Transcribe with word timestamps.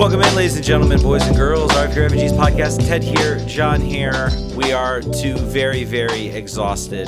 Welcome 0.00 0.22
in, 0.22 0.34
ladies 0.34 0.56
and 0.56 0.64
gentlemen, 0.64 1.02
boys 1.02 1.26
and 1.26 1.36
girls. 1.36 1.70
Pure 1.92 2.04
Refugees 2.04 2.32
podcast. 2.32 2.88
Ted 2.88 3.02
here, 3.02 3.38
John 3.40 3.82
here. 3.82 4.30
We 4.56 4.72
are 4.72 5.02
two 5.02 5.36
very, 5.36 5.84
very 5.84 6.28
exhausted 6.28 7.06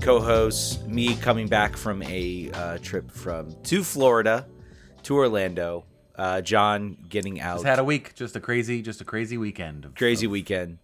co-hosts. 0.00 0.86
Me 0.86 1.16
coming 1.16 1.48
back 1.48 1.76
from 1.76 2.04
a 2.04 2.48
uh, 2.54 2.78
trip 2.78 3.10
from 3.10 3.56
to 3.64 3.82
Florida, 3.82 4.46
to 5.02 5.16
Orlando. 5.16 5.84
Uh, 6.14 6.42
John 6.42 6.96
getting 7.08 7.40
out. 7.40 7.56
Just 7.56 7.66
had 7.66 7.80
a 7.80 7.84
week, 7.84 8.14
just 8.14 8.36
a 8.36 8.40
crazy, 8.40 8.82
just 8.82 9.00
a 9.00 9.04
crazy 9.04 9.36
weekend. 9.36 9.84
of- 9.84 9.96
crazy 9.96 10.28
weekend, 10.28 10.78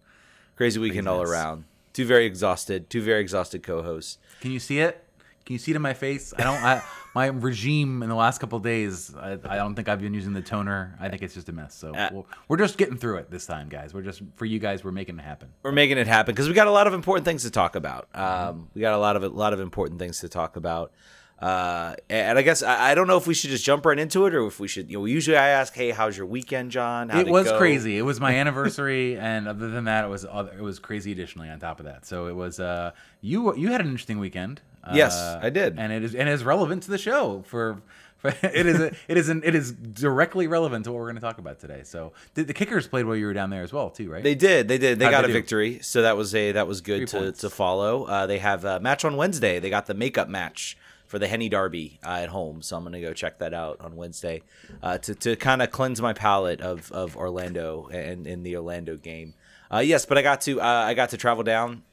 crazy 0.57 0.77
weekend 0.77 1.07
all 1.07 1.21
around. 1.21 1.63
Two 1.93 2.05
very 2.05 2.25
exhausted, 2.25 2.89
two 2.89 3.01
very 3.01 3.21
exhausted 3.21 3.63
co-hosts. 3.63 4.17
Can 4.41 4.51
you 4.51 4.59
see 4.59 4.79
it? 4.79 5.01
Can 5.45 5.53
you 5.53 5.59
see 5.59 5.71
it 5.71 5.77
in 5.77 5.81
my 5.81 5.93
face? 5.93 6.33
I 6.37 6.43
don't. 6.43 6.61
I, 6.61 6.83
my 7.15 7.27
regime 7.27 8.01
in 8.03 8.09
the 8.09 8.15
last 8.15 8.39
couple 8.39 8.57
of 8.57 8.63
days. 8.63 9.13
I, 9.15 9.33
I 9.45 9.57
don't 9.57 9.75
think 9.75 9.87
I've 9.87 10.01
been 10.01 10.13
using 10.13 10.33
the 10.33 10.41
toner. 10.41 10.97
I 10.99 11.09
think 11.09 11.21
it's 11.21 11.33
just 11.33 11.47
a 11.49 11.51
mess. 11.51 11.75
So 11.75 11.93
Uh, 11.93 12.09
we'll, 12.11 12.27
we're 12.47 12.57
just 12.57 12.77
getting 12.77 12.97
through 12.97 13.17
it 13.17 13.29
this 13.29 13.45
time, 13.45 13.69
guys. 13.69 13.93
We're 13.93 14.01
just 14.01 14.21
for 14.35 14.45
you 14.45 14.59
guys. 14.59 14.83
We're 14.83 14.91
making 14.91 15.19
it 15.19 15.23
happen. 15.23 15.49
we're 15.63 15.71
making 15.71 15.97
it 15.97 16.07
happen 16.07 16.33
because 16.33 16.47
we 16.47 16.53
got 16.53 16.67
a 16.67 16.71
lot 16.71 16.87
of 16.87 16.93
important 16.93 17.25
things 17.25 17.43
to 17.43 17.51
talk 17.51 17.75
about. 17.75 18.07
Um, 18.15 18.69
we 18.73 18.81
got 18.81 18.93
a 18.93 18.97
lot 18.97 19.15
of 19.15 19.23
a 19.23 19.29
lot 19.29 19.53
of 19.53 19.59
important 19.59 19.99
things 19.99 20.19
to 20.19 20.29
talk 20.29 20.55
about. 20.55 20.91
Uh, 21.39 21.95
and 22.09 22.39
I 22.39 22.41
guess 22.41 22.63
I, 22.63 22.91
I 22.91 22.95
don't 22.95 23.05
know 23.07 23.17
if 23.17 23.27
we 23.27 23.33
should 23.33 23.49
just 23.49 23.65
jump 23.65 23.85
right 23.85 23.99
into 23.99 24.25
it 24.27 24.33
or 24.33 24.45
if 24.47 24.61
we 24.61 24.67
should. 24.69 24.89
You 24.89 24.99
know, 24.99 25.05
usually 25.05 25.35
I 25.35 25.49
ask, 25.49 25.73
"Hey, 25.73 25.91
how's 25.91 26.15
your 26.15 26.25
weekend, 26.25 26.71
John?" 26.71 27.09
How'd 27.09 27.27
it 27.27 27.31
was 27.31 27.47
go?" 27.47 27.57
crazy. 27.57 27.97
It 27.97 28.03
was 28.03 28.21
my 28.21 28.33
anniversary, 28.39 29.17
and 29.17 29.47
other 29.47 29.69
than 29.69 29.83
that, 29.85 30.05
it 30.05 30.07
was 30.07 30.25
other, 30.29 30.53
it 30.57 30.61
was 30.61 30.79
crazy. 30.79 31.11
Additionally, 31.11 31.49
on 31.49 31.59
top 31.59 31.79
of 31.79 31.85
that, 31.85 32.05
so 32.05 32.27
it 32.27 32.35
was. 32.35 32.61
Uh, 32.61 32.91
you 33.19 33.53
you 33.57 33.71
had 33.71 33.81
an 33.81 33.87
interesting 33.87 34.19
weekend. 34.19 34.61
Yes, 34.91 35.13
Uh, 35.15 35.39
I 35.41 35.49
did. 35.49 35.77
and 35.79 35.93
it 35.93 36.03
is 36.03 36.15
and 36.15 36.27
it 36.27 36.31
is 36.33 36.43
relevant 36.43 36.83
to 36.83 36.91
the 36.91 36.97
show 36.97 37.43
for. 37.47 37.77
for 38.17 38.29
it 38.41 38.65
is 38.65 38.79
a, 38.79 38.91
it 39.09 39.17
is 39.17 39.27
an, 39.29 39.41
it 39.43 39.53
is 39.53 39.71
directly 39.73 40.47
relevant 40.47 40.85
to 40.85 40.91
what 40.91 40.97
we're 40.99 41.05
going 41.07 41.15
to 41.15 41.21
talk 41.21 41.37
about 41.39 41.59
today. 41.59 41.81
So 41.83 42.13
the, 42.35 42.43
the 42.43 42.53
kickers 42.53 42.87
played 42.87 43.05
while 43.05 43.17
you 43.17 43.25
were 43.25 43.33
down 43.33 43.49
there 43.49 43.63
as 43.63 43.73
well, 43.73 43.89
too, 43.89 44.09
right? 44.09 44.23
They 44.23 44.33
did. 44.35 44.67
They 44.69 44.77
did. 44.77 44.97
They 44.97 45.05
How'd 45.05 45.11
got 45.11 45.21
they 45.23 45.25
a 45.25 45.27
do? 45.27 45.33
victory, 45.33 45.79
so 45.81 46.01
that 46.03 46.15
was 46.15 46.33
a 46.33 46.53
that 46.53 46.65
was 46.67 46.79
good 46.81 46.99
Three 46.99 47.05
to, 47.07 47.25
points. 47.25 47.41
to 47.41 47.49
follow. 47.49 48.05
Uh, 48.05 48.25
they 48.25 48.39
have 48.39 48.63
a 48.65 48.79
match 48.79 49.03
on 49.03 49.17
Wednesday. 49.17 49.59
They 49.59 49.69
got 49.69 49.85
the 49.87 49.93
makeup 49.93 50.29
match 50.29 50.77
for 51.05 51.19
the 51.19 51.27
Henny 51.27 51.49
Derby 51.49 51.99
uh, 52.05 52.09
at 52.23 52.29
home, 52.29 52.61
so 52.61 52.75
I'm 52.77 52.83
gonna 52.85 53.01
go 53.01 53.11
check 53.13 53.39
that 53.39 53.53
out 53.53 53.79
on 53.81 53.95
Wednesday 53.97 54.41
uh, 54.81 54.97
to 54.99 55.13
to 55.15 55.35
kind 55.35 55.61
of 55.61 55.69
cleanse 55.71 56.01
my 56.01 56.13
palate 56.13 56.61
of 56.61 56.91
of 56.93 57.17
Orlando 57.17 57.89
and 57.91 58.25
in 58.25 58.43
the 58.43 58.55
Orlando 58.55 58.95
game. 58.95 59.33
Uh, 59.71 59.79
yes, 59.79 60.05
but 60.05 60.17
I 60.17 60.21
got 60.21 60.39
to 60.41 60.61
uh, 60.61 60.65
I 60.65 60.93
got 60.93 61.09
to 61.09 61.17
travel 61.17 61.43
down 61.43 61.83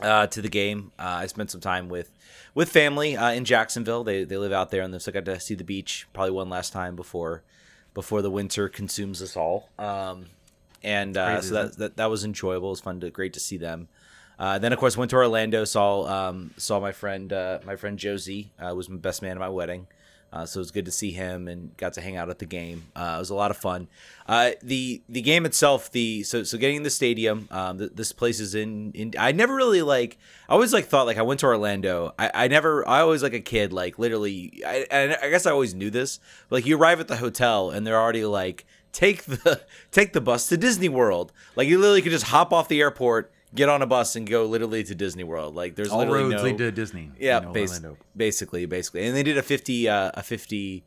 uh, 0.00 0.26
to 0.28 0.42
the 0.42 0.48
game. 0.48 0.92
Uh, 0.98 1.20
I 1.22 1.26
spent 1.26 1.50
some 1.50 1.60
time 1.60 1.88
with 1.88 2.10
with 2.54 2.70
family 2.70 3.16
uh, 3.16 3.30
in 3.32 3.44
Jacksonville. 3.44 4.04
They 4.04 4.24
they 4.24 4.36
live 4.36 4.52
out 4.52 4.70
there, 4.70 4.82
and 4.82 5.00
so 5.00 5.10
I 5.10 5.12
got 5.12 5.24
to 5.26 5.40
see 5.40 5.54
the 5.54 5.64
beach 5.64 6.06
probably 6.12 6.32
one 6.32 6.48
last 6.48 6.72
time 6.72 6.96
before 6.96 7.42
before 7.94 8.22
the 8.22 8.30
winter 8.30 8.68
consumes 8.68 9.22
us 9.22 9.36
all. 9.36 9.70
Um, 9.78 10.26
and 10.82 11.16
uh, 11.16 11.34
crazy, 11.34 11.48
so 11.48 11.54
that, 11.54 11.76
that 11.78 11.96
that 11.96 12.10
was 12.10 12.24
enjoyable. 12.24 12.68
It 12.68 12.72
was 12.72 12.80
fun 12.80 13.00
to 13.00 13.10
great 13.10 13.32
to 13.34 13.40
see 13.40 13.56
them. 13.56 13.88
Uh, 14.38 14.58
then 14.58 14.72
of 14.72 14.78
course 14.78 14.96
went 14.96 15.10
to 15.10 15.16
Orlando. 15.16 15.64
Saw 15.64 16.06
um, 16.06 16.52
saw 16.56 16.78
my 16.80 16.92
friend 16.92 17.32
uh, 17.32 17.60
my 17.64 17.76
friend 17.76 17.98
Josie 17.98 18.52
uh, 18.58 18.74
was 18.74 18.88
my 18.88 18.96
best 18.96 19.22
man 19.22 19.32
at 19.32 19.38
my 19.38 19.48
wedding. 19.48 19.86
Uh, 20.32 20.44
so 20.44 20.58
it 20.58 20.62
was 20.62 20.70
good 20.70 20.84
to 20.84 20.90
see 20.90 21.12
him 21.12 21.48
and 21.48 21.76
got 21.76 21.92
to 21.94 22.00
hang 22.00 22.16
out 22.16 22.28
at 22.28 22.38
the 22.38 22.46
game. 22.46 22.84
Uh, 22.94 23.14
it 23.16 23.18
was 23.20 23.30
a 23.30 23.34
lot 23.34 23.50
of 23.50 23.56
fun. 23.56 23.88
Uh, 24.26 24.50
the 24.62 25.02
the 25.08 25.22
game 25.22 25.46
itself, 25.46 25.90
the 25.92 26.22
so 26.24 26.42
so 26.42 26.58
getting 26.58 26.76
in 26.76 26.82
the 26.82 26.90
stadium. 26.90 27.48
Um, 27.50 27.78
th- 27.78 27.92
this 27.94 28.12
place 28.12 28.40
is 28.40 28.54
in, 28.54 28.92
in. 28.92 29.14
I 29.18 29.32
never 29.32 29.54
really 29.54 29.82
like. 29.82 30.18
I 30.48 30.52
always 30.52 30.72
like 30.72 30.86
thought 30.86 31.06
like 31.06 31.16
I 31.16 31.22
went 31.22 31.40
to 31.40 31.46
Orlando. 31.46 32.12
I, 32.18 32.30
I 32.34 32.48
never. 32.48 32.86
I 32.88 33.00
always 33.00 33.22
like 33.22 33.34
a 33.34 33.40
kid 33.40 33.72
like 33.72 33.98
literally. 33.98 34.62
I, 34.66 35.16
I 35.22 35.30
guess 35.30 35.46
I 35.46 35.52
always 35.52 35.74
knew 35.74 35.90
this. 35.90 36.18
Like 36.50 36.66
you 36.66 36.76
arrive 36.76 37.00
at 37.00 37.08
the 37.08 37.16
hotel 37.16 37.70
and 37.70 37.86
they're 37.86 38.00
already 38.00 38.24
like 38.24 38.66
take 38.92 39.24
the 39.24 39.60
take 39.92 40.12
the 40.12 40.20
bus 40.20 40.48
to 40.48 40.56
Disney 40.56 40.88
World. 40.88 41.32
Like 41.54 41.68
you 41.68 41.78
literally 41.78 42.02
could 42.02 42.12
just 42.12 42.26
hop 42.26 42.52
off 42.52 42.68
the 42.68 42.80
airport, 42.80 43.32
get 43.54 43.68
on 43.68 43.82
a 43.82 43.86
bus, 43.86 44.16
and 44.16 44.26
go 44.26 44.46
literally 44.46 44.84
to 44.84 44.94
Disney 44.94 45.24
World. 45.24 45.54
Like 45.54 45.76
there's 45.76 45.90
All 45.90 46.00
literally 46.00 46.24
roads 46.24 46.34
no, 46.36 46.42
lead 46.42 46.58
to 46.58 46.72
Disney. 46.72 47.10
yeah, 47.18 47.40
bas- 47.40 47.80
basically, 48.16 48.66
basically, 48.66 49.06
and 49.06 49.16
they 49.16 49.22
did 49.22 49.38
a 49.38 49.42
fifty, 49.42 49.88
uh, 49.88 50.10
a 50.14 50.22
50, 50.22 50.84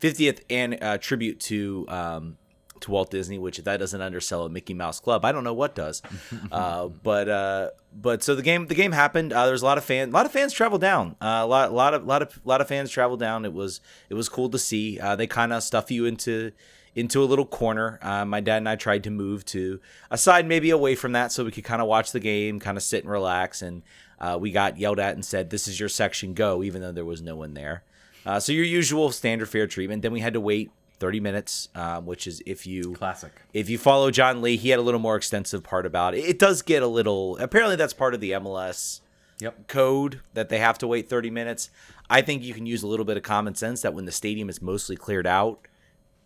50th 0.00 0.40
and 0.50 0.82
uh, 0.82 0.98
tribute 0.98 1.40
to 1.40 1.86
um, 1.88 2.36
to 2.80 2.90
Walt 2.90 3.10
Disney, 3.10 3.38
which 3.38 3.58
if 3.58 3.64
that 3.64 3.78
doesn't 3.78 4.00
undersell 4.00 4.44
a 4.44 4.48
Mickey 4.48 4.74
Mouse 4.74 5.00
Club, 5.00 5.24
I 5.24 5.32
don't 5.32 5.44
know 5.44 5.54
what 5.54 5.74
does. 5.74 6.02
uh, 6.52 6.88
but 6.88 7.28
uh, 7.28 7.70
but 7.94 8.22
so 8.22 8.34
the 8.34 8.42
game 8.42 8.66
the 8.66 8.74
game 8.74 8.92
happened. 8.92 9.32
Uh, 9.32 9.44
there 9.44 9.52
was 9.52 9.62
a 9.62 9.66
lot 9.66 9.78
of 9.78 9.84
fans, 9.84 10.12
a 10.12 10.14
lot 10.14 10.26
of 10.26 10.32
fans 10.32 10.52
traveled 10.52 10.80
down. 10.80 11.16
Uh, 11.20 11.40
a 11.42 11.46
lot, 11.46 11.72
lot 11.72 11.94
of, 11.94 12.04
lot 12.04 12.22
of, 12.22 12.40
lot 12.44 12.60
of 12.60 12.68
fans 12.68 12.90
traveled 12.90 13.20
down. 13.20 13.44
It 13.44 13.52
was 13.52 13.80
it 14.10 14.14
was 14.14 14.28
cool 14.28 14.50
to 14.50 14.58
see. 14.58 14.98
Uh, 14.98 15.16
they 15.16 15.26
kind 15.26 15.52
of 15.52 15.62
stuff 15.62 15.90
you 15.90 16.04
into 16.04 16.52
into 16.94 17.22
a 17.22 17.26
little 17.26 17.46
corner. 17.46 17.98
Uh, 18.02 18.24
my 18.24 18.40
dad 18.40 18.58
and 18.58 18.68
I 18.68 18.76
tried 18.76 19.04
to 19.04 19.10
move 19.10 19.44
to 19.46 19.80
a 20.10 20.18
side, 20.18 20.46
maybe 20.46 20.70
away 20.70 20.94
from 20.94 21.12
that, 21.12 21.32
so 21.32 21.44
we 21.44 21.50
could 21.50 21.64
kind 21.64 21.80
of 21.82 21.88
watch 21.88 22.12
the 22.12 22.20
game, 22.20 22.60
kind 22.60 22.76
of 22.76 22.82
sit 22.82 23.02
and 23.04 23.10
relax. 23.12 23.62
And 23.62 23.82
uh, 24.20 24.36
we 24.40 24.50
got 24.50 24.78
yelled 24.78 24.98
at 25.00 25.14
and 25.14 25.24
said, 25.24 25.50
"This 25.50 25.66
is 25.66 25.80
your 25.80 25.88
section, 25.88 26.34
go!" 26.34 26.62
Even 26.62 26.82
though 26.82 26.92
there 26.92 27.04
was 27.04 27.22
no 27.22 27.36
one 27.36 27.54
there. 27.54 27.82
Uh, 28.24 28.38
so 28.38 28.52
your 28.52 28.64
usual 28.64 29.10
standard 29.10 29.48
fair 29.48 29.66
treatment. 29.66 30.02
Then 30.02 30.12
we 30.12 30.20
had 30.20 30.34
to 30.34 30.40
wait 30.40 30.70
30 31.00 31.18
minutes, 31.18 31.68
um, 31.74 32.06
which 32.06 32.28
is 32.28 32.40
if 32.46 32.66
you 32.66 32.92
Classic. 32.92 33.32
if 33.52 33.68
you 33.68 33.78
follow 33.78 34.10
John 34.12 34.40
Lee, 34.42 34.56
he 34.56 34.68
had 34.68 34.78
a 34.78 34.82
little 34.82 35.00
more 35.00 35.16
extensive 35.16 35.64
part 35.64 35.86
about 35.86 36.14
it. 36.14 36.18
It 36.24 36.38
does 36.38 36.62
get 36.62 36.82
a 36.82 36.86
little. 36.86 37.36
Apparently, 37.38 37.74
that's 37.76 37.92
part 37.92 38.14
of 38.14 38.20
the 38.20 38.30
MLS 38.32 39.00
Yep. 39.40 39.66
code 39.66 40.20
that 40.34 40.50
they 40.50 40.58
have 40.58 40.78
to 40.78 40.86
wait 40.86 41.08
30 41.08 41.30
minutes. 41.30 41.70
I 42.08 42.22
think 42.22 42.44
you 42.44 42.54
can 42.54 42.64
use 42.66 42.84
a 42.84 42.86
little 42.86 43.04
bit 43.04 43.16
of 43.16 43.24
common 43.24 43.56
sense 43.56 43.82
that 43.82 43.92
when 43.94 44.04
the 44.04 44.12
stadium 44.12 44.48
is 44.48 44.62
mostly 44.62 44.94
cleared 44.94 45.26
out, 45.26 45.66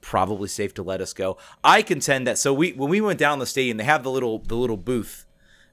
probably 0.06 0.46
safe 0.46 0.72
to 0.72 0.84
let 0.84 1.00
us 1.00 1.12
go. 1.12 1.36
I 1.64 1.82
contend 1.82 2.28
that 2.28 2.38
so 2.38 2.54
we 2.54 2.72
when 2.72 2.88
we 2.88 3.00
went 3.00 3.18
down 3.18 3.40
the 3.40 3.46
stadium, 3.46 3.76
they 3.76 3.84
have 3.84 4.04
the 4.04 4.10
little 4.10 4.38
the 4.38 4.54
little 4.54 4.76
booth 4.76 5.26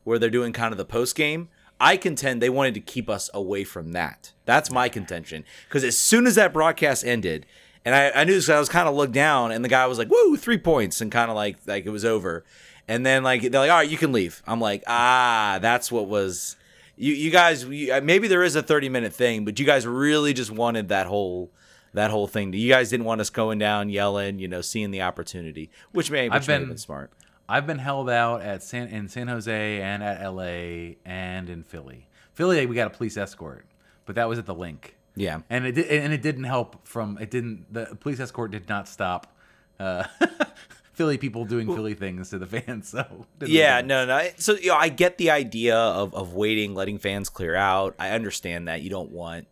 where 0.04 0.18
they're 0.18 0.30
doing 0.32 0.52
kind 0.52 0.72
of 0.72 0.78
the 0.80 0.86
post 0.86 1.16
game. 1.16 1.50
I 1.80 1.98
contend 1.98 2.42
they 2.42 2.50
wanted 2.50 2.74
to 2.74 2.80
keep 2.80 3.10
us 3.10 3.30
away 3.34 3.64
from 3.64 3.92
that. 3.92 4.34
That's 4.46 4.72
my 4.72 4.90
contention. 4.90 5.44
Because 5.68 5.84
as 5.84 5.98
soon 5.98 6.26
as 6.26 6.36
that 6.36 6.52
broadcast 6.52 7.06
ended, 7.06 7.46
and 7.86 7.94
I, 7.94 8.10
I 8.10 8.24
knew 8.24 8.34
this, 8.34 8.50
I 8.50 8.58
was 8.58 8.70
kind 8.70 8.88
of 8.90 8.96
looked 8.96 9.14
down, 9.14 9.52
and 9.52 9.64
the 9.64 9.70
guy 9.70 9.86
was 9.86 10.00
like, 10.00 10.10
"Woo, 10.10 10.36
three 10.36 10.58
points," 10.58 11.00
and 11.00 11.12
kind 11.12 11.30
of 11.30 11.36
like 11.36 11.58
like 11.68 11.86
it 11.86 11.92
was 11.92 12.04
over. 12.04 12.44
And 12.88 13.06
then 13.06 13.22
like 13.22 13.44
they're 13.44 13.62
like, 13.62 13.70
"All 13.70 13.78
right, 13.78 13.90
you 13.90 13.98
can 13.98 14.12
leave." 14.12 14.42
I'm 14.48 14.60
like, 14.60 14.84
"Ah, 14.88 15.60
that's 15.62 15.92
what 15.92 16.08
was." 16.08 16.56
You 16.96 17.14
you 17.14 17.30
guys 17.30 17.66
you, 17.66 18.02
maybe 18.02 18.28
there 18.28 18.44
is 18.44 18.56
a 18.56 18.64
30 18.64 18.90
minute 18.90 19.14
thing, 19.14 19.46
but 19.46 19.60
you 19.60 19.66
guys 19.66 19.86
really 19.86 20.34
just 20.34 20.52
wanted 20.52 20.90
that 20.90 21.06
whole 21.08 21.52
that 21.94 22.12
whole 22.12 22.28
thing. 22.28 22.54
You 22.54 22.70
guys 22.70 22.90
didn't 22.90 23.06
want 23.06 23.22
us 23.22 23.30
going 23.30 23.60
down 23.60 23.90
yelling, 23.90 24.40
you 24.40 24.48
know, 24.48 24.62
seeing 24.62 24.92
the 24.92 25.02
opportunity, 25.02 25.70
which 25.92 26.10
may 26.12 26.28
which 26.30 26.34
I've 26.34 26.48
may 26.48 26.54
have 26.54 26.62
been- 26.62 26.70
been 26.70 26.78
smart. 26.78 27.12
I've 27.50 27.68
been 27.68 27.80
held 27.80 28.10
out 28.10 28.42
at 28.42 28.64
San 28.64 28.88
in 28.88 29.10
San 29.10 29.28
Jose 29.28 29.82
and 29.82 30.02
at 30.02 30.22
LA 30.26 30.96
and 31.06 31.50
in 31.50 31.64
Philly. 31.64 32.08
Philly, 32.34 32.66
we 32.66 32.74
got 32.76 32.88
a 32.88 32.90
police 32.90 33.18
escort, 33.18 33.66
but 34.06 34.16
that 34.16 34.30
was 34.30 34.40
at 34.40 34.46
the 34.46 34.56
link. 34.56 34.96
Yeah. 35.16 35.42
and 35.50 35.66
it 35.68 35.74
did, 35.74 35.86
and 35.88 36.12
it 36.12 36.22
didn't 36.24 36.46
help 36.46 36.88
from 36.88 37.18
it 37.22 37.30
didn't 37.30 37.72
the 37.72 37.96
police 38.00 38.20
escort 38.20 38.50
did 38.52 38.68
not 38.68 38.88
stop 38.88 39.36
uh, 39.80 40.06
Philly 40.94 41.18
people 41.18 41.46
doing 41.46 41.68
Philly 41.68 41.94
things 41.96 42.30
to 42.30 42.40
the 42.40 42.48
fans. 42.62 42.90
So 42.90 43.26
Yeah, 43.42 43.82
no, 43.82 44.06
no. 44.06 44.28
So 44.38 44.54
you 44.54 44.70
know, 44.70 44.76
I 44.76 44.90
get 44.90 45.18
the 45.18 45.30
idea 45.32 45.76
of, 45.78 46.16
of 46.16 46.34
waiting, 46.34 46.74
letting 46.74 46.98
fans 46.98 47.30
clear 47.30 47.56
out. 47.56 47.94
I 48.00 48.12
understand 48.12 48.68
that 48.68 48.82
you 48.82 48.90
don't 48.90 49.12
want, 49.12 49.48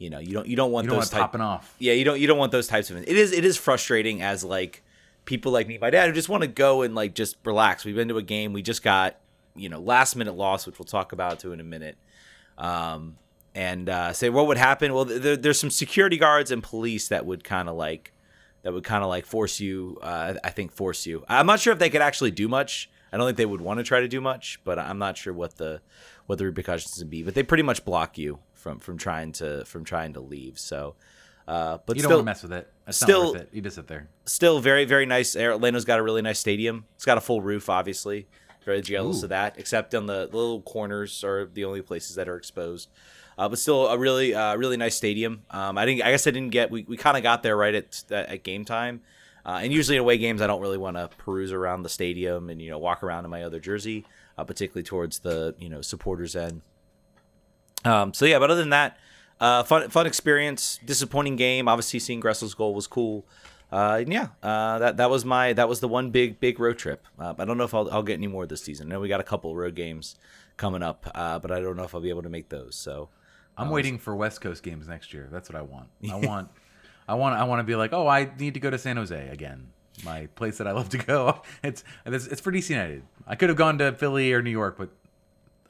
you 0.00 0.08
know, 0.08 0.18
you 0.18 0.32
don't 0.32 0.46
you 0.46 0.56
don't 0.56 0.72
want 0.72 0.84
you 0.84 0.90
don't 0.90 0.98
those 0.98 1.04
want 1.04 1.10
type, 1.10 1.20
popping 1.20 1.40
off. 1.42 1.76
Yeah, 1.78 1.92
you 1.92 2.04
don't 2.04 2.18
you 2.18 2.26
don't 2.26 2.38
want 2.38 2.52
those 2.52 2.66
types 2.66 2.90
of. 2.90 2.96
It 2.96 3.06
is 3.06 3.32
it 3.32 3.44
is 3.44 3.58
frustrating 3.58 4.22
as 4.22 4.42
like 4.42 4.82
people 5.26 5.52
like 5.52 5.68
me, 5.68 5.76
my 5.76 5.90
dad, 5.90 6.08
who 6.08 6.14
just 6.14 6.30
want 6.30 6.42
to 6.42 6.48
go 6.48 6.80
and 6.80 6.94
like 6.94 7.14
just 7.14 7.36
relax. 7.44 7.84
We've 7.84 7.94
been 7.94 8.08
to 8.08 8.16
a 8.16 8.22
game, 8.22 8.54
we 8.54 8.62
just 8.62 8.82
got 8.82 9.16
you 9.54 9.68
know 9.68 9.78
last 9.78 10.16
minute 10.16 10.34
loss, 10.34 10.66
which 10.66 10.78
we'll 10.78 10.86
talk 10.86 11.12
about 11.12 11.38
too 11.38 11.52
in 11.52 11.60
a 11.60 11.64
minute. 11.64 11.98
Um, 12.56 13.18
and 13.54 13.90
uh, 13.90 14.14
say 14.14 14.30
what 14.30 14.46
would 14.46 14.56
happen. 14.56 14.94
Well, 14.94 15.04
there, 15.04 15.36
there's 15.36 15.60
some 15.60 15.70
security 15.70 16.16
guards 16.16 16.50
and 16.50 16.62
police 16.62 17.08
that 17.08 17.26
would 17.26 17.44
kind 17.44 17.68
of 17.68 17.76
like 17.76 18.14
that 18.62 18.72
would 18.72 18.84
kind 18.84 19.04
of 19.04 19.10
like 19.10 19.26
force 19.26 19.60
you. 19.60 19.98
Uh, 20.00 20.32
I 20.42 20.48
think 20.48 20.72
force 20.72 21.04
you. 21.04 21.26
I'm 21.28 21.44
not 21.44 21.60
sure 21.60 21.74
if 21.74 21.78
they 21.78 21.90
could 21.90 22.00
actually 22.00 22.30
do 22.30 22.48
much. 22.48 22.88
I 23.12 23.18
don't 23.18 23.26
think 23.26 23.36
they 23.36 23.44
would 23.44 23.60
want 23.60 23.78
to 23.78 23.84
try 23.84 24.00
to 24.00 24.08
do 24.08 24.22
much, 24.22 24.60
but 24.64 24.78
I'm 24.78 24.98
not 24.98 25.18
sure 25.18 25.34
what 25.34 25.56
the 25.56 25.82
what 26.24 26.38
the 26.38 26.46
repercussions 26.46 26.96
would 27.00 27.10
be. 27.10 27.22
But 27.22 27.34
they 27.34 27.42
pretty 27.42 27.64
much 27.64 27.84
block 27.84 28.16
you 28.16 28.38
from 28.60 28.78
from 28.78 28.98
trying 28.98 29.32
to 29.32 29.64
from 29.64 29.84
trying 29.84 30.12
to 30.14 30.20
leave. 30.20 30.58
So, 30.58 30.94
uh, 31.48 31.78
but 31.86 31.96
You 31.96 32.02
don't 32.02 32.12
want 32.12 32.20
to 32.20 32.24
mess 32.24 32.42
with 32.42 32.52
it. 32.52 32.68
It's 32.86 32.98
still- 32.98 33.24
not 33.24 33.32
worth 33.34 33.42
it. 33.42 33.48
You 33.52 33.62
just 33.62 33.76
sit 33.76 33.86
there. 33.88 34.08
still 34.26 34.60
very 34.60 34.84
very 34.84 35.06
nice. 35.06 35.34
Orlando's 35.36 35.84
got 35.84 35.98
a 35.98 36.02
really 36.02 36.22
nice 36.22 36.38
stadium. 36.38 36.84
It's 36.96 37.04
got 37.04 37.18
a 37.18 37.20
full 37.20 37.40
roof, 37.40 37.68
obviously. 37.68 38.26
Very 38.64 38.82
jealous 38.82 39.22
Ooh. 39.22 39.24
of 39.24 39.30
that. 39.30 39.54
Except 39.58 39.94
on 39.94 40.06
the, 40.06 40.28
the 40.30 40.36
little 40.36 40.60
corners 40.60 41.24
are 41.24 41.46
the 41.46 41.64
only 41.64 41.80
places 41.80 42.16
that 42.16 42.28
are 42.28 42.36
exposed. 42.36 42.90
Uh, 43.38 43.48
but 43.48 43.58
still 43.58 43.86
a 43.88 43.96
really 43.96 44.34
uh, 44.34 44.54
really 44.56 44.76
nice 44.76 44.94
stadium. 44.96 45.42
Um, 45.50 45.78
I 45.78 45.86
didn't. 45.86 46.02
I 46.02 46.10
guess 46.10 46.26
I 46.26 46.30
didn't 46.30 46.50
get. 46.50 46.70
We, 46.70 46.84
we 46.86 46.96
kind 46.98 47.16
of 47.16 47.22
got 47.22 47.42
there 47.42 47.56
right 47.56 47.74
at 47.74 48.04
at 48.10 48.42
game 48.42 48.64
time. 48.66 49.00
Uh, 49.46 49.60
and 49.62 49.72
usually 49.72 49.96
in 49.96 50.02
away 50.02 50.18
games, 50.18 50.42
I 50.42 50.46
don't 50.46 50.60
really 50.60 50.76
want 50.76 50.98
to 50.98 51.08
peruse 51.16 51.50
around 51.50 51.82
the 51.82 51.88
stadium 51.88 52.50
and 52.50 52.60
you 52.60 52.68
know 52.68 52.78
walk 52.78 53.02
around 53.02 53.24
in 53.24 53.30
my 53.30 53.42
other 53.42 53.58
jersey, 53.58 54.04
uh, 54.36 54.44
particularly 54.44 54.82
towards 54.82 55.20
the 55.20 55.54
you 55.58 55.70
know 55.70 55.80
supporters 55.80 56.36
end. 56.36 56.60
Um, 57.84 58.12
so 58.14 58.24
yeah, 58.26 58.38
but 58.38 58.50
other 58.50 58.60
than 58.60 58.70
that, 58.70 58.98
uh, 59.40 59.62
fun 59.62 59.88
fun 59.90 60.06
experience. 60.06 60.78
Disappointing 60.84 61.36
game. 61.36 61.68
Obviously, 61.68 61.98
seeing 61.98 62.20
Gressel's 62.20 62.54
goal 62.54 62.74
was 62.74 62.86
cool. 62.86 63.26
uh, 63.72 63.98
and 64.00 64.12
yeah, 64.12 64.28
uh, 64.42 64.78
that 64.78 64.96
that 64.98 65.08
was 65.10 65.24
my 65.24 65.52
that 65.54 65.68
was 65.68 65.80
the 65.80 65.88
one 65.88 66.10
big 66.10 66.40
big 66.40 66.60
road 66.60 66.76
trip. 66.78 67.06
Uh, 67.18 67.34
I 67.38 67.44
don't 67.44 67.56
know 67.56 67.64
if 67.64 67.72
I'll, 67.74 67.90
I'll 67.90 68.02
get 68.02 68.14
any 68.14 68.26
more 68.26 68.46
this 68.46 68.62
season. 68.62 68.88
I 68.88 68.94
know 68.94 69.00
we 69.00 69.08
got 69.08 69.20
a 69.20 69.24
couple 69.24 69.54
road 69.56 69.74
games 69.74 70.16
coming 70.56 70.82
up, 70.82 71.10
uh, 71.14 71.38
but 71.38 71.50
I 71.50 71.60
don't 71.60 71.76
know 71.76 71.84
if 71.84 71.94
I'll 71.94 72.00
be 72.02 72.10
able 72.10 72.22
to 72.22 72.28
make 72.28 72.50
those. 72.50 72.76
So 72.76 73.08
I'm 73.56 73.70
waiting 73.70 73.98
for 73.98 74.14
West 74.14 74.40
Coast 74.40 74.62
games 74.62 74.88
next 74.88 75.12
year. 75.14 75.28
That's 75.30 75.48
what 75.48 75.56
I 75.56 75.62
want. 75.62 75.88
I 76.10 76.16
want, 76.26 76.48
I 77.08 77.14
want, 77.14 77.34
I 77.38 77.44
want 77.44 77.60
to 77.60 77.64
be 77.64 77.76
like, 77.76 77.92
oh, 77.94 78.06
I 78.06 78.30
need 78.38 78.54
to 78.54 78.60
go 78.60 78.68
to 78.70 78.78
San 78.78 78.96
Jose 78.96 79.28
again, 79.28 79.68
my 80.04 80.26
place 80.34 80.58
that 80.58 80.66
I 80.66 80.72
love 80.72 80.90
to 80.90 80.98
go. 80.98 81.40
It's 81.62 81.82
it's, 82.04 82.26
it's 82.26 82.40
for 82.40 82.52
DC 82.52 82.70
United. 82.70 83.04
I 83.26 83.36
could 83.36 83.48
have 83.48 83.56
gone 83.58 83.78
to 83.78 83.92
Philly 83.92 84.32
or 84.32 84.42
New 84.42 84.50
York, 84.50 84.76
but 84.76 84.90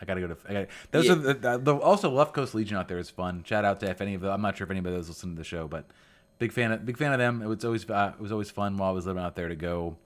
I 0.00 0.05
gotta 0.06 0.20
go 0.20 0.29
to. 0.29 0.37
I 0.49 0.52
gotta, 0.52 0.69
those 0.93 1.06
Yeah. 1.06 1.12
are 1.12 1.14
the, 1.17 1.35
the, 1.35 1.58
the 1.58 1.75
also 1.76 2.11
Left 2.11 2.32
Coast 2.32 2.55
Legion 2.55 2.76
out 2.76 2.88
there 2.88 2.99
is 2.99 3.11
fun. 3.11 3.44
Shout 3.44 3.64
out 3.64 3.81
to 3.81 3.91
if 3.91 4.00
any 4.00 4.14
of 4.14 4.23
the, 4.23 4.31
I'm 4.31 4.41
not 4.43 4.56
sure 4.56 4.64
if 4.64 4.70
anybody 4.70 4.97
was 4.97 5.08
listening 5.08 5.35
to 5.37 5.41
the 5.41 5.44
show, 5.44 5.69
but 5.69 5.85
big 6.38 6.52
fan 6.52 6.73
of 6.73 6.87
big 6.87 6.97
fan 6.97 7.12
of 7.12 7.19
them. 7.19 7.43
It 7.43 7.47
was 7.47 7.64
always 7.64 7.88
uh, 7.88 8.12
it 8.19 8.20
was 8.23 8.32
always 8.32 8.50
fun 8.50 8.76
while 8.76 8.91
I 8.91 8.93
was 8.93 9.06
living 9.06 9.23
out 9.23 9.37
there 9.37 9.49
to 9.49 9.56
go, 9.56 9.97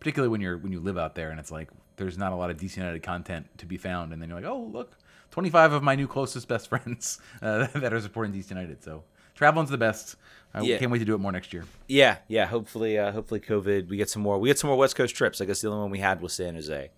particularly 0.00 0.30
when 0.30 0.40
you're 0.40 0.58
when 0.58 0.72
you 0.72 0.80
live 0.80 0.98
out 0.98 1.14
there 1.14 1.30
and 1.30 1.40
it's 1.40 1.50
like 1.50 1.68
there's 1.96 2.18
not 2.18 2.32
a 2.32 2.36
lot 2.36 2.50
of 2.50 2.58
DC 2.58 2.76
United 2.76 3.02
content 3.02 3.46
to 3.58 3.66
be 3.66 3.76
found, 3.78 4.12
and 4.12 4.20
then 4.20 4.28
you're 4.28 4.40
like, 4.40 4.48
oh 4.50 4.68
look, 4.70 4.98
25 5.30 5.72
of 5.72 5.82
my 5.82 5.94
new 5.94 6.06
closest 6.06 6.46
best 6.48 6.68
friends 6.70 7.18
uh, 7.42 7.66
that 7.74 7.92
are 7.94 8.00
supporting 8.00 8.32
DC 8.34 8.50
United. 8.50 8.82
So 8.84 9.02
traveling's 9.34 9.70
the 9.70 9.78
best. 9.78 10.16
I 10.54 10.60
Yeah. 10.60 10.78
can't 10.78 10.90
wait 10.90 10.98
to 11.00 11.04
do 11.04 11.14
it 11.14 11.18
more 11.18 11.32
next 11.32 11.52
year. 11.52 11.64
yeah, 11.88 12.18
yeah. 12.28 12.46
Hopefully, 12.46 12.98
uh, 12.98 13.12
hopefully, 13.12 13.40
COVID. 13.40 13.88
We 13.88 13.96
get 13.96 14.08
some 14.10 14.22
more. 14.22 14.38
We 14.38 14.48
get 14.48 14.58
some 14.58 14.68
more 14.68 14.76
West 14.78 14.94
Coast 14.96 15.14
trips. 15.14 15.40
I 15.40 15.44
guess 15.46 15.60
the 15.60 15.68
only 15.68 15.80
one 15.80 15.90
we 15.90 15.98
had 15.98 16.20
was 16.20 16.32
San 16.34 16.54
Jose. 16.54 16.90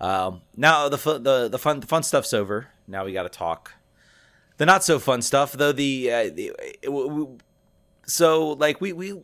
Um, 0.00 0.42
now 0.56 0.88
the 0.88 0.98
fu- 0.98 1.18
the 1.18 1.48
the 1.48 1.58
fun 1.58 1.80
the 1.80 1.86
fun 1.86 2.02
stuff's 2.02 2.32
over. 2.32 2.68
Now 2.86 3.04
we 3.04 3.12
got 3.12 3.24
to 3.24 3.28
talk 3.28 3.72
the 4.58 4.66
not 4.66 4.84
so 4.84 4.98
fun 4.98 5.22
stuff. 5.22 5.52
Though 5.52 5.72
the, 5.72 6.12
uh, 6.12 6.24
the 6.34 6.52
it, 6.60 6.82
w- 6.84 7.08
w- 7.08 7.38
so 8.06 8.50
like 8.52 8.80
we 8.80 8.92
we 8.92 9.20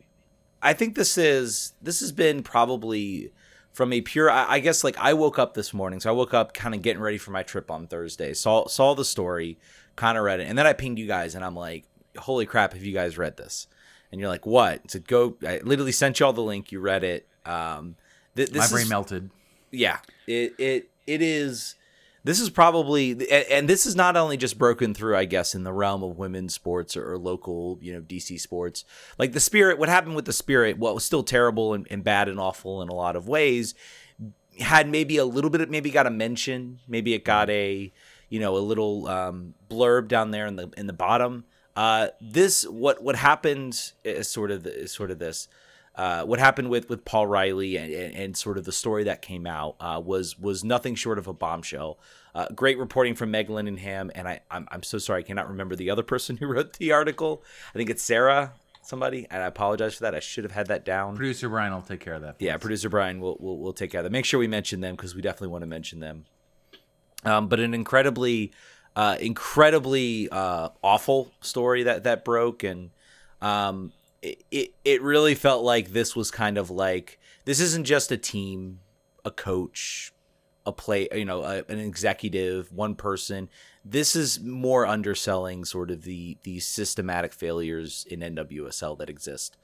I 0.61 0.73
think 0.73 0.95
this 0.95 1.17
is 1.17 1.73
this 1.81 1.99
has 2.01 2.11
been 2.11 2.43
probably 2.43 3.31
from 3.73 3.91
a 3.93 4.01
pure 4.01 4.29
I, 4.29 4.53
I 4.53 4.59
guess 4.59 4.83
like 4.83 4.97
I 4.97 5.13
woke 5.13 5.37
up 5.39 5.53
this 5.53 5.73
morning 5.73 5.99
so 5.99 6.09
I 6.09 6.13
woke 6.13 6.33
up 6.33 6.53
kind 6.53 6.73
of 6.75 6.81
getting 6.81 7.01
ready 7.01 7.17
for 7.17 7.31
my 7.31 7.43
trip 7.43 7.69
on 7.71 7.87
Thursday 7.87 8.33
saw 8.33 8.67
saw 8.67 8.93
the 8.95 9.03
story 9.03 9.57
kind 9.97 10.17
of 10.17 10.23
read 10.23 10.39
it 10.39 10.47
and 10.47 10.57
then 10.57 10.65
I 10.65 10.71
pinged 10.73 10.97
you 10.97 11.07
guys 11.07 11.35
and 11.35 11.43
I'm 11.43 11.55
like 11.57 11.83
holy 12.17 12.45
crap 12.45 12.71
have 12.71 12.83
you 12.85 12.93
guys 12.93 13.17
read 13.17 13.35
this 13.35 13.67
and 14.11 14.21
you're 14.21 14.29
like 14.29 14.45
what 14.45 14.89
so 14.91 14.99
go 14.99 15.35
I 15.45 15.59
literally 15.63 15.91
sent 15.91 16.21
you 16.21 16.25
all 16.25 16.31
the 16.31 16.41
link 16.41 16.71
you 16.71 16.79
read 16.79 17.03
it 17.03 17.27
um 17.45 17.97
th- 18.37 18.49
this 18.49 18.59
My 18.59 18.63
is- 18.65 18.71
brain 18.71 18.87
melted. 18.89 19.29
Yeah. 19.75 19.99
It 20.27 20.53
it 20.57 20.89
it 21.05 21.21
is 21.21 21.75
this 22.23 22.39
is 22.39 22.49
probably 22.49 23.11
and, 23.11 23.45
and 23.51 23.69
this 23.69 23.85
is 23.85 23.95
not 23.95 24.17
only 24.17 24.37
just 24.37 24.57
broken 24.57 24.95
through 24.95 25.15
i 25.15 25.25
guess 25.25 25.53
in 25.53 25.63
the 25.63 25.71
realm 25.71 26.01
of 26.01 26.17
women's 26.17 26.55
sports 26.55 26.97
or, 26.97 27.13
or 27.13 27.17
local 27.19 27.77
you 27.81 27.93
know 27.93 28.01
dc 28.01 28.39
sports. 28.39 28.83
Like 29.19 29.33
the 29.33 29.39
spirit 29.39 29.77
what 29.77 29.89
happened 29.89 30.15
with 30.15 30.25
the 30.25 30.33
spirit 30.33 30.77
what 30.77 30.95
was 30.95 31.03
still 31.05 31.23
terrible 31.23 31.73
and, 31.73 31.87
and 31.91 32.03
bad 32.03 32.27
and 32.27 32.39
awful 32.39 32.81
in 32.81 32.89
a 32.89 32.95
lot 32.95 33.15
of 33.15 33.27
ways 33.27 33.75
had 34.59 34.89
maybe 34.89 35.17
a 35.17 35.25
little 35.25 35.49
bit 35.49 35.61
of 35.61 35.69
maybe 35.69 35.89
got 35.89 36.07
a 36.07 36.11
mention. 36.11 36.79
Maybe 36.87 37.13
it 37.13 37.23
got 37.23 37.49
a 37.49 37.91
you 38.29 38.39
know 38.39 38.57
a 38.57 38.59
little 38.59 39.07
um, 39.07 39.53
blurb 39.69 40.07
down 40.07 40.31
there 40.31 40.47
in 40.47 40.55
the 40.55 40.71
in 40.77 40.87
the 40.87 40.93
bottom. 40.93 41.45
Uh, 41.75 42.09
this 42.21 42.63
what 42.63 43.03
what 43.03 43.15
happened 43.15 43.91
is 44.03 44.29
sort 44.29 44.51
of 44.51 44.65
is 44.65 44.91
sort 44.91 45.11
of 45.11 45.19
this 45.19 45.47
uh, 45.97 46.23
what 46.23 46.39
happened 46.39 46.69
with 46.69 46.89
with 46.89 47.05
Paul 47.05 47.27
Riley 47.27 47.77
and, 47.77 47.91
and, 47.93 48.15
and 48.15 48.37
sort 48.37 48.57
of 48.57 48.65
the 48.65 48.71
story 48.71 49.05
that 49.05 49.21
came 49.21 49.47
out 49.47 49.75
uh, 49.79 50.01
was 50.03 50.37
was 50.37 50.63
nothing 50.63 50.95
short 50.95 51.17
of 51.17 51.27
a 51.27 51.33
bombshell. 51.33 51.99
Uh, 52.33 52.47
great 52.53 52.77
reporting 52.77 53.15
from 53.15 53.31
Meg 53.31 53.47
Linehan, 53.47 54.11
and 54.13 54.27
I 54.27 54.41
I'm, 54.51 54.67
I'm 54.71 54.83
so 54.83 54.97
sorry 54.97 55.21
I 55.21 55.23
cannot 55.23 55.47
remember 55.47 55.75
the 55.75 55.89
other 55.89 56.03
person 56.03 56.37
who 56.37 56.47
wrote 56.53 56.73
the 56.73 56.91
article. 56.91 57.43
I 57.73 57.77
think 57.77 57.89
it's 57.89 58.03
Sarah 58.03 58.53
somebody, 58.85 59.25
and 59.29 59.41
I 59.41 59.47
apologize 59.47 59.95
for 59.95 60.03
that. 60.03 60.15
I 60.15 60.19
should 60.19 60.43
have 60.43 60.51
had 60.51 60.67
that 60.67 60.85
down. 60.85 61.15
Producer 61.15 61.49
Brian 61.49 61.73
will 61.73 61.81
take 61.81 61.99
care 61.99 62.13
of 62.13 62.21
that. 62.21 62.35
Yeah, 62.39 62.55
us. 62.55 62.61
producer 62.61 62.89
Brian 62.89 63.19
will 63.19 63.37
will 63.39 63.57
will 63.59 63.73
take 63.73 63.91
care 63.91 63.99
of 63.99 64.03
that. 64.03 64.11
Make 64.11 64.25
sure 64.25 64.39
we 64.39 64.47
mention 64.47 64.81
them 64.81 64.95
because 64.95 65.15
we 65.15 65.21
definitely 65.21 65.49
want 65.49 65.63
to 65.63 65.67
mention 65.67 65.99
them. 65.99 66.25
Um, 67.23 67.47
but 67.47 67.59
an 67.59 67.73
incredibly, 67.73 68.51
uh, 68.95 69.17
incredibly 69.19 70.29
uh, 70.29 70.69
awful 70.83 71.31
story 71.41 71.83
that 71.83 72.03
that 72.03 72.23
broke, 72.23 72.63
and 72.63 72.91
um, 73.41 73.91
it, 74.51 74.73
it 74.83 75.01
really 75.01 75.35
felt 75.35 75.63
like 75.63 75.89
this 75.89 76.15
was 76.15 76.31
kind 76.31 76.57
of 76.57 76.69
like 76.69 77.19
this 77.45 77.59
isn't 77.59 77.85
just 77.85 78.11
a 78.11 78.17
team, 78.17 78.79
a 79.23 79.31
coach, 79.31 80.13
a 80.65 80.71
play, 80.71 81.07
you 81.13 81.25
know, 81.25 81.43
a, 81.43 81.63
an 81.69 81.79
executive, 81.79 82.71
one 82.71 82.95
person. 82.95 83.49
This 83.83 84.15
is 84.15 84.39
more 84.39 84.85
underselling 84.85 85.65
sort 85.65 85.91
of 85.91 86.03
the 86.03 86.37
the 86.43 86.59
systematic 86.59 87.33
failures 87.33 88.05
in 88.09 88.19
NWSL 88.21 88.97
that 88.97 89.09
exist 89.09 89.57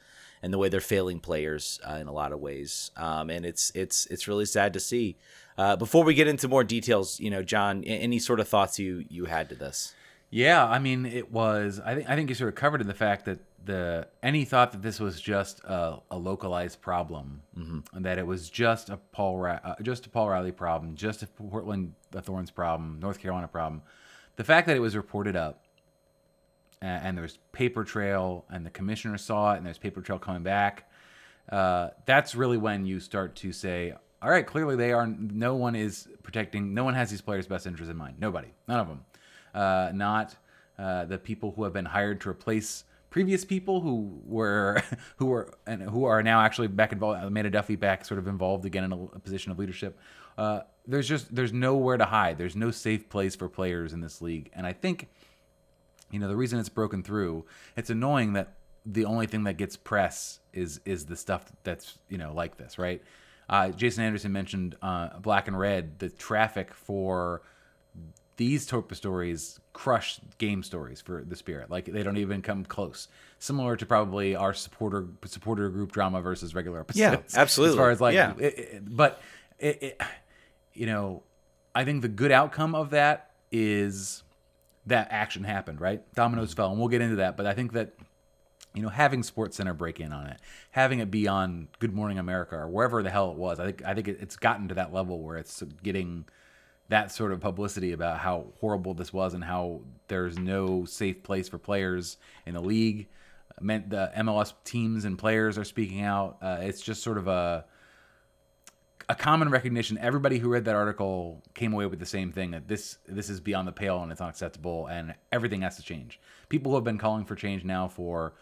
and 0.44 0.54
the 0.54 0.58
way 0.58 0.70
they're 0.70 0.82
failing 0.82 1.20
players 1.20 1.80
uh, 1.88 1.96
in 1.96 2.08
a 2.08 2.12
lot 2.12 2.32
of 2.32 2.40
ways. 2.40 2.92
Um, 2.98 3.30
and 3.30 3.46
it's 3.46 3.72
it's 3.76 4.06
it's 4.08 4.28
really 4.28 4.46
sad 4.46 4.74
to 4.74 4.80
see. 4.80 5.18
Uh, 5.58 5.76
before 5.76 6.04
we 6.04 6.14
get 6.14 6.28
into 6.28 6.48
more 6.48 6.64
details, 6.64 7.20
you 7.20 7.30
know, 7.30 7.44
John, 7.44 7.84
any 7.84 8.20
sort 8.20 8.40
of 8.40 8.48
thoughts 8.48 8.80
you 8.80 9.06
you 9.10 9.26
had 9.26 9.50
to 9.50 9.56
this? 9.56 9.94
Yeah, 10.30 10.66
I 10.66 10.80
mean, 10.80 11.06
it 11.06 11.32
was. 11.32 11.82
I 11.84 11.96
think 11.96 12.10
I 12.10 12.16
think 12.16 12.30
you 12.30 12.36
sort 12.36 12.50
of 12.50 12.56
covered 12.56 12.82
in 12.82 12.88
the 12.88 12.94
fact 12.94 13.26
that 13.26 13.40
the 13.66 14.08
any 14.24 14.46
thought 14.46 14.72
that 14.72 14.82
this 14.82 15.00
was 15.00 15.22
just 15.22 15.60
a, 15.64 16.00
a 16.10 16.18
localized 16.18 16.82
problem, 16.82 17.42
and 17.94 18.06
that 18.06 18.18
it 18.18 18.26
was 18.26 18.50
just 18.50 18.90
a 18.90 18.98
Paul 18.98 19.38
Ri- 19.38 19.60
uh, 19.64 19.76
just 19.82 20.06
a 20.06 20.10
Paul 20.10 20.30
Riley 20.30 20.52
problem, 20.52 20.96
just 20.96 21.24
a 21.24 21.28
Portland 21.28 21.94
the 22.12 22.22
Thorns 22.22 22.52
problem, 22.52 23.00
North 23.00 23.20
Carolina 23.20 23.48
problem. 23.48 23.82
The 24.36 24.44
fact 24.44 24.68
that 24.68 24.76
it 24.76 24.80
was 24.80 24.96
reported 24.96 25.36
up, 25.36 25.64
and, 26.82 27.06
and 27.06 27.18
there's 27.18 27.38
paper 27.52 27.84
trail, 27.84 28.46
and 28.50 28.66
the 28.66 28.72
commissioner 28.72 29.18
saw 29.18 29.54
it, 29.54 29.58
and 29.58 29.66
there's 29.66 29.78
paper 29.78 30.02
trail 30.02 30.20
coming 30.20 30.44
back. 30.44 30.90
Uh, 31.52 31.90
that's 32.06 32.34
really 32.36 32.58
when 32.58 32.86
you 32.86 33.00
start 33.00 33.36
to 33.36 33.52
say, 33.52 33.94
all 34.22 34.30
right, 34.30 34.46
clearly 34.46 34.76
they 34.76 34.94
are. 34.94 35.08
No 35.08 35.56
one 35.56 35.76
is 35.76 36.08
protecting. 36.24 36.74
No 36.74 36.84
one 36.84 36.94
has 36.94 37.10
these 37.10 37.22
players' 37.22 37.48
best 37.48 37.66
interests 37.66 37.92
in 37.92 37.98
mind. 37.98 38.16
Nobody. 38.20 38.50
None 38.68 38.80
of 38.80 38.88
them. 38.88 39.06
Uh, 39.54 39.92
not 39.94 40.36
uh, 40.78 41.06
the 41.06 41.18
people 41.18 41.52
who 41.56 41.64
have 41.64 41.74
been 41.74 41.86
hired 41.86 42.22
to 42.22 42.30
replace 42.30 42.86
previous 43.12 43.46
people 43.46 43.82
who 43.82 44.20
were 44.26 44.82
who 45.18 45.28
were 45.28 45.54
and 45.68 45.84
who 45.84 46.06
are 46.06 46.24
now 46.24 46.42
actually 46.42 46.68
back 46.68 46.92
involved. 46.92 47.24
Amanda 47.24 47.52
Duffy 47.52 47.76
back, 47.76 48.04
sort 48.04 48.18
of 48.18 48.28
involved 48.28 48.66
again 48.66 48.84
in 48.84 48.92
a, 48.92 49.04
a 49.04 49.20
position 49.20 49.52
of 49.52 49.60
leadership. 49.60 50.00
Uh, 50.36 50.62
there's 50.88 51.08
just 51.08 51.34
there's 51.36 51.54
nowhere 51.54 51.98
to 51.98 52.06
hide. 52.06 52.40
There's 52.40 52.56
no 52.56 52.72
safe 52.72 53.08
place 53.10 53.36
for 53.36 53.48
players 53.48 53.94
in 53.94 54.02
this 54.02 54.20
league, 54.20 54.50
and 54.54 54.66
I 54.66 54.74
think 54.74 55.08
you 56.12 56.20
know 56.20 56.28
the 56.28 56.36
reason 56.36 56.60
it's 56.60 56.70
broken 56.70 57.02
through 57.04 57.46
it's 57.76 57.90
annoying 57.90 58.34
that 58.34 58.54
the 58.86 59.06
only 59.06 59.28
thing 59.28 59.46
that 59.46 59.58
gets 59.58 59.78
press 59.78 60.40
is 60.54 60.80
is 60.86 61.06
the 61.06 61.16
stuff 61.16 61.52
that's 61.64 61.98
you 62.10 62.18
know 62.18 62.34
like 62.34 62.58
this 62.58 62.78
right 62.78 63.02
uh, 63.50 63.70
jason 63.70 64.04
anderson 64.04 64.32
mentioned 64.32 64.76
uh, 64.82 65.18
black 65.20 65.48
and 65.48 65.58
red 65.58 65.98
the 66.00 66.10
traffic 66.10 66.74
for 66.74 67.42
these 68.42 68.66
type 68.66 68.90
of 68.92 68.98
stories 68.98 69.60
crush 69.74 70.20
game 70.38 70.64
stories 70.64 71.00
for 71.00 71.24
the 71.24 71.36
spirit 71.36 71.70
like 71.70 71.86
they 71.86 72.04
don't 72.04 72.18
even 72.18 72.42
come 72.42 72.66
close 72.66 73.08
similar 73.38 73.76
to 73.76 73.86
probably 73.86 74.36
our 74.36 74.54
supporter 74.54 75.06
supporter 75.26 75.70
group 75.70 75.92
drama 75.92 76.22
versus 76.22 76.56
regular 76.56 76.80
episodes 76.80 77.34
Yeah, 77.34 77.42
absolutely. 77.42 77.76
as 77.76 77.78
far 77.78 77.92
as 77.92 78.02
like 78.02 78.16
Yeah. 78.16 78.34
it, 78.40 78.60
it- 78.60 78.96
but 78.96 79.22
it, 79.60 79.84
it, 79.84 80.02
you 80.74 80.88
know 80.88 81.24
i 81.76 81.86
think 81.86 82.02
the 82.02 82.08
good 82.22 82.32
outcome 82.32 82.74
of 82.74 82.90
that 82.90 83.32
is 83.52 84.24
that 84.88 85.08
action 85.12 85.44
happened, 85.44 85.80
right? 85.80 86.02
Dominoes 86.16 86.50
mm-hmm. 86.50 86.56
fell, 86.58 86.72
and 86.72 86.80
we'll 86.80 86.90
get 86.90 87.02
into 87.02 87.18
that. 87.18 87.38
But 87.38 87.46
I 87.46 87.54
think 87.54 87.74
that 87.74 87.94
you 88.74 88.82
know 88.82 88.90
having 88.90 89.24
Sports 89.24 89.58
Center 89.58 89.74
break 89.74 90.00
in 90.00 90.12
on 90.12 90.28
it, 90.28 90.38
having 90.72 91.00
it 91.00 91.12
be 91.12 91.28
on 91.28 91.68
Good 91.80 91.94
Morning 91.94 92.18
America 92.18 92.56
or 92.56 92.68
wherever 92.68 93.04
the 93.04 93.10
hell 93.10 93.32
it 93.32 93.38
was, 93.38 93.60
I 93.60 93.66
think 93.66 93.84
I 93.86 93.94
think 93.94 94.08
it, 94.08 94.18
it's 94.22 94.36
gotten 94.36 94.68
to 94.70 94.76
that 94.76 94.94
level 94.94 95.22
where 95.22 95.38
it's 95.38 95.62
getting 95.84 96.26
that 96.92 97.10
sort 97.10 97.32
of 97.32 97.40
publicity 97.40 97.94
about 97.94 98.20
how 98.20 98.48
horrible 98.60 98.94
this 98.94 99.14
was 99.14 99.34
and 99.34 99.42
how 99.42 99.80
there's 100.10 100.38
no 100.38 100.84
safe 100.84 101.24
place 101.24 101.48
for 101.48 101.58
players 101.58 102.18
in 102.46 102.54
the 102.54 102.62
league. 102.62 103.08
Meant 103.62 103.90
the 103.90 104.12
MLS 104.18 104.54
teams 104.66 105.06
and 105.06 105.18
players 105.18 105.58
are 105.58 105.64
speaking 105.64 106.02
out. 106.02 106.38
Uh, 106.42 106.58
it's 106.62 106.82
just 106.82 107.02
sort 107.02 107.18
of 107.18 107.28
a 107.28 107.64
a 109.08 109.16
common 109.16 109.50
recognition. 109.50 109.98
Everybody 110.00 110.38
who 110.38 110.50
read 110.50 110.66
that 110.66 110.76
article 110.76 111.42
came 111.54 111.72
away 111.72 111.86
with 111.86 112.00
the 112.00 112.06
same 112.06 112.34
thing 112.34 112.52
that 112.52 112.68
this 112.68 112.98
this 113.08 113.30
is 113.30 113.40
beyond 113.40 113.70
the 113.70 113.72
pale 113.72 114.04
and 114.04 114.12
it's 114.12 114.20
unacceptable, 114.20 114.88
and 114.88 115.16
everything 115.32 115.62
has 115.62 115.78
to 115.78 115.84
change. 115.84 116.20
People 116.50 116.72
who 116.72 116.76
have 116.76 116.84
been 116.84 116.98
calling 116.98 117.24
for 117.24 117.36
change 117.36 117.64
now 117.64 117.88
for 117.88 118.34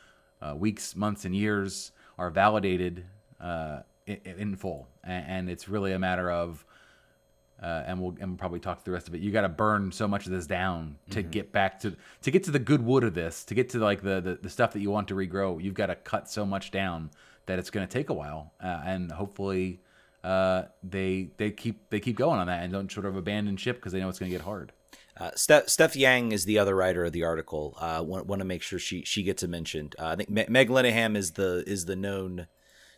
uh, 0.41 0.55
weeks, 0.55 0.95
months, 0.95 1.23
and 1.23 1.35
years 1.35 1.91
are 2.17 2.31
validated 2.31 3.05
uh, 3.39 3.81
in, 4.07 4.17
in 4.25 4.55
full, 4.55 4.87
and, 5.03 5.25
and 5.27 5.49
it's 5.51 5.69
really 5.69 5.91
a 5.91 5.99
matter 5.99 6.31
of. 6.31 6.65
Uh, 7.61 7.83
and 7.87 8.01
we'll 8.01 8.15
and 8.21 8.29
we'll 8.29 8.37
probably 8.37 8.59
talk 8.59 8.83
through 8.83 8.91
the 8.91 8.95
rest 8.95 9.07
of 9.07 9.15
it. 9.15 9.21
You 9.21 9.31
got 9.31 9.41
to 9.41 9.49
burn 9.49 9.91
so 9.91 10.07
much 10.07 10.25
of 10.25 10.31
this 10.31 10.47
down 10.47 10.95
to 11.09 11.21
get 11.21 11.51
back 11.51 11.79
to 11.81 11.95
to 12.21 12.31
get 12.31 12.43
to 12.45 12.51
the 12.51 12.59
good 12.59 12.85
wood 12.85 13.03
of 13.03 13.13
this, 13.13 13.43
to 13.45 13.53
get 13.53 13.69
to 13.69 13.79
like 13.79 14.01
the 14.01 14.21
the, 14.21 14.39
the 14.41 14.49
stuff 14.49 14.71
that 14.73 14.79
you 14.79 14.89
want 14.89 15.09
to 15.09 15.15
regrow. 15.15 15.61
You've 15.61 15.73
got 15.73 15.87
to 15.87 15.95
cut 15.95 16.29
so 16.29 16.45
much 16.45 16.71
down 16.71 17.11
that 17.47 17.59
it's 17.59 17.69
going 17.69 17.85
to 17.85 17.91
take 17.91 18.09
a 18.09 18.13
while, 18.13 18.53
uh, 18.63 18.81
and 18.85 19.11
hopefully, 19.11 19.81
uh, 20.23 20.63
they 20.83 21.31
they 21.37 21.51
keep 21.51 21.89
they 21.89 21.99
keep 21.99 22.15
going 22.15 22.39
on 22.39 22.47
that 22.47 22.63
and 22.63 22.71
don't 22.71 22.91
sort 22.91 23.05
of 23.05 23.17
abandon 23.17 23.57
ship 23.57 23.75
because 23.75 23.91
they 23.91 23.99
know 23.99 24.07
it's 24.07 24.19
going 24.19 24.31
to 24.31 24.37
get 24.37 24.45
hard. 24.45 24.71
Uh, 25.19 25.31
Steph, 25.35 25.67
Steph 25.67 25.97
Yang 25.97 26.31
is 26.31 26.45
the 26.45 26.57
other 26.57 26.75
writer 26.75 27.03
of 27.03 27.11
the 27.11 27.23
article. 27.23 27.75
Uh, 27.77 28.01
want, 28.05 28.25
want 28.27 28.39
to 28.39 28.45
make 28.45 28.61
sure 28.61 28.79
she 28.79 29.03
she 29.03 29.21
gets 29.21 29.43
it 29.43 29.49
mentioned. 29.49 29.95
Uh, 29.99 30.07
I 30.07 30.15
think 30.15 30.29
Meg 30.29 30.69
Linehan 30.69 31.17
is 31.17 31.31
the 31.31 31.63
is 31.67 31.85
the 31.85 31.97
known 31.97 32.47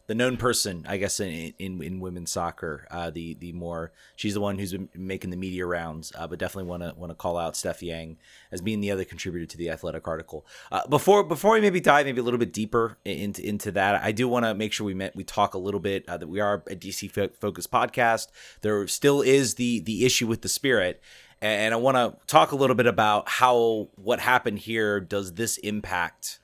the 0.07 0.15
known 0.15 0.37
person, 0.37 0.85
I 0.87 0.97
guess, 0.97 1.19
in 1.19 1.53
in, 1.59 1.81
in 1.81 1.99
women's 1.99 2.31
soccer. 2.31 2.87
Uh, 2.91 3.09
the 3.09 3.35
the 3.35 3.51
more 3.53 3.91
she's 4.15 4.33
the 4.33 4.41
one 4.41 4.57
who's 4.57 4.71
been 4.71 4.89
making 4.95 5.29
the 5.29 5.37
media 5.37 5.65
rounds. 5.65 6.11
Uh, 6.17 6.27
but 6.27 6.39
definitely 6.39 6.69
want 6.69 6.83
to 6.83 6.93
want 6.97 7.11
to 7.11 7.15
call 7.15 7.37
out 7.37 7.55
Steph 7.55 7.81
Yang 7.81 8.17
as 8.51 8.61
being 8.61 8.81
the 8.81 8.91
other 8.91 9.05
contributor 9.05 9.45
to 9.45 9.57
the 9.57 9.69
Athletic 9.69 10.07
article. 10.07 10.45
Uh, 10.71 10.87
before 10.87 11.23
before 11.23 11.53
we 11.53 11.61
maybe 11.61 11.79
dive 11.79 12.05
maybe 12.05 12.19
a 12.19 12.23
little 12.23 12.39
bit 12.39 12.53
deeper 12.53 12.97
into 13.05 13.45
into 13.47 13.71
that, 13.71 14.01
I 14.01 14.11
do 14.11 14.27
want 14.27 14.45
to 14.45 14.53
make 14.53 14.73
sure 14.73 14.85
we 14.85 14.93
met 14.93 15.15
we 15.15 15.23
talk 15.23 15.53
a 15.53 15.59
little 15.59 15.79
bit 15.79 16.07
uh, 16.07 16.17
that 16.17 16.27
we 16.27 16.39
are 16.39 16.63
a 16.67 16.75
DC 16.75 17.33
focused 17.39 17.71
podcast. 17.71 18.27
There 18.61 18.87
still 18.87 19.21
is 19.21 19.55
the 19.55 19.79
the 19.79 20.05
issue 20.05 20.27
with 20.27 20.41
the 20.41 20.49
spirit 20.49 21.01
and 21.41 21.73
I 21.73 21.77
want 21.77 21.97
to 21.97 22.15
talk 22.27 22.51
a 22.51 22.55
little 22.55 22.75
bit 22.75 22.85
about 22.85 23.27
how 23.27 23.89
what 23.95 24.19
happened 24.19 24.59
here 24.59 24.99
does 24.99 25.33
this 25.33 25.57
impact, 25.57 26.39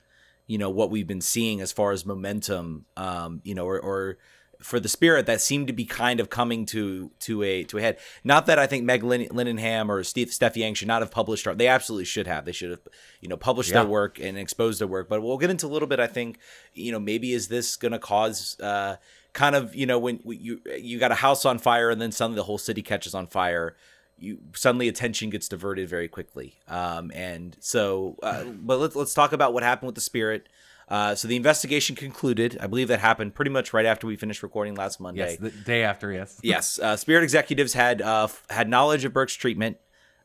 you 0.48 0.58
know, 0.58 0.70
what 0.70 0.90
we've 0.90 1.06
been 1.06 1.20
seeing 1.20 1.60
as 1.60 1.70
far 1.70 1.92
as 1.92 2.04
momentum, 2.04 2.86
um, 2.96 3.40
you 3.44 3.54
know, 3.54 3.66
or, 3.66 3.78
or 3.78 4.18
for 4.60 4.80
the 4.80 4.88
spirit 4.88 5.26
that 5.26 5.40
seemed 5.40 5.68
to 5.68 5.72
be 5.72 5.84
kind 5.84 6.18
of 6.18 6.30
coming 6.30 6.66
to 6.66 7.12
to 7.20 7.42
a 7.44 7.62
to 7.64 7.78
a 7.78 7.80
head. 7.80 7.98
Not 8.24 8.46
that 8.46 8.58
I 8.58 8.66
think 8.66 8.84
Meg 8.84 9.04
Lin- 9.04 9.28
Linehan 9.28 9.88
or 9.88 10.02
Steve 10.02 10.32
Steph 10.32 10.56
Yang 10.56 10.74
should 10.74 10.88
not 10.88 11.02
have 11.02 11.12
published 11.12 11.46
art. 11.46 11.58
They 11.58 11.68
absolutely 11.68 12.06
should 12.06 12.26
have. 12.26 12.44
They 12.44 12.52
should 12.52 12.70
have, 12.70 12.80
you 13.20 13.28
know, 13.28 13.36
published 13.36 13.70
yeah. 13.70 13.82
their 13.82 13.88
work 13.88 14.18
and 14.18 14.36
exposed 14.36 14.80
their 14.80 14.88
work. 14.88 15.08
But 15.08 15.22
we'll 15.22 15.38
get 15.38 15.50
into 15.50 15.66
a 15.66 15.68
little 15.68 15.86
bit. 15.86 16.00
I 16.00 16.08
think, 16.08 16.38
you 16.72 16.90
know, 16.90 16.98
maybe 16.98 17.32
is 17.32 17.46
this 17.46 17.76
going 17.76 17.92
to 17.92 18.00
cause 18.00 18.58
uh, 18.58 18.96
kind 19.32 19.54
of 19.54 19.74
you 19.74 19.86
know 19.86 19.98
when 19.98 20.20
you 20.24 20.60
you 20.78 20.98
got 20.98 21.12
a 21.12 21.16
house 21.16 21.44
on 21.44 21.58
fire 21.58 21.90
and 21.90 22.00
then 22.00 22.10
suddenly 22.10 22.36
the 22.36 22.44
whole 22.44 22.58
city 22.58 22.82
catches 22.82 23.14
on 23.14 23.26
fire 23.26 23.76
you 24.18 24.38
suddenly 24.54 24.88
attention 24.88 25.30
gets 25.30 25.48
diverted 25.48 25.88
very 25.88 26.08
quickly. 26.08 26.54
Um, 26.66 27.10
and 27.14 27.56
so, 27.60 28.16
uh, 28.22 28.44
but 28.44 28.78
let's 28.78 28.96
let's 28.96 29.14
talk 29.14 29.32
about 29.32 29.52
what 29.52 29.62
happened 29.62 29.86
with 29.86 29.94
the 29.94 30.00
spirit. 30.00 30.48
Uh, 30.88 31.14
so 31.14 31.28
the 31.28 31.36
investigation 31.36 31.94
concluded. 31.94 32.56
I 32.60 32.66
believe 32.66 32.88
that 32.88 33.00
happened 33.00 33.34
pretty 33.34 33.50
much 33.50 33.72
right 33.72 33.84
after 33.84 34.06
we 34.06 34.16
finished 34.16 34.42
recording 34.42 34.74
last 34.74 35.00
Monday. 35.00 35.20
Yes, 35.30 35.38
the 35.38 35.50
day 35.50 35.84
after. 35.84 36.10
Yes. 36.10 36.38
yes. 36.42 36.78
Uh, 36.78 36.96
spirit 36.96 37.24
executives 37.24 37.74
had 37.74 38.00
uh, 38.00 38.28
had 38.50 38.68
knowledge 38.68 39.04
of 39.04 39.12
Burke's 39.12 39.34
treatment 39.34 39.76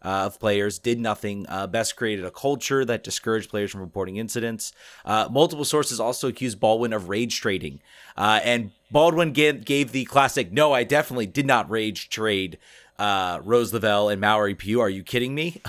uh, 0.03 0.25
of 0.25 0.39
players, 0.39 0.79
did 0.79 0.99
nothing. 0.99 1.45
Uh, 1.47 1.67
Best 1.67 1.95
created 1.95 2.25
a 2.25 2.31
culture 2.31 2.83
that 2.85 3.03
discouraged 3.03 3.49
players 3.49 3.71
from 3.71 3.81
reporting 3.81 4.17
incidents. 4.17 4.73
Uh, 5.05 5.27
multiple 5.31 5.65
sources 5.65 5.99
also 5.99 6.27
accused 6.27 6.59
Baldwin 6.59 6.93
of 6.93 7.09
rage 7.09 7.39
trading. 7.39 7.81
Uh, 8.17 8.39
and 8.43 8.71
Baldwin 8.91 9.31
gave, 9.31 9.65
gave 9.65 9.91
the 9.91 10.05
classic, 10.05 10.51
no, 10.51 10.73
I 10.73 10.83
definitely 10.83 11.25
did 11.25 11.45
not 11.45 11.69
rage 11.69 12.09
trade 12.09 12.57
uh, 12.99 13.39
Rose 13.43 13.73
Lavelle 13.73 14.09
and 14.09 14.21
Mallory 14.21 14.55
Pugh. 14.55 14.79
Are 14.79 14.89
you 14.89 15.03
kidding 15.03 15.33
me? 15.35 15.61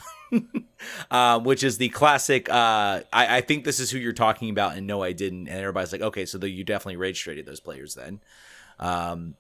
um, 1.10 1.44
which 1.44 1.62
is 1.62 1.78
the 1.78 1.88
classic. 1.90 2.48
Uh, 2.48 3.00
I, 3.12 3.38
I, 3.38 3.40
think 3.40 3.64
this 3.64 3.80
is 3.80 3.90
who 3.90 3.98
you're 3.98 4.12
talking 4.12 4.50
about, 4.50 4.76
and 4.76 4.86
no, 4.86 5.02
I 5.02 5.12
didn't. 5.12 5.48
And 5.48 5.58
everybody's 5.58 5.92
like, 5.92 6.02
okay, 6.02 6.26
so 6.26 6.38
the, 6.38 6.48
you 6.48 6.64
definitely 6.64 6.96
rage 6.96 7.20
traded 7.20 7.46
those 7.46 7.60
players 7.60 7.94
then. 7.94 8.20
Um, 8.78 9.34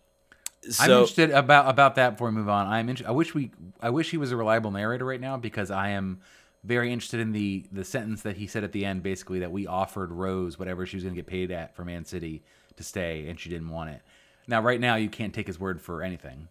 so, 0.70 0.84
I'm 0.84 0.90
interested 0.90 1.30
about 1.30 1.68
about 1.68 1.96
that 1.96 2.10
before 2.10 2.28
we 2.28 2.34
move 2.34 2.48
on. 2.48 2.66
I'm 2.66 2.94
I 3.06 3.10
wish 3.10 3.34
we 3.34 3.50
I 3.80 3.90
wish 3.90 4.10
he 4.10 4.16
was 4.16 4.32
a 4.32 4.36
reliable 4.36 4.70
narrator 4.70 5.04
right 5.04 5.20
now 5.20 5.36
because 5.36 5.70
I 5.70 5.90
am 5.90 6.20
very 6.62 6.90
interested 6.90 7.20
in 7.20 7.32
the 7.32 7.66
the 7.70 7.84
sentence 7.84 8.22
that 8.22 8.38
he 8.38 8.46
said 8.46 8.64
at 8.64 8.72
the 8.72 8.84
end, 8.84 9.02
basically 9.02 9.40
that 9.40 9.52
we 9.52 9.66
offered 9.66 10.10
Rose 10.10 10.58
whatever 10.58 10.86
she 10.86 10.96
was 10.96 11.04
going 11.04 11.14
to 11.14 11.18
get 11.18 11.26
paid 11.26 11.50
at 11.50 11.76
for 11.76 11.84
Man 11.84 12.04
City 12.04 12.42
to 12.76 12.82
stay, 12.82 13.28
and 13.28 13.38
she 13.38 13.50
didn't 13.50 13.68
want 13.68 13.90
it. 13.90 14.00
Now, 14.46 14.60
right 14.60 14.80
now, 14.80 14.96
you 14.96 15.08
can't 15.08 15.34
take 15.34 15.46
his 15.46 15.58
word 15.58 15.80
for 15.80 16.02
anything. 16.02 16.48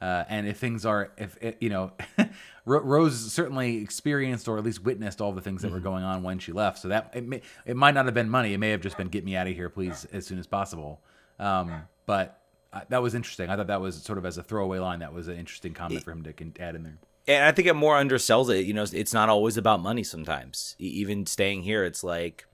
Uh, 0.00 0.24
and 0.28 0.48
if 0.48 0.56
things 0.56 0.86
are, 0.86 1.12
if 1.18 1.36
it, 1.42 1.58
you 1.60 1.68
know, 1.68 1.92
Rose 2.64 3.32
certainly 3.32 3.82
experienced 3.82 4.48
or 4.48 4.56
at 4.56 4.64
least 4.64 4.82
witnessed 4.82 5.20
all 5.20 5.32
the 5.32 5.42
things 5.42 5.62
that 5.62 5.68
mm-hmm. 5.68 5.74
were 5.74 5.80
going 5.80 6.04
on 6.04 6.22
when 6.22 6.38
she 6.38 6.52
left. 6.52 6.78
So 6.78 6.88
that 6.88 7.10
it, 7.14 7.26
may, 7.26 7.42
it 7.66 7.76
might 7.76 7.94
not 7.94 8.06
have 8.06 8.14
been 8.14 8.30
money. 8.30 8.54
It 8.54 8.58
may 8.58 8.70
have 8.70 8.80
just 8.80 8.96
been 8.96 9.08
get 9.08 9.24
me 9.24 9.36
out 9.36 9.46
of 9.46 9.54
here, 9.54 9.68
please, 9.68 10.06
as 10.12 10.26
soon 10.26 10.38
as 10.38 10.46
possible. 10.46 11.00
Um, 11.38 11.82
but 12.06 12.40
uh, 12.72 12.80
that 12.88 13.02
was 13.02 13.14
interesting. 13.14 13.50
I 13.50 13.56
thought 13.56 13.66
that 13.66 13.80
was 13.80 14.02
sort 14.02 14.18
of 14.18 14.24
as 14.24 14.38
a 14.38 14.42
throwaway 14.42 14.78
line. 14.78 15.00
That 15.00 15.12
was 15.12 15.28
an 15.28 15.36
interesting 15.36 15.74
comment 15.74 16.02
for 16.02 16.12
him 16.12 16.22
to 16.22 16.32
add 16.60 16.76
in 16.76 16.82
there. 16.84 16.98
And 17.26 17.44
I 17.44 17.52
think 17.52 17.68
it 17.68 17.74
more 17.74 17.96
undersells 17.96 18.48
it. 18.50 18.64
You 18.64 18.72
know, 18.72 18.84
it's 18.90 19.12
not 19.12 19.28
always 19.28 19.56
about 19.56 19.80
money. 19.80 20.02
Sometimes, 20.02 20.76
even 20.78 21.26
staying 21.26 21.62
here, 21.62 21.84
it's 21.84 22.02
like, 22.02 22.46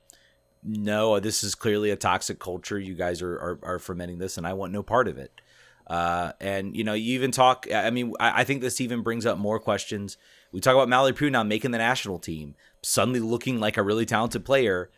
no, 0.63 1.21
this 1.21 1.45
is 1.45 1.55
clearly 1.55 1.91
a 1.91 1.97
toxic 1.97 2.39
culture. 2.39 2.79
You 2.79 2.95
guys 2.95 3.23
are, 3.23 3.35
are, 3.35 3.59
are 3.63 3.79
fermenting 3.79 4.19
this, 4.19 4.37
and 4.37 4.47
I 4.47 4.55
want 4.55 4.73
no 4.73 4.83
part 4.83 5.07
of 5.07 5.17
it. 5.19 5.41
Uh, 5.87 6.33
and 6.41 6.77
you 6.77 6.83
know, 6.83 6.95
you 6.95 7.15
even 7.15 7.31
talk. 7.31 7.67
I 7.73 7.91
mean, 7.91 8.13
I, 8.19 8.41
I, 8.41 8.45
think 8.45 8.61
this 8.61 8.81
even 8.81 9.03
brings 9.03 9.25
up 9.25 9.39
more 9.39 9.61
questions. 9.61 10.17
We 10.51 10.61
talk 10.61 10.75
about 10.75 10.89
Mallory 10.89 11.13
Pugh 11.13 11.31
now 11.31 11.45
making 11.45 11.71
the 11.71 11.79
national 11.79 12.19
team, 12.19 12.57
suddenly 12.83 13.21
looking 13.21 13.61
like 13.61 13.77
a 13.77 13.83
really 13.83 14.05
talented 14.05 14.45
player. 14.45 14.91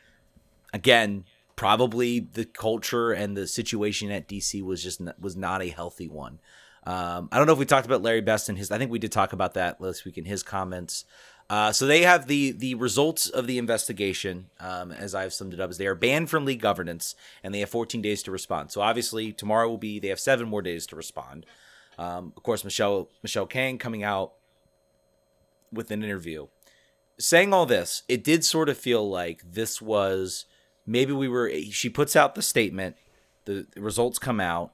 Again, 0.73 1.25
probably 1.57 2.21
the 2.21 2.47
culture 2.47 3.12
and 3.12 3.37
the 3.37 3.47
situation 3.47 4.11
at 4.11 4.28
DC 4.28 4.62
was 4.62 4.83
just 4.83 5.02
was 5.21 5.37
not 5.37 5.61
a 5.61 5.68
healthy 5.68 6.09
one. 6.09 6.40
Um, 6.85 7.28
I 7.30 7.37
don't 7.37 7.47
know 7.47 7.52
if 7.52 7.59
we 7.59 7.66
talked 7.66 7.85
about 7.85 8.00
Larry 8.00 8.23
Best 8.23 8.49
and 8.49 8.57
his. 8.57 8.71
I 8.71 8.78
think 8.78 8.90
we 8.90 8.99
did 8.99 9.12
talk 9.12 9.35
about 9.35 9.54
that 9.54 9.80
last 9.80 10.07
week 10.07 10.16
in 10.16 10.25
his 10.25 10.42
comments. 10.42 11.04
Uh, 11.50 11.73
so 11.73 11.87
they 11.87 12.02
have 12.02 12.26
the 12.26 12.52
the 12.52 12.75
results 12.75 13.28
of 13.28 13.47
the 13.47 13.57
investigation, 13.57 14.50
um, 14.61 14.93
as 14.93 15.14
I've 15.14 15.33
summed 15.33 15.55
it 15.55 15.61
up, 15.61 15.71
is 15.71 15.78
they 15.78 15.87
are 15.87 15.95
banned 15.95 16.28
from 16.28 16.45
league 16.45 16.61
governance 16.61 17.14
and 17.43 17.55
they 17.55 17.61
have 17.61 17.71
14 17.71 18.02
days 18.02 18.23
to 18.25 18.31
respond. 18.31 18.71
So 18.71 18.83
obviously 18.83 19.33
tomorrow 19.33 19.69
will 19.69 19.78
be 19.78 19.99
they 19.99 20.09
have 20.09 20.21
seven 20.21 20.47
more 20.49 20.61
days 20.61 20.87
to 20.88 20.97
respond. 20.97 21.47
Um, 21.97 22.33
of 22.37 22.43
course, 22.43 22.64
Michelle 22.64 23.09
Michelle 23.23 23.47
Kang 23.47 23.78
coming 23.78 24.02
out 24.02 24.35
with 25.73 25.90
an 25.90 26.05
interview, 26.05 26.49
saying 27.19 27.55
all 27.55 27.64
this. 27.64 28.02
It 28.09 28.23
did 28.23 28.45
sort 28.45 28.69
of 28.69 28.76
feel 28.76 29.09
like 29.09 29.43
this 29.43 29.81
was 29.81 30.45
maybe 30.87 31.12
we 31.12 31.28
were. 31.28 31.50
She 31.71 31.88
puts 31.88 32.14
out 32.14 32.35
the 32.35 32.43
statement, 32.43 32.97
the, 33.47 33.67
the 33.75 33.81
results 33.81 34.19
come 34.19 34.38
out. 34.38 34.73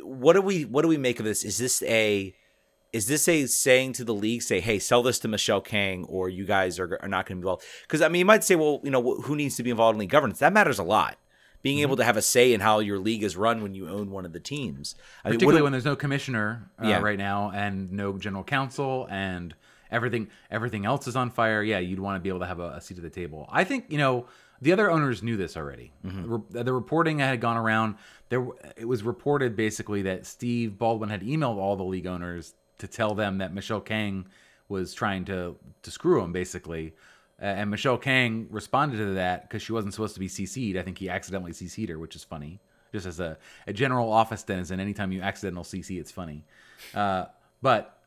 What 0.00 0.34
do 0.34 0.40
we 0.40 0.64
what 0.64 0.82
do 0.82 0.88
we 0.88 0.96
make 0.96 1.18
of 1.18 1.24
this? 1.24 1.44
Is 1.44 1.58
this 1.58 1.82
a 1.82 2.36
is 2.94 3.08
this 3.08 3.26
a 3.26 3.46
saying 3.46 3.92
to 3.94 4.04
the 4.04 4.14
league, 4.14 4.40
say, 4.40 4.60
hey, 4.60 4.78
sell 4.78 5.02
this 5.02 5.18
to 5.18 5.28
Michelle 5.28 5.60
Kang, 5.60 6.04
or 6.04 6.28
you 6.28 6.44
guys 6.44 6.78
are, 6.78 6.96
are 7.02 7.08
not 7.08 7.26
going 7.26 7.38
to 7.38 7.40
be 7.40 7.46
involved? 7.46 7.64
Because 7.82 8.00
I 8.00 8.08
mean, 8.08 8.20
you 8.20 8.24
might 8.24 8.44
say, 8.44 8.54
well, 8.54 8.80
you 8.84 8.90
know, 8.90 9.16
who 9.16 9.34
needs 9.34 9.56
to 9.56 9.64
be 9.64 9.70
involved 9.70 9.96
in 9.96 9.98
league 9.98 10.10
governance? 10.10 10.38
That 10.38 10.52
matters 10.52 10.78
a 10.78 10.84
lot. 10.84 11.18
Being 11.60 11.78
mm-hmm. 11.78 11.82
able 11.82 11.96
to 11.96 12.04
have 12.04 12.16
a 12.16 12.22
say 12.22 12.52
in 12.52 12.60
how 12.60 12.78
your 12.78 13.00
league 13.00 13.24
is 13.24 13.36
run 13.36 13.64
when 13.64 13.74
you 13.74 13.88
own 13.88 14.12
one 14.12 14.24
of 14.24 14.32
the 14.32 14.38
teams, 14.38 14.94
I 15.24 15.30
particularly 15.30 15.56
mean, 15.56 15.64
when 15.64 15.72
there's 15.72 15.84
no 15.84 15.96
commissioner 15.96 16.70
uh, 16.80 16.86
yeah. 16.86 17.00
right 17.00 17.18
now 17.18 17.50
and 17.52 17.90
no 17.90 18.16
general 18.16 18.44
counsel 18.44 19.08
and 19.10 19.56
everything 19.90 20.28
everything 20.50 20.84
else 20.84 21.08
is 21.08 21.16
on 21.16 21.30
fire. 21.30 21.64
Yeah, 21.64 21.80
you'd 21.80 21.98
want 21.98 22.16
to 22.16 22.20
be 22.20 22.28
able 22.28 22.40
to 22.40 22.46
have 22.46 22.60
a, 22.60 22.74
a 22.74 22.80
seat 22.80 22.98
at 22.98 23.02
the 23.02 23.10
table. 23.10 23.48
I 23.50 23.64
think 23.64 23.86
you 23.88 23.98
know 23.98 24.26
the 24.60 24.72
other 24.72 24.90
owners 24.90 25.22
knew 25.22 25.36
this 25.36 25.56
already. 25.56 25.90
Mm-hmm. 26.06 26.36
The, 26.50 26.64
the, 26.64 26.72
reporting 26.72 27.18
had 27.18 27.40
gone 27.40 27.56
around. 27.56 27.96
There, 28.28 28.46
it 28.76 28.86
was 28.86 29.02
reported 29.02 29.56
basically 29.56 30.02
that 30.02 30.26
Steve 30.26 30.78
Baldwin 30.78 31.10
had 31.10 31.22
emailed 31.22 31.56
all 31.56 31.76
the 31.76 31.82
league 31.82 32.06
owners 32.06 32.54
to 32.78 32.86
tell 32.86 33.14
them 33.14 33.38
that 33.38 33.52
Michelle 33.52 33.80
Kang 33.80 34.26
was 34.68 34.94
trying 34.94 35.24
to 35.26 35.56
to 35.82 35.90
screw 35.90 36.22
him 36.22 36.32
basically. 36.32 36.94
Uh, 37.40 37.46
and 37.46 37.70
Michelle 37.70 37.98
Kang 37.98 38.46
responded 38.50 38.98
to 38.98 39.14
that 39.14 39.42
because 39.42 39.60
she 39.60 39.72
wasn't 39.72 39.92
supposed 39.92 40.14
to 40.14 40.20
be 40.20 40.28
CC'd. 40.28 40.76
I 40.76 40.82
think 40.82 40.98
he 40.98 41.08
accidentally 41.08 41.52
CC'd 41.52 41.88
her, 41.88 41.98
which 41.98 42.14
is 42.14 42.22
funny. 42.22 42.60
Just 42.92 43.06
as 43.06 43.18
a, 43.18 43.36
a 43.66 43.72
general 43.72 44.12
office 44.12 44.44
denizen, 44.44 44.78
anytime 44.78 45.10
you 45.10 45.20
accidental 45.20 45.64
CC, 45.64 45.98
it's 45.98 46.12
funny. 46.12 46.44
Uh, 46.94 47.24
but 47.60 47.98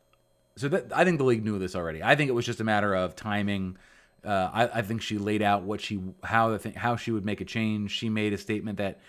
so 0.55 0.69
that, 0.69 0.93
I 0.95 1.03
think 1.03 1.17
the 1.17 1.25
league 1.25 1.43
knew 1.43 1.59
this 1.59 1.75
already. 1.75 2.01
I 2.01 2.15
think 2.15 2.29
it 2.29 2.33
was 2.33 2.45
just 2.45 2.61
a 2.61 2.63
matter 2.63 2.95
of 2.95 3.15
timing. 3.15 3.77
Uh, 4.23 4.49
I, 4.51 4.79
I, 4.79 4.81
think 4.81 5.01
she 5.01 5.17
laid 5.17 5.41
out 5.41 5.63
what 5.63 5.81
she 5.81 5.99
how 6.23 6.49
the 6.49 6.59
thing, 6.59 6.73
how 6.73 6.95
she 6.95 7.11
would 7.11 7.25
make 7.25 7.41
a 7.41 7.45
change. 7.45 7.91
She 7.91 8.09
made 8.09 8.33
a 8.33 8.37
statement 8.37 8.77
that 8.77 8.99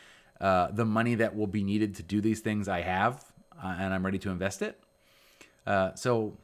uh, 0.40 0.70
the 0.72 0.84
money 0.84 1.14
that 1.16 1.36
will 1.36 1.46
be 1.46 1.62
needed 1.62 1.94
to 1.96 2.02
do 2.02 2.20
these 2.20 2.40
things 2.40 2.68
I 2.68 2.82
have, 2.82 3.24
uh, 3.62 3.76
and 3.78 3.94
I'm 3.94 4.04
ready 4.04 4.18
to 4.18 4.30
invest 4.30 4.62
it. 4.62 4.78
Uh, 5.68 5.94
so, 5.94 6.38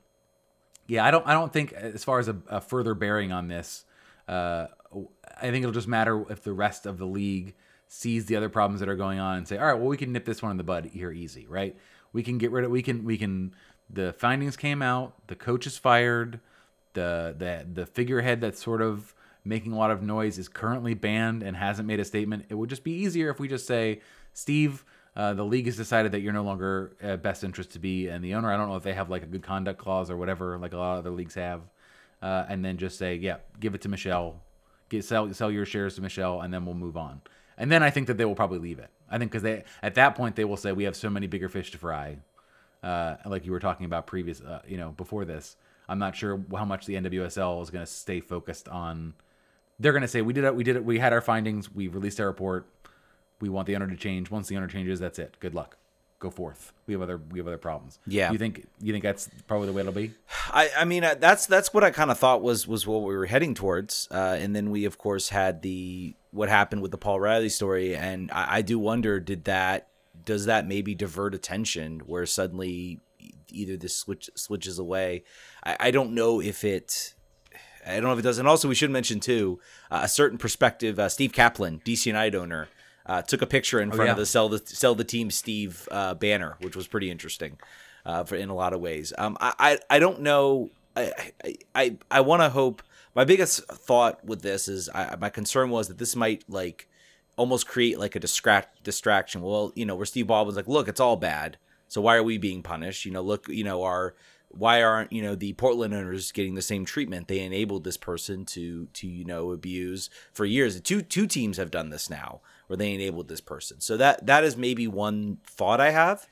yeah, 0.86 1.02
I 1.04 1.10
don't 1.10 1.26
I 1.26 1.32
don't 1.32 1.50
think 1.50 1.72
as 1.72 2.04
far 2.04 2.18
as 2.18 2.28
a, 2.28 2.36
a 2.46 2.60
further 2.60 2.94
bearing 2.94 3.32
on 3.32 3.48
this, 3.48 3.84
uh, 4.28 4.66
I 5.40 5.50
think 5.50 5.62
it'll 5.62 5.72
just 5.72 5.88
matter 5.88 6.30
if 6.30 6.42
the 6.44 6.52
rest 6.52 6.84
of 6.84 6.98
the 6.98 7.06
league 7.06 7.54
sees 7.88 8.26
the 8.26 8.36
other 8.36 8.50
problems 8.50 8.80
that 8.80 8.88
are 8.88 8.96
going 8.96 9.18
on 9.18 9.38
and 9.38 9.48
say, 9.48 9.56
all 9.56 9.66
right, 9.66 9.74
well, 9.74 9.88
we 9.88 9.96
can 9.96 10.12
nip 10.12 10.26
this 10.26 10.42
one 10.42 10.50
in 10.50 10.58
the 10.58 10.62
bud 10.64 10.90
here 10.92 11.10
easy, 11.10 11.46
right? 11.46 11.74
We 12.12 12.22
can 12.22 12.36
get 12.36 12.50
rid 12.50 12.64
of 12.64 12.70
we 12.70 12.82
can 12.82 13.04
we 13.04 13.16
can 13.16 13.54
the 13.88 14.12
findings 14.12 14.58
came 14.58 14.82
out, 14.82 15.14
the 15.28 15.36
coach 15.36 15.66
is 15.66 15.78
fired, 15.78 16.40
the 16.92 17.34
the 17.38 17.66
the 17.72 17.86
figurehead 17.86 18.42
that's 18.42 18.62
sort 18.62 18.82
of 18.82 19.14
making 19.42 19.72
a 19.72 19.78
lot 19.78 19.90
of 19.90 20.02
noise 20.02 20.38
is 20.38 20.48
currently 20.48 20.92
banned 20.92 21.42
and 21.42 21.56
hasn't 21.56 21.88
made 21.88 22.00
a 22.00 22.04
statement. 22.04 22.44
It 22.50 22.56
would 22.56 22.68
just 22.68 22.84
be 22.84 22.92
easier 22.92 23.30
if 23.30 23.40
we 23.40 23.48
just 23.48 23.66
say, 23.66 24.00
Steve, 24.34 24.84
uh, 25.16 25.32
the 25.34 25.44
league 25.44 25.66
has 25.66 25.76
decided 25.76 26.12
that 26.12 26.20
you're 26.20 26.32
no 26.32 26.42
longer 26.42 26.96
uh, 27.02 27.16
best 27.16 27.44
interest 27.44 27.70
to 27.72 27.78
be 27.78 28.08
and 28.08 28.24
the 28.24 28.34
owner. 28.34 28.52
I 28.52 28.56
don't 28.56 28.68
know 28.68 28.76
if 28.76 28.82
they 28.82 28.94
have 28.94 29.10
like 29.10 29.22
a 29.22 29.26
good 29.26 29.42
conduct 29.42 29.78
clause 29.78 30.10
or 30.10 30.16
whatever, 30.16 30.58
like 30.58 30.72
a 30.72 30.76
lot 30.76 30.94
of 30.94 30.98
other 31.00 31.10
leagues 31.10 31.34
have. 31.34 31.62
Uh, 32.22 32.46
and 32.48 32.64
then 32.64 32.78
just 32.78 32.96
say, 32.98 33.16
yeah, 33.16 33.36
give 33.60 33.74
it 33.74 33.82
to 33.82 33.88
Michelle, 33.88 34.40
get 34.88 35.04
sell 35.04 35.32
sell 35.34 35.50
your 35.50 35.66
shares 35.66 35.96
to 35.96 36.00
Michelle, 36.00 36.40
and 36.40 36.54
then 36.54 36.64
we'll 36.64 36.74
move 36.74 36.96
on. 36.96 37.20
and 37.58 37.70
then 37.70 37.82
I 37.82 37.90
think 37.90 38.06
that 38.06 38.16
they 38.16 38.24
will 38.24 38.34
probably 38.34 38.58
leave 38.58 38.78
it. 38.78 38.88
I 39.10 39.18
think 39.18 39.30
because 39.30 39.42
they 39.42 39.64
at 39.82 39.94
that 39.96 40.14
point 40.14 40.34
they 40.34 40.44
will 40.44 40.56
say 40.56 40.72
we 40.72 40.84
have 40.84 40.96
so 40.96 41.10
many 41.10 41.26
bigger 41.26 41.48
fish 41.48 41.70
to 41.72 41.78
fry, 41.78 42.16
uh, 42.82 43.16
like 43.26 43.44
you 43.44 43.52
were 43.52 43.60
talking 43.60 43.86
about 43.86 44.06
previous, 44.06 44.40
uh, 44.40 44.62
you 44.66 44.76
know, 44.76 44.90
before 44.90 45.24
this. 45.24 45.56
I'm 45.88 45.98
not 45.98 46.16
sure 46.16 46.42
how 46.56 46.64
much 46.64 46.86
the 46.86 46.94
NWSL 46.94 47.62
is 47.62 47.70
going 47.70 47.84
to 47.84 47.90
stay 47.90 48.20
focused 48.20 48.68
on. 48.68 49.14
They're 49.78 49.92
going 49.92 50.02
to 50.02 50.08
say 50.08 50.22
we 50.22 50.32
did 50.32 50.44
it, 50.44 50.54
we 50.54 50.64
did 50.64 50.76
it, 50.76 50.84
we 50.84 50.98
had 50.98 51.12
our 51.12 51.20
findings, 51.20 51.70
we 51.70 51.88
released 51.88 52.20
our 52.20 52.26
report. 52.26 52.66
We 53.40 53.48
want 53.48 53.66
the 53.66 53.76
owner 53.76 53.88
to 53.88 53.96
change. 53.96 54.30
Once 54.30 54.48
the 54.48 54.56
owner 54.56 54.68
changes, 54.68 55.00
that's 55.00 55.18
it. 55.18 55.36
Good 55.40 55.54
luck. 55.54 55.76
Go 56.18 56.30
forth. 56.30 56.72
We 56.86 56.94
have 56.94 57.02
other 57.02 57.18
we 57.18 57.38
have 57.38 57.46
other 57.46 57.58
problems. 57.58 57.98
Yeah. 58.06 58.32
You 58.32 58.38
think 58.38 58.66
you 58.80 58.92
think 58.92 59.04
that's 59.04 59.28
probably 59.46 59.66
the 59.66 59.72
way 59.72 59.80
it'll 59.80 59.92
be? 59.92 60.12
I, 60.52 60.70
I 60.78 60.84
mean 60.84 61.04
uh, 61.04 61.16
that's 61.18 61.46
that's 61.46 61.74
what 61.74 61.84
I 61.84 61.90
kind 61.90 62.10
of 62.10 62.18
thought 62.18 62.40
was 62.40 62.66
was 62.66 62.86
what 62.86 63.02
we 63.02 63.14
were 63.14 63.26
heading 63.26 63.54
towards, 63.54 64.08
uh, 64.10 64.36
and 64.38 64.56
then 64.56 64.70
we 64.70 64.84
of 64.86 64.96
course 64.96 65.28
had 65.28 65.62
the 65.62 66.14
what 66.30 66.48
happened 66.48 66.80
with 66.80 66.92
the 66.92 66.98
Paul 66.98 67.20
Riley 67.20 67.48
story, 67.50 67.94
and 67.94 68.30
I, 68.32 68.56
I 68.56 68.62
do 68.62 68.78
wonder 68.78 69.20
did 69.20 69.44
that 69.44 69.88
does 70.24 70.46
that 70.46 70.66
maybe 70.66 70.94
divert 70.94 71.34
attention 71.34 72.00
where 72.00 72.24
suddenly 72.24 73.00
either 73.50 73.76
this 73.76 73.96
switch 73.96 74.30
switches 74.34 74.78
away. 74.78 75.24
I, 75.64 75.76
I 75.80 75.90
don't 75.90 76.12
know 76.12 76.40
if 76.40 76.64
it. 76.64 77.14
I 77.86 77.94
don't 77.94 78.04
know 78.04 78.12
if 78.12 78.18
it 78.18 78.22
does. 78.22 78.38
And 78.38 78.48
also, 78.48 78.68
we 78.68 78.74
should 78.74 78.90
mention 78.90 79.20
too 79.20 79.60
uh, 79.90 80.00
a 80.04 80.08
certain 80.08 80.38
perspective. 80.38 80.98
Uh, 80.98 81.08
Steve 81.08 81.32
Kaplan, 81.32 81.82
DC 81.84 82.06
United 82.06 82.34
owner, 82.34 82.68
uh, 83.06 83.22
took 83.22 83.42
a 83.42 83.46
picture 83.46 83.80
in 83.80 83.90
front 83.90 84.08
yeah. 84.08 84.12
of 84.12 84.18
the 84.18 84.26
sell 84.26 84.48
the 84.48 84.62
sell 84.64 84.94
the 84.94 85.04
team 85.04 85.30
Steve 85.30 85.88
uh, 85.90 86.14
banner, 86.14 86.56
which 86.60 86.76
was 86.76 86.86
pretty 86.86 87.10
interesting 87.10 87.58
uh, 88.06 88.24
for 88.24 88.36
in 88.36 88.48
a 88.48 88.54
lot 88.54 88.72
of 88.72 88.80
ways. 88.80 89.12
Um, 89.18 89.36
I, 89.40 89.54
I 89.58 89.78
I 89.90 89.98
don't 89.98 90.20
know. 90.20 90.70
I 90.96 91.12
I 91.44 91.54
I, 91.74 91.96
I 92.10 92.20
want 92.20 92.42
to 92.42 92.50
hope. 92.50 92.82
My 93.14 93.24
biggest 93.24 93.64
thought 93.66 94.24
with 94.24 94.42
this 94.42 94.66
is 94.66 94.88
I, 94.88 95.16
my 95.20 95.28
concern 95.30 95.70
was 95.70 95.88
that 95.88 95.98
this 95.98 96.16
might 96.16 96.44
like 96.48 96.88
almost 97.36 97.68
create 97.68 97.98
like 97.98 98.16
a 98.16 98.20
distract 98.20 98.82
distraction. 98.82 99.42
Well, 99.42 99.72
you 99.74 99.86
know, 99.86 99.94
where 99.96 100.06
Steve 100.06 100.26
Baldwin's 100.26 100.56
like, 100.56 100.68
look, 100.68 100.88
it's 100.88 101.00
all 101.00 101.16
bad. 101.16 101.58
So 101.88 102.00
why 102.00 102.16
are 102.16 102.22
we 102.22 102.38
being 102.38 102.62
punished? 102.62 103.04
You 103.04 103.12
know, 103.12 103.22
look, 103.22 103.48
you 103.48 103.64
know, 103.64 103.82
our 103.82 104.14
why 104.48 104.82
aren't 104.82 105.12
you 105.12 105.22
know 105.22 105.34
the 105.34 105.52
Portland 105.54 105.94
owners 105.94 106.32
getting 106.32 106.54
the 106.54 106.62
same 106.62 106.84
treatment? 106.84 107.28
They 107.28 107.40
enabled 107.40 107.84
this 107.84 107.96
person 107.96 108.44
to 108.46 108.86
to 108.86 109.06
you 109.06 109.24
know 109.24 109.52
abuse 109.52 110.10
for 110.32 110.44
years. 110.44 110.80
Two 110.80 111.02
two 111.02 111.26
teams 111.26 111.56
have 111.56 111.70
done 111.70 111.90
this 111.90 112.08
now, 112.08 112.40
where 112.66 112.76
they 112.76 112.94
enabled 112.94 113.28
this 113.28 113.40
person. 113.40 113.80
So 113.80 113.96
that 113.96 114.26
that 114.26 114.44
is 114.44 114.56
maybe 114.56 114.86
one 114.86 115.38
thought 115.44 115.80
I 115.80 115.90
have 115.90 116.26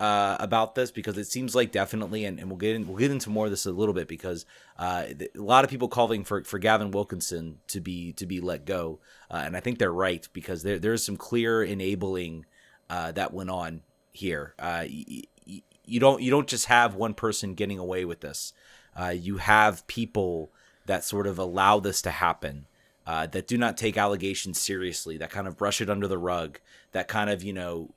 uh, 0.00 0.36
about 0.40 0.74
this 0.74 0.90
because 0.90 1.18
it 1.18 1.26
seems 1.26 1.54
like 1.54 1.72
definitely, 1.72 2.24
and, 2.24 2.38
and 2.40 2.48
we'll 2.48 2.56
get 2.56 2.74
in, 2.74 2.88
we'll 2.88 2.96
get 2.96 3.10
into 3.10 3.28
more 3.28 3.44
of 3.44 3.52
this 3.52 3.66
a 3.66 3.70
little 3.70 3.92
bit 3.94 4.08
because 4.08 4.46
uh, 4.78 5.04
a 5.34 5.38
lot 5.38 5.62
of 5.62 5.70
people 5.70 5.88
calling 5.88 6.24
for 6.24 6.42
for 6.44 6.58
Gavin 6.58 6.90
Wilkinson 6.90 7.58
to 7.68 7.80
be 7.80 8.12
to 8.14 8.24
be 8.24 8.40
let 8.40 8.64
go, 8.64 8.98
uh, 9.30 9.42
and 9.44 9.56
I 9.56 9.60
think 9.60 9.78
they're 9.78 9.92
right 9.92 10.26
because 10.32 10.62
there 10.62 10.78
there's 10.78 11.04
some 11.04 11.18
clear 11.18 11.62
enabling 11.62 12.46
uh, 12.88 13.12
that 13.12 13.34
went 13.34 13.50
on 13.50 13.82
here. 14.12 14.54
Uh, 14.58 14.84
y- 14.88 15.22
y- 15.46 15.62
you 15.84 16.00
don't 16.00 16.22
you 16.22 16.30
don't 16.30 16.48
just 16.48 16.66
have 16.66 16.94
one 16.94 17.12
person 17.12 17.54
getting 17.54 17.78
away 17.78 18.04
with 18.06 18.20
this. 18.20 18.54
Uh, 18.98 19.08
you 19.08 19.36
have 19.36 19.86
people 19.86 20.50
that 20.86 21.04
sort 21.04 21.26
of 21.26 21.38
allow 21.38 21.78
this 21.78 22.00
to 22.02 22.10
happen. 22.10 22.66
Uh, 23.10 23.26
that 23.26 23.48
do 23.48 23.58
not 23.58 23.76
take 23.76 23.96
allegations 23.96 24.60
seriously, 24.60 25.18
that 25.18 25.30
kind 25.30 25.48
of 25.48 25.56
brush 25.56 25.80
it 25.80 25.90
under 25.90 26.06
the 26.06 26.16
rug, 26.16 26.60
that 26.92 27.08
kind 27.08 27.28
of 27.28 27.42
you 27.42 27.52
know 27.52 27.90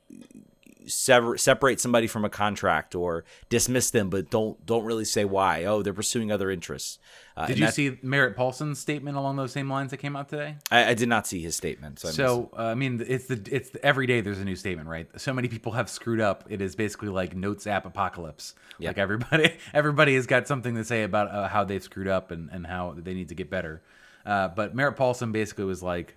sever- 0.88 1.38
separate 1.38 1.80
somebody 1.80 2.08
from 2.08 2.26
a 2.26 2.30
contract 2.30 2.96
or 2.96 3.24
dismiss 3.48 3.92
them, 3.92 4.10
but 4.10 4.32
don't 4.32 4.66
don't 4.66 4.84
really 4.84 5.06
say 5.06 5.24
why. 5.24 5.66
Oh, 5.66 5.84
they're 5.84 5.94
pursuing 5.94 6.32
other 6.32 6.50
interests. 6.50 6.98
Uh, 7.38 7.46
Did 7.46 7.60
you 7.60 7.66
that- 7.68 7.76
see 7.76 8.00
Merritt 8.02 8.36
Paulson's 8.36 8.80
statement 8.80 9.16
along 9.16 9.36
those 9.36 9.52
same 9.52 9.70
lines 9.70 9.92
that 9.92 9.98
came 9.98 10.16
out 10.16 10.30
today? 10.30 10.56
I, 10.72 10.90
I 10.90 10.94
did 10.96 11.10
not 11.10 11.28
see 11.28 11.44
his 11.44 11.56
statement. 11.56 12.00
So, 12.00 12.50
I 12.58 12.58
uh, 12.58 12.72
I 12.72 12.74
mean, 12.74 13.04
it's 13.08 13.28
the 13.28 13.40
it's 13.52 13.70
the, 13.70 13.86
every 13.86 14.08
day 14.08 14.22
there's 14.22 14.40
a 14.40 14.46
new 14.46 14.56
statement, 14.56 14.90
right? 14.90 15.08
So 15.18 15.32
many 15.32 15.48
people 15.48 15.74
have 15.74 15.92
screwed 15.92 16.22
up. 16.22 16.44
It 16.50 16.60
is 16.60 16.76
basically 16.76 17.10
like 17.10 17.36
notes 17.36 17.68
app 17.68 17.86
apocalypse. 17.86 18.56
Yeah. 18.80 18.90
Like 18.90 18.98
everybody 18.98 19.54
everybody 19.76 20.16
has 20.16 20.26
got 20.26 20.48
something 20.48 20.74
to 20.74 20.84
say 20.84 21.04
about 21.04 21.30
uh, 21.30 21.50
how 21.50 21.66
they've 21.66 21.84
screwed 21.84 22.08
up 22.08 22.32
and 22.32 22.50
and 22.52 22.66
how 22.66 22.96
they 22.98 23.14
need 23.14 23.30
to 23.30 23.36
get 23.36 23.52
better. 23.52 23.84
Uh, 24.26 24.48
but 24.50 24.76
Merritt 24.76 24.96
Paulson 24.96 25.32
basically 25.32 25.66
was 25.66 25.84
like, 25.84 26.16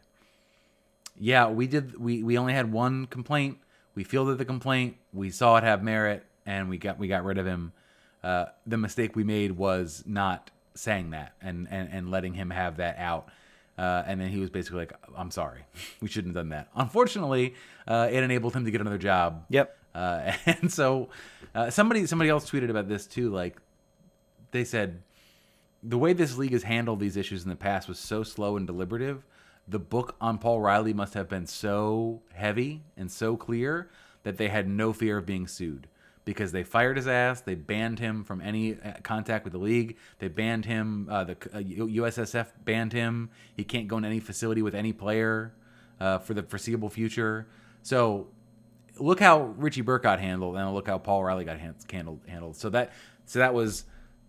"Yeah, 1.18 1.48
we 1.48 1.66
did. 1.66 1.98
We 1.98 2.22
we 2.22 2.38
only 2.38 2.52
had 2.52 2.72
one 2.72 3.06
complaint. 3.06 3.58
We 3.94 4.04
fielded 4.04 4.38
the 4.38 4.44
complaint. 4.44 4.96
We 5.12 5.30
saw 5.30 5.56
it 5.56 5.64
have 5.64 5.82
merit, 5.82 6.24
and 6.44 6.68
we 6.68 6.78
got 6.78 6.98
we 6.98 7.08
got 7.08 7.24
rid 7.24 7.38
of 7.38 7.46
him. 7.46 7.72
Uh, 8.22 8.46
the 8.66 8.76
mistake 8.76 9.16
we 9.16 9.24
made 9.24 9.52
was 9.52 10.02
not 10.06 10.50
saying 10.74 11.10
that 11.10 11.32
and 11.40 11.66
and, 11.70 11.88
and 11.92 12.10
letting 12.10 12.34
him 12.34 12.50
have 12.50 12.76
that 12.76 12.98
out." 12.98 13.28
Uh, 13.78 14.02
and 14.06 14.18
then 14.20 14.28
he 14.28 14.38
was 14.38 14.50
basically 14.50 14.78
like, 14.80 14.92
"I'm 15.16 15.30
sorry, 15.30 15.62
we 16.00 16.08
shouldn't 16.08 16.34
have 16.36 16.42
done 16.44 16.50
that." 16.50 16.68
Unfortunately, 16.74 17.54
uh, 17.88 18.08
it 18.10 18.22
enabled 18.22 18.54
him 18.54 18.64
to 18.64 18.70
get 18.70 18.80
another 18.80 18.98
job. 18.98 19.44
Yep. 19.50 19.76
Uh, 19.94 20.32
and 20.46 20.72
so, 20.72 21.08
uh, 21.54 21.70
somebody 21.70 22.06
somebody 22.06 22.30
else 22.30 22.48
tweeted 22.48 22.70
about 22.70 22.88
this 22.88 23.06
too. 23.06 23.30
Like, 23.30 23.56
they 24.52 24.64
said 24.64 25.02
the 25.86 25.98
way 25.98 26.12
this 26.12 26.36
league 26.36 26.52
has 26.52 26.64
handled 26.64 26.98
these 26.98 27.16
issues 27.16 27.44
in 27.44 27.48
the 27.48 27.56
past 27.56 27.88
was 27.88 27.98
so 27.98 28.22
slow 28.24 28.56
and 28.56 28.66
deliberative. 28.66 29.24
The 29.68 29.78
book 29.78 30.16
on 30.20 30.38
Paul 30.38 30.60
Riley 30.60 30.92
must 30.92 31.14
have 31.14 31.28
been 31.28 31.46
so 31.46 32.22
heavy 32.34 32.82
and 32.96 33.10
so 33.10 33.36
clear 33.36 33.88
that 34.24 34.36
they 34.36 34.48
had 34.48 34.68
no 34.68 34.92
fear 34.92 35.18
of 35.18 35.26
being 35.26 35.46
sued 35.46 35.86
because 36.24 36.50
they 36.50 36.64
fired 36.64 36.96
his 36.96 37.06
ass. 37.06 37.40
They 37.40 37.54
banned 37.54 38.00
him 38.00 38.24
from 38.24 38.40
any 38.40 38.74
uh, 38.74 38.94
contact 39.04 39.44
with 39.44 39.52
the 39.52 39.60
league. 39.60 39.96
They 40.18 40.26
banned 40.26 40.64
him. 40.64 41.06
Uh, 41.08 41.24
the 41.24 41.32
uh, 41.52 41.58
USSF 41.58 42.48
banned 42.64 42.92
him. 42.92 43.30
He 43.54 43.62
can't 43.62 43.86
go 43.86 43.96
in 43.96 44.04
any 44.04 44.18
facility 44.18 44.62
with 44.62 44.74
any 44.74 44.92
player 44.92 45.52
uh, 46.00 46.18
for 46.18 46.34
the 46.34 46.42
foreseeable 46.42 46.90
future. 46.90 47.46
So 47.82 48.26
look 48.98 49.20
how 49.20 49.54
Richie 49.56 49.82
Burke 49.82 50.02
got 50.02 50.18
handled, 50.18 50.56
and 50.56 50.74
look 50.74 50.88
how 50.88 50.98
Paul 50.98 51.22
Riley 51.22 51.44
got 51.44 51.60
han- 51.60 51.76
handled. 51.90 52.20
Handled. 52.26 52.56
So 52.56 52.70
that 52.70 52.92
so 53.26 53.38
that 53.38 53.54
was 53.54 53.84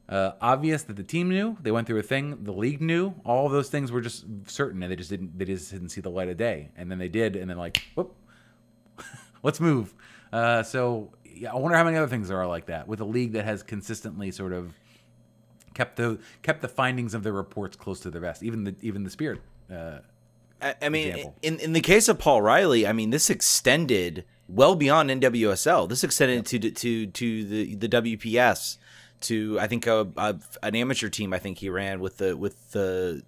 uh, 0.10 0.32
obvious 0.42 0.84
that 0.84 0.96
the 0.96 1.04
team 1.04 1.30
knew. 1.30 1.58
They 1.62 1.72
went 1.72 1.88
through 1.88 2.00
a 2.00 2.04
thing. 2.04 2.44
The 2.44 2.54
league 2.54 2.82
knew. 2.82 3.14
All 3.26 3.46
of 3.46 3.52
those 3.52 3.70
things 3.70 3.92
were 3.92 4.02
just 4.02 4.26
certain, 4.48 4.82
and 4.84 4.92
they 4.92 4.96
just 4.96 5.10
didn't. 5.10 5.38
They 5.38 5.46
just 5.46 5.72
didn't 5.72 5.90
see 5.90 6.02
the 6.02 6.10
light 6.10 6.30
of 6.30 6.38
day. 6.38 6.70
And 6.78 6.90
then 6.90 6.98
they 6.98 7.10
did, 7.10 7.36
and 7.36 7.50
then 7.50 7.58
like, 7.58 7.84
whoop, 7.96 8.16
let's 9.44 9.60
move. 9.60 9.94
Uh, 10.32 10.64
so 10.64 11.12
yeah, 11.26 11.52
I 11.52 11.56
wonder 11.56 11.78
how 11.78 11.84
many 11.84 11.98
other 11.98 12.08
things 12.08 12.30
there 12.30 12.38
are 12.38 12.48
like 12.48 12.68
that 12.68 12.88
with 12.88 13.00
a 13.02 13.06
league 13.06 13.34
that 13.34 13.46
has 13.46 13.64
consistently 13.64 14.32
sort 14.32 14.54
of 14.54 14.74
kept 15.74 15.98
the 15.98 16.20
kept 16.42 16.62
the 16.62 16.68
findings 16.68 17.14
of 17.14 17.24
their 17.24 17.34
reports 17.34 17.76
close 17.76 18.00
to 18.02 18.10
their 18.10 18.22
vest. 18.22 18.44
Even 18.44 18.64
the 18.64 18.76
even 18.82 19.04
the 19.04 19.10
spirit. 19.10 19.42
Uh, 19.72 20.00
I, 20.62 20.76
I 20.82 20.90
mean, 20.90 21.10
example. 21.10 21.36
in 21.42 21.60
in 21.60 21.74
the 21.74 21.82
case 21.82 22.08
of 22.08 22.18
Paul 22.18 22.42
Riley, 22.42 22.88
I 22.88 22.94
mean, 22.94 23.12
this 23.12 23.30
extended 23.30 24.26
well 24.48 24.76
beyond 24.76 25.10
NWSL. 25.10 25.88
This 25.88 26.04
extended 26.04 26.46
to 26.48 26.72
to 26.72 27.08
to 27.08 27.46
the 27.46 27.76
the 27.76 27.90
WPS, 27.90 28.78
to 29.22 29.60
I 29.60 29.68
think 29.68 29.88
a, 29.88 30.08
a, 30.18 30.36
an 30.64 30.76
amateur 30.76 31.10
team. 31.10 31.34
I 31.34 31.40
think 31.40 31.60
he 31.60 31.70
ran 31.70 32.00
with 32.00 32.18
the 32.18 32.36
with 32.36 32.72
the 32.72 33.24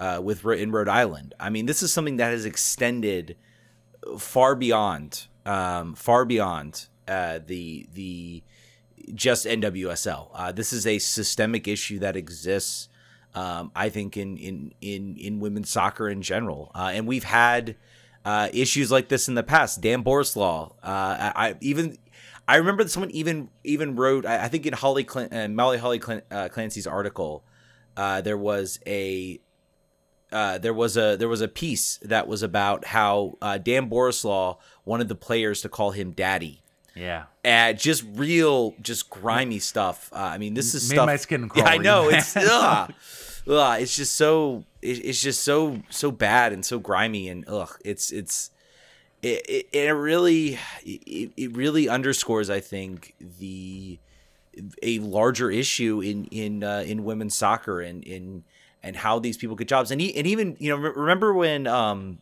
uh, 0.00 0.20
with 0.22 0.44
in 0.44 0.70
Rhode 0.70 0.88
Island. 0.88 1.34
I 1.38 1.50
mean, 1.50 1.66
this 1.66 1.82
is 1.82 1.92
something 1.92 2.16
that 2.16 2.30
has 2.30 2.44
extended 2.44 3.36
far 4.18 4.54
beyond 4.54 5.26
um, 5.46 5.94
far 5.94 6.24
beyond 6.24 6.86
uh, 7.06 7.40
the 7.44 7.88
the 7.94 8.42
just 9.14 9.46
NWSL. 9.46 10.30
Uh, 10.34 10.52
this 10.52 10.72
is 10.72 10.86
a 10.86 10.98
systemic 10.98 11.66
issue 11.66 11.98
that 12.00 12.16
exists. 12.16 12.88
Um, 13.34 13.70
I 13.74 13.88
think 13.88 14.16
in 14.16 14.36
in 14.36 14.74
in 14.80 15.16
in 15.16 15.40
women's 15.40 15.70
soccer 15.70 16.08
in 16.08 16.22
general, 16.22 16.70
uh, 16.74 16.90
and 16.92 17.06
we've 17.06 17.24
had 17.24 17.76
uh, 18.24 18.48
issues 18.52 18.90
like 18.90 19.08
this 19.08 19.28
in 19.28 19.34
the 19.34 19.42
past. 19.42 19.80
Dan 19.80 20.02
Borislow, 20.02 20.72
uh, 20.82 20.82
I, 20.82 21.32
I 21.34 21.54
even 21.60 21.98
I 22.48 22.56
remember 22.56 22.82
that 22.82 22.90
someone 22.90 23.10
even 23.12 23.50
even 23.62 23.94
wrote. 23.94 24.24
I, 24.26 24.44
I 24.44 24.48
think 24.48 24.66
in 24.66 24.72
Holly 24.72 25.04
Clin- 25.04 25.32
uh, 25.32 25.48
Molly 25.48 25.78
Holly 25.78 26.00
Clin- 26.00 26.22
uh, 26.30 26.48
Clancy's 26.48 26.86
article, 26.86 27.44
uh, 27.96 28.20
there 28.22 28.38
was 28.38 28.80
a 28.86 29.38
uh, 30.32 30.58
there 30.58 30.74
was 30.74 30.96
a 30.96 31.16
there 31.16 31.28
was 31.28 31.40
a 31.42 31.48
piece 31.48 31.98
that 32.02 32.26
was 32.26 32.42
about 32.42 32.86
how 32.86 33.36
uh, 33.42 33.58
Dan 33.58 33.88
Borislow 33.90 34.56
wanted 34.84 35.08
the 35.08 35.14
players 35.14 35.60
to 35.62 35.68
call 35.68 35.90
him 35.92 36.12
Daddy. 36.12 36.62
yeah. 36.96 37.24
And 37.44 37.78
just 37.78 38.04
real, 38.14 38.74
just 38.82 39.08
grimy 39.08 39.58
stuff. 39.58 40.10
Uh, 40.12 40.16
I 40.16 40.36
mean, 40.38 40.52
this 40.54 40.74
is 40.74 40.88
Made 40.90 40.96
stuff. 40.96 41.06
my 41.06 41.16
skin 41.16 41.48
crawl 41.48 41.64
Yeah, 41.66 41.72
I 41.72 41.76
know 41.78 42.08
it's 42.10 42.36
ugh, 42.36 42.92
ugh, 43.48 43.80
it's 43.80 43.96
just 43.96 44.14
so 44.14 44.64
it, 44.82 45.04
it's 45.04 45.22
just 45.22 45.42
so 45.42 45.80
so 45.90 46.10
bad 46.10 46.52
and 46.52 46.64
so 46.64 46.78
grimy 46.78 47.28
and 47.28 47.44
ugh, 47.48 47.74
it's 47.84 48.10
it's 48.10 48.50
it 49.22 49.44
it, 49.48 49.66
it 49.72 49.90
really 49.90 50.58
it, 50.84 51.32
it 51.36 51.56
really 51.56 51.88
underscores 51.88 52.50
I 52.50 52.60
think 52.60 53.14
the 53.20 53.98
a 54.82 54.98
larger 54.98 55.50
issue 55.50 56.00
in 56.00 56.24
in 56.26 56.64
uh, 56.64 56.84
in 56.86 57.04
women's 57.04 57.36
soccer 57.36 57.80
and 57.80 58.02
in 58.04 58.44
and 58.82 58.96
how 58.96 59.18
these 59.18 59.36
people 59.36 59.56
get 59.56 59.68
jobs 59.68 59.90
and 59.90 60.00
he, 60.00 60.16
and 60.16 60.26
even 60.26 60.56
you 60.58 60.70
know 60.70 60.76
remember 60.76 61.32
when 61.32 61.66
um 61.66 62.18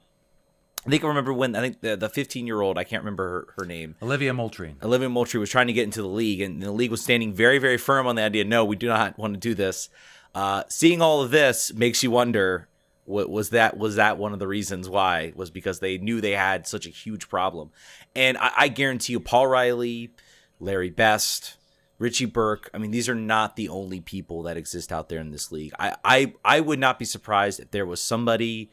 I 0.86 0.88
think 0.88 1.02
I 1.02 1.08
remember 1.08 1.32
when 1.32 1.56
I 1.56 1.60
think 1.60 1.80
the 1.80 1.96
the 1.96 2.08
15 2.08 2.46
year 2.46 2.60
old 2.60 2.78
I 2.78 2.84
can't 2.84 3.02
remember 3.02 3.28
her, 3.28 3.54
her 3.58 3.66
name 3.66 3.96
Olivia 4.00 4.32
Moultrie. 4.32 4.76
Olivia 4.82 5.08
Moultrie 5.08 5.40
was 5.40 5.50
trying 5.50 5.66
to 5.66 5.72
get 5.72 5.84
into 5.84 6.00
the 6.00 6.08
league, 6.08 6.40
and 6.40 6.62
the 6.62 6.70
league 6.70 6.90
was 6.92 7.02
standing 7.02 7.32
very, 7.32 7.58
very 7.58 7.76
firm 7.76 8.06
on 8.06 8.14
the 8.14 8.22
idea. 8.22 8.44
No, 8.44 8.64
we 8.64 8.76
do 8.76 8.86
not 8.86 9.18
want 9.18 9.34
to 9.34 9.40
do 9.40 9.54
this. 9.54 9.88
Uh, 10.34 10.62
seeing 10.68 11.02
all 11.02 11.22
of 11.22 11.30
this 11.30 11.72
makes 11.74 12.02
you 12.02 12.10
wonder 12.10 12.68
was 13.06 13.50
that? 13.50 13.76
Was 13.76 13.96
that 13.96 14.18
one 14.18 14.32
of 14.32 14.38
the 14.38 14.48
reasons 14.48 14.88
why? 14.88 15.32
Was 15.36 15.50
because 15.50 15.80
they 15.80 15.98
knew 15.98 16.20
they 16.20 16.32
had 16.32 16.66
such 16.66 16.86
a 16.86 16.90
huge 16.90 17.28
problem, 17.28 17.70
and 18.14 18.36
I, 18.38 18.52
I 18.56 18.68
guarantee 18.68 19.12
you, 19.12 19.20
Paul 19.20 19.46
Riley, 19.46 20.10
Larry 20.58 20.90
Best, 20.90 21.56
Richie 21.98 22.26
Burke. 22.26 22.68
I 22.74 22.78
mean, 22.78 22.90
these 22.90 23.08
are 23.08 23.14
not 23.14 23.56
the 23.56 23.68
only 23.68 24.00
people 24.00 24.42
that 24.42 24.56
exist 24.56 24.92
out 24.92 25.08
there 25.08 25.20
in 25.20 25.30
this 25.30 25.52
league. 25.52 25.72
I 25.78 25.94
I, 26.04 26.34
I 26.44 26.60
would 26.60 26.78
not 26.78 26.98
be 26.98 27.04
surprised 27.04 27.60
if 27.60 27.70
there 27.70 27.86
was 27.86 28.00
somebody 28.00 28.70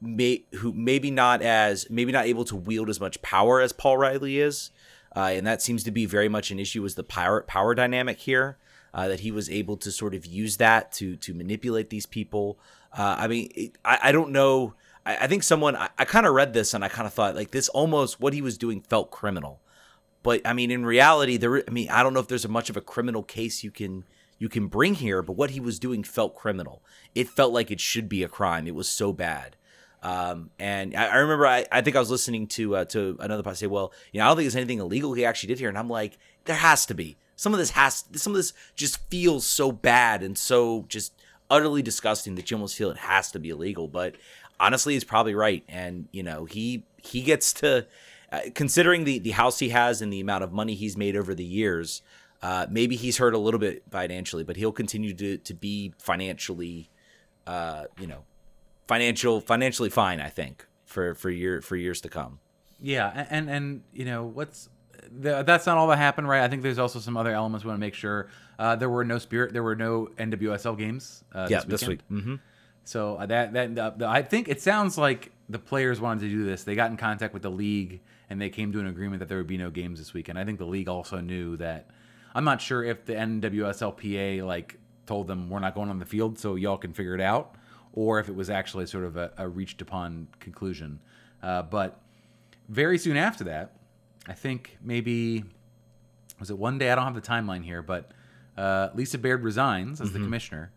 may, 0.00 0.44
who 0.56 0.72
maybe 0.72 1.10
not 1.10 1.42
as 1.42 1.88
maybe 1.90 2.12
not 2.12 2.26
able 2.26 2.44
to 2.46 2.56
wield 2.56 2.88
as 2.88 3.00
much 3.00 3.20
power 3.22 3.60
as 3.60 3.72
Paul 3.72 3.98
Riley 3.98 4.38
is, 4.38 4.70
uh, 5.14 5.30
and 5.32 5.46
that 5.46 5.62
seems 5.62 5.84
to 5.84 5.90
be 5.90 6.06
very 6.06 6.28
much 6.28 6.50
an 6.50 6.58
issue. 6.58 6.82
Was 6.82 6.94
the 6.94 7.04
power 7.04 7.42
power 7.42 7.74
dynamic 7.74 8.18
here? 8.18 8.58
Uh, 8.94 9.06
that 9.06 9.20
he 9.20 9.30
was 9.30 9.50
able 9.50 9.76
to 9.76 9.92
sort 9.92 10.14
of 10.14 10.24
use 10.24 10.56
that 10.56 10.90
to 10.92 11.14
to 11.16 11.34
manipulate 11.34 11.90
these 11.90 12.06
people. 12.06 12.58
Uh, 12.96 13.16
I 13.18 13.28
mean, 13.28 13.50
it, 13.54 13.78
I, 13.84 13.98
I 14.04 14.12
don't 14.12 14.30
know. 14.30 14.74
I, 15.04 15.16
I 15.16 15.26
think 15.26 15.42
someone 15.42 15.76
I, 15.76 15.88
I 15.98 16.04
kind 16.04 16.26
of 16.26 16.34
read 16.34 16.52
this 16.52 16.74
and 16.74 16.84
I 16.84 16.88
kind 16.88 17.06
of 17.06 17.12
thought 17.12 17.34
like 17.34 17.50
this 17.50 17.68
almost 17.68 18.20
what 18.20 18.32
he 18.32 18.42
was 18.42 18.58
doing 18.58 18.80
felt 18.80 19.10
criminal, 19.10 19.60
but 20.22 20.40
I 20.44 20.52
mean 20.52 20.70
in 20.70 20.84
reality 20.86 21.36
there. 21.36 21.62
I 21.66 21.70
mean 21.70 21.90
I 21.90 22.02
don't 22.02 22.14
know 22.14 22.20
if 22.20 22.28
there's 22.28 22.44
a 22.44 22.48
much 22.48 22.70
of 22.70 22.76
a 22.76 22.80
criminal 22.80 23.22
case 23.22 23.64
you 23.64 23.70
can 23.70 24.04
you 24.38 24.48
can 24.48 24.68
bring 24.68 24.94
here, 24.94 25.22
but 25.22 25.32
what 25.32 25.50
he 25.50 25.60
was 25.60 25.78
doing 25.78 26.04
felt 26.04 26.36
criminal. 26.36 26.82
It 27.14 27.28
felt 27.28 27.52
like 27.52 27.70
it 27.70 27.80
should 27.80 28.08
be 28.08 28.22
a 28.22 28.28
crime. 28.28 28.66
It 28.66 28.74
was 28.74 28.88
so 28.88 29.12
bad. 29.12 29.56
Um, 30.02 30.50
and 30.60 30.94
I, 30.94 31.06
I 31.06 31.16
remember 31.16 31.46
I, 31.46 31.66
I 31.72 31.80
think 31.80 31.96
I 31.96 32.00
was 32.00 32.10
listening 32.10 32.46
to 32.48 32.76
uh, 32.76 32.84
to 32.86 33.16
another 33.20 33.42
podcast 33.42 33.56
say, 33.56 33.66
well, 33.66 33.92
you 34.12 34.18
know, 34.18 34.26
I 34.26 34.28
don't 34.28 34.36
think 34.36 34.44
there's 34.44 34.56
anything 34.56 34.78
illegal 34.78 35.12
he 35.14 35.24
actually 35.24 35.48
did 35.48 35.58
here, 35.58 35.68
and 35.68 35.78
I'm 35.78 35.88
like, 35.88 36.18
there 36.44 36.56
has 36.56 36.86
to 36.86 36.94
be. 36.94 37.16
Some 37.34 37.52
of 37.52 37.58
this 37.58 37.70
has 37.70 38.04
some 38.14 38.32
of 38.32 38.36
this 38.36 38.52
just 38.74 38.98
feels 39.10 39.46
so 39.46 39.72
bad 39.72 40.22
and 40.22 40.36
so 40.36 40.84
just 40.88 41.12
utterly 41.50 41.82
disgusting 41.82 42.34
that 42.36 42.50
you 42.50 42.56
almost 42.56 42.76
feel 42.76 42.90
it 42.90 42.98
has 42.98 43.30
to 43.32 43.38
be 43.38 43.50
illegal. 43.50 43.88
But 43.88 44.16
honestly, 44.60 44.94
he's 44.94 45.04
probably 45.04 45.34
right, 45.34 45.64
and 45.68 46.08
you 46.12 46.22
know, 46.22 46.44
he 46.44 46.84
he 46.96 47.22
gets 47.22 47.52
to. 47.54 47.86
Uh, 48.30 48.40
considering 48.54 49.04
the, 49.04 49.18
the 49.18 49.30
house 49.30 49.58
he 49.58 49.70
has 49.70 50.02
and 50.02 50.12
the 50.12 50.20
amount 50.20 50.44
of 50.44 50.52
money 50.52 50.74
he's 50.74 50.98
made 50.98 51.16
over 51.16 51.34
the 51.34 51.42
years, 51.42 52.02
uh, 52.42 52.66
maybe 52.68 52.94
he's 52.94 53.16
hurt 53.16 53.32
a 53.32 53.38
little 53.38 53.58
bit 53.58 53.82
financially, 53.90 54.44
but 54.44 54.56
he'll 54.56 54.70
continue 54.70 55.14
to, 55.14 55.38
to 55.38 55.54
be 55.54 55.94
financially, 55.98 56.90
uh, 57.46 57.84
you 57.98 58.06
know, 58.06 58.24
financial 58.86 59.40
financially 59.40 59.88
fine. 59.88 60.20
I 60.20 60.28
think 60.28 60.66
for 60.84 61.14
for 61.14 61.30
year 61.30 61.60
for 61.62 61.76
years 61.76 62.00
to 62.02 62.08
come. 62.08 62.40
Yeah, 62.80 63.10
and 63.14 63.28
and, 63.30 63.50
and 63.50 63.82
you 63.92 64.04
know 64.04 64.24
what's 64.24 64.68
the, 65.10 65.42
that's 65.42 65.66
not 65.66 65.76
all 65.78 65.88
that 65.88 65.98
happened, 65.98 66.28
right? 66.28 66.42
I 66.42 66.48
think 66.48 66.62
there's 66.62 66.78
also 66.78 66.98
some 66.98 67.16
other 67.16 67.32
elements 67.32 67.64
we 67.64 67.68
want 67.68 67.78
to 67.78 67.86
make 67.86 67.94
sure. 67.94 68.28
Uh, 68.58 68.76
there 68.76 68.88
were 68.88 69.04
no 69.04 69.18
spirit, 69.18 69.52
there 69.52 69.62
were 69.62 69.76
no 69.76 70.08
NWSL 70.18 70.76
games. 70.76 71.24
Uh, 71.32 71.46
yeah, 71.50 71.60
this, 71.60 71.80
this 71.80 71.88
week. 71.88 72.00
Mm-hmm. 72.10 72.36
So 72.84 73.16
uh, 73.16 73.26
that 73.26 73.52
that 73.52 73.78
uh, 73.78 74.08
I 74.08 74.22
think 74.22 74.48
it 74.48 74.62
sounds 74.62 74.96
like 74.96 75.30
the 75.48 75.58
players 75.58 76.00
wanted 76.00 76.20
to 76.20 76.28
do 76.30 76.44
this. 76.44 76.64
They 76.64 76.74
got 76.74 76.90
in 76.90 76.96
contact 76.96 77.34
with 77.34 77.42
the 77.42 77.50
league 77.50 78.00
and 78.30 78.40
they 78.40 78.50
came 78.50 78.72
to 78.72 78.80
an 78.80 78.86
agreement 78.86 79.20
that 79.20 79.28
there 79.28 79.38
would 79.38 79.46
be 79.46 79.58
no 79.58 79.70
games 79.70 79.98
this 79.98 80.14
weekend. 80.14 80.38
I 80.38 80.44
think 80.44 80.58
the 80.58 80.66
league 80.66 80.88
also 80.88 81.20
knew 81.20 81.56
that. 81.58 81.90
I'm 82.34 82.44
not 82.44 82.60
sure 82.60 82.84
if 82.84 83.04
the 83.04 83.14
NWSLPA 83.14 84.46
like 84.46 84.78
told 85.06 85.26
them 85.26 85.48
we're 85.48 85.58
not 85.58 85.74
going 85.74 85.88
on 85.88 85.98
the 85.98 86.06
field, 86.06 86.38
so 86.38 86.54
y'all 86.54 86.76
can 86.76 86.92
figure 86.92 87.14
it 87.14 87.20
out, 87.20 87.54
or 87.92 88.20
if 88.20 88.28
it 88.28 88.34
was 88.34 88.50
actually 88.50 88.86
sort 88.86 89.04
of 89.04 89.16
a, 89.16 89.32
a 89.38 89.48
reached 89.48 89.80
upon 89.82 90.28
conclusion. 90.38 91.00
Uh, 91.42 91.62
but 91.62 92.00
very 92.68 92.98
soon 92.98 93.16
after 93.16 93.44
that, 93.44 93.77
I 94.28 94.34
think 94.34 94.76
maybe 94.82 95.44
was 96.38 96.50
it 96.50 96.58
one 96.58 96.78
day? 96.78 96.90
I 96.90 96.94
don't 96.94 97.04
have 97.04 97.14
the 97.14 97.20
timeline 97.20 97.64
here, 97.64 97.82
but 97.82 98.12
uh, 98.56 98.90
Lisa 98.94 99.18
Baird 99.18 99.42
resigns 99.42 100.00
as 100.00 100.12
the 100.12 100.18
commissioner. 100.18 100.70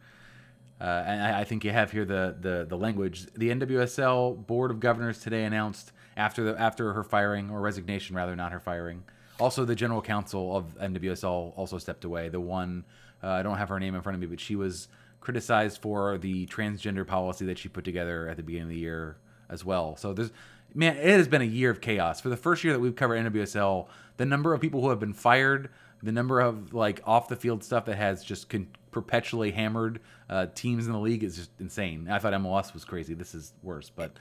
Uh, 0.79 1.03
and 1.05 1.21
I, 1.21 1.41
I 1.41 1.43
think 1.43 1.63
you 1.63 1.71
have 1.71 1.91
here 1.91 2.05
the, 2.05 2.35
the 2.39 2.65
the 2.67 2.77
language. 2.77 3.27
The 3.35 3.49
NWSL 3.49 4.47
Board 4.47 4.71
of 4.71 4.79
Governors 4.79 5.19
today 5.19 5.43
announced 5.43 5.91
after 6.17 6.43
the 6.43 6.59
after 6.59 6.93
her 6.93 7.03
firing 7.03 7.51
or 7.51 7.61
resignation, 7.61 8.15
rather, 8.15 8.35
not 8.35 8.51
her 8.51 8.59
firing. 8.59 9.03
Also, 9.39 9.63
the 9.63 9.75
general 9.75 10.01
counsel 10.01 10.55
of 10.55 10.75
NWSL 10.79 11.53
also 11.55 11.77
stepped 11.77 12.03
away. 12.03 12.29
The 12.29 12.39
one 12.39 12.83
uh, 13.23 13.29
I 13.29 13.43
don't 13.43 13.57
have 13.57 13.69
her 13.69 13.79
name 13.79 13.93
in 13.95 14.01
front 14.01 14.15
of 14.15 14.21
me, 14.21 14.27
but 14.27 14.39
she 14.39 14.55
was 14.55 14.87
criticized 15.19 15.81
for 15.81 16.17
the 16.17 16.47
transgender 16.47 17.05
policy 17.05 17.45
that 17.45 17.59
she 17.59 17.69
put 17.69 17.83
together 17.83 18.27
at 18.27 18.37
the 18.37 18.43
beginning 18.43 18.69
of 18.69 18.69
the 18.69 18.79
year 18.79 19.17
as 19.49 19.63
well. 19.63 19.95
So 19.95 20.13
there's 20.13 20.31
man, 20.73 20.97
it 20.97 21.03
has 21.17 21.27
been 21.27 21.41
a 21.41 21.45
year 21.45 21.69
of 21.69 21.81
chaos. 21.81 22.21
For 22.21 22.29
the 22.29 22.37
first 22.37 22.63
year 22.63 22.73
that 22.73 22.79
we've 22.79 22.95
covered 22.95 23.25
NWSL, 23.25 23.87
the 24.17 24.25
number 24.25 24.53
of 24.53 24.61
people 24.61 24.81
who 24.81 24.89
have 24.89 24.99
been 24.99 25.13
fired, 25.13 25.69
the 26.03 26.11
number 26.11 26.39
of 26.39 26.73
like 26.73 27.01
off 27.05 27.27
the 27.27 27.35
field 27.35 27.63
stuff 27.63 27.85
that 27.85 27.97
has 27.97 28.23
just 28.23 28.49
con- 28.49 28.67
perpetually 28.91 29.51
hammered 29.51 29.99
uh, 30.29 30.47
teams 30.55 30.87
in 30.87 30.93
the 30.93 30.99
league 30.99 31.23
is 31.23 31.35
just 31.35 31.51
insane. 31.59 32.07
I 32.09 32.19
thought 32.19 32.33
MLS 32.33 32.73
was 32.73 32.85
crazy. 32.85 33.13
This 33.13 33.35
is 33.35 33.53
worse, 33.61 33.89
but 33.89 34.11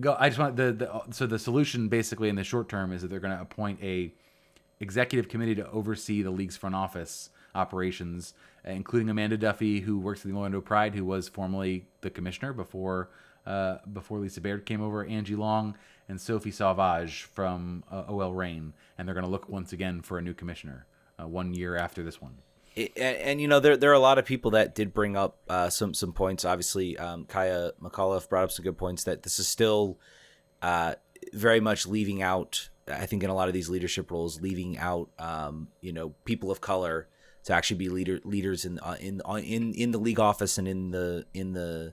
go. 0.00 0.16
I 0.18 0.28
just 0.28 0.38
want 0.38 0.56
the, 0.56 0.72
the 0.72 1.02
so 1.10 1.26
the 1.26 1.38
solution 1.38 1.88
basically 1.88 2.28
in 2.28 2.36
the 2.36 2.44
short 2.44 2.68
term 2.68 2.92
is 2.92 3.02
that 3.02 3.08
they're 3.08 3.20
going 3.20 3.36
to 3.36 3.42
appoint 3.42 3.82
a 3.82 4.12
executive 4.80 5.28
committee 5.28 5.54
to 5.56 5.70
oversee 5.70 6.22
the 6.22 6.30
league's 6.30 6.56
front 6.56 6.74
office 6.74 7.30
operations, 7.54 8.34
including 8.64 9.08
Amanda 9.08 9.36
Duffy, 9.36 9.80
who 9.80 9.98
works 9.98 10.20
at 10.20 10.30
the 10.30 10.36
Orlando 10.36 10.60
Pride, 10.60 10.94
who 10.94 11.04
was 11.04 11.28
formerly 11.28 11.86
the 12.00 12.10
commissioner 12.10 12.52
before 12.52 13.10
uh, 13.46 13.78
before 13.92 14.18
Lisa 14.18 14.40
Baird 14.40 14.66
came 14.66 14.80
over, 14.80 15.04
Angie 15.04 15.36
Long, 15.36 15.76
and 16.08 16.20
Sophie 16.20 16.50
Sauvage 16.50 17.24
from 17.24 17.84
uh, 17.90 18.04
OL 18.08 18.32
Reign, 18.32 18.74
and 18.96 19.06
they're 19.06 19.14
going 19.14 19.24
to 19.24 19.30
look 19.30 19.48
once 19.48 19.72
again 19.72 20.02
for 20.02 20.18
a 20.18 20.22
new 20.22 20.34
commissioner 20.34 20.86
uh, 21.20 21.26
one 21.26 21.54
year 21.54 21.76
after 21.76 22.02
this 22.02 22.20
one. 22.20 22.38
It, 22.74 22.92
and, 22.96 23.16
and, 23.18 23.40
you 23.40 23.48
know 23.48 23.60
there 23.60 23.76
there 23.76 23.90
are 23.90 23.94
a 23.94 23.98
lot 23.98 24.18
of 24.18 24.24
people 24.24 24.52
that 24.52 24.74
did 24.74 24.94
bring 24.94 25.14
up 25.14 25.36
uh, 25.48 25.68
some 25.68 25.92
some 25.92 26.12
points. 26.12 26.44
Obviously, 26.44 26.96
um, 26.96 27.26
Kaiya 27.26 27.72
McCullough 27.82 28.26
brought 28.28 28.44
up 28.44 28.52
some 28.52 28.62
good 28.62 28.78
points 28.78 29.04
that 29.04 29.24
this 29.24 29.38
is 29.38 29.46
still 29.46 29.98
uh, 30.62 30.94
very 31.34 31.60
much 31.60 31.86
leaving 31.86 32.22
out. 32.22 32.70
I 32.88 33.06
think 33.06 33.22
in 33.22 33.30
a 33.30 33.34
lot 33.34 33.48
of 33.48 33.54
these 33.54 33.68
leadership 33.68 34.10
roles, 34.10 34.40
leaving 34.40 34.78
out 34.78 35.10
um, 35.18 35.68
you 35.82 35.92
know 35.92 36.14
people 36.24 36.50
of 36.50 36.62
color 36.62 37.08
to 37.44 37.52
actually 37.52 37.76
be 37.76 37.88
leader 37.90 38.20
leaders 38.24 38.64
in 38.64 38.78
uh, 38.78 38.96
in 38.98 39.20
in 39.42 39.74
in 39.74 39.90
the 39.90 39.98
league 39.98 40.20
office 40.20 40.56
and 40.56 40.66
in 40.66 40.92
the 40.92 41.26
in 41.34 41.52
the 41.52 41.92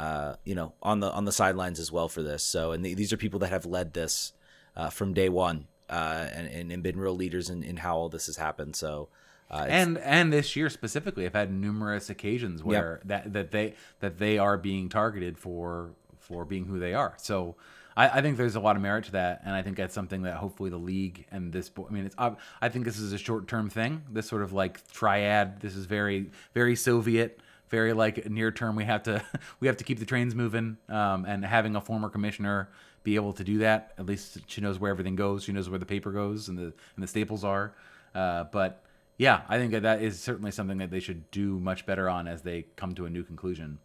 uh, 0.00 0.36
you 0.44 0.54
know 0.54 0.72
on 0.82 1.00
the 1.00 1.12
on 1.12 1.26
the 1.26 1.32
sidelines 1.32 1.78
as 1.78 1.92
well 1.92 2.08
for 2.08 2.22
this. 2.22 2.42
So 2.42 2.72
and 2.72 2.82
the, 2.84 2.94
these 2.94 3.12
are 3.12 3.18
people 3.18 3.40
that 3.40 3.50
have 3.50 3.66
led 3.66 3.92
this 3.92 4.32
uh, 4.74 4.88
from 4.88 5.12
day 5.12 5.28
one 5.28 5.66
uh, 5.90 6.26
and, 6.32 6.72
and 6.72 6.82
been 6.82 6.98
real 6.98 7.14
leaders 7.14 7.50
in, 7.50 7.62
in 7.62 7.76
how 7.76 7.96
all 7.96 8.08
this 8.08 8.26
has 8.26 8.36
happened. 8.36 8.76
So. 8.76 9.08
Uh, 9.50 9.66
and 9.68 9.98
and 9.98 10.32
this 10.32 10.54
year 10.54 10.70
specifically, 10.70 11.26
I've 11.26 11.34
had 11.34 11.52
numerous 11.52 12.08
occasions 12.08 12.62
where 12.62 13.00
yep. 13.00 13.24
that 13.24 13.32
that 13.32 13.50
they 13.50 13.74
that 13.98 14.18
they 14.18 14.38
are 14.38 14.56
being 14.56 14.88
targeted 14.88 15.36
for 15.36 15.90
for 16.20 16.44
being 16.44 16.66
who 16.66 16.78
they 16.78 16.94
are. 16.94 17.14
So 17.16 17.56
I, 17.96 18.18
I, 18.18 18.22
think 18.22 18.36
there's 18.36 18.54
a 18.54 18.60
lot 18.60 18.76
of 18.76 18.82
merit 18.82 19.06
to 19.06 19.12
that, 19.12 19.42
and 19.44 19.52
I 19.52 19.62
think 19.62 19.76
that's 19.76 19.92
something 19.92 20.22
that 20.22 20.36
hopefully 20.36 20.70
the 20.70 20.76
league 20.76 21.26
and 21.32 21.52
this. 21.52 21.68
I 21.76 21.92
mean, 21.92 22.06
it's. 22.06 22.14
I 22.16 22.68
think 22.68 22.84
this 22.84 23.00
is 23.00 23.12
a 23.12 23.18
short 23.18 23.48
term 23.48 23.68
thing. 23.68 24.02
This 24.08 24.28
sort 24.28 24.42
of 24.42 24.52
like 24.52 24.88
triad. 24.92 25.60
This 25.60 25.74
is 25.74 25.86
very 25.86 26.30
very 26.54 26.76
Soviet. 26.76 27.40
Very 27.70 27.92
like 27.92 28.28
near 28.28 28.50
term. 28.50 28.76
We 28.76 28.84
have 28.84 29.04
to 29.04 29.24
we 29.60 29.66
have 29.68 29.76
to 29.78 29.84
keep 29.84 29.98
the 29.98 30.06
trains 30.06 30.34
moving, 30.34 30.76
um, 30.88 31.24
and 31.24 31.44
having 31.44 31.76
a 31.76 31.80
former 31.80 32.08
commissioner 32.08 32.68
be 33.02 33.14
able 33.14 33.32
to 33.34 33.44
do 33.44 33.58
that. 33.58 33.92
At 33.98 34.06
least 34.06 34.38
she 34.46 34.60
knows 34.60 34.78
where 34.78 34.90
everything 34.90 35.16
goes. 35.16 35.44
She 35.44 35.52
knows 35.52 35.70
where 35.70 35.78
the 35.78 35.86
paper 35.86 36.10
goes 36.10 36.48
and 36.48 36.58
the 36.58 36.64
and 36.64 37.02
the 37.02 37.06
staples 37.06 37.44
are. 37.44 37.74
Uh, 38.14 38.44
but 38.44 38.84
yeah, 39.18 39.42
I 39.48 39.58
think 39.58 39.72
that 39.72 39.82
that 39.82 40.02
is 40.02 40.18
certainly 40.18 40.50
something 40.50 40.78
that 40.78 40.90
they 40.90 41.00
should 41.00 41.30
do 41.30 41.60
much 41.60 41.86
better 41.86 42.08
on 42.08 42.26
as 42.26 42.42
they 42.42 42.66
come 42.76 42.94
to 42.94 43.06
a 43.06 43.10
new 43.10 43.22
conclusion. 43.22 43.78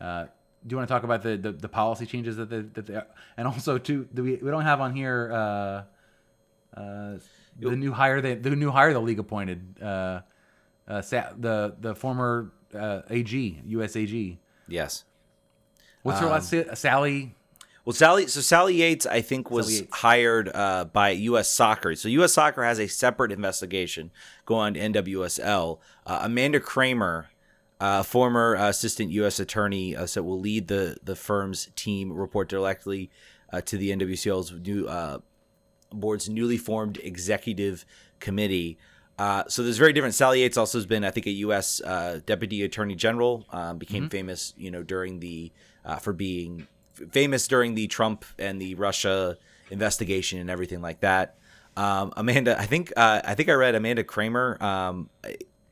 Uh, 0.00 0.26
do 0.66 0.74
you 0.74 0.76
want 0.76 0.88
to 0.88 0.94
talk 0.94 1.02
about 1.02 1.22
the, 1.22 1.36
the, 1.36 1.52
the 1.52 1.68
policy 1.68 2.06
changes 2.06 2.36
that 2.36 2.48
the, 2.48 2.62
that 2.74 2.86
they, 2.86 3.00
and 3.36 3.46
also 3.48 3.78
too 3.78 4.08
we 4.14 4.36
we 4.36 4.50
don't 4.50 4.62
have 4.62 4.80
on 4.80 4.94
here 4.94 5.30
uh, 5.32 5.82
uh, 6.80 7.18
the 7.58 7.76
new 7.76 7.92
hire 7.92 8.20
the, 8.20 8.34
the 8.34 8.50
new 8.50 8.70
hire 8.70 8.92
the 8.92 9.00
league 9.00 9.18
appointed 9.18 9.76
uh, 9.82 10.20
uh, 10.88 11.00
the 11.00 11.76
the 11.80 11.94
former 11.94 12.52
uh, 12.74 13.02
AG 13.10 13.62
US 13.66 13.96
AG 13.96 14.38
yes 14.68 15.04
what's 16.02 16.20
her 16.20 16.26
um, 16.26 16.32
last 16.32 16.54
Sally 16.74 17.34
well, 17.84 17.94
Sally. 17.94 18.28
So 18.28 18.40
Sally 18.40 18.76
Yates, 18.76 19.06
I 19.06 19.22
think, 19.22 19.50
was 19.50 19.82
hired 19.90 20.48
uh, 20.54 20.84
by 20.84 21.10
U.S. 21.10 21.50
Soccer. 21.50 21.96
So 21.96 22.08
U.S. 22.08 22.32
Soccer 22.32 22.62
has 22.62 22.78
a 22.78 22.86
separate 22.86 23.32
investigation 23.32 24.12
going 24.46 24.78
on 24.78 24.92
to 24.92 25.02
NWSL. 25.02 25.78
Uh, 26.06 26.20
Amanda 26.22 26.60
Kramer, 26.60 27.30
uh, 27.80 28.04
former 28.04 28.54
assistant 28.54 29.10
U.S. 29.10 29.40
attorney, 29.40 29.96
uh, 29.96 30.06
so 30.06 30.22
will 30.22 30.38
lead 30.38 30.68
the 30.68 30.96
the 31.02 31.16
firm's 31.16 31.70
team. 31.74 32.12
Report 32.12 32.48
directly 32.48 33.10
uh, 33.52 33.60
to 33.62 33.76
the 33.76 33.90
NWSL's 33.90 34.52
new 34.52 34.86
uh, 34.86 35.18
board's 35.90 36.28
newly 36.28 36.58
formed 36.58 36.98
executive 37.02 37.84
committee. 38.20 38.78
So 39.18 39.62
there's 39.62 39.78
very 39.78 39.92
different. 39.92 40.14
Sally 40.14 40.40
Yates 40.40 40.56
also 40.56 40.78
has 40.78 40.86
been, 40.86 41.04
I 41.04 41.10
think, 41.10 41.26
a 41.26 41.30
U.S. 41.30 41.80
deputy 42.26 42.62
attorney 42.62 42.94
general. 42.94 43.46
Um, 43.50 43.78
became 43.78 44.04
mm-hmm. 44.04 44.08
famous, 44.08 44.54
you 44.56 44.70
know, 44.70 44.82
during 44.82 45.20
the 45.20 45.52
for 46.00 46.12
being 46.12 46.66
famous 47.10 47.46
during 47.48 47.74
the 47.74 47.86
Trump 47.86 48.24
and 48.38 48.60
the 48.60 48.74
Russia 48.74 49.38
investigation 49.70 50.38
and 50.38 50.50
everything 50.50 50.80
like 50.80 51.00
that. 51.00 51.36
Um, 51.76 52.12
Amanda, 52.16 52.58
I 52.58 52.66
think 52.66 52.92
uh, 52.96 53.22
I 53.24 53.34
think 53.34 53.48
I 53.48 53.52
read 53.52 53.74
Amanda 53.74 54.04
Kramer 54.04 54.62
um, 54.62 55.08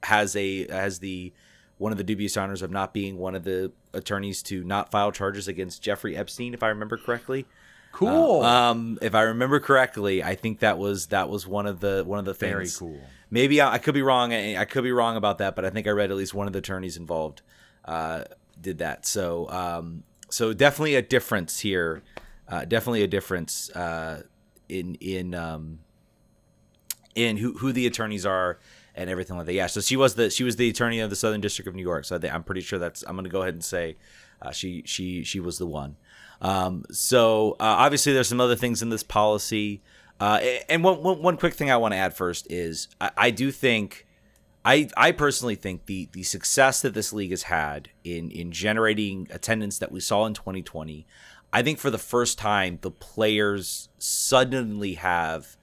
has 0.02 0.34
a 0.34 0.66
has 0.68 0.98
the 0.98 1.32
one 1.76 1.92
of 1.92 1.98
the 1.98 2.04
dubious 2.04 2.36
honors 2.36 2.62
of 2.62 2.70
not 2.70 2.92
being 2.92 3.18
one 3.18 3.34
of 3.34 3.44
the 3.44 3.72
attorneys 3.92 4.42
to 4.44 4.64
not 4.64 4.90
file 4.90 5.12
charges 5.12 5.48
against 5.48 5.82
Jeffrey 5.82 6.16
Epstein, 6.16 6.54
if 6.54 6.62
I 6.62 6.68
remember 6.68 6.96
correctly. 6.96 7.46
Cool. 7.92 8.42
Um, 8.42 8.98
if 9.02 9.14
I 9.14 9.22
remember 9.22 9.60
correctly, 9.60 10.22
I 10.22 10.36
think 10.36 10.60
that 10.60 10.78
was 10.78 11.08
that 11.08 11.28
was 11.28 11.46
one 11.46 11.66
of 11.66 11.80
the 11.80 12.02
one 12.06 12.18
of 12.18 12.24
the 12.24 12.34
things. 12.34 12.78
Very 12.78 12.92
cool. 12.92 13.00
Maybe 13.30 13.60
I, 13.60 13.74
I 13.74 13.78
could 13.78 13.94
be 13.94 14.02
wrong. 14.02 14.32
I, 14.32 14.56
I 14.56 14.64
could 14.64 14.84
be 14.84 14.92
wrong 14.92 15.16
about 15.16 15.38
that, 15.38 15.54
but 15.56 15.64
I 15.64 15.70
think 15.70 15.86
I 15.86 15.90
read 15.90 16.10
at 16.10 16.16
least 16.16 16.34
one 16.34 16.46
of 16.46 16.52
the 16.52 16.58
attorneys 16.58 16.96
involved 16.96 17.42
uh, 17.84 18.24
did 18.60 18.78
that. 18.78 19.06
So 19.06 19.48
um, 19.50 20.04
so 20.28 20.52
definitely 20.52 20.94
a 20.94 21.02
difference 21.02 21.60
here. 21.60 22.02
Uh, 22.48 22.64
definitely 22.64 23.02
a 23.02 23.08
difference 23.08 23.70
uh, 23.70 24.22
in 24.68 24.96
in 24.96 25.34
um, 25.34 25.80
in 27.14 27.36
who 27.36 27.54
who 27.58 27.72
the 27.72 27.86
attorneys 27.86 28.26
are 28.26 28.58
and 28.94 29.08
everything 29.08 29.36
like 29.36 29.46
that. 29.46 29.52
Yeah, 29.52 29.66
so 29.66 29.80
she 29.80 29.96
was 29.96 30.14
the 30.14 30.30
she 30.30 30.44
was 30.44 30.56
the 30.56 30.68
attorney 30.68 31.00
of 31.00 31.10
the 31.10 31.16
Southern 31.16 31.40
District 31.40 31.68
of 31.68 31.74
New 31.74 31.82
York. 31.82 32.04
So 32.04 32.18
I 32.22 32.28
I'm 32.28 32.42
pretty 32.42 32.60
sure 32.60 32.78
that's 32.78 33.02
I'm 33.06 33.14
going 33.14 33.24
to 33.24 33.30
go 33.30 33.42
ahead 33.42 33.54
and 33.54 33.64
say 33.64 33.96
uh, 34.42 34.50
she 34.50 34.82
she 34.86 35.22
she 35.22 35.40
was 35.40 35.58
the 35.58 35.66
one. 35.66 35.96
Um, 36.40 36.84
so 36.90 37.52
uh, 37.52 37.76
obviously 37.78 38.12
there's 38.12 38.28
some 38.28 38.40
other 38.40 38.56
things 38.56 38.82
in 38.82 38.88
this 38.88 39.02
policy. 39.02 39.82
Uh, 40.20 40.38
and 40.68 40.84
one, 40.84 41.02
one, 41.02 41.22
one 41.22 41.36
quick 41.38 41.54
thing 41.54 41.70
I 41.70 41.78
want 41.78 41.92
to 41.92 41.98
add 41.98 42.14
first 42.14 42.46
is 42.50 42.88
I, 43.00 43.10
I 43.16 43.30
do 43.30 43.50
think 43.50 44.06
I 44.64 44.90
I 44.96 45.12
personally 45.12 45.54
think 45.54 45.86
the 45.86 46.10
the 46.12 46.22
success 46.22 46.82
that 46.82 46.92
this 46.92 47.12
league 47.12 47.30
has 47.30 47.44
had 47.44 47.88
in 48.04 48.30
in 48.30 48.52
generating 48.52 49.26
attendance 49.30 49.78
that 49.78 49.90
we 49.90 50.00
saw 50.00 50.26
in 50.26 50.34
2020, 50.34 51.06
I 51.52 51.62
think 51.62 51.78
for 51.78 51.90
the 51.90 51.98
first 51.98 52.38
time 52.38 52.78
the 52.82 52.90
players 52.90 53.88
suddenly 53.98 54.94
have 54.94 55.56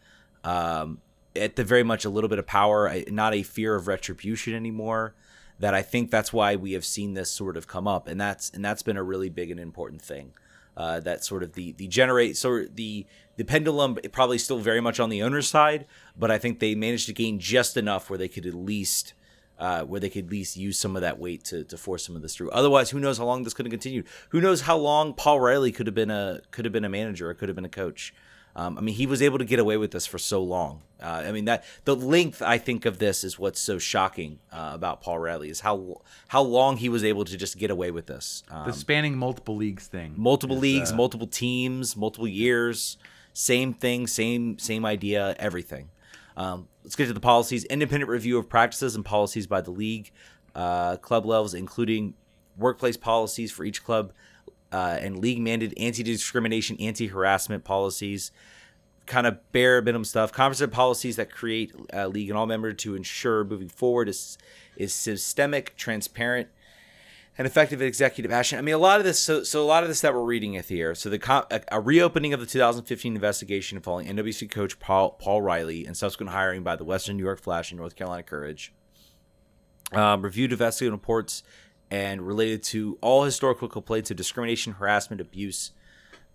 um, 0.43 1.01
at 1.35 1.55
the 1.55 1.63
very 1.63 1.83
much 1.83 2.05
a 2.05 2.09
little 2.09 2.29
bit 2.29 2.39
of 2.39 2.47
power, 2.47 2.91
not 3.09 3.35
a 3.35 3.43
fear 3.43 3.75
of 3.75 3.87
retribution 3.87 4.55
anymore. 4.55 5.13
That 5.59 5.73
I 5.73 5.81
think 5.81 6.11
that's 6.11 6.31
why 6.31 6.55
we 6.55 6.73
have 6.73 6.85
seen 6.85 7.15
this 7.15 7.31
sort 7.31 7.57
of 7.57 7.67
come 7.67 7.87
up, 7.87 8.07
and 8.07 8.21
that's 8.21 8.49
and 8.51 8.63
that's 8.63 8.83
been 8.83 8.97
a 8.97 9.03
really 9.03 9.29
big 9.29 9.51
and 9.51 9.59
important 9.59 10.01
thing. 10.01 10.33
Uh, 10.77 10.99
that 10.99 11.25
sort 11.25 11.41
of 11.41 11.53
the 11.53 11.71
the 11.71 11.87
generate 11.87 12.37
so 12.37 12.63
the 12.65 13.03
the 13.35 13.43
pendulum 13.43 13.97
probably 14.11 14.37
still 14.37 14.59
very 14.59 14.79
much 14.79 14.99
on 14.99 15.09
the 15.09 15.23
owner's 15.23 15.49
side, 15.49 15.87
but 16.15 16.29
I 16.29 16.37
think 16.37 16.59
they 16.59 16.75
managed 16.75 17.07
to 17.07 17.13
gain 17.13 17.39
just 17.39 17.77
enough 17.77 18.11
where 18.11 18.19
they 18.19 18.27
could 18.27 18.45
at 18.45 18.53
least 18.53 19.15
uh, 19.57 19.83
where 19.83 19.99
they 19.99 20.09
could 20.09 20.25
at 20.25 20.31
least 20.31 20.55
use 20.55 20.77
some 20.77 20.95
of 20.95 21.01
that 21.01 21.17
weight 21.17 21.43
to, 21.45 21.63
to 21.63 21.77
force 21.77 22.05
some 22.05 22.15
of 22.15 22.21
this 22.21 22.35
through. 22.35 22.51
Otherwise, 22.51 22.91
who 22.91 22.99
knows 22.99 23.17
how 23.17 23.25
long 23.25 23.41
this 23.41 23.55
could 23.55 23.65
have 23.65 23.71
continued? 23.71 24.05
Who 24.29 24.39
knows 24.39 24.61
how 24.61 24.77
long 24.77 25.15
Paul 25.15 25.39
Riley 25.39 25.71
could 25.71 25.87
have 25.87 25.95
been 25.95 26.11
a 26.11 26.41
could 26.51 26.65
have 26.65 26.71
been 26.71 26.85
a 26.85 26.89
manager 26.89 27.29
or 27.29 27.33
could 27.33 27.49
have 27.49 27.55
been 27.55 27.65
a 27.65 27.69
coach? 27.69 28.13
Um, 28.57 28.75
I 28.75 28.81
mean, 28.81 28.95
he 28.95 29.05
was 29.05 29.21
able 29.21 29.37
to 29.37 29.45
get 29.45 29.59
away 29.59 29.77
with 29.77 29.91
this 29.91 30.07
for 30.07 30.17
so 30.17 30.41
long. 30.41 30.81
Uh, 30.99 31.23
I 31.27 31.31
mean, 31.31 31.45
that 31.45 31.63
the 31.85 31.95
length 31.95 32.41
I 32.41 32.57
think 32.57 32.85
of 32.85 32.97
this 32.97 33.23
is 33.23 33.37
what's 33.37 33.59
so 33.59 33.77
shocking 33.77 34.39
uh, 34.51 34.71
about 34.73 34.99
Paul 34.99 35.19
Riley 35.19 35.51
is 35.51 35.59
how 35.59 36.01
how 36.29 36.41
long 36.41 36.77
he 36.77 36.89
was 36.89 37.03
able 37.03 37.23
to 37.25 37.37
just 37.37 37.59
get 37.59 37.69
away 37.69 37.91
with 37.91 38.07
this. 38.07 38.41
Um, 38.49 38.65
the 38.65 38.73
spanning 38.73 39.15
multiple 39.15 39.55
leagues 39.55 39.85
thing, 39.85 40.15
multiple 40.17 40.55
is, 40.55 40.61
leagues, 40.63 40.91
uh, 40.91 40.95
multiple 40.95 41.27
teams, 41.27 41.95
multiple 41.95 42.27
years, 42.27 42.97
same 43.31 43.75
thing, 43.75 44.07
same 44.07 44.57
same 44.57 44.85
idea, 44.85 45.35
everything. 45.37 45.91
Um, 46.35 46.67
let's 46.83 46.95
get 46.95 47.05
to 47.05 47.13
the 47.13 47.19
policies. 47.19 47.63
Independent 47.65 48.09
review 48.09 48.39
of 48.39 48.49
practices 48.49 48.95
and 48.95 49.05
policies 49.05 49.45
by 49.45 49.61
the 49.61 49.71
league, 49.71 50.11
uh, 50.55 50.97
club 50.97 51.27
levels, 51.27 51.53
including 51.53 52.15
workplace 52.57 52.97
policies 52.97 53.51
for 53.51 53.63
each 53.65 53.83
club 53.83 54.13
uh, 54.71 54.97
and 54.99 55.19
league 55.19 55.39
mandated 55.39 55.73
anti 55.77 56.03
discrimination, 56.03 56.77
anti 56.79 57.07
harassment 57.07 57.63
policies, 57.63 58.31
kind 59.05 59.25
of 59.25 59.51
bare 59.51 59.81
minimum 59.81 60.05
stuff. 60.05 60.31
Comprehensive 60.31 60.71
policies 60.71 61.15
that 61.15 61.31
create 61.31 61.73
a 61.91 62.07
league 62.07 62.29
and 62.29 62.37
all 62.37 62.45
members 62.45 62.75
to 62.77 62.95
ensure 62.95 63.43
moving 63.43 63.69
forward 63.69 64.09
is 64.09 64.37
is 64.75 64.93
systemic, 64.93 65.75
transparent, 65.75 66.49
and 67.37 67.47
effective 67.47 67.81
executive 67.81 68.31
action. 68.31 68.59
I 68.59 68.61
mean, 68.61 68.75
a 68.75 68.79
lot 68.79 68.99
of 68.99 69.05
this. 69.05 69.19
So, 69.19 69.43
so 69.43 69.63
a 69.63 69.65
lot 69.65 69.83
of 69.83 69.89
this 69.89 70.01
that 70.01 70.13
we're 70.13 70.23
reading 70.23 70.53
here. 70.53 70.95
So 70.95 71.09
the 71.09 71.45
a, 71.51 71.77
a 71.77 71.81
reopening 71.81 72.33
of 72.33 72.39
the 72.39 72.45
2015 72.45 73.15
investigation 73.15 73.79
following 73.79 74.07
NWC 74.07 74.49
coach 74.51 74.79
Paul 74.79 75.11
Paul 75.11 75.41
Riley 75.41 75.85
and 75.85 75.95
subsequent 75.95 76.31
hiring 76.31 76.63
by 76.63 76.75
the 76.75 76.83
Western 76.83 77.17
New 77.17 77.23
York 77.23 77.39
Flash 77.39 77.71
and 77.71 77.79
North 77.79 77.95
Carolina 77.95 78.23
Courage. 78.23 78.73
Um, 79.93 80.21
reviewed 80.21 80.51
investigative 80.51 80.91
reports 80.91 81.43
and 81.89 82.25
related 82.25 82.63
to 82.63 82.97
all 83.01 83.23
historical 83.23 83.67
complaints 83.67 84.11
of 84.11 84.17
discrimination, 84.17 84.73
harassment, 84.73 85.21
abuse 85.21 85.71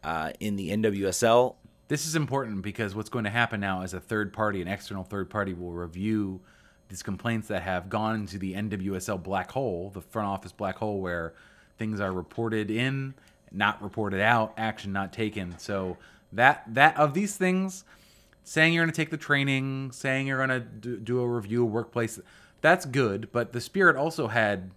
uh, 0.02 0.32
in 0.40 0.56
the 0.56 0.70
NWSL. 0.70 1.56
This 1.88 2.06
is 2.06 2.14
important 2.14 2.62
because 2.62 2.94
what's 2.94 3.10
going 3.10 3.24
to 3.24 3.30
happen 3.30 3.60
now 3.60 3.82
is 3.82 3.92
a 3.92 4.00
third 4.00 4.32
party, 4.32 4.62
an 4.62 4.68
external 4.68 5.04
third 5.04 5.28
party, 5.28 5.52
will 5.52 5.72
review 5.72 6.40
these 6.88 7.02
complaints 7.02 7.48
that 7.48 7.62
have 7.62 7.88
gone 7.88 8.16
into 8.16 8.38
the 8.38 8.54
NWSL 8.54 9.22
black 9.22 9.50
hole, 9.50 9.90
the 9.92 10.00
front 10.00 10.28
office 10.28 10.52
black 10.52 10.76
hole, 10.76 11.00
where 11.00 11.34
things 11.78 12.00
are 12.00 12.12
reported 12.12 12.70
in, 12.70 13.14
not 13.50 13.82
reported 13.82 14.20
out, 14.20 14.54
action 14.56 14.92
not 14.92 15.12
taken. 15.12 15.58
So 15.58 15.98
that 16.32 16.64
that 16.68 16.96
of 16.96 17.14
these 17.14 17.36
things, 17.36 17.84
saying 18.44 18.72
you're 18.72 18.84
going 18.84 18.92
to 18.92 18.96
take 18.96 19.10
the 19.10 19.16
training, 19.16 19.92
saying 19.92 20.26
you're 20.26 20.44
going 20.44 20.60
to 20.80 20.96
do 20.96 21.20
a 21.20 21.28
review 21.28 21.64
of 21.64 21.72
workplace, 21.72 22.18
that's 22.60 22.86
good. 22.86 23.30
But 23.32 23.52
the 23.52 23.60
spirit 23.60 23.96
also 23.96 24.28
had 24.28 24.70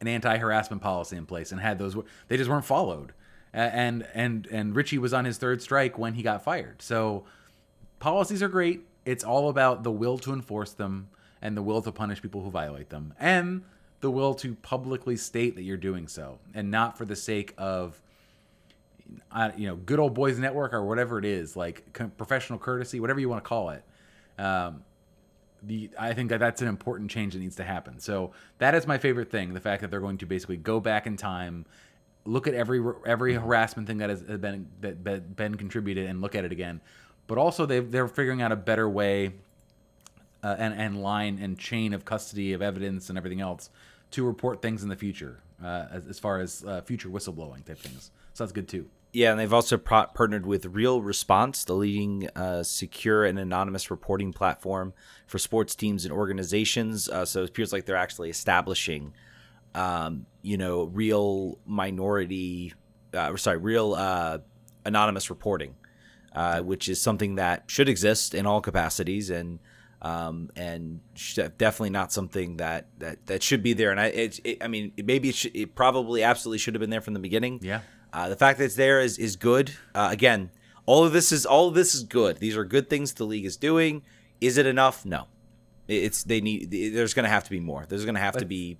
an 0.00 0.08
anti-harassment 0.08 0.82
policy 0.82 1.16
in 1.16 1.26
place 1.26 1.52
and 1.52 1.60
had 1.60 1.78
those 1.78 1.96
they 2.28 2.36
just 2.36 2.50
weren't 2.50 2.64
followed. 2.64 3.12
And 3.52 4.06
and 4.14 4.46
and 4.50 4.74
richie 4.74 4.98
was 4.98 5.14
on 5.14 5.24
his 5.24 5.38
third 5.38 5.62
strike 5.62 5.98
when 5.98 6.14
he 6.14 6.22
got 6.22 6.42
fired. 6.42 6.82
So 6.82 7.24
policies 8.00 8.42
are 8.42 8.48
great. 8.48 8.86
It's 9.04 9.22
all 9.24 9.48
about 9.48 9.82
the 9.82 9.92
will 9.92 10.18
to 10.18 10.32
enforce 10.32 10.72
them 10.72 11.08
and 11.40 11.56
the 11.56 11.62
will 11.62 11.82
to 11.82 11.92
punish 11.92 12.22
people 12.22 12.42
who 12.42 12.50
violate 12.50 12.90
them 12.90 13.14
and 13.20 13.62
the 14.00 14.10
will 14.10 14.34
to 14.34 14.54
publicly 14.56 15.16
state 15.16 15.54
that 15.56 15.62
you're 15.62 15.76
doing 15.76 16.08
so 16.08 16.38
and 16.52 16.70
not 16.70 16.98
for 16.98 17.04
the 17.04 17.16
sake 17.16 17.54
of 17.56 18.00
uh, 19.30 19.50
you 19.56 19.68
know 19.68 19.76
good 19.76 19.98
old 19.98 20.14
boys 20.14 20.38
network 20.38 20.72
or 20.72 20.84
whatever 20.84 21.18
it 21.18 21.24
is 21.24 21.56
like 21.56 21.92
professional 22.16 22.58
courtesy 22.58 22.98
whatever 22.98 23.20
you 23.20 23.28
want 23.28 23.42
to 23.42 23.48
call 23.48 23.70
it. 23.70 23.84
Um, 24.38 24.82
the 25.66 25.90
I 25.98 26.12
think 26.12 26.30
that 26.30 26.40
that's 26.40 26.62
an 26.62 26.68
important 26.68 27.10
change 27.10 27.32
that 27.34 27.40
needs 27.40 27.56
to 27.56 27.64
happen. 27.64 27.98
So 27.98 28.32
that 28.58 28.74
is 28.74 28.86
my 28.86 28.98
favorite 28.98 29.30
thing: 29.30 29.54
the 29.54 29.60
fact 29.60 29.82
that 29.82 29.90
they're 29.90 30.00
going 30.00 30.18
to 30.18 30.26
basically 30.26 30.56
go 30.56 30.80
back 30.80 31.06
in 31.06 31.16
time, 31.16 31.66
look 32.24 32.46
at 32.46 32.54
every 32.54 32.82
every 33.06 33.34
harassment 33.34 33.88
thing 33.88 33.98
that 33.98 34.10
has 34.10 34.22
been 34.22 34.66
that 34.80 35.36
been 35.36 35.54
contributed, 35.56 36.06
and 36.08 36.20
look 36.20 36.34
at 36.34 36.44
it 36.44 36.52
again. 36.52 36.80
But 37.26 37.38
also 37.38 37.66
they 37.66 37.80
they're 37.80 38.08
figuring 38.08 38.42
out 38.42 38.52
a 38.52 38.56
better 38.56 38.88
way, 38.88 39.32
uh, 40.42 40.56
and 40.58 40.74
and 40.74 41.02
line 41.02 41.38
and 41.40 41.58
chain 41.58 41.92
of 41.92 42.04
custody 42.04 42.52
of 42.52 42.62
evidence 42.62 43.08
and 43.08 43.18
everything 43.18 43.40
else 43.40 43.70
to 44.12 44.24
report 44.24 44.62
things 44.62 44.82
in 44.82 44.88
the 44.88 44.96
future, 44.96 45.40
uh, 45.62 45.86
as, 45.90 46.06
as 46.06 46.18
far 46.18 46.40
as 46.40 46.64
uh, 46.64 46.80
future 46.82 47.08
whistleblowing 47.08 47.64
type 47.64 47.78
things. 47.78 48.10
So 48.32 48.44
that's 48.44 48.52
good 48.52 48.68
too. 48.68 48.88
Yeah, 49.14 49.30
and 49.30 49.38
they've 49.38 49.52
also 49.52 49.78
pro- 49.78 50.06
partnered 50.08 50.44
with 50.44 50.66
Real 50.66 51.00
Response, 51.00 51.62
the 51.62 51.74
leading 51.74 52.28
uh, 52.34 52.64
secure 52.64 53.24
and 53.24 53.38
anonymous 53.38 53.88
reporting 53.88 54.32
platform 54.32 54.92
for 55.28 55.38
sports 55.38 55.76
teams 55.76 56.04
and 56.04 56.12
organizations. 56.12 57.08
Uh, 57.08 57.24
so 57.24 57.44
it 57.44 57.50
appears 57.50 57.72
like 57.72 57.86
they're 57.86 57.94
actually 57.94 58.28
establishing, 58.28 59.14
um, 59.76 60.26
you 60.42 60.56
know, 60.56 60.86
real 60.86 61.60
minority, 61.64 62.74
uh, 63.14 63.36
sorry, 63.36 63.58
real 63.58 63.94
uh, 63.94 64.38
anonymous 64.84 65.30
reporting, 65.30 65.76
uh, 66.34 66.60
which 66.62 66.88
is 66.88 67.00
something 67.00 67.36
that 67.36 67.62
should 67.68 67.88
exist 67.88 68.34
in 68.34 68.46
all 68.46 68.60
capacities 68.60 69.30
and. 69.30 69.60
Um, 70.02 70.50
and 70.54 71.00
definitely 71.56 71.88
not 71.88 72.12
something 72.12 72.58
that, 72.58 72.88
that, 72.98 73.24
that 73.24 73.42
should 73.42 73.62
be 73.62 73.72
there. 73.72 73.90
And 73.90 73.98
I, 73.98 74.06
it, 74.08 74.40
it 74.44 74.62
I 74.62 74.68
mean, 74.68 74.92
maybe 75.02 75.30
it, 75.30 75.34
should, 75.34 75.56
it 75.56 75.74
probably 75.74 76.22
absolutely 76.22 76.58
should 76.58 76.74
have 76.74 76.80
been 76.80 76.90
there 76.90 77.00
from 77.00 77.14
the 77.14 77.20
beginning. 77.20 77.58
Yeah. 77.62 77.80
Uh, 78.14 78.28
the 78.28 78.36
fact 78.36 78.58
that 78.58 78.66
it's 78.66 78.76
there 78.76 79.00
is 79.00 79.18
is 79.18 79.34
good. 79.34 79.72
Uh, 79.94 80.08
again, 80.10 80.50
all 80.86 81.04
of 81.04 81.12
this 81.12 81.32
is 81.32 81.44
all 81.44 81.68
of 81.68 81.74
this 81.74 81.94
is 81.94 82.04
good. 82.04 82.38
These 82.38 82.56
are 82.56 82.64
good 82.64 82.88
things 82.88 83.12
the 83.12 83.24
league 83.24 83.44
is 83.44 83.56
doing. 83.56 84.02
Is 84.40 84.56
it 84.56 84.66
enough? 84.66 85.04
No. 85.04 85.26
It's 85.88 86.22
they 86.22 86.40
need. 86.40 86.70
There's 86.70 87.12
going 87.12 87.24
to 87.24 87.30
have 87.30 87.44
to 87.44 87.50
be 87.50 87.60
more. 87.60 87.84
There's 87.88 88.04
going 88.04 88.14
to 88.14 88.20
have 88.20 88.34
but 88.34 88.40
to 88.40 88.46
be 88.46 88.78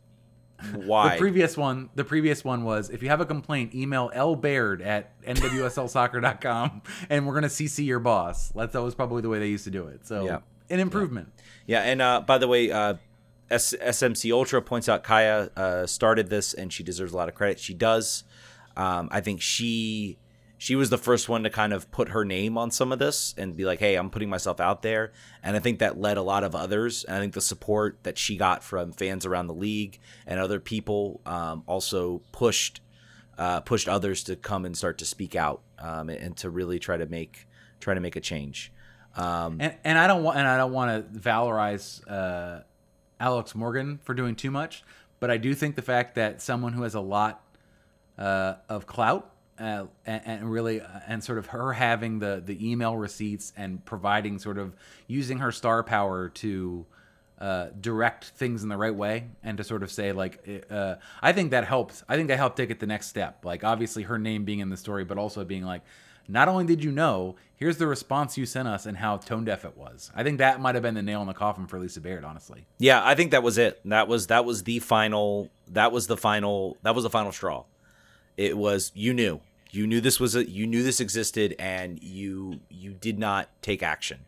why 0.72 1.10
the 1.14 1.18
previous 1.18 1.56
one 1.56 1.90
the 1.94 2.04
previous 2.04 2.44
one 2.44 2.64
was 2.64 2.88
if 2.88 3.02
you 3.02 3.08
have 3.08 3.20
a 3.20 3.26
complaint 3.26 3.74
email 3.74 4.10
l 4.14 4.36
baird 4.36 4.80
at 4.80 5.20
nwslsoccer.com 5.22 6.80
and 7.10 7.26
we're 7.26 7.32
going 7.32 7.42
to 7.42 7.48
cc 7.48 7.84
your 7.84 7.98
boss 7.98 8.50
that's 8.50 8.72
that 8.72 8.82
was 8.82 8.94
probably 8.94 9.20
the 9.20 9.28
way 9.28 9.38
they 9.38 9.48
used 9.48 9.64
to 9.64 9.70
do 9.70 9.88
it 9.88 10.06
so 10.06 10.24
yeah. 10.24 10.38
an 10.70 10.80
improvement 10.80 11.30
yeah, 11.66 11.82
yeah 11.82 11.90
and 11.90 12.00
uh, 12.00 12.20
by 12.20 12.38
the 12.38 12.48
way 12.48 12.70
uh, 12.70 12.94
S- 13.50 13.74
smc 13.74 14.32
ultra 14.32 14.62
points 14.62 14.88
out 14.88 15.04
Kaiya 15.04 15.50
uh, 15.56 15.86
started 15.86 16.30
this 16.30 16.54
and 16.54 16.72
she 16.72 16.82
deserves 16.82 17.12
a 17.12 17.16
lot 17.16 17.28
of 17.28 17.34
credit 17.34 17.58
she 17.58 17.74
does 17.74 18.24
um, 18.76 19.08
I 19.10 19.20
think 19.20 19.40
she 19.40 20.18
she 20.56 20.76
was 20.76 20.88
the 20.88 20.98
first 20.98 21.28
one 21.28 21.42
to 21.42 21.50
kind 21.50 21.72
of 21.72 21.90
put 21.90 22.10
her 22.10 22.24
name 22.24 22.56
on 22.56 22.70
some 22.70 22.92
of 22.92 22.98
this 22.98 23.34
and 23.36 23.56
be 23.56 23.64
like, 23.64 23.80
"Hey, 23.80 23.96
I'm 23.96 24.10
putting 24.10 24.30
myself 24.30 24.60
out 24.60 24.82
there." 24.82 25.12
And 25.42 25.56
I 25.56 25.58
think 25.60 25.80
that 25.80 25.98
led 25.98 26.16
a 26.16 26.22
lot 26.22 26.44
of 26.44 26.54
others. 26.54 27.04
And 27.04 27.16
I 27.16 27.20
think 27.20 27.34
the 27.34 27.40
support 27.40 27.98
that 28.04 28.16
she 28.16 28.36
got 28.36 28.62
from 28.62 28.92
fans 28.92 29.26
around 29.26 29.48
the 29.48 29.54
league 29.54 29.98
and 30.26 30.40
other 30.40 30.60
people 30.60 31.20
um, 31.26 31.64
also 31.66 32.22
pushed 32.32 32.80
uh, 33.36 33.60
pushed 33.60 33.88
others 33.88 34.22
to 34.24 34.36
come 34.36 34.64
and 34.64 34.76
start 34.76 34.98
to 34.98 35.04
speak 35.04 35.34
out 35.34 35.62
um, 35.78 36.08
and, 36.08 36.36
to 36.38 36.50
really 36.50 36.78
try 36.78 36.96
to 36.96 37.06
make 37.06 37.46
try 37.80 37.94
to 37.94 38.00
make 38.00 38.16
a 38.16 38.20
change. 38.20 38.72
Um, 39.16 39.58
and, 39.60 39.74
and 39.84 39.98
I 39.98 40.06
don't 40.06 40.22
want 40.22 40.38
and 40.38 40.46
I 40.46 40.56
don't 40.56 40.72
want 40.72 41.12
to 41.12 41.20
valorize 41.20 42.00
uh, 42.10 42.62
Alex 43.20 43.54
Morgan 43.54 43.98
for 44.02 44.14
doing 44.14 44.34
too 44.34 44.50
much, 44.50 44.82
But 45.20 45.30
I 45.30 45.36
do 45.36 45.54
think 45.54 45.76
the 45.76 45.82
fact 45.82 46.14
that 46.16 46.42
someone 46.42 46.72
who 46.72 46.82
has 46.82 46.94
a 46.94 47.00
lot 47.00 47.43
uh, 48.18 48.54
of 48.68 48.86
clout 48.86 49.30
uh, 49.58 49.86
and, 50.06 50.22
and, 50.24 50.50
really 50.50 50.80
uh, 50.80 50.86
and 51.06 51.22
sort 51.22 51.38
of 51.38 51.46
her 51.46 51.72
having 51.72 52.18
the 52.18 52.42
the 52.44 52.70
email 52.70 52.96
receipts 52.96 53.52
and 53.56 53.84
providing 53.84 54.38
sort 54.38 54.58
of 54.58 54.74
using 55.06 55.38
her 55.38 55.52
star 55.52 55.82
power 55.82 56.28
to 56.28 56.86
uh, 57.38 57.68
direct 57.80 58.24
things 58.24 58.62
in 58.62 58.68
the 58.68 58.76
right 58.76 58.94
way 58.94 59.26
and 59.42 59.58
to 59.58 59.64
sort 59.64 59.82
of 59.82 59.90
say 59.90 60.12
like 60.12 60.64
uh, 60.70 60.94
I 61.20 61.32
think 61.32 61.50
that 61.50 61.64
helps. 61.64 62.02
I 62.08 62.16
think 62.16 62.28
that 62.28 62.36
helped 62.36 62.56
take 62.56 62.70
it 62.70 62.80
the 62.80 62.86
next 62.86 63.08
step. 63.08 63.44
Like 63.44 63.64
obviously 63.64 64.04
her 64.04 64.18
name 64.18 64.44
being 64.44 64.60
in 64.60 64.70
the 64.70 64.76
story, 64.76 65.04
but 65.04 65.18
also 65.18 65.44
being 65.44 65.64
like, 65.64 65.82
not 66.26 66.48
only 66.48 66.64
did 66.64 66.82
you 66.82 66.90
know, 66.90 67.36
here's 67.56 67.76
the 67.76 67.86
response 67.86 68.38
you 68.38 68.46
sent 68.46 68.66
us 68.66 68.86
and 68.86 68.96
how 68.96 69.18
tone 69.18 69.44
deaf 69.44 69.64
it 69.64 69.76
was. 69.76 70.10
I 70.14 70.22
think 70.22 70.38
that 70.38 70.60
might 70.60 70.74
have 70.74 70.82
been 70.82 70.94
the 70.94 71.02
nail 71.02 71.20
in 71.20 71.26
the 71.26 71.34
coffin 71.34 71.66
for 71.66 71.78
Lisa 71.78 72.00
Baird, 72.00 72.24
honestly. 72.24 72.66
Yeah, 72.78 73.04
I 73.04 73.14
think 73.14 73.32
that 73.32 73.42
was 73.42 73.58
it. 73.58 73.80
That 73.84 74.08
was 74.08 74.28
that 74.28 74.44
was 74.44 74.62
the 74.62 74.78
final. 74.78 75.50
That 75.68 75.92
was 75.92 76.06
the 76.06 76.16
final. 76.16 76.76
That 76.82 76.94
was 76.94 77.04
the 77.04 77.10
final 77.10 77.32
straw. 77.32 77.64
It 78.36 78.56
was 78.56 78.92
you 78.94 79.14
knew 79.14 79.40
you 79.70 79.86
knew 79.86 80.00
this 80.00 80.20
was 80.20 80.34
a 80.34 80.48
you 80.48 80.66
knew 80.66 80.82
this 80.82 81.00
existed 81.00 81.54
and 81.58 82.02
you 82.02 82.60
you 82.68 82.92
did 82.92 83.18
not 83.18 83.48
take 83.62 83.82
action 83.82 84.20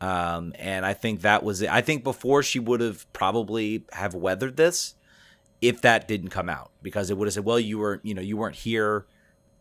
um, 0.00 0.52
and 0.58 0.84
I 0.84 0.92
think 0.92 1.22
that 1.22 1.42
was 1.42 1.62
it. 1.62 1.70
I 1.70 1.80
think 1.80 2.04
before 2.04 2.42
she 2.42 2.58
would 2.58 2.80
have 2.80 3.10
probably 3.12 3.84
have 3.92 4.14
weathered 4.14 4.56
this 4.56 4.94
if 5.60 5.80
that 5.82 6.06
didn't 6.06 6.28
come 6.28 6.48
out 6.48 6.70
because 6.82 7.10
it 7.10 7.16
would 7.16 7.26
have 7.26 7.34
said, 7.34 7.44
well, 7.44 7.58
you 7.58 7.78
were, 7.78 8.00
you 8.02 8.14
know, 8.14 8.22
you 8.22 8.36
weren't 8.36 8.56
here. 8.56 9.06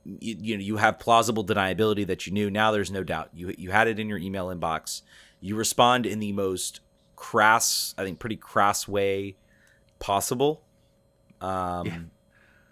You, 0.03 0.35
you 0.39 0.57
know, 0.57 0.63
you 0.63 0.77
have 0.77 0.99
plausible 0.99 1.45
deniability 1.45 2.05
that 2.07 2.27
you 2.27 2.33
knew. 2.33 2.51
Now 2.51 2.71
there's 2.71 2.91
no 2.91 3.03
doubt. 3.03 3.29
You 3.33 3.55
you 3.57 3.71
had 3.71 3.87
it 3.87 3.97
in 3.97 4.09
your 4.09 4.17
email 4.17 4.47
inbox. 4.47 5.01
You 5.39 5.55
respond 5.55 6.05
in 6.05 6.19
the 6.19 6.31
most 6.33 6.81
crass, 7.15 7.95
I 7.97 8.03
think, 8.03 8.19
pretty 8.19 8.35
crass 8.35 8.87
way 8.87 9.37
possible. 9.99 10.63
Um, 11.39 11.85
yeah. 11.85 11.97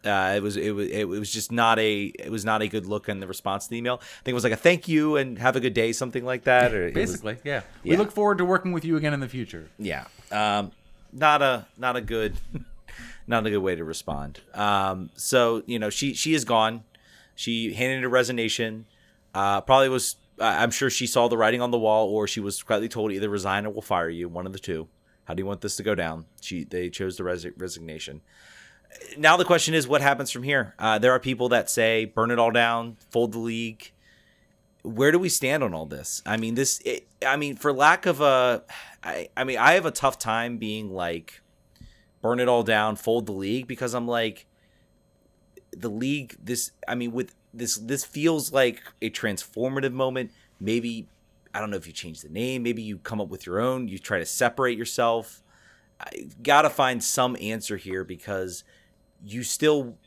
Uh, 0.06 0.34
it 0.36 0.44
was 0.44 0.58
it 0.58 0.72
was 0.72 0.90
it 0.90 1.08
was 1.08 1.32
just 1.32 1.52
not 1.52 1.80
a 1.80 2.04
it 2.04 2.30
was 2.30 2.44
not 2.44 2.62
a 2.62 2.68
good 2.68 2.86
look 2.86 3.08
in 3.08 3.20
the 3.22 3.28
response 3.28 3.66
to 3.66 3.70
the 3.70 3.78
email. 3.78 4.02
I 4.02 4.24
think 4.24 4.34
it 4.34 4.34
was 4.34 4.44
like 4.44 4.54
a 4.54 4.58
thank 4.58 4.88
you 4.88 5.16
and 5.16 5.40
have 5.40 5.56
a 5.56 5.62
good 5.62 5.74
day, 5.74 5.94
something 5.94 6.26
like 6.26 6.44
that. 6.44 6.74
Or 6.74 6.92
Basically, 6.92 7.36
was, 7.36 7.42
yeah. 7.46 7.62
yeah. 7.84 7.92
We 7.92 7.98
look 7.98 8.12
forward 8.12 8.38
to 8.40 8.46
working 8.46 8.74
with 8.74 8.84
you 8.84 8.98
again 8.98 9.14
in 9.14 9.22
the 9.22 9.30
future. 9.30 9.70
Yeah, 9.80 10.06
um, 10.32 10.72
not 11.14 11.42
a 11.42 11.68
not 11.78 11.96
a 11.96 12.02
good 12.02 12.36
not 13.28 13.46
a 13.48 13.50
good 13.50 13.60
way 13.60 13.76
to 13.76 13.84
respond. 13.84 14.42
Um, 14.54 15.10
so 15.16 15.64
you 15.66 15.80
know 15.80 15.90
she 15.90 16.14
she 16.14 16.34
is 16.34 16.44
gone. 16.44 16.84
She 17.36 17.74
handed 17.74 18.04
a 18.04 18.10
resignation. 18.10 18.86
Uh, 19.34 19.62
probably 19.62 19.90
was 19.90 20.18
I'm 20.38 20.72
sure 20.72 20.90
she 20.90 21.08
saw 21.08 21.30
the 21.30 21.38
writing 21.38 21.62
on 21.62 21.72
the 21.72 21.80
wall, 21.80 22.10
or 22.10 22.28
she 22.28 22.42
was 22.42 22.62
quietly 22.62 22.90
told 22.90 23.14
either 23.14 23.30
resign 23.30 23.66
or 23.66 23.70
we'll 23.70 23.82
fire 23.82 24.10
you. 24.10 24.28
One 24.28 24.46
of 24.46 24.54
the 24.54 24.60
two. 24.60 24.90
How 25.26 25.34
do 25.34 25.40
you 25.42 25.46
want 25.46 25.62
this 25.62 25.78
to 25.78 25.84
go 25.84 25.96
down? 25.96 26.26
She 26.42 26.66
they 26.66 26.90
chose 26.90 27.16
the 27.16 27.24
res- 27.24 27.48
resignation 27.56 28.20
now 29.18 29.38
the 29.38 29.46
question 29.46 29.74
is 29.74 29.88
what 29.88 30.02
happens 30.02 30.32
from 30.32 30.44
here? 30.44 30.74
Uh, 30.80 31.00
there 31.00 31.12
are 31.12 31.20
people 31.20 31.50
that 31.50 31.70
say 31.70 32.06
burn 32.06 32.32
it 32.32 32.40
all 32.40 32.52
down 32.52 32.98
fold 33.12 33.32
the 33.34 33.40
league. 33.40 33.92
Where 34.82 35.12
do 35.12 35.20
we 35.20 35.30
stand 35.30 35.64
on 35.64 35.74
all 35.74 35.86
this? 35.86 36.22
I 36.26 36.38
mean 36.38 36.56
this 36.56 36.82
it, 36.86 37.08
i 37.26 37.36
mean 37.36 37.56
for 37.56 37.74
lack 37.74 38.06
of 38.06 38.22
a 38.22 38.64
I, 39.04 39.30
I 39.36 39.44
mean 39.44 39.58
i 39.58 39.74
have 39.74 39.86
a 39.86 39.92
tough 39.92 40.20
time 40.20 40.58
being 40.58 40.92
like 40.92 41.42
burn 42.22 42.40
it 42.40 42.48
all 42.48 42.64
down 42.64 42.96
fold 42.96 43.26
the 43.26 43.34
league 43.34 43.68
because 43.68 43.94
i'm 43.94 44.08
like 44.08 44.46
the 45.72 45.90
league 45.90 46.36
this 46.42 46.72
i 46.88 46.96
mean 46.96 47.12
with 47.12 47.36
this 47.54 47.78
this 47.78 48.06
feels 48.06 48.52
like 48.52 48.82
a 49.02 49.10
transformative 49.10 49.94
moment. 49.94 50.32
Maybe 50.60 51.08
i 51.54 51.60
don't 51.60 51.70
know 51.70 51.78
if 51.78 51.88
you 51.88 51.94
change 51.94 52.22
the 52.22 52.30
name 52.30 52.64
maybe 52.64 52.82
you 52.82 52.98
come 52.98 53.22
up 53.22 53.30
with 53.30 53.46
your 53.46 53.60
own 53.60 53.88
you 53.88 54.00
try 54.00 54.20
to 54.20 54.26
separate 54.26 54.78
yourself. 54.78 55.42
I 56.00 56.26
gotta 56.42 56.70
find 56.70 57.04
some 57.04 57.38
answer 57.40 57.78
here 57.78 58.04
because 58.04 58.64
you 59.26 59.44
still 59.44 59.98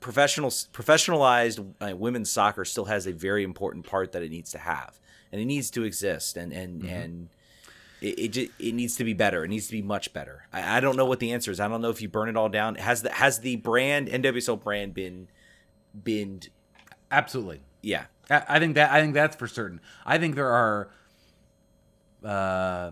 professional 0.00 0.50
professionalized 0.50 1.74
uh, 1.80 1.96
women's 1.96 2.30
soccer 2.30 2.64
still 2.64 2.84
has 2.86 3.06
a 3.06 3.12
very 3.12 3.42
important 3.42 3.86
part 3.86 4.12
that 4.12 4.22
it 4.22 4.30
needs 4.30 4.50
to 4.52 4.58
have. 4.58 5.00
And 5.32 5.40
it 5.40 5.46
needs 5.46 5.70
to 5.72 5.84
exist. 5.84 6.36
And 6.36 6.52
and 6.52 6.82
mm-hmm. 6.82 6.94
and 6.94 7.28
it, 8.00 8.18
it, 8.18 8.28
just, 8.28 8.50
it 8.58 8.74
needs 8.74 8.96
to 8.96 9.04
be 9.04 9.14
better. 9.14 9.44
It 9.44 9.48
needs 9.48 9.66
to 9.66 9.72
be 9.72 9.82
much 9.82 10.12
better. 10.12 10.46
I, 10.52 10.76
I, 10.76 10.80
don't 10.80 10.96
know 10.96 11.06
what 11.06 11.18
the 11.18 11.32
answer 11.32 11.50
is. 11.50 11.60
I 11.60 11.66
don't 11.66 11.80
know 11.80 11.88
if 11.88 12.02
you 12.02 12.08
burn 12.08 12.28
it 12.28 12.36
all 12.36 12.50
down. 12.50 12.74
Has 12.74 13.02
the 13.02 13.10
has 13.10 13.40
the 13.40 13.56
brand 13.56 14.08
nwsl 14.08 14.62
brand 14.62 14.92
been 14.92 15.28
been 16.04 16.42
absolutely. 17.10 17.62
Yeah. 17.82 18.04
I, 18.28 18.42
I 18.48 18.58
think 18.58 18.74
that 18.74 18.90
i 18.90 19.00
think 19.00 19.14
that's 19.14 19.36
for 19.36 19.48
certain. 19.48 19.80
I 20.04 20.18
think 20.18 20.34
there 20.34 20.50
are 20.50 20.90
uh, 22.24 22.90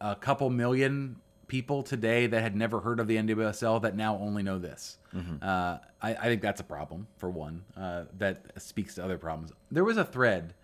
a 0.00 0.16
couple 0.16 0.50
million 0.50 1.16
people 1.54 1.84
today 1.84 2.26
that 2.26 2.42
had 2.42 2.56
never 2.56 2.80
heard 2.80 2.98
of 2.98 3.06
the 3.06 3.16
NWSL 3.16 3.80
that 3.82 3.94
now 3.94 4.18
only 4.18 4.42
know 4.42 4.58
this. 4.58 4.98
Mm-hmm. 5.14 5.36
Uh, 5.40 5.78
I, 6.02 6.14
I, 6.14 6.24
think 6.24 6.42
that's 6.42 6.60
a 6.60 6.64
problem 6.64 7.06
for 7.16 7.30
one. 7.30 7.62
Uh, 7.76 8.06
that 8.18 8.60
speaks 8.60 8.96
to 8.96 9.04
other 9.04 9.18
problems. 9.18 9.52
There 9.70 9.84
was 9.84 9.96
a 9.96 10.04
thread 10.04 10.54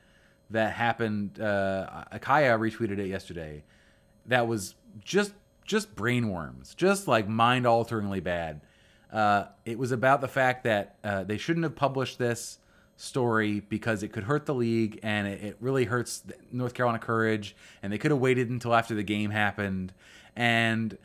that 0.50 0.72
happened. 0.72 1.38
Uh, 1.40 2.06
Akaya 2.12 2.58
retweeted 2.58 2.98
it 2.98 3.06
yesterday. 3.06 3.62
That 4.26 4.48
was 4.48 4.74
just 5.04 5.32
just 5.64 5.94
brainworms, 5.94 6.74
just 6.74 7.06
like 7.06 7.28
mind 7.28 7.68
alteringly 7.68 8.18
bad. 8.18 8.60
Uh, 9.12 9.44
it 9.64 9.78
was 9.78 9.92
about 9.92 10.20
the 10.20 10.26
fact 10.26 10.64
that 10.64 10.96
uh, 11.04 11.22
they 11.22 11.38
shouldn't 11.38 11.62
have 11.62 11.76
published 11.76 12.18
this 12.18 12.58
story 12.96 13.60
because 13.60 14.02
it 14.02 14.08
could 14.08 14.24
hurt 14.24 14.44
the 14.44 14.54
league 14.54 14.98
and 15.04 15.28
it, 15.28 15.40
it 15.40 15.56
really 15.60 15.84
hurts 15.84 16.24
North 16.50 16.74
Carolina 16.74 16.98
Courage. 16.98 17.54
And 17.80 17.92
they 17.92 17.98
could 17.98 18.10
have 18.10 18.18
waited 18.18 18.50
until 18.50 18.74
after 18.74 18.96
the 18.96 19.04
game 19.04 19.30
happened 19.30 19.92
and 20.36 20.96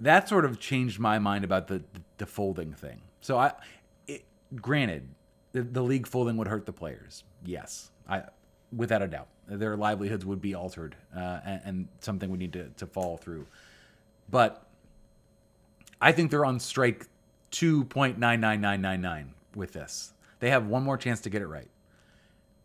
that 0.00 0.28
sort 0.28 0.44
of 0.44 0.58
changed 0.60 0.98
my 0.98 1.18
mind 1.18 1.44
about 1.44 1.66
the 1.68 1.82
the 2.18 2.26
folding 2.26 2.72
thing. 2.72 3.00
So 3.20 3.38
I, 3.38 3.52
it, 4.06 4.24
granted, 4.56 5.08
the, 5.52 5.62
the 5.62 5.82
league 5.82 6.06
folding 6.06 6.36
would 6.36 6.48
hurt 6.48 6.66
the 6.66 6.72
players. 6.72 7.24
Yes, 7.44 7.90
I 8.08 8.22
without 8.74 9.02
a 9.02 9.08
doubt, 9.08 9.28
their 9.48 9.76
livelihoods 9.76 10.24
would 10.24 10.40
be 10.40 10.54
altered, 10.54 10.94
uh, 11.16 11.40
and, 11.44 11.60
and 11.64 11.88
something 12.00 12.30
would 12.30 12.40
need 12.40 12.52
to 12.52 12.68
to 12.76 12.86
fall 12.86 13.16
through. 13.16 13.46
But 14.30 14.66
I 16.00 16.12
think 16.12 16.30
they're 16.30 16.44
on 16.44 16.60
strike 16.60 17.06
two 17.50 17.84
point 17.84 18.18
nine 18.18 18.40
nine 18.40 18.60
nine 18.60 18.80
nine 18.80 19.00
nine 19.00 19.34
with 19.54 19.72
this. 19.72 20.12
They 20.40 20.50
have 20.50 20.66
one 20.66 20.84
more 20.84 20.96
chance 20.96 21.20
to 21.22 21.30
get 21.30 21.42
it 21.42 21.46
right. 21.46 21.68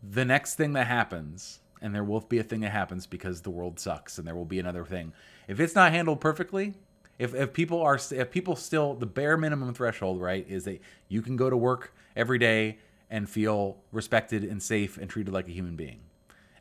The 0.02 0.24
next 0.24 0.54
thing 0.56 0.74
that 0.74 0.86
happens, 0.86 1.60
and 1.80 1.94
there 1.94 2.04
will 2.04 2.20
be 2.20 2.38
a 2.38 2.42
thing 2.42 2.60
that 2.60 2.70
happens 2.70 3.06
because 3.06 3.40
the 3.40 3.50
world 3.50 3.80
sucks, 3.80 4.18
and 4.18 4.26
there 4.26 4.34
will 4.34 4.44
be 4.44 4.60
another 4.60 4.84
thing 4.84 5.12
if 5.48 5.60
it's 5.60 5.74
not 5.74 5.92
handled 5.92 6.20
perfectly, 6.20 6.74
if, 7.18 7.34
if 7.34 7.52
people 7.52 7.80
are 7.80 7.98
if 8.10 8.30
people 8.30 8.56
still 8.56 8.94
the 8.94 9.06
bare 9.06 9.36
minimum 9.36 9.72
threshold 9.74 10.20
right 10.20 10.44
is 10.48 10.64
that 10.64 10.80
you 11.08 11.22
can 11.22 11.36
go 11.36 11.48
to 11.48 11.56
work 11.56 11.94
every 12.16 12.38
day 12.38 12.78
and 13.10 13.28
feel 13.28 13.76
respected 13.92 14.42
and 14.42 14.62
safe 14.62 14.96
and 14.98 15.08
treated 15.08 15.32
like 15.32 15.46
a 15.46 15.52
human 15.52 15.76
being. 15.76 16.00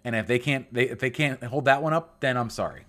And 0.04 0.16
if 0.16 0.28
they 0.28 0.40
can't 0.40 0.72
they 0.74 0.90
if 0.90 1.00
they 1.00 1.10
can't 1.10 1.44
hold 1.44 1.66
that 1.66 1.82
one 1.82 1.94
up 1.94 2.20
then 2.20 2.38
i'm 2.38 2.50
sorry. 2.50 2.86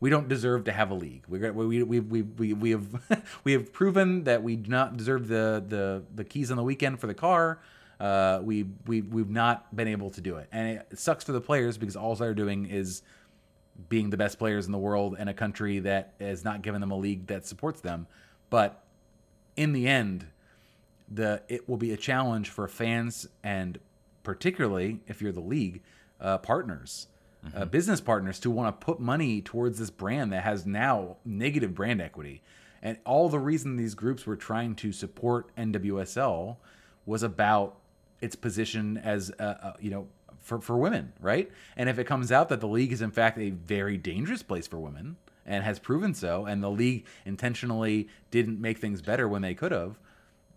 We 0.00 0.10
don't 0.10 0.28
deserve 0.28 0.64
to 0.64 0.72
have 0.72 0.90
a 0.90 0.94
league. 0.94 1.24
We 1.28 1.38
we 1.50 1.82
we 1.82 2.00
we, 2.00 2.22
we, 2.22 2.52
we 2.52 2.70
have 2.72 3.24
we 3.44 3.52
have 3.52 3.72
proven 3.72 4.24
that 4.24 4.42
we 4.42 4.56
do 4.56 4.70
not 4.70 4.96
deserve 4.96 5.28
the 5.28 5.64
the 5.66 6.02
the 6.14 6.24
keys 6.24 6.50
on 6.50 6.56
the 6.56 6.64
weekend 6.64 7.00
for 7.00 7.06
the 7.06 7.14
car. 7.14 7.60
Uh, 8.00 8.40
we 8.42 8.66
we 8.86 9.02
we've 9.02 9.30
not 9.30 9.74
been 9.74 9.88
able 9.88 10.10
to 10.10 10.20
do 10.20 10.36
it. 10.36 10.48
And 10.52 10.78
it 10.78 10.98
sucks 10.98 11.24
for 11.24 11.32
the 11.32 11.40
players 11.40 11.78
because 11.78 11.96
all 11.96 12.14
they're 12.16 12.34
doing 12.34 12.66
is 12.66 13.02
being 13.88 14.10
the 14.10 14.16
best 14.16 14.38
players 14.38 14.66
in 14.66 14.72
the 14.72 14.78
world 14.78 15.16
in 15.18 15.28
a 15.28 15.34
country 15.34 15.78
that 15.80 16.14
has 16.20 16.44
not 16.44 16.62
given 16.62 16.80
them 16.80 16.90
a 16.90 16.96
league 16.96 17.26
that 17.26 17.46
supports 17.46 17.80
them. 17.80 18.06
But 18.50 18.84
in 19.56 19.72
the 19.72 19.88
end, 19.88 20.26
the 21.08 21.42
it 21.48 21.68
will 21.68 21.76
be 21.76 21.92
a 21.92 21.96
challenge 21.96 22.48
for 22.48 22.66
fans 22.66 23.28
and 23.42 23.78
particularly 24.22 25.00
if 25.06 25.20
you're 25.20 25.32
the 25.32 25.40
league 25.40 25.82
uh, 26.20 26.38
partners, 26.38 27.08
uh, 27.44 27.48
mm-hmm. 27.48 27.62
uh, 27.62 27.64
business 27.66 28.00
partners, 28.00 28.40
to 28.40 28.50
want 28.50 28.80
to 28.80 28.84
put 28.84 28.98
money 28.98 29.40
towards 29.40 29.78
this 29.78 29.90
brand 29.90 30.32
that 30.32 30.42
has 30.42 30.66
now 30.66 31.18
negative 31.24 31.74
brand 31.74 32.00
equity. 32.00 32.42
And 32.82 32.98
all 33.04 33.28
the 33.28 33.38
reason 33.38 33.76
these 33.76 33.94
groups 33.94 34.26
were 34.26 34.36
trying 34.36 34.74
to 34.76 34.92
support 34.92 35.54
NWSL 35.56 36.56
was 37.06 37.22
about 37.22 37.76
its 38.20 38.34
position 38.34 38.98
as 38.98 39.30
a, 39.38 39.44
a 39.44 39.74
you 39.80 39.90
know 39.90 40.06
for, 40.44 40.60
for 40.60 40.76
women, 40.76 41.12
right? 41.20 41.50
And 41.76 41.88
if 41.88 41.98
it 41.98 42.04
comes 42.04 42.30
out 42.30 42.48
that 42.50 42.60
the 42.60 42.68
league 42.68 42.92
is 42.92 43.02
in 43.02 43.10
fact 43.10 43.38
a 43.38 43.50
very 43.50 43.96
dangerous 43.96 44.42
place 44.42 44.66
for 44.66 44.78
women 44.78 45.16
and 45.44 45.64
has 45.64 45.78
proven 45.78 46.14
so, 46.14 46.44
and 46.46 46.62
the 46.62 46.70
league 46.70 47.06
intentionally 47.24 48.08
didn't 48.30 48.60
make 48.60 48.78
things 48.78 49.02
better 49.02 49.26
when 49.26 49.42
they 49.42 49.54
could 49.54 49.72
have, 49.72 49.98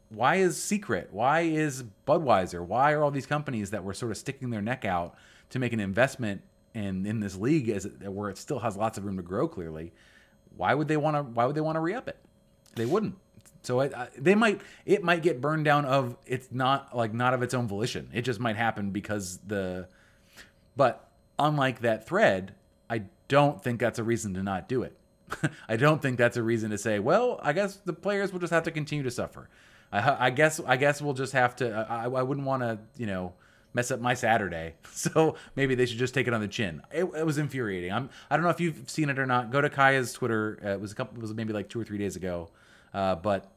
why 0.09 0.35
is 0.35 0.61
Secret? 0.61 1.09
Why 1.11 1.41
is 1.41 1.83
Budweiser? 2.05 2.65
Why 2.65 2.91
are 2.93 3.03
all 3.03 3.11
these 3.11 3.25
companies 3.25 3.71
that 3.71 3.83
were 3.83 3.93
sort 3.93 4.11
of 4.11 4.17
sticking 4.17 4.49
their 4.49 4.61
neck 4.61 4.85
out 4.85 5.15
to 5.49 5.59
make 5.59 5.73
an 5.73 5.79
investment 5.79 6.41
in 6.73 7.05
in 7.05 7.19
this 7.19 7.35
league 7.35 7.69
as 7.69 7.85
it, 7.85 8.07
where 8.11 8.29
it 8.29 8.37
still 8.37 8.59
has 8.59 8.77
lots 8.77 8.97
of 8.97 9.05
room 9.05 9.17
to 9.17 9.23
grow? 9.23 9.47
Clearly, 9.47 9.91
why 10.55 10.73
would 10.73 10.87
they 10.87 10.95
want 10.95 11.17
to? 11.17 11.23
Why 11.23 11.45
would 11.45 11.55
they 11.55 11.61
want 11.61 11.75
to 11.75 11.81
re 11.81 11.93
up 11.93 12.07
it? 12.07 12.17
They 12.75 12.85
wouldn't. 12.85 13.15
So 13.67 13.81
it, 13.81 13.93
they 14.17 14.33
might 14.33 14.61
it 14.85 15.03
might 15.03 15.21
get 15.21 15.41
burned 15.41 15.65
down 15.65 15.83
of 15.83 16.15
it's 16.25 16.47
not 16.51 16.95
like 16.95 17.13
not 17.13 17.33
of 17.33 17.43
its 17.43 17.53
own 17.53 17.67
volition. 17.67 18.09
It 18.13 18.21
just 18.21 18.39
might 18.39 18.55
happen 18.55 18.91
because 18.91 19.39
the 19.45 19.89
but 20.77 21.11
unlike 21.37 21.81
that 21.81 22.07
thread, 22.07 22.55
I 22.89 23.03
don't 23.27 23.61
think 23.61 23.81
that's 23.81 23.99
a 23.99 24.05
reason 24.05 24.33
to 24.35 24.41
not 24.41 24.69
do 24.69 24.83
it. 24.83 24.97
I 25.67 25.75
don't 25.75 26.01
think 26.01 26.17
that's 26.17 26.37
a 26.37 26.43
reason 26.43 26.71
to 26.71 26.77
say, 26.77 26.99
well, 26.99 27.41
I 27.43 27.51
guess 27.51 27.75
the 27.75 27.91
players 27.91 28.31
will 28.31 28.39
just 28.39 28.53
have 28.53 28.63
to 28.63 28.71
continue 28.71 29.03
to 29.03 29.11
suffer. 29.11 29.49
I, 29.91 30.27
I 30.27 30.29
guess 30.29 30.61
I 30.65 30.77
guess 30.77 31.01
we'll 31.01 31.13
just 31.13 31.33
have 31.33 31.57
to. 31.57 31.85
I, 31.89 32.05
I 32.05 32.23
wouldn't 32.23 32.47
want 32.47 32.63
to, 32.63 32.79
you 32.95 33.05
know, 33.05 33.33
mess 33.73 33.91
up 33.91 33.99
my 33.99 34.13
Saturday. 34.13 34.75
So 34.97 35.35
maybe 35.57 35.75
they 35.75 35.85
should 35.85 35.99
just 35.99 36.13
take 36.13 36.27
it 36.27 36.33
on 36.33 36.41
the 36.41 36.47
chin. 36.47 36.81
It, 36.91 37.03
it, 37.03 37.25
was 37.25 37.37
infuriating. 37.37 37.91
I'm. 37.91 38.09
I 38.29 38.37
don't 38.37 38.43
know 38.43 38.49
if 38.49 38.59
you've 38.59 38.89
seen 38.89 39.09
it 39.09 39.19
or 39.19 39.25
not. 39.27 39.51
Go 39.51 39.61
to 39.61 39.69
Kaiya's 39.69 40.11
Twitter. 40.13 40.57
Uh, 40.65 40.69
it 40.69 40.81
was 40.81 40.93
a 40.93 40.95
couple. 40.95 41.17
It 41.17 41.21
was 41.21 41.33
maybe 41.33 41.53
like 41.53 41.69
two 41.69 41.79
or 41.79 41.83
three 41.83 41.97
days 41.99 42.15
ago. 42.15 42.49
Uh, 42.93 43.15
but 43.15 43.51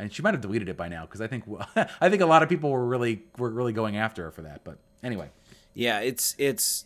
and 0.00 0.12
she 0.12 0.22
might 0.22 0.34
have 0.34 0.40
deleted 0.40 0.68
it 0.68 0.76
by 0.76 0.88
now 0.88 1.02
because 1.04 1.20
I 1.20 1.26
think 1.26 1.44
I 2.00 2.08
think 2.08 2.22
a 2.22 2.26
lot 2.26 2.42
of 2.42 2.48
people 2.48 2.70
were 2.70 2.86
really 2.86 3.22
were 3.38 3.50
really 3.50 3.72
going 3.72 3.96
after 3.96 4.24
her 4.24 4.30
for 4.30 4.42
that. 4.42 4.64
But 4.64 4.78
anyway. 5.02 5.30
Yeah, 5.74 6.00
it's 6.00 6.34
it's 6.38 6.84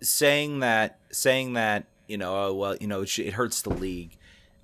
saying 0.00 0.60
that 0.60 0.98
saying 1.10 1.54
that 1.54 1.86
you 2.06 2.16
know 2.16 2.34
oh, 2.34 2.54
well 2.54 2.76
you 2.80 2.86
know 2.86 3.02
it, 3.02 3.18
it 3.18 3.34
hurts 3.34 3.62
the 3.62 3.70
league. 3.70 4.16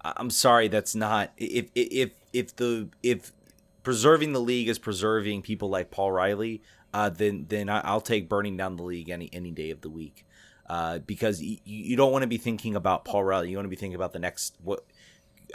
I'm 0.03 0.31
sorry, 0.31 0.69
that's 0.69 0.95
not 0.95 1.33
if 1.37 1.67
if 1.75 2.13
if 2.33 2.57
the 2.57 2.89
if 3.03 3.33
preserving 3.83 4.33
the 4.33 4.41
league 4.41 4.69
is 4.69 4.79
preserving 4.79 5.43
people 5.43 5.69
like 5.69 5.91
Paul 5.91 6.13
Riley, 6.13 6.63
uh, 6.95 7.11
then 7.11 7.47
then 7.49 7.69
I'll 7.69 8.01
take 8.01 8.29
burning 8.29 8.57
down 8.57 8.77
the 8.77 8.83
league 8.83 9.11
any 9.11 9.29
any 9.33 9.51
day 9.51 9.71
of 9.71 9.83
the 9.83 9.91
week, 9.91 10.25
uh, 10.69 11.01
because 11.01 11.43
you, 11.43 11.59
you 11.65 11.97
don't 11.97 12.13
want 12.13 12.23
to 12.23 12.29
be 12.29 12.39
thinking 12.39 12.77
about 12.77 13.05
Paul 13.05 13.25
Riley. 13.25 13.51
You 13.51 13.57
want 13.57 13.67
to 13.67 13.71
be 13.71 13.77
thinking 13.77 13.97
about 13.97 14.13
the 14.13 14.19
next 14.19 14.57
what. 14.63 14.85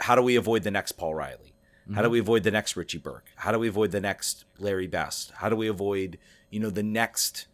How 0.00 0.14
do 0.14 0.22
we 0.22 0.36
avoid 0.36 0.62
the 0.62 0.70
next 0.70 0.92
Paul 0.92 1.14
Riley? 1.14 1.55
How 1.94 2.02
do 2.02 2.06
mm-hmm. 2.06 2.12
we 2.12 2.18
avoid 2.18 2.42
the 2.42 2.50
next 2.50 2.76
Richie 2.76 2.98
Burke? 2.98 3.26
How 3.36 3.52
do 3.52 3.58
we 3.58 3.68
avoid 3.68 3.92
the 3.92 4.00
next 4.00 4.44
Larry 4.58 4.88
Best? 4.88 5.30
How 5.36 5.48
do 5.48 5.56
we 5.56 5.68
avoid 5.68 6.18
you 6.50 6.60
know 6.60 6.70
the 6.70 6.82
next 6.82 7.46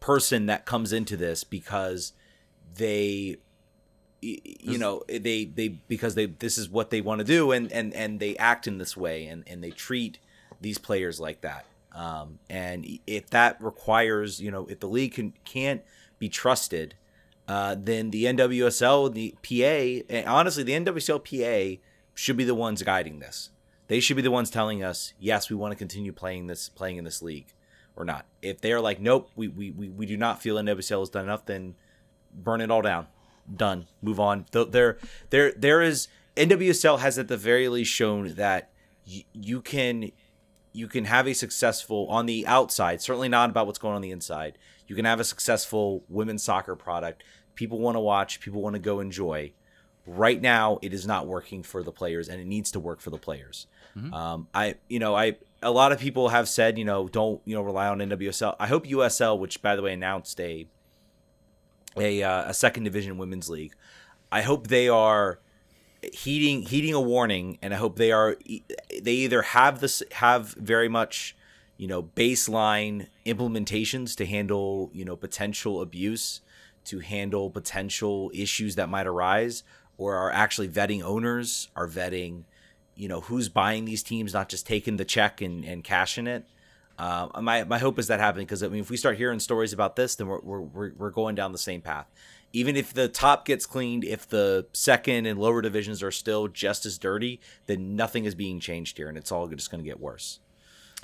person 0.00 0.46
that 0.46 0.66
comes 0.66 0.92
into 0.92 1.16
this 1.16 1.44
because 1.44 2.12
they 2.74 3.36
you 4.20 4.78
know 4.78 5.02
they 5.08 5.44
they 5.44 5.68
because 5.68 6.14
they 6.14 6.26
this 6.26 6.58
is 6.58 6.68
what 6.68 6.90
they 6.90 7.00
want 7.00 7.20
to 7.20 7.24
do 7.24 7.52
and 7.52 7.70
and 7.72 7.94
and 7.94 8.20
they 8.20 8.36
act 8.36 8.66
in 8.66 8.78
this 8.78 8.96
way 8.96 9.26
and 9.26 9.44
and 9.46 9.62
they 9.62 9.70
treat 9.70 10.18
these 10.60 10.78
players 10.78 11.20
like 11.20 11.40
that 11.42 11.64
um, 11.92 12.38
and 12.50 12.86
if 13.06 13.30
that 13.30 13.60
requires 13.62 14.40
you 14.40 14.50
know 14.50 14.66
if 14.66 14.80
the 14.80 14.88
league 14.88 15.14
can 15.14 15.32
can't 15.44 15.82
be 16.18 16.28
trusted 16.28 16.94
uh, 17.48 17.76
then 17.78 18.10
the 18.10 18.24
NWSL 18.24 19.12
the 19.12 19.34
PA 19.42 20.04
and 20.12 20.26
honestly 20.26 20.62
the 20.62 20.72
NWSL 20.72 21.22
PA 21.22 21.80
should 22.14 22.36
be 22.36 22.44
the 22.44 22.54
ones 22.54 22.82
guiding 22.82 23.20
this 23.20 23.50
they 23.88 24.00
should 24.00 24.16
be 24.16 24.22
the 24.22 24.30
ones 24.30 24.50
telling 24.50 24.82
us 24.82 25.12
yes 25.18 25.50
we 25.50 25.56
want 25.56 25.72
to 25.72 25.76
continue 25.76 26.12
playing 26.12 26.46
this 26.46 26.68
playing 26.68 26.96
in 26.96 27.04
this 27.04 27.22
league 27.22 27.52
or 27.94 28.04
not 28.04 28.26
if 28.42 28.60
they're 28.60 28.80
like 28.80 29.00
nope 29.00 29.30
we 29.36 29.48
we, 29.48 29.70
we, 29.70 29.88
we 29.88 30.06
do 30.06 30.16
not 30.16 30.42
feel 30.42 30.56
that 30.56 30.64
NWSL 30.64 31.00
has 31.00 31.10
done 31.10 31.24
enough 31.24 31.46
then 31.46 31.74
burn 32.34 32.60
it 32.60 32.70
all 32.70 32.82
down 32.82 33.06
done. 33.54 33.86
Move 34.02 34.20
on. 34.20 34.46
There, 34.52 34.98
there, 35.30 35.52
there 35.52 35.82
is 35.82 36.08
NWSL 36.36 37.00
has 37.00 37.18
at 37.18 37.28
the 37.28 37.36
very 37.36 37.68
least 37.68 37.92
shown 37.92 38.34
that 38.34 38.70
y- 39.06 39.24
you 39.32 39.60
can, 39.60 40.10
you 40.72 40.88
can 40.88 41.04
have 41.04 41.26
a 41.26 41.34
successful 41.34 42.06
on 42.08 42.26
the 42.26 42.46
outside. 42.46 43.00
Certainly 43.00 43.28
not 43.28 43.50
about 43.50 43.66
what's 43.66 43.78
going 43.78 43.94
on 43.94 44.02
the 44.02 44.10
inside. 44.10 44.58
You 44.86 44.94
can 44.94 45.04
have 45.04 45.20
a 45.20 45.24
successful 45.24 46.04
women's 46.08 46.42
soccer 46.42 46.76
product. 46.76 47.24
People 47.54 47.78
want 47.78 47.96
to 47.96 48.00
watch. 48.00 48.40
People 48.40 48.62
want 48.62 48.74
to 48.74 48.80
go 48.80 49.00
enjoy. 49.00 49.52
Right 50.06 50.40
now, 50.40 50.78
it 50.82 50.92
is 50.92 51.06
not 51.06 51.26
working 51.26 51.64
for 51.64 51.82
the 51.82 51.90
players, 51.90 52.28
and 52.28 52.40
it 52.40 52.46
needs 52.46 52.70
to 52.72 52.78
work 52.78 53.00
for 53.00 53.10
the 53.10 53.18
players. 53.18 53.66
Mm-hmm. 53.96 54.12
Um, 54.12 54.48
I, 54.54 54.74
you 54.88 54.98
know, 54.98 55.14
I 55.14 55.36
a 55.62 55.70
lot 55.70 55.92
of 55.92 55.98
people 55.98 56.28
have 56.28 56.48
said, 56.48 56.78
you 56.78 56.84
know, 56.84 57.08
don't 57.08 57.40
you 57.44 57.54
know 57.54 57.62
rely 57.62 57.88
on 57.88 57.98
NWSL. 57.98 58.56
I 58.58 58.66
hope 58.66 58.86
USL, 58.86 59.38
which 59.38 59.62
by 59.62 59.76
the 59.76 59.82
way 59.82 59.92
announced 59.92 60.40
a 60.40 60.66
a, 61.96 62.22
uh, 62.22 62.50
a 62.50 62.54
second 62.54 62.84
division 62.84 63.16
women's 63.16 63.48
league. 63.48 63.74
I 64.30 64.42
hope 64.42 64.68
they 64.68 64.88
are 64.88 65.40
heeding 66.12 66.62
heeding 66.62 66.94
a 66.94 67.00
warning, 67.00 67.58
and 67.62 67.72
I 67.72 67.78
hope 67.78 67.96
they 67.96 68.12
are 68.12 68.36
they 69.00 69.12
either 69.12 69.42
have 69.42 69.80
this 69.80 70.02
have 70.12 70.48
very 70.54 70.88
much 70.88 71.36
you 71.78 71.86
know 71.86 72.02
baseline 72.02 73.06
implementations 73.24 74.14
to 74.16 74.26
handle 74.26 74.90
you 74.92 75.04
know 75.04 75.16
potential 75.16 75.80
abuse, 75.80 76.42
to 76.84 76.98
handle 76.98 77.50
potential 77.50 78.30
issues 78.34 78.74
that 78.74 78.88
might 78.88 79.06
arise, 79.06 79.62
or 79.96 80.16
are 80.16 80.30
actually 80.30 80.68
vetting 80.68 81.02
owners, 81.02 81.68
are 81.74 81.88
vetting 81.88 82.44
you 82.96 83.08
know 83.08 83.20
who's 83.20 83.48
buying 83.48 83.84
these 83.84 84.02
teams, 84.02 84.32
not 84.32 84.48
just 84.48 84.66
taking 84.66 84.96
the 84.96 85.04
check 85.04 85.40
and, 85.40 85.64
and 85.64 85.84
cashing 85.84 86.26
it. 86.26 86.44
Uh, 86.98 87.28
my 87.40 87.64
my 87.64 87.78
hope 87.78 87.98
is 87.98 88.06
that 88.06 88.20
happening 88.20 88.46
because 88.46 88.62
I 88.62 88.68
mean, 88.68 88.80
if 88.80 88.90
we 88.90 88.96
start 88.96 89.18
hearing 89.18 89.38
stories 89.38 89.72
about 89.72 89.96
this, 89.96 90.16
then 90.16 90.26
we're, 90.26 90.40
we're 90.40 90.92
we're 90.96 91.10
going 91.10 91.34
down 91.34 91.52
the 91.52 91.58
same 91.58 91.82
path. 91.82 92.06
Even 92.52 92.74
if 92.74 92.94
the 92.94 93.08
top 93.08 93.44
gets 93.44 93.66
cleaned, 93.66 94.02
if 94.02 94.26
the 94.26 94.66
second 94.72 95.26
and 95.26 95.38
lower 95.38 95.60
divisions 95.60 96.02
are 96.02 96.10
still 96.10 96.48
just 96.48 96.86
as 96.86 96.96
dirty, 96.96 97.40
then 97.66 97.96
nothing 97.96 98.24
is 98.24 98.34
being 98.34 98.60
changed 98.60 98.96
here, 98.96 99.08
and 99.08 99.18
it's 99.18 99.30
all 99.30 99.46
just 99.48 99.70
going 99.70 99.82
to 99.82 99.88
get 99.88 100.00
worse. 100.00 100.40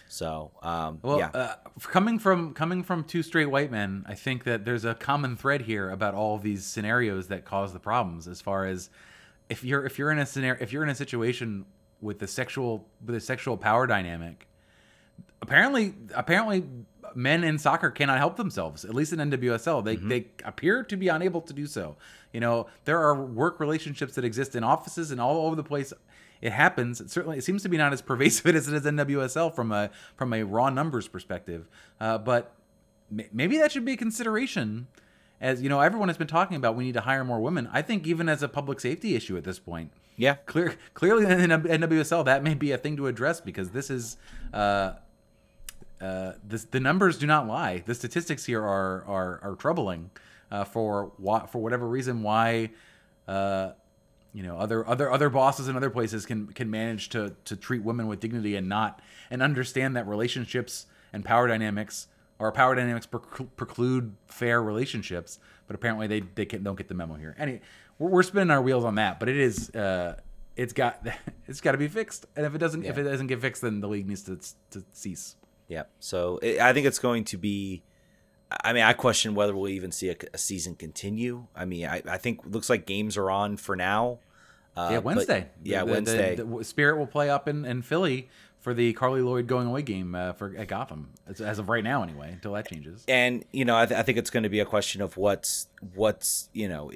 So, 0.09 0.51
um, 0.63 0.99
well, 1.03 1.19
yeah. 1.19 1.31
Uh, 1.35 1.55
coming 1.81 2.19
from 2.19 2.55
coming 2.55 2.83
from 2.83 3.05
two 3.05 3.23
straight 3.23 3.47
white 3.47 3.71
men, 3.71 4.05
I 4.09 4.15
think 4.15 4.45
that 4.45 4.65
there's 4.65 4.87
a 4.87 4.95
common 4.95 5.37
thread 5.37 5.63
here 5.63 5.91
about 5.91 6.15
all 6.15 6.39
these 6.39 6.65
scenarios 6.65 7.29
that 7.29 7.45
cause 7.45 7.75
the 7.75 7.81
problems. 7.81 8.27
As 8.27 8.41
far 8.41 8.65
as 8.65 8.89
if 9.49 9.63
you're 9.63 9.85
if 9.85 9.99
you're 9.99 10.11
in 10.11 10.19
a 10.19 10.27
scenario 10.27 10.63
if 10.63 10.73
you're 10.73 10.83
in 10.83 10.89
a 10.89 10.95
situation 10.95 11.67
with 12.03 12.19
the 12.19 12.27
sexual 12.27 12.87
with 13.05 13.15
a 13.15 13.21
sexual 13.21 13.57
power 13.57 13.87
dynamic 13.87 14.47
apparently 15.41 15.95
apparently 16.15 16.65
men 17.15 17.45
in 17.45 17.59
soccer 17.59 17.91
cannot 17.91 18.19
help 18.19 18.37
themselves 18.37 18.85
at 18.85 18.95
least 18.95 19.13
in 19.13 19.19
nwsl 19.31 19.85
they, 19.85 19.97
mm-hmm. 19.97 20.09
they 20.09 20.27
appear 20.45 20.83
to 20.83 20.97
be 20.97 21.09
unable 21.09 21.41
to 21.41 21.53
do 21.53 21.67
so. 21.67 21.97
You 22.33 22.41
know 22.41 22.67
there 22.85 22.99
are 22.99 23.15
work 23.15 23.61
relationships 23.61 24.15
that 24.15 24.25
exist 24.25 24.57
in 24.57 24.65
offices 24.65 25.11
and 25.11 25.21
all 25.21 25.47
over 25.47 25.57
the 25.57 25.65
place. 25.65 25.93
It 26.41 26.53
happens. 26.53 27.01
It 27.01 27.11
certainly 27.11 27.39
it 27.39 27.45
seems 27.45 27.63
to 27.63 27.69
be 27.69 27.77
not 27.77 27.93
as 27.93 28.03
pervasive 28.03 28.47
as 28.57 28.69
it 28.69 28.75
is 28.75 28.87
in 28.87 28.97
nwsl 28.97 29.55
from 29.55 29.73
a 29.73 29.91
from 30.17 30.33
a 30.33 30.43
raw 30.43 30.71
numbers 30.71 31.09
perspective. 31.09 31.69
Uh, 32.01 32.19
but 32.19 32.55
maybe 33.11 33.59
that 33.59 33.73
should 33.73 33.85
be 33.85 33.93
a 33.93 33.97
consideration 33.97 34.87
as 35.43 35.61
you 35.61 35.69
know 35.69 35.81
everyone 35.81 36.09
has 36.09 36.17
been 36.17 36.27
talking 36.27 36.57
about 36.57 36.75
we 36.75 36.85
need 36.85 36.95
to 36.95 37.03
hire 37.03 37.25
more 37.25 37.41
women 37.41 37.69
i 37.73 37.83
think 37.83 38.07
even 38.07 38.29
as 38.29 38.43
a 38.43 38.49
public 38.49 38.81
safety 38.81 39.15
issue 39.15 39.37
at 39.37 39.45
this 39.45 39.59
point 39.59 39.93
yeah 40.17 40.37
clear 40.47 40.75
clearly 40.95 41.25
in 41.25 41.51
nwsl 41.51 42.25
that 42.25 42.43
may 42.43 42.55
be 42.55 42.73
a 42.73 42.79
thing 42.79 42.97
to 42.97 43.07
address 43.07 43.41
because 43.41 43.71
this 43.71 43.91
is 43.91 44.17
uh, 44.55 44.93
uh, 46.03 46.33
this, 46.43 46.65
the 46.65 46.81
numbers 46.81 47.17
do 47.17 47.27
not 47.27 47.47
lie. 47.47 47.83
The 47.87 47.95
statistics 47.95 48.45
here 48.45 48.61
are 48.61 49.05
are, 49.07 49.41
are 49.43 49.55
troubling 49.55 50.11
uh, 50.51 50.65
for 50.65 51.13
what 51.17 51.51
for 51.51 51.63
whatever 51.63 51.87
reason 51.87 52.23
why 52.23 52.71
uh, 53.29 53.71
you 54.33 54.43
know 54.43 54.59
other 54.59 54.87
other 54.87 55.11
other 55.11 55.31
bosses 55.31 55.69
in 55.69 55.77
other 55.77 55.91
places 55.91 56.27
can 56.27 56.49
can 56.49 56.69
manage 56.71 57.09
to 57.11 57.37
to 57.45 57.57
treat 57.57 57.85
women 57.85 58.09
with 58.09 58.19
dignity 58.19 58.57
and 58.57 58.69
not 58.69 59.01
and 59.31 59.43
understand 59.43 59.95
that 59.97 60.09
relationships 60.09 60.87
and 61.13 61.25
power 61.25 61.47
dynamics 61.47 62.09
or 62.43 62.51
power 62.51 62.75
dynamics 62.75 63.07
preclude 63.07 64.17
fair 64.27 64.61
relationships. 64.61 65.39
But 65.69 65.77
apparently 65.77 66.09
they 66.09 66.21
they 66.21 66.45
can, 66.45 66.65
don't 66.65 66.77
get 66.77 66.89
the 66.89 66.95
memo 66.95 67.15
here. 67.15 67.37
Anyway, 67.39 67.61
we're, 67.99 68.11
we're 68.11 68.23
spinning 68.25 68.51
our 68.51 68.61
wheels 68.61 68.85
on 68.85 68.97
that, 68.97 69.21
but 69.21 69.29
it 69.29 69.37
is. 69.37 69.71
Uh, 69.71 70.17
it's 70.57 70.73
got 70.73 71.07
it's 71.47 71.61
got 71.61 71.73
to 71.73 71.79
be 71.79 71.89
fixed, 71.89 72.27
and 72.35 72.45
if 72.45 72.55
it 72.55 72.59
doesn't, 72.59 72.83
yeah. 72.83 72.91
if 72.91 72.99
it 72.99 73.05
doesn't 73.05 73.29
get 73.29 73.41
fixed, 73.41 73.63
then 73.63 73.81
the 73.81 73.89
league 73.89 74.09
needs 74.09 74.23
to 74.25 74.39
to 74.71 74.85
cease. 74.93 75.37
Yeah. 75.69 75.85
So 76.01 76.39
it, 76.43 76.59
I 76.61 76.73
think 76.73 76.87
it's 76.87 76.99
going 76.99 77.25
to 77.27 77.39
be. 77.39 77.85
I 78.63 78.75
mean, 78.75 78.83
I 78.83 78.93
question 78.93 79.35
whether 79.35 79.57
we'll 79.57 79.71
even 79.71 79.93
see 79.93 80.11
a, 80.11 80.17
a 80.35 80.39
season 80.39 80.75
continue. 80.75 81.47
I 81.57 81.65
mean, 81.65 81.87
I, 81.87 82.03
I 82.07 82.19
think 82.19 82.41
looks 82.45 82.69
like 82.69 82.85
games 82.85 83.17
are 83.17 83.31
on 83.31 83.57
for 83.57 83.77
now. 83.77 84.19
Uh, 84.77 84.89
yeah, 84.93 84.99
Wednesday. 84.99 85.49
But, 85.57 85.67
yeah, 85.67 85.85
the, 85.85 85.93
Wednesday. 85.93 86.35
The, 86.35 86.45
the, 86.45 86.65
Spirit 86.65 86.99
will 86.99 87.07
play 87.07 87.31
up 87.31 87.49
in, 87.49 87.65
in 87.65 87.81
Philly 87.81 88.29
for 88.63 88.73
the 88.73 88.93
Carly 88.95 89.21
Lloyd 89.21 89.49
going 89.49 89.67
away 89.67 89.83
game 89.83 90.15
uh, 90.15 90.33
for 90.33 90.55
at 90.57 90.69
Gotham, 90.69 91.11
as, 91.27 91.41
as, 91.41 91.59
of 91.59 91.69
right 91.69 91.83
now, 91.83 92.03
anyway, 92.03 92.31
until 92.33 92.53
that 92.53 92.69
changes. 92.69 93.05
And 93.09 93.45
you 93.53 93.65
know, 93.65 93.77
I, 93.77 93.87
th- 93.87 93.99
I 93.99 94.03
think 94.03 94.19
it's 94.19 94.31
going 94.31 94.45
to 94.45 94.49
be 94.49 94.61
a 94.61 94.65
question 94.65 95.03
of 95.03 95.17
what's 95.17 95.67
what's 95.95 96.49
you 96.53 96.69
know, 96.69 96.91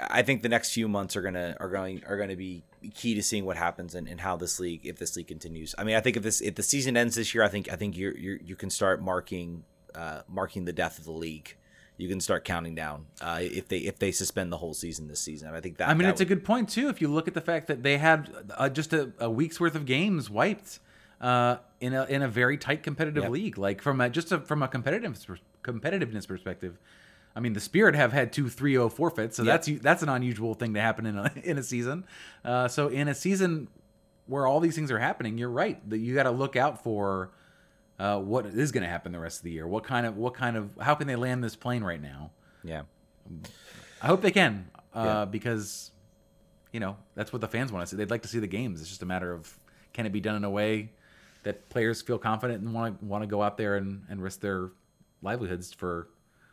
I 0.00 0.22
think 0.22 0.42
the 0.42 0.48
next 0.48 0.72
few 0.72 0.88
months 0.88 1.16
are 1.16 1.22
gonna 1.22 1.56
are 1.60 1.70
going 1.70 2.02
are 2.06 2.16
going 2.16 2.30
to 2.30 2.36
be 2.36 2.64
key 2.94 3.14
to 3.14 3.22
seeing 3.22 3.44
what 3.44 3.56
happens 3.56 3.94
and, 3.94 4.08
and 4.08 4.20
how 4.20 4.36
this 4.36 4.60
league 4.60 4.84
if 4.84 4.98
this 4.98 5.16
league 5.16 5.28
continues. 5.28 5.74
I 5.78 5.84
mean, 5.84 5.94
I 5.94 6.00
think 6.00 6.16
if 6.16 6.22
this 6.24 6.40
if 6.40 6.56
the 6.56 6.62
season 6.62 6.96
ends 6.96 7.14
this 7.14 7.34
year, 7.34 7.44
I 7.44 7.48
think 7.48 7.72
I 7.72 7.76
think 7.76 7.96
you 7.96 8.12
you 8.18 8.40
you 8.44 8.56
can 8.56 8.68
start 8.68 9.00
marking 9.00 9.64
uh, 9.94 10.22
marking 10.28 10.64
the 10.64 10.72
death 10.72 10.98
of 10.98 11.04
the 11.04 11.12
league. 11.12 11.56
You 11.96 12.08
can 12.08 12.20
start 12.20 12.44
counting 12.44 12.76
down 12.76 13.06
uh, 13.20 13.40
if 13.40 13.68
they 13.68 13.78
if 13.78 13.98
they 13.98 14.12
suspend 14.12 14.52
the 14.52 14.56
whole 14.56 14.74
season 14.74 15.08
this 15.08 15.20
season. 15.20 15.52
I 15.54 15.60
think 15.60 15.78
that. 15.78 15.88
I 15.88 15.94
mean, 15.94 16.04
that 16.04 16.10
it's 16.10 16.20
would... 16.20 16.26
a 16.26 16.34
good 16.34 16.44
point 16.44 16.68
too. 16.68 16.88
If 16.88 17.00
you 17.00 17.08
look 17.08 17.28
at 17.28 17.34
the 17.34 17.40
fact 17.40 17.68
that 17.68 17.82
they 17.82 17.98
had 17.98 18.30
uh, 18.56 18.68
just 18.68 18.92
a, 18.92 19.12
a, 19.18 19.28
week's 19.28 19.58
worth 19.58 19.74
of 19.74 19.84
games 19.84 20.30
wiped 20.30 20.78
uh, 21.20 21.56
in 21.80 21.94
a 21.94 22.04
in 22.04 22.22
a 22.22 22.28
very 22.28 22.56
tight 22.58 22.82
competitive 22.82 23.24
yep. 23.24 23.32
league, 23.32 23.58
like 23.58 23.82
from 23.82 24.00
a 24.00 24.08
just 24.08 24.32
a, 24.32 24.38
from 24.38 24.62
a 24.62 24.68
competitive 24.68 25.12
competitiveness 25.62 26.26
perspective 26.26 26.78
I 27.38 27.40
mean, 27.40 27.52
the 27.52 27.60
Spirit 27.60 27.94
have 27.94 28.12
had 28.12 28.32
two 28.32 28.46
3-0 28.46 28.92
forfeits, 28.92 29.36
so 29.36 29.44
yep. 29.44 29.62
that's 29.62 29.80
that's 29.80 30.02
an 30.02 30.08
unusual 30.08 30.54
thing 30.54 30.74
to 30.74 30.80
happen 30.80 31.06
in 31.06 31.16
a 31.16 31.32
in 31.44 31.56
a 31.56 31.62
season. 31.62 32.04
Uh, 32.44 32.66
so 32.66 32.88
in 32.88 33.06
a 33.06 33.14
season 33.14 33.68
where 34.26 34.44
all 34.44 34.58
these 34.58 34.74
things 34.74 34.90
are 34.90 34.98
happening, 34.98 35.38
you're 35.38 35.48
right 35.48 35.88
that 35.88 35.98
you 35.98 36.16
got 36.16 36.24
to 36.24 36.32
look 36.32 36.56
out 36.56 36.82
for 36.82 37.30
uh, 38.00 38.18
what 38.18 38.46
is 38.46 38.72
going 38.72 38.82
to 38.82 38.88
happen 38.88 39.12
the 39.12 39.20
rest 39.20 39.38
of 39.38 39.44
the 39.44 39.52
year. 39.52 39.68
What 39.68 39.84
kind 39.84 40.04
of 40.04 40.16
what 40.16 40.34
kind 40.34 40.56
of 40.56 40.70
how 40.80 40.96
can 40.96 41.06
they 41.06 41.14
land 41.14 41.44
this 41.44 41.54
plane 41.54 41.84
right 41.84 42.02
now? 42.02 42.32
Yeah, 42.64 42.82
I 44.02 44.08
hope 44.08 44.20
they 44.20 44.32
can 44.32 44.68
uh, 44.92 45.04
yeah. 45.04 45.24
because 45.24 45.92
you 46.72 46.80
know, 46.80 46.96
that's 47.14 47.32
what 47.32 47.40
the 47.40 47.48
fans 47.48 47.70
want 47.70 47.86
to 47.86 47.90
see. 47.90 47.96
They'd 47.96 48.10
like 48.10 48.22
to 48.22 48.28
see 48.28 48.40
the 48.40 48.48
games. 48.48 48.80
It's 48.80 48.90
just 48.90 49.02
a 49.02 49.06
matter 49.06 49.32
of 49.32 49.56
can 49.92 50.06
it 50.06 50.12
be 50.12 50.20
done 50.20 50.34
in 50.34 50.42
a 50.42 50.50
way 50.50 50.90
that 51.48 51.70
players 51.70 52.02
feel 52.02 52.18
confident 52.18 52.62
and 52.62 52.74
want 52.74 53.00
to 53.00 53.04
want 53.06 53.22
to 53.22 53.26
go 53.26 53.42
out 53.42 53.56
there 53.56 53.76
and, 53.76 54.02
and 54.10 54.22
risk 54.22 54.40
their 54.40 54.72
livelihoods 55.22 55.72
for 55.72 56.10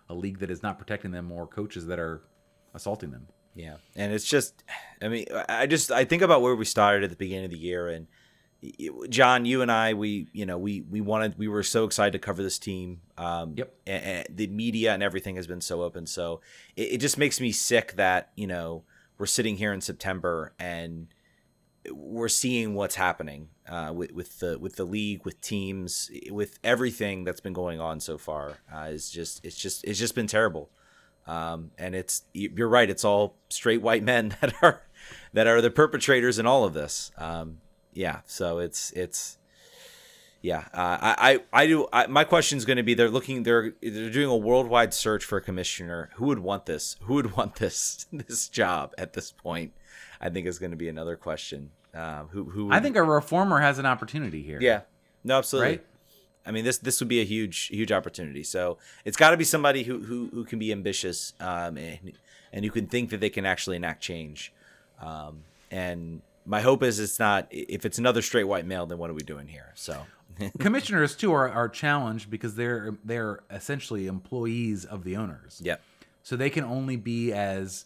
a 0.10 0.14
league 0.14 0.40
that 0.40 0.50
is 0.50 0.64
not 0.64 0.80
protecting 0.80 1.12
them 1.12 1.30
or 1.34 1.46
coaches 1.46 1.86
that 1.88 2.00
are 2.00 2.22
assaulting 2.74 3.12
them. 3.12 3.28
Yeah, 3.56 3.76
and 3.98 4.14
it's 4.14 4.24
just, 4.24 4.64
I 5.02 5.10
mean, 5.10 5.26
I 5.50 5.68
just 5.68 5.92
I 5.92 6.06
think 6.06 6.22
about 6.22 6.42
where 6.42 6.56
we 6.56 6.64
started 6.64 7.04
at 7.04 7.10
the 7.10 7.18
beginning 7.18 7.46
of 7.46 7.52
the 7.52 7.58
year, 7.58 7.90
and 7.90 8.08
John, 9.10 9.44
you 9.44 9.62
and 9.62 9.70
I, 9.70 9.96
we 9.96 10.30
you 10.32 10.46
know 10.46 10.58
we 10.58 10.80
we 10.80 11.02
wanted 11.02 11.38
we 11.38 11.50
were 11.50 11.64
so 11.64 11.84
excited 11.84 12.14
to 12.14 12.20
cover 12.20 12.42
this 12.42 12.58
team. 12.58 13.02
Um, 13.18 13.56
Yep. 13.58 13.76
And, 13.86 14.04
and 14.04 14.28
the 14.30 14.48
media 14.48 14.94
and 14.94 15.04
everything 15.04 15.36
has 15.36 15.46
been 15.46 15.62
so 15.62 15.84
open, 15.84 16.06
so 16.06 16.40
it, 16.78 16.94
it 16.94 16.98
just 17.00 17.18
makes 17.18 17.42
me 17.42 17.52
sick 17.52 17.98
that 17.98 18.32
you 18.38 18.48
know 18.48 18.84
we're 19.18 19.26
sitting 19.26 19.58
here 19.58 19.74
in 19.74 19.82
September 19.82 20.54
and 20.58 21.08
we're 21.92 22.30
seeing 22.30 22.76
what's 22.76 22.96
happening 22.96 23.50
uh, 23.68 23.92
with 23.94 24.12
with 24.12 24.40
the 24.40 24.58
with 24.60 24.76
the 24.76 24.86
league, 24.86 25.26
with 25.26 25.42
teams, 25.42 26.10
with 26.30 26.60
everything 26.64 27.24
that's 27.24 27.42
been 27.42 27.54
going 27.54 27.80
on 27.80 28.00
so 28.00 28.18
far. 28.18 28.58
Uh, 28.74 28.88
it's 28.92 29.10
just 29.10 29.44
it's 29.46 29.58
just 29.58 29.84
it's 29.84 30.00
just 30.00 30.16
been 30.16 30.28
terrible. 30.28 30.70
Um, 31.28 31.72
and 31.78 31.96
it's 31.96 32.24
you're 32.34 32.70
right. 32.70 32.90
It's 32.90 33.04
all 33.04 33.38
straight 33.50 33.82
white 33.82 34.04
men 34.04 34.36
that 34.42 34.54
are 34.62 34.84
that 35.34 35.48
are 35.48 35.62
the 35.62 35.72
perpetrators 35.72 36.40
in 36.40 36.46
all 36.46 36.64
of 36.64 36.74
this. 36.74 37.12
Um, 37.18 37.60
yeah. 37.94 38.22
So 38.26 38.60
it's 38.60 38.92
it's 38.92 39.38
yeah. 40.46 40.66
Uh, 40.74 40.98
I 41.02 41.16
I 41.18 41.40
I 41.64 41.68
do. 41.68 41.88
I, 41.92 42.06
my 42.08 42.24
question 42.24 42.58
is 42.60 42.66
going 42.66 42.78
to 42.78 42.84
be: 42.84 42.94
They're 42.94 43.10
looking. 43.10 43.44
They're 43.44 43.74
they're 43.82 44.12
doing 44.12 44.30
a 44.30 44.38
worldwide 44.38 44.94
search 44.94 45.26
for 45.26 45.38
a 45.38 45.42
commissioner. 45.42 46.12
Who 46.16 46.26
would 46.26 46.40
want 46.40 46.68
this? 46.68 46.98
Who 47.02 47.16
would 47.16 47.36
want 47.38 47.56
this 47.56 48.06
this 48.14 48.48
job 48.48 48.94
at 48.98 49.14
this 49.14 49.32
point? 49.32 49.74
I 50.26 50.30
think 50.30 50.48
is 50.48 50.60
going 50.60 50.72
to 50.72 50.78
be 50.78 50.90
another 50.90 51.16
question. 51.16 51.70
Um, 51.94 52.28
who 52.32 52.46
who? 52.46 52.72
I 52.72 52.80
think 52.80 52.96
a 52.96 53.04
reformer 53.04 53.60
has 53.60 53.80
an 53.80 53.86
opportunity 53.86 54.42
here. 54.42 54.60
Yeah. 54.60 54.82
No, 55.24 55.38
absolutely. 55.38 55.70
Right? 55.70 55.86
I 56.46 56.52
mean, 56.52 56.66
this 56.66 56.78
this 56.80 57.00
would 57.00 57.08
be 57.08 57.22
a 57.22 57.26
huge 57.26 57.68
huge 57.68 57.92
opportunity. 57.92 58.44
So 58.44 58.78
it's 59.06 59.18
got 59.18 59.32
to 59.32 59.38
be 59.38 59.44
somebody 59.44 59.84
who 59.84 60.00
who, 60.00 60.30
who 60.34 60.44
can 60.44 60.60
be 60.60 60.72
ambitious 60.72 61.34
um, 61.40 61.78
and 61.78 62.14
and 62.52 62.66
who 62.66 62.72
can 62.72 62.88
think 62.88 63.12
that 63.12 63.20
they 63.20 63.30
can 63.30 63.46
actually 63.46 63.76
enact 63.76 64.02
change. 64.02 64.52
Um, 65.02 65.44
and 65.72 66.22
my 66.46 66.62
hope 66.62 66.84
is 66.84 67.00
it's 67.00 67.20
not 67.20 67.48
if 67.52 67.86
it's 67.86 67.98
another 67.98 68.22
straight 68.22 68.46
white 68.46 68.66
male, 68.66 68.86
then 68.86 68.98
what 68.98 69.10
are 69.10 69.14
we 69.14 69.24
doing 69.24 69.48
here? 69.48 69.72
So 69.76 70.06
Commissioners 70.60 71.16
too 71.16 71.34
are, 71.34 71.50
are 71.50 71.70
challenged 71.70 72.30
because 72.30 72.56
they're 72.56 72.96
they're 73.04 73.40
essentially 73.50 74.08
employees 74.08 74.86
of 74.86 75.04
the 75.04 75.16
owners. 75.16 75.62
yeah, 75.64 75.78
So 76.24 76.36
they 76.36 76.50
can 76.50 76.64
only 76.64 76.96
be 76.96 77.32
as 77.32 77.86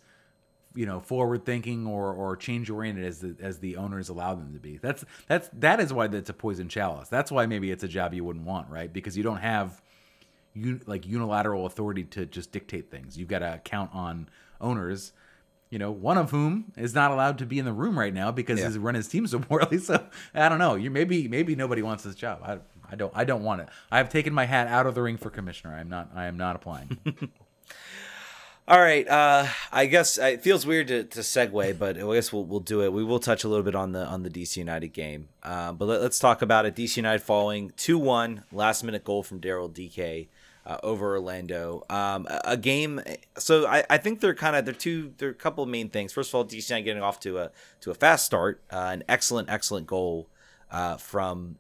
you 0.75 0.85
know 0.85 0.99
forward 0.99 1.45
thinking 1.45 1.87
or 1.87 2.13
or 2.13 2.35
change 2.35 2.69
oriented 2.69 3.03
as 3.05 3.19
the 3.19 3.35
as 3.41 3.59
the 3.59 3.75
owners 3.77 4.09
allow 4.09 4.35
them 4.35 4.53
to 4.53 4.59
be. 4.59 4.77
That's 4.77 5.03
that's 5.27 5.49
that 5.53 5.79
is 5.79 5.91
why 5.91 6.07
that's 6.07 6.29
a 6.29 6.33
poison 6.33 6.69
chalice. 6.69 7.09
That's 7.09 7.31
why 7.31 7.45
maybe 7.45 7.71
it's 7.71 7.83
a 7.83 7.87
job 7.87 8.13
you 8.13 8.23
wouldn't 8.23 8.45
want, 8.45 8.69
right? 8.69 8.91
Because 8.91 9.17
you 9.17 9.23
don't 9.23 9.37
have 9.37 9.81
un, 10.55 10.81
like 10.85 11.07
unilateral 11.07 11.65
authority 11.65 12.03
to 12.05 12.25
just 12.25 12.51
dictate 12.51 12.91
things. 12.91 13.17
You've 13.17 13.29
got 13.29 13.39
to 13.39 13.59
count 13.63 13.91
on 13.93 14.29
owners. 14.61 15.13
You 15.71 15.77
know, 15.77 15.91
one 15.91 16.17
of 16.17 16.31
whom 16.31 16.71
is 16.77 16.95
not 16.95 17.11
allowed 17.11 17.37
to 17.39 17.45
be 17.45 17.59
in 17.59 17.65
the 17.65 17.73
room 17.73 17.97
right 17.97 18.13
now 18.13 18.31
because 18.31 18.59
Yeah. 18.59 18.65
he's 18.67 18.77
run 18.79 18.95
his 18.95 19.07
team 19.07 19.27
so 19.27 19.37
poorly. 19.49 19.77
So 19.77 20.03
I 20.33 20.49
don't 20.49 20.57
know. 20.59 20.75
You 20.75 20.89
maybe 20.91 21.27
maybe 21.27 21.55
nobody 21.55 21.81
wants 21.83 22.03
this 22.03 22.15
job. 22.15 22.41
I, 22.43 22.57
I 22.91 22.95
don't 22.95 23.11
I 23.15 23.23
don't 23.23 23.43
want 23.43 23.61
it. 23.61 23.69
I 23.91 23.97
have 23.97 24.09
taken 24.09 24.33
my 24.33 24.45
hat 24.45 24.67
out 24.67 24.87
of 24.87 24.95
the 24.95 25.01
ring 25.03 25.17
for 25.17 25.29
commissioner. 25.29 25.75
I'm 25.75 25.87
not 25.89 26.09
I 26.15 26.25
am 26.25 26.37
not 26.37 26.55
applying. 26.55 26.97
All 28.69 28.79
right. 28.79 29.07
Uh, 29.07 29.47
I 29.71 29.87
guess 29.87 30.19
uh, 30.19 30.25
it 30.25 30.43
feels 30.43 30.63
weird 30.63 30.89
to, 30.89 31.03
to 31.03 31.21
segue, 31.21 31.79
but 31.79 31.97
I 31.97 32.13
guess 32.13 32.31
we'll, 32.31 32.45
we'll 32.45 32.59
do 32.59 32.83
it. 32.83 32.93
We 32.93 33.03
will 33.03 33.19
touch 33.19 33.43
a 33.43 33.47
little 33.47 33.63
bit 33.63 33.73
on 33.73 33.93
the 33.93 34.05
on 34.05 34.21
the 34.21 34.29
DC 34.29 34.57
United 34.57 34.89
game, 34.89 35.29
uh, 35.41 35.71
but 35.71 35.85
let, 35.85 36.01
us 36.01 36.19
talk 36.19 36.43
about 36.43 36.67
it. 36.67 36.75
DC 36.75 36.97
United 36.97 37.23
falling 37.23 37.73
two 37.77 37.97
one, 37.97 38.43
last 38.51 38.83
minute 38.83 39.03
goal 39.03 39.23
from 39.23 39.41
Daryl 39.41 39.73
Dike 39.73 40.29
uh, 40.67 40.77
over 40.83 41.15
Orlando. 41.15 41.83
Um, 41.89 42.27
a, 42.29 42.41
a 42.45 42.57
game. 42.57 43.01
So 43.39 43.65
I, 43.65 43.85
I 43.89 43.97
think 43.97 44.19
they're 44.19 44.35
kind 44.35 44.55
of 44.55 44.65
they're 44.65 44.73
two. 44.75 45.15
They're 45.17 45.29
a 45.29 45.33
couple 45.33 45.63
of 45.63 45.69
main 45.71 45.89
things. 45.89 46.13
First 46.13 46.29
of 46.29 46.35
all, 46.35 46.45
DC 46.45 46.69
United 46.69 46.85
getting 46.85 47.01
off 47.01 47.19
to 47.21 47.39
a 47.39 47.51
to 47.81 47.89
a 47.89 47.95
fast 47.95 48.23
start, 48.23 48.61
uh, 48.71 48.91
an 48.91 49.03
excellent 49.09 49.49
excellent 49.49 49.87
goal 49.87 50.27
uh, 50.69 50.97
from 50.97 51.57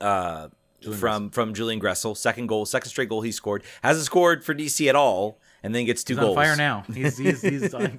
uh, 0.00 0.50
from 0.92 1.30
from 1.30 1.52
Julian 1.52 1.80
Gressel. 1.80 2.16
Second 2.16 2.46
goal, 2.46 2.64
second 2.64 2.90
straight 2.90 3.08
goal 3.08 3.22
he 3.22 3.32
scored. 3.32 3.64
Hasn't 3.82 4.06
scored 4.06 4.44
for 4.44 4.54
DC 4.54 4.88
at 4.88 4.94
all, 4.94 5.38
and 5.64 5.74
then 5.74 5.84
gets 5.86 6.04
two 6.04 6.14
He's 6.14 6.20
goals. 6.20 6.36
on 6.36 6.44
fire 6.44 6.56
now. 6.56 6.84
He's 6.94 7.16
he's 7.18 7.42
he's 7.42 7.72
like, 7.72 7.92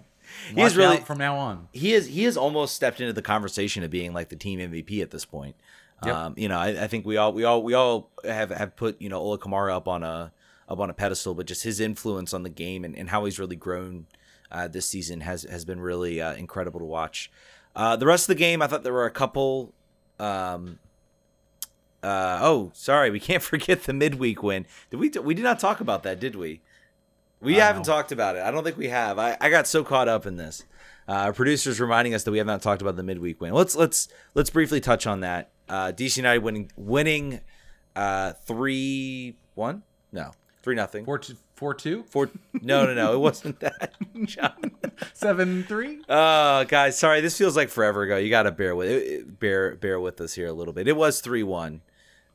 really- 0.55 0.97
from 0.97 1.17
now 1.17 1.35
on. 1.37 1.67
He 1.73 1.93
is 1.93 2.05
he 2.07 2.23
has 2.23 2.37
almost 2.37 2.75
stepped 2.75 3.01
into 3.01 3.11
the 3.13 3.21
conversation 3.21 3.83
of 3.83 3.89
being 3.91 4.13
like 4.13 4.29
the 4.29 4.35
team 4.35 4.59
MVP 4.59 5.01
at 5.01 5.11
this 5.11 5.25
point. 5.25 5.55
Yep. 6.05 6.15
Um, 6.15 6.33
you 6.37 6.47
know, 6.47 6.57
I, 6.57 6.83
I 6.83 6.87
think 6.87 7.05
we 7.05 7.17
all 7.17 7.33
we 7.33 7.43
all 7.43 7.63
we 7.63 7.73
all 7.73 8.11
have 8.23 8.51
have 8.51 8.75
put 8.75 9.01
you 9.01 9.09
know 9.09 9.19
Ola 9.19 9.37
Kamara 9.39 9.73
up 9.75 9.87
on 9.87 10.03
a 10.03 10.31
up 10.69 10.79
on 10.79 10.89
a 10.89 10.93
pedestal, 10.93 11.33
but 11.33 11.47
just 11.47 11.63
his 11.63 11.79
influence 11.79 12.33
on 12.33 12.43
the 12.43 12.49
game 12.49 12.83
and, 12.85 12.95
and 12.97 13.09
how 13.09 13.25
he's 13.25 13.39
really 13.39 13.55
grown 13.55 14.05
uh, 14.51 14.67
this 14.67 14.85
season 14.85 15.21
has 15.21 15.43
has 15.43 15.65
been 15.65 15.79
really 15.79 16.21
uh, 16.21 16.33
incredible 16.35 16.79
to 16.79 16.85
watch. 16.85 17.31
Uh, 17.75 17.95
the 17.95 18.05
rest 18.05 18.25
of 18.25 18.35
the 18.35 18.39
game, 18.39 18.61
I 18.61 18.67
thought 18.67 18.83
there 18.83 18.93
were 18.93 19.05
a 19.05 19.11
couple. 19.11 19.73
Um, 20.19 20.79
uh, 22.03 22.39
oh, 22.41 22.71
sorry, 22.73 23.09
we 23.09 23.19
can't 23.19 23.43
forget 23.51 23.83
the 23.83 23.93
midweek 23.93 24.43
win. 24.43 24.65
Did 24.91 24.99
we? 24.99 25.09
We 25.09 25.33
did 25.33 25.43
not 25.43 25.59
talk 25.59 25.79
about 25.79 26.03
that, 26.03 26.19
did 26.19 26.35
we? 26.35 26.61
We 27.45 27.59
Uh, 27.59 27.65
haven't 27.65 27.87
no. 27.87 27.93
talked 27.93 28.11
about 28.11 28.35
it. 28.35 28.41
I 28.43 28.51
don't 28.51 28.63
think 28.63 28.77
we 28.77 28.87
have. 28.89 29.17
I, 29.19 29.37
I 29.39 29.49
got 29.49 29.67
so 29.67 29.83
caught 29.83 30.07
up 30.07 30.25
in 30.25 30.35
this. 30.37 30.63
Uh, 31.07 31.11
our 31.13 31.33
producers 31.33 31.79
reminding 31.79 32.13
us 32.15 32.23
that 32.23 32.31
we 32.31 32.39
have 32.39 32.47
not 32.47 32.61
talked 32.61 32.81
about 32.81 32.95
the 32.95 33.03
midweek 33.03 33.39
win. 33.39 33.53
Let's 33.53 33.75
let's 33.75 34.07
let's 34.33 34.49
briefly 34.49 34.81
touch 34.81 35.05
on 35.05 35.19
that. 35.21 35.51
Uh, 35.69 35.91
DC 35.91 36.17
United 36.17 36.39
winning 36.43 36.71
winning 36.75 37.41
uh, 37.95 38.33
three 38.45 39.37
one 39.53 39.83
no 40.11 40.31
three 40.63 40.75
nothing 40.75 41.05
Four 41.05 41.19
two, 41.19 41.35
four 41.53 41.73
two, 41.75 42.03
four 42.09 42.29
no 42.61 42.85
no 42.87 42.93
no 42.95 43.13
it 43.13 43.19
wasn't 43.19 43.59
that 43.59 43.93
John. 44.25 44.71
seven 45.13 45.63
three. 45.63 46.01
Oh, 46.09 46.63
guys, 46.65 46.97
sorry. 46.97 47.21
This 47.21 47.37
feels 47.37 47.55
like 47.55 47.69
forever 47.69 48.01
ago. 48.01 48.17
You 48.17 48.29
got 48.31 48.43
to 48.43 48.51
bear 48.51 48.75
with 48.75 48.89
it, 48.89 49.39
bear 49.39 49.75
bear 49.75 49.99
with 49.99 50.19
us 50.21 50.33
here 50.33 50.47
a 50.47 50.53
little 50.53 50.73
bit. 50.73 50.87
It 50.87 50.95
was 50.97 51.21
three 51.21 51.43
one 51.43 51.81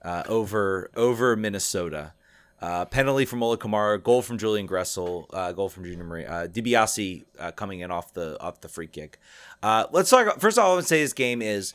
uh, 0.05 0.23
over 0.29 0.91
over 0.95 1.35
Minnesota. 1.35 2.13
Uh, 2.61 2.85
penalty 2.85 3.25
from 3.25 3.43
Ola 3.43 3.57
Kamara, 3.57 4.03
goal 4.03 4.21
from 4.21 4.37
Julian 4.37 4.69
Gressel, 4.69 5.27
uh, 5.33 5.51
goal 5.53 5.71
from 5.71 5.85
Junior 5.85 6.05
Moreno, 6.05 6.29
uh, 6.29 6.47
DiBiase 6.47 7.25
uh, 7.39 7.53
coming 7.53 7.81
in 7.81 7.91
off 7.91 8.13
the 8.13 8.39
off 8.41 8.61
the 8.61 8.69
free 8.69 8.87
kick. 8.87 9.19
Uh, 9.63 9.87
let's 9.93 10.11
talk. 10.11 10.39
First, 10.39 10.59
of 10.59 10.65
all 10.65 10.73
I 10.73 10.77
would 10.77 10.87
say 10.87 11.03
this 11.03 11.15
game 11.15 11.41
is 11.41 11.73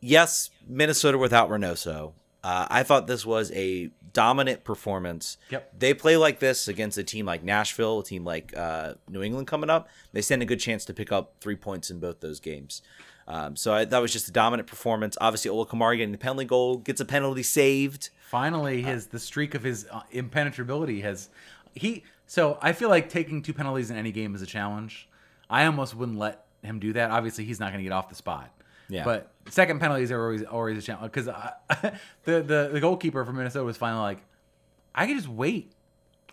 yes, 0.00 0.48
Minnesota 0.66 1.18
without 1.18 1.50
Reynoso. 1.50 2.12
Uh, 2.44 2.66
I 2.70 2.82
thought 2.82 3.06
this 3.06 3.24
was 3.24 3.52
a 3.52 3.90
dominant 4.12 4.64
performance. 4.64 5.36
Yep. 5.50 5.78
They 5.78 5.94
play 5.94 6.16
like 6.16 6.40
this 6.40 6.66
against 6.66 6.98
a 6.98 7.04
team 7.04 7.24
like 7.24 7.44
Nashville, 7.44 8.00
a 8.00 8.04
team 8.04 8.24
like 8.24 8.56
uh, 8.56 8.94
New 9.08 9.22
England 9.22 9.46
coming 9.46 9.70
up. 9.70 9.88
They 10.12 10.22
stand 10.22 10.42
a 10.42 10.46
good 10.46 10.58
chance 10.58 10.84
to 10.86 10.94
pick 10.94 11.12
up 11.12 11.34
three 11.40 11.56
points 11.56 11.90
in 11.90 12.00
both 12.00 12.20
those 12.20 12.40
games. 12.40 12.82
Um, 13.32 13.56
so 13.56 13.72
I, 13.72 13.86
that 13.86 13.98
was 13.98 14.12
just 14.12 14.28
a 14.28 14.30
dominant 14.30 14.68
performance. 14.68 15.16
Obviously, 15.18 15.50
Ola 15.50 15.64
Kamara 15.64 15.96
getting 15.96 16.12
the 16.12 16.18
penalty 16.18 16.44
goal, 16.44 16.76
gets 16.76 17.00
a 17.00 17.06
penalty 17.06 17.42
saved. 17.42 18.10
Finally, 18.28 18.82
his 18.82 19.06
the 19.06 19.18
streak 19.18 19.54
of 19.54 19.62
his 19.62 19.86
uh, 19.90 20.02
impenetrability 20.10 21.00
has 21.00 21.30
he. 21.74 22.04
So 22.26 22.58
I 22.60 22.72
feel 22.72 22.90
like 22.90 23.08
taking 23.08 23.40
two 23.40 23.54
penalties 23.54 23.90
in 23.90 23.96
any 23.96 24.12
game 24.12 24.34
is 24.34 24.42
a 24.42 24.46
challenge. 24.46 25.08
I 25.48 25.64
almost 25.64 25.94
wouldn't 25.94 26.18
let 26.18 26.44
him 26.62 26.78
do 26.78 26.92
that. 26.92 27.10
Obviously, 27.10 27.44
he's 27.44 27.58
not 27.58 27.72
going 27.72 27.78
to 27.78 27.84
get 27.84 27.92
off 27.92 28.10
the 28.10 28.14
spot. 28.14 28.50
Yeah. 28.90 29.04
But 29.04 29.32
second 29.48 29.80
penalties 29.80 30.12
are 30.12 30.22
always 30.22 30.42
always 30.42 30.76
a 30.76 30.82
challenge 30.82 31.10
because 31.10 31.24
the, 32.24 32.42
the 32.42 32.68
the 32.70 32.80
goalkeeper 32.80 33.24
from 33.24 33.36
Minnesota 33.36 33.64
was 33.64 33.78
finally 33.78 34.02
like, 34.02 34.18
I 34.94 35.06
could 35.06 35.16
just 35.16 35.28
wait. 35.28 35.72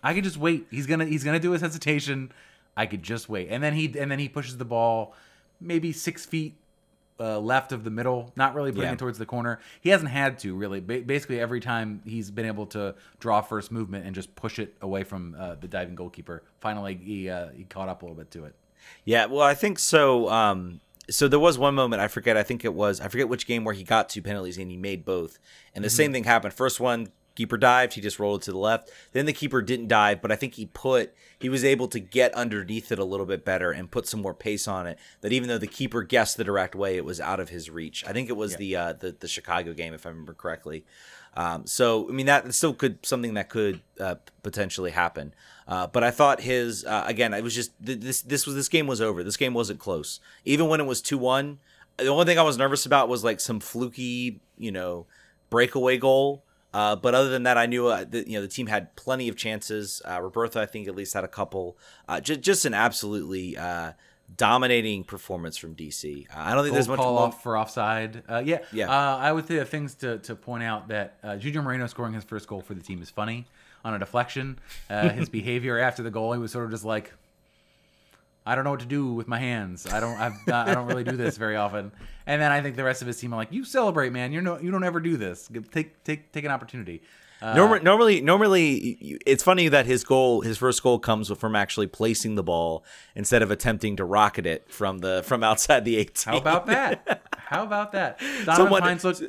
I 0.02 0.12
could 0.12 0.24
just 0.24 0.36
wait. 0.36 0.66
He's 0.70 0.86
gonna 0.86 1.06
he's 1.06 1.24
gonna 1.24 1.40
do 1.40 1.52
his 1.52 1.62
hesitation. 1.62 2.30
I 2.76 2.84
could 2.84 3.02
just 3.02 3.30
wait, 3.30 3.48
and 3.48 3.62
then 3.62 3.72
he 3.72 3.86
and 3.98 4.10
then 4.10 4.18
he 4.18 4.28
pushes 4.28 4.58
the 4.58 4.66
ball 4.66 5.14
maybe 5.60 5.92
six 5.92 6.24
feet 6.24 6.56
uh, 7.20 7.38
left 7.38 7.70
of 7.72 7.84
the 7.84 7.90
middle, 7.90 8.32
not 8.34 8.54
really 8.54 8.70
putting 8.72 8.84
Yeah. 8.88 8.92
it 8.94 8.98
towards 8.98 9.18
the 9.18 9.26
corner. 9.26 9.60
He 9.80 9.90
hasn't 9.90 10.10
had 10.10 10.38
to 10.40 10.54
really. 10.56 10.80
Ba- 10.80 11.02
basically, 11.02 11.38
every 11.38 11.60
time 11.60 12.00
he's 12.06 12.30
been 12.30 12.46
able 12.46 12.66
to 12.68 12.94
draw 13.18 13.40
first 13.42 13.70
movement 13.70 14.06
and 14.06 14.14
just 14.14 14.34
push 14.34 14.58
it 14.58 14.74
away 14.80 15.04
from 15.04 15.36
uh, 15.38 15.54
the 15.56 15.68
diving 15.68 15.94
goalkeeper. 15.94 16.42
Finally, 16.60 16.96
he 17.02 17.28
uh, 17.28 17.50
he 17.50 17.64
caught 17.64 17.88
up 17.88 18.02
a 18.02 18.06
little 18.06 18.16
bit 18.16 18.30
to 18.32 18.44
it. 18.46 18.54
Yeah, 19.04 19.26
well, 19.26 19.42
I 19.42 19.54
think 19.54 19.78
so. 19.78 20.28
Um, 20.30 20.80
so 21.10 21.28
there 21.28 21.38
was 21.38 21.58
one 21.58 21.74
moment 21.74 22.00
I 22.00 22.08
forget. 22.08 22.36
I 22.36 22.42
think 22.42 22.64
it 22.64 22.72
was 22.72 23.00
I 23.00 23.08
forget 23.08 23.28
which 23.28 23.46
game 23.46 23.64
where 23.64 23.74
he 23.74 23.84
got 23.84 24.08
two 24.08 24.22
penalties 24.22 24.56
and 24.58 24.70
he 24.70 24.76
made 24.76 25.04
both, 25.04 25.38
and 25.74 25.84
the 25.84 25.90
same 25.90 26.12
thing 26.12 26.24
happened. 26.24 26.54
First 26.54 26.80
one, 26.80 27.08
keeper 27.40 27.56
dived, 27.56 27.94
he 27.94 28.02
just 28.02 28.18
rolled 28.18 28.42
it 28.42 28.44
to 28.44 28.52
the 28.52 28.58
left. 28.58 28.90
Then 29.12 29.24
the 29.24 29.32
keeper 29.32 29.62
didn't 29.62 29.88
dive, 29.88 30.20
but 30.20 30.30
I 30.30 30.36
think 30.36 30.56
he 30.56 30.66
put 30.66 31.14
he 31.38 31.48
was 31.48 31.64
able 31.64 31.88
to 31.88 31.98
get 31.98 32.34
underneath 32.34 32.92
it 32.92 32.98
a 32.98 33.04
little 33.04 33.24
bit 33.24 33.46
better 33.46 33.70
and 33.70 33.90
put 33.90 34.06
some 34.06 34.20
more 34.20 34.34
pace 34.34 34.68
on 34.68 34.86
it. 34.86 34.98
That 35.22 35.32
even 35.32 35.48
though 35.48 35.56
the 35.56 35.66
keeper 35.66 36.02
guessed 36.02 36.36
the 36.36 36.44
direct 36.44 36.74
way, 36.74 36.98
it 36.98 37.04
was 37.06 37.18
out 37.18 37.40
of 37.40 37.48
his 37.48 37.70
reach. 37.70 38.04
I 38.06 38.12
think 38.12 38.28
it 38.28 38.36
was 38.36 38.52
yeah. 38.52 38.58
the 38.58 38.76
uh, 38.76 38.92
the 38.92 39.16
the 39.18 39.28
Chicago 39.28 39.72
game, 39.72 39.94
if 39.94 40.04
I 40.04 40.10
remember 40.10 40.34
correctly. 40.34 40.84
Um, 41.32 41.64
so 41.64 42.06
I 42.10 42.12
mean 42.12 42.26
that 42.26 42.52
still 42.52 42.74
could 42.74 43.06
something 43.06 43.32
that 43.34 43.48
could 43.48 43.80
uh, 43.98 44.16
potentially 44.42 44.90
happen. 44.90 45.32
Uh, 45.66 45.86
but 45.86 46.04
I 46.04 46.10
thought 46.10 46.42
his 46.42 46.84
uh, 46.84 47.04
again, 47.06 47.32
it 47.32 47.42
was 47.42 47.54
just 47.54 47.72
this 47.80 48.20
this 48.20 48.44
was 48.44 48.54
this 48.54 48.68
game 48.68 48.86
was 48.86 49.00
over. 49.00 49.24
This 49.24 49.38
game 49.38 49.54
wasn't 49.54 49.78
close, 49.78 50.20
even 50.44 50.68
when 50.68 50.78
it 50.78 50.86
was 50.86 51.00
two 51.00 51.16
one. 51.16 51.58
The 51.96 52.08
only 52.08 52.26
thing 52.26 52.38
I 52.38 52.42
was 52.42 52.58
nervous 52.58 52.84
about 52.84 53.08
was 53.08 53.24
like 53.24 53.40
some 53.40 53.60
fluky, 53.60 54.40
you 54.58 54.72
know, 54.72 55.06
breakaway 55.48 55.96
goal. 55.96 56.44
Uh, 56.72 56.96
but 56.96 57.14
other 57.14 57.28
than 57.30 57.42
that, 57.44 57.58
I 57.58 57.66
knew 57.66 57.88
uh, 57.88 58.04
that 58.04 58.26
you 58.26 58.34
know 58.34 58.42
the 58.42 58.48
team 58.48 58.66
had 58.66 58.94
plenty 58.96 59.28
of 59.28 59.36
chances. 59.36 60.00
Uh, 60.04 60.18
Robertha, 60.18 60.56
I 60.56 60.66
think, 60.66 60.88
at 60.88 60.94
least 60.94 61.14
had 61.14 61.24
a 61.24 61.28
couple. 61.28 61.76
Uh, 62.08 62.20
just 62.20 62.40
just 62.40 62.64
an 62.64 62.74
absolutely 62.74 63.56
uh, 63.56 63.92
dominating 64.36 65.04
performance 65.04 65.56
from 65.56 65.74
DC. 65.74 66.26
Uh, 66.30 66.34
I 66.34 66.54
don't 66.54 66.64
think 66.64 66.74
there's 66.74 66.88
much 66.88 66.98
call 66.98 67.18
off 67.18 67.42
for 67.42 67.56
offside. 67.56 68.22
Uh, 68.28 68.42
yeah, 68.44 68.58
yeah. 68.72 68.90
Uh, 68.90 69.16
I 69.16 69.32
would 69.32 69.46
say 69.46 69.62
things 69.64 69.94
to, 69.96 70.18
to 70.18 70.34
point 70.34 70.62
out 70.62 70.88
that 70.88 71.18
uh, 71.22 71.36
Junior 71.36 71.62
Moreno 71.62 71.86
scoring 71.86 72.14
his 72.14 72.24
first 72.24 72.46
goal 72.46 72.60
for 72.60 72.74
the 72.74 72.82
team 72.82 73.02
is 73.02 73.10
funny 73.10 73.46
on 73.84 73.94
a 73.94 73.98
deflection. 73.98 74.58
Uh, 74.88 75.08
his 75.10 75.28
behavior 75.30 75.78
after 75.78 76.02
the 76.02 76.10
goal, 76.10 76.32
he 76.32 76.38
was 76.38 76.52
sort 76.52 76.64
of 76.64 76.70
just 76.70 76.84
like, 76.84 77.12
I 78.50 78.56
don't 78.56 78.64
know 78.64 78.70
what 78.70 78.80
to 78.80 78.86
do 78.86 79.12
with 79.12 79.28
my 79.28 79.38
hands. 79.38 79.86
I 79.86 80.00
don't. 80.00 80.18
I've 80.18 80.34
I 80.52 80.74
don't 80.74 80.88
really 80.88 81.04
do 81.04 81.16
this 81.16 81.36
very 81.36 81.54
often. 81.54 81.92
And 82.26 82.42
then 82.42 82.50
I 82.50 82.60
think 82.60 82.74
the 82.74 82.82
rest 82.82 83.00
of 83.00 83.06
his 83.06 83.16
team 83.16 83.32
are 83.32 83.36
like, 83.36 83.52
"You 83.52 83.64
celebrate, 83.64 84.10
man. 84.10 84.32
You're 84.32 84.42
no. 84.42 84.58
You 84.58 84.72
don't 84.72 84.82
ever 84.82 84.98
do 84.98 85.16
this. 85.16 85.48
Take 85.70 86.02
take 86.02 86.32
take 86.32 86.44
an 86.44 86.50
opportunity." 86.50 87.00
Uh, 87.40 87.54
normally, 87.54 87.80
normally, 87.84 88.20
normally, 88.20 88.74
it's 89.24 89.44
funny 89.44 89.68
that 89.68 89.86
his 89.86 90.02
goal, 90.02 90.40
his 90.40 90.58
first 90.58 90.82
goal, 90.82 90.98
comes 90.98 91.30
from 91.30 91.54
actually 91.54 91.86
placing 91.86 92.34
the 92.34 92.42
ball 92.42 92.84
instead 93.14 93.40
of 93.40 93.52
attempting 93.52 93.94
to 93.96 94.04
rocket 94.04 94.46
it 94.46 94.68
from 94.68 94.98
the 94.98 95.22
from 95.24 95.44
outside 95.44 95.84
the 95.84 95.96
18. 95.96 96.32
How 96.32 96.38
about 96.40 96.66
that? 96.74 97.22
How 97.36 97.62
about 97.62 97.92
that? 97.92 98.18
Donovan 98.18 98.56
Someone, 98.56 98.82
Pines 98.82 99.04
looks. 99.04 99.22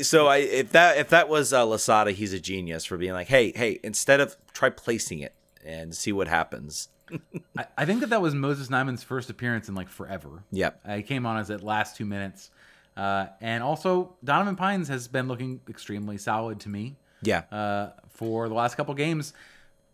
So 0.00 0.28
I, 0.28 0.38
if 0.38 0.72
that 0.72 0.96
if 0.96 1.10
that 1.10 1.28
was 1.28 1.52
uh, 1.52 1.66
Losada, 1.66 2.12
he's 2.12 2.32
a 2.32 2.40
genius 2.40 2.86
for 2.86 2.96
being 2.96 3.12
like, 3.12 3.28
hey, 3.28 3.52
hey, 3.54 3.80
instead 3.84 4.20
of 4.20 4.38
try 4.54 4.70
placing 4.70 5.18
it 5.18 5.34
and 5.64 5.94
see 5.94 6.12
what 6.12 6.28
happens. 6.28 6.88
I, 7.58 7.66
I, 7.78 7.84
think 7.84 8.00
that 8.00 8.10
that 8.10 8.22
was 8.22 8.34
Moses 8.34 8.68
Nyeman's 8.68 9.02
first 9.02 9.30
appearance 9.30 9.68
in 9.68 9.74
like 9.74 9.88
forever. 9.88 10.44
Yep. 10.52 10.80
Uh, 10.84 10.96
he 10.96 11.02
came 11.02 11.26
on 11.26 11.36
as 11.38 11.50
at 11.50 11.62
last 11.62 11.96
two 11.96 12.06
minutes. 12.06 12.50
Uh, 12.96 13.26
and 13.40 13.62
also, 13.62 14.14
Donovan 14.22 14.56
Pines 14.56 14.88
has 14.88 15.08
been 15.08 15.28
looking 15.28 15.60
extremely 15.68 16.18
solid 16.18 16.60
to 16.60 16.68
me. 16.68 16.96
Yeah. 17.22 17.42
Uh, 17.50 17.90
for 18.10 18.48
the 18.48 18.54
last 18.54 18.76
couple 18.76 18.94
games, 18.94 19.32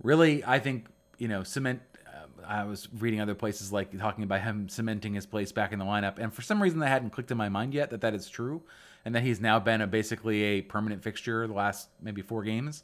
really, 0.03 0.45
I 0.45 0.59
think 0.59 0.87
you 1.19 1.29
know 1.29 1.43
cement. 1.43 1.81
Uh, 2.07 2.45
I 2.47 2.65
was 2.65 2.89
reading 2.99 3.21
other 3.21 3.35
places 3.35 3.73
like 3.73 3.97
talking 3.99 4.25
about 4.25 4.41
him 4.41 4.69
cementing 4.69 5.15
his 5.15 5.27
place 5.27 5.53
back 5.53 5.73
in 5.73 5.79
the 5.79 5.85
lineup, 5.85 6.19
and 6.19 6.33
for 6.33 6.43
some 6.43 6.61
reason 6.61 6.81
that 6.81 6.89
hadn't 6.89 7.11
clicked 7.11 7.31
in 7.31 7.37
my 7.37 7.49
mind 7.49 7.75
yet 7.75 7.91
that 7.91 8.01
that 8.01 8.15
is 8.15 8.29
true, 8.29 8.63
and 9.05 9.15
that 9.15 9.23
he's 9.23 9.41
now 9.41 9.61
been 9.61 9.81
a 9.81 9.87
basically 9.87 10.43
a 10.43 10.63
permanent 10.63 11.03
fixture 11.03 11.47
the 11.47 11.55
last 11.55 11.89
maybe 12.03 12.23
four 12.23 12.43
games. 12.43 12.83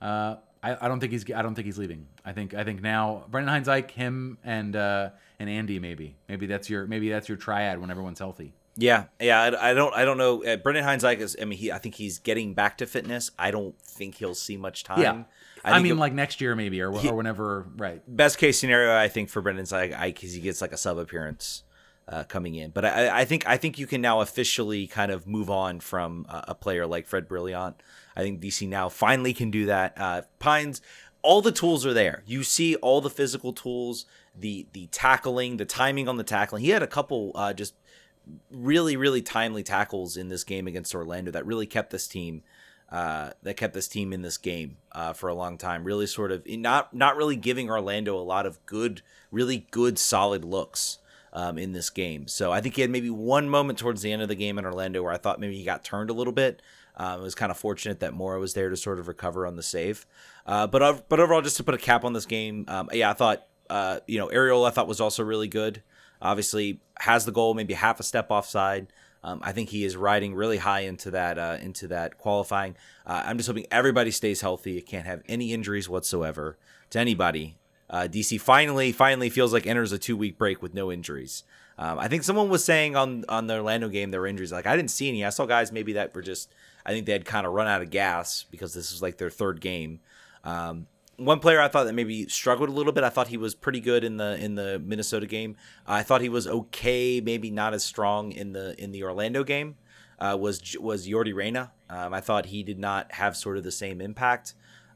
Uh, 0.00 0.36
I, 0.62 0.76
I, 0.84 0.88
don't 0.88 1.00
think 1.00 1.12
he's 1.12 1.24
I 1.32 1.42
don't 1.42 1.54
think 1.54 1.66
he's 1.66 1.78
leaving. 1.78 2.06
I 2.24 2.32
think 2.32 2.54
I 2.54 2.64
think 2.64 2.82
now 2.82 3.24
Brendan 3.30 3.52
Hines-Ike 3.52 3.98
and 3.98 4.76
uh, 4.76 5.10
and 5.38 5.48
Andy 5.48 5.78
maybe 5.78 6.16
maybe 6.28 6.46
that's 6.46 6.68
your 6.68 6.86
maybe 6.86 7.08
that's 7.08 7.28
your 7.28 7.38
triad 7.38 7.80
when 7.80 7.90
everyone's 7.90 8.18
healthy. 8.18 8.54
Yeah, 8.80 9.06
yeah. 9.20 9.40
I, 9.40 9.70
I 9.70 9.74
don't. 9.74 9.92
I 9.92 10.04
don't 10.04 10.18
know. 10.18 10.44
Uh, 10.44 10.56
Brendan 10.56 10.84
Hines 10.84 11.02
is. 11.02 11.36
I 11.40 11.44
mean, 11.44 11.58
he. 11.58 11.72
I 11.72 11.78
think 11.78 11.96
he's 11.96 12.20
getting 12.20 12.54
back 12.54 12.78
to 12.78 12.86
fitness. 12.86 13.32
I 13.36 13.50
don't 13.50 13.76
think 13.82 14.14
he'll 14.14 14.36
see 14.36 14.56
much 14.56 14.84
time. 14.84 15.00
Yeah. 15.00 15.24
I, 15.64 15.72
I 15.72 15.78
mean, 15.80 15.98
like 15.98 16.12
next 16.12 16.40
year 16.40 16.54
maybe, 16.54 16.80
or, 16.80 16.96
he, 16.96 17.08
or 17.08 17.16
whenever. 17.16 17.66
Right. 17.76 18.00
Best 18.06 18.38
case 18.38 18.60
scenario, 18.60 18.96
I 18.96 19.08
think 19.08 19.30
for 19.30 19.42
Brendan 19.42 19.64
Zeig, 19.64 20.00
because 20.00 20.32
he 20.32 20.40
gets 20.40 20.60
like 20.60 20.70
a 20.70 20.76
sub 20.76 20.96
appearance 20.96 21.64
uh, 22.06 22.22
coming 22.24 22.54
in. 22.54 22.70
But 22.70 22.84
I, 22.84 23.20
I 23.20 23.24
think 23.24 23.48
I 23.48 23.56
think 23.56 23.78
you 23.78 23.86
can 23.88 24.00
now 24.00 24.20
officially 24.20 24.86
kind 24.86 25.10
of 25.10 25.26
move 25.26 25.50
on 25.50 25.80
from 25.80 26.26
uh, 26.28 26.42
a 26.48 26.54
player 26.54 26.86
like 26.86 27.06
Fred 27.08 27.28
Brillant. 27.28 27.74
I 28.18 28.22
think 28.22 28.40
DC 28.40 28.68
now 28.68 28.88
finally 28.88 29.32
can 29.32 29.50
do 29.50 29.66
that. 29.66 29.94
Uh, 29.96 30.22
Pines, 30.40 30.82
all 31.22 31.40
the 31.40 31.52
tools 31.52 31.86
are 31.86 31.94
there. 31.94 32.24
You 32.26 32.42
see 32.42 32.74
all 32.76 33.00
the 33.00 33.10
physical 33.10 33.52
tools, 33.52 34.06
the 34.36 34.66
the 34.72 34.88
tackling, 34.88 35.56
the 35.56 35.64
timing 35.64 36.08
on 36.08 36.16
the 36.16 36.24
tackling. 36.24 36.64
He 36.64 36.70
had 36.70 36.82
a 36.82 36.88
couple 36.88 37.30
uh, 37.36 37.52
just 37.52 37.74
really, 38.50 38.96
really 38.96 39.22
timely 39.22 39.62
tackles 39.62 40.16
in 40.16 40.28
this 40.28 40.42
game 40.42 40.66
against 40.66 40.94
Orlando 40.94 41.30
that 41.30 41.46
really 41.46 41.66
kept 41.66 41.90
this 41.90 42.08
team 42.08 42.42
uh, 42.90 43.30
that 43.42 43.56
kept 43.56 43.74
this 43.74 43.86
team 43.86 44.12
in 44.12 44.22
this 44.22 44.36
game 44.36 44.78
uh, 44.92 45.12
for 45.12 45.28
a 45.28 45.34
long 45.34 45.56
time. 45.56 45.84
Really, 45.84 46.06
sort 46.06 46.32
of 46.32 46.42
not 46.46 46.92
not 46.92 47.16
really 47.16 47.36
giving 47.36 47.70
Orlando 47.70 48.16
a 48.16 48.20
lot 48.20 48.46
of 48.46 48.64
good, 48.66 49.02
really 49.30 49.68
good, 49.70 49.96
solid 49.96 50.44
looks 50.44 50.98
um, 51.32 51.56
in 51.56 51.72
this 51.72 51.88
game. 51.88 52.26
So 52.26 52.50
I 52.50 52.60
think 52.60 52.74
he 52.74 52.80
had 52.80 52.90
maybe 52.90 53.10
one 53.10 53.48
moment 53.48 53.78
towards 53.78 54.02
the 54.02 54.10
end 54.10 54.22
of 54.22 54.28
the 54.28 54.34
game 54.34 54.58
in 54.58 54.64
Orlando 54.64 55.02
where 55.04 55.12
I 55.12 55.18
thought 55.18 55.38
maybe 55.38 55.56
he 55.56 55.64
got 55.64 55.84
turned 55.84 56.10
a 56.10 56.14
little 56.14 56.32
bit. 56.32 56.62
Um, 56.98 57.20
it 57.20 57.22
was 57.22 57.34
kind 57.34 57.50
of 57.50 57.56
fortunate 57.56 58.00
that 58.00 58.12
Mora 58.12 58.40
was 58.40 58.54
there 58.54 58.68
to 58.68 58.76
sort 58.76 58.98
of 58.98 59.08
recover 59.08 59.46
on 59.46 59.56
the 59.56 59.62
save. 59.62 60.04
Uh, 60.46 60.66
but 60.66 61.08
but 61.08 61.20
overall, 61.20 61.40
just 61.40 61.56
to 61.58 61.64
put 61.64 61.74
a 61.74 61.78
cap 61.78 62.04
on 62.04 62.12
this 62.12 62.26
game, 62.26 62.64
um, 62.68 62.90
yeah, 62.92 63.10
I 63.10 63.14
thought 63.14 63.46
uh, 63.70 64.00
you 64.06 64.18
know 64.18 64.26
Ariel 64.28 64.64
I 64.64 64.70
thought 64.70 64.88
was 64.88 65.00
also 65.00 65.22
really 65.22 65.48
good. 65.48 65.82
Obviously, 66.20 66.80
has 66.98 67.24
the 67.24 67.32
goal, 67.32 67.54
maybe 67.54 67.74
half 67.74 68.00
a 68.00 68.02
step 68.02 68.30
offside. 68.30 68.88
Um, 69.22 69.40
I 69.42 69.52
think 69.52 69.70
he 69.70 69.84
is 69.84 69.96
riding 69.96 70.34
really 70.34 70.58
high 70.58 70.80
into 70.80 71.10
that 71.12 71.38
uh, 71.38 71.58
into 71.60 71.88
that 71.88 72.18
qualifying. 72.18 72.76
Uh, 73.06 73.22
I'm 73.26 73.36
just 73.36 73.48
hoping 73.48 73.66
everybody 73.70 74.10
stays 74.10 74.40
healthy. 74.40 74.76
It 74.76 74.86
can't 74.86 75.06
have 75.06 75.22
any 75.28 75.52
injuries 75.52 75.88
whatsoever 75.88 76.56
to 76.90 76.98
anybody. 76.98 77.56
Uh, 77.90 78.08
DC 78.10 78.40
finally 78.40 78.92
finally 78.92 79.30
feels 79.30 79.52
like 79.52 79.66
enters 79.66 79.92
a 79.92 79.98
two 79.98 80.16
week 80.16 80.38
break 80.38 80.62
with 80.62 80.74
no 80.74 80.92
injuries. 80.92 81.44
Um, 81.78 81.98
I 81.98 82.08
think 82.08 82.24
someone 82.24 82.48
was 82.48 82.64
saying 82.64 82.96
on 82.96 83.24
on 83.28 83.46
the 83.46 83.54
Orlando 83.54 83.88
game 83.88 84.10
there 84.10 84.20
were 84.20 84.26
injuries. 84.26 84.52
Like 84.52 84.66
I 84.66 84.76
didn't 84.76 84.90
see 84.90 85.08
any. 85.08 85.24
I 85.24 85.30
saw 85.30 85.46
guys 85.46 85.72
maybe 85.72 85.92
that 85.94 86.14
were 86.14 86.22
just. 86.22 86.52
I 86.88 86.92
think 86.92 87.04
they 87.04 87.12
had 87.12 87.26
kind 87.26 87.46
of 87.46 87.52
run 87.52 87.66
out 87.66 87.82
of 87.82 87.90
gas 87.90 88.46
because 88.50 88.72
this 88.72 88.92
was 88.92 89.02
like 89.02 89.18
their 89.18 89.28
third 89.28 89.60
game. 89.60 90.00
Um, 90.42 90.86
one 91.18 91.38
player 91.38 91.60
I 91.60 91.68
thought 91.68 91.84
that 91.84 91.92
maybe 91.92 92.26
struggled 92.28 92.70
a 92.70 92.72
little 92.72 92.92
bit. 92.92 93.04
I 93.04 93.10
thought 93.10 93.28
he 93.28 93.36
was 93.36 93.54
pretty 93.54 93.80
good 93.80 94.04
in 94.04 94.16
the 94.16 94.42
in 94.42 94.54
the 94.54 94.78
Minnesota 94.78 95.26
game. 95.26 95.56
I 95.86 96.02
thought 96.02 96.22
he 96.22 96.30
was 96.30 96.46
okay, 96.46 97.20
maybe 97.20 97.50
not 97.50 97.74
as 97.74 97.84
strong 97.84 98.32
in 98.32 98.54
the 98.54 98.74
in 98.82 98.90
the 98.90 99.04
Orlando 99.04 99.44
game. 99.44 99.76
Uh, 100.18 100.38
was 100.40 100.78
was 100.80 101.06
Yordy 101.06 101.34
Reyna. 101.34 101.72
Um, 101.90 102.14
I 102.14 102.22
thought 102.22 102.46
he 102.46 102.62
did 102.62 102.78
not 102.78 103.12
have 103.12 103.36
sort 103.36 103.58
of 103.58 103.64
the 103.64 103.70
same 103.70 104.00
impact. 104.00 104.54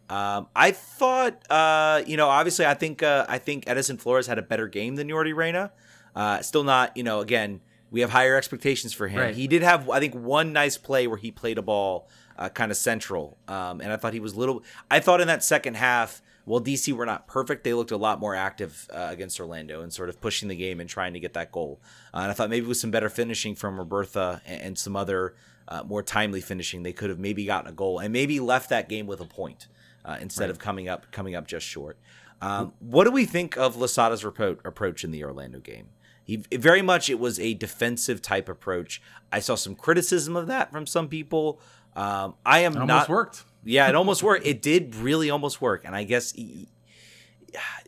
Um, 0.08 0.48
I 0.56 0.70
thought, 0.70 1.42
uh, 1.50 2.02
you 2.06 2.16
know, 2.16 2.28
obviously, 2.28 2.64
I 2.64 2.74
think 2.74 3.02
uh, 3.02 3.26
I 3.28 3.36
think 3.36 3.64
Edison 3.66 3.98
Flores 3.98 4.26
had 4.28 4.38
a 4.38 4.42
better 4.42 4.66
game 4.66 4.96
than 4.96 5.08
Yordy 5.08 5.34
Reyna. 5.34 5.72
Uh, 6.16 6.40
still 6.40 6.64
not, 6.64 6.96
you 6.96 7.02
know, 7.02 7.20
again, 7.20 7.60
we 7.92 8.00
have 8.00 8.10
higher 8.10 8.36
expectations 8.36 8.92
for 8.92 9.06
him. 9.06 9.20
Right. 9.20 9.34
He 9.34 9.46
did 9.46 9.62
have, 9.62 9.88
I 9.90 10.00
think, 10.00 10.14
one 10.14 10.52
nice 10.52 10.78
play 10.78 11.06
where 11.06 11.18
he 11.18 11.30
played 11.30 11.58
a 11.58 11.62
ball 11.62 12.08
uh, 12.38 12.48
kind 12.48 12.72
of 12.72 12.78
central. 12.78 13.36
Um, 13.46 13.80
and 13.82 13.92
I 13.92 13.96
thought 13.96 14.14
he 14.14 14.20
was 14.20 14.34
little. 14.34 14.64
I 14.90 14.98
thought 14.98 15.20
in 15.20 15.28
that 15.28 15.44
second 15.44 15.76
half, 15.76 16.22
while 16.46 16.60
DC 16.60 16.92
were 16.94 17.06
not 17.06 17.28
perfect, 17.28 17.64
they 17.64 17.74
looked 17.74 17.90
a 17.90 17.96
lot 17.98 18.18
more 18.18 18.34
active 18.34 18.88
uh, 18.92 19.08
against 19.10 19.38
Orlando 19.38 19.82
and 19.82 19.92
sort 19.92 20.08
of 20.08 20.20
pushing 20.20 20.48
the 20.48 20.56
game 20.56 20.80
and 20.80 20.88
trying 20.88 21.12
to 21.12 21.20
get 21.20 21.34
that 21.34 21.52
goal. 21.52 21.80
Uh, 22.14 22.20
and 22.20 22.30
I 22.30 22.32
thought 22.32 22.48
maybe 22.48 22.66
with 22.66 22.78
some 22.78 22.90
better 22.90 23.10
finishing 23.10 23.54
from 23.54 23.76
Robertha 23.76 24.40
and, 24.46 24.62
and 24.62 24.78
some 24.78 24.96
other 24.96 25.34
uh, 25.68 25.82
more 25.84 26.02
timely 26.02 26.40
finishing, 26.40 26.82
they 26.82 26.94
could 26.94 27.10
have 27.10 27.18
maybe 27.18 27.44
gotten 27.44 27.68
a 27.68 27.74
goal 27.74 27.98
and 27.98 28.10
maybe 28.12 28.40
left 28.40 28.70
that 28.70 28.88
game 28.88 29.06
with 29.06 29.20
a 29.20 29.26
point 29.26 29.68
uh, 30.04 30.16
instead 30.18 30.44
right. 30.44 30.50
of 30.50 30.58
coming 30.58 30.88
up 30.88 31.12
coming 31.12 31.34
up 31.34 31.46
just 31.46 31.66
short. 31.66 31.98
Um, 32.40 32.72
what 32.80 33.04
do 33.04 33.12
we 33.12 33.26
think 33.26 33.56
of 33.56 33.76
Losada's 33.76 34.24
approach 34.24 35.04
in 35.04 35.12
the 35.12 35.22
Orlando 35.22 35.60
game? 35.60 35.90
He 36.32 36.56
very 36.56 36.80
much 36.80 37.10
it 37.10 37.18
was 37.18 37.38
a 37.38 37.52
defensive 37.52 38.22
type 38.22 38.48
approach. 38.48 39.02
I 39.30 39.40
saw 39.40 39.54
some 39.54 39.74
criticism 39.74 40.34
of 40.34 40.46
that 40.46 40.72
from 40.72 40.86
some 40.86 41.08
people. 41.08 41.60
Um, 41.94 42.36
I 42.46 42.60
am 42.60 42.72
it 42.72 42.80
almost 42.80 42.88
not 42.88 43.08
worked. 43.10 43.44
Yeah, 43.64 43.86
it 43.88 43.94
almost 43.94 44.22
worked. 44.22 44.46
It 44.46 44.62
did 44.62 44.94
really 44.94 45.28
almost 45.28 45.60
work, 45.60 45.84
and 45.84 45.94
I 45.94 46.04
guess. 46.04 46.32
He, 46.32 46.68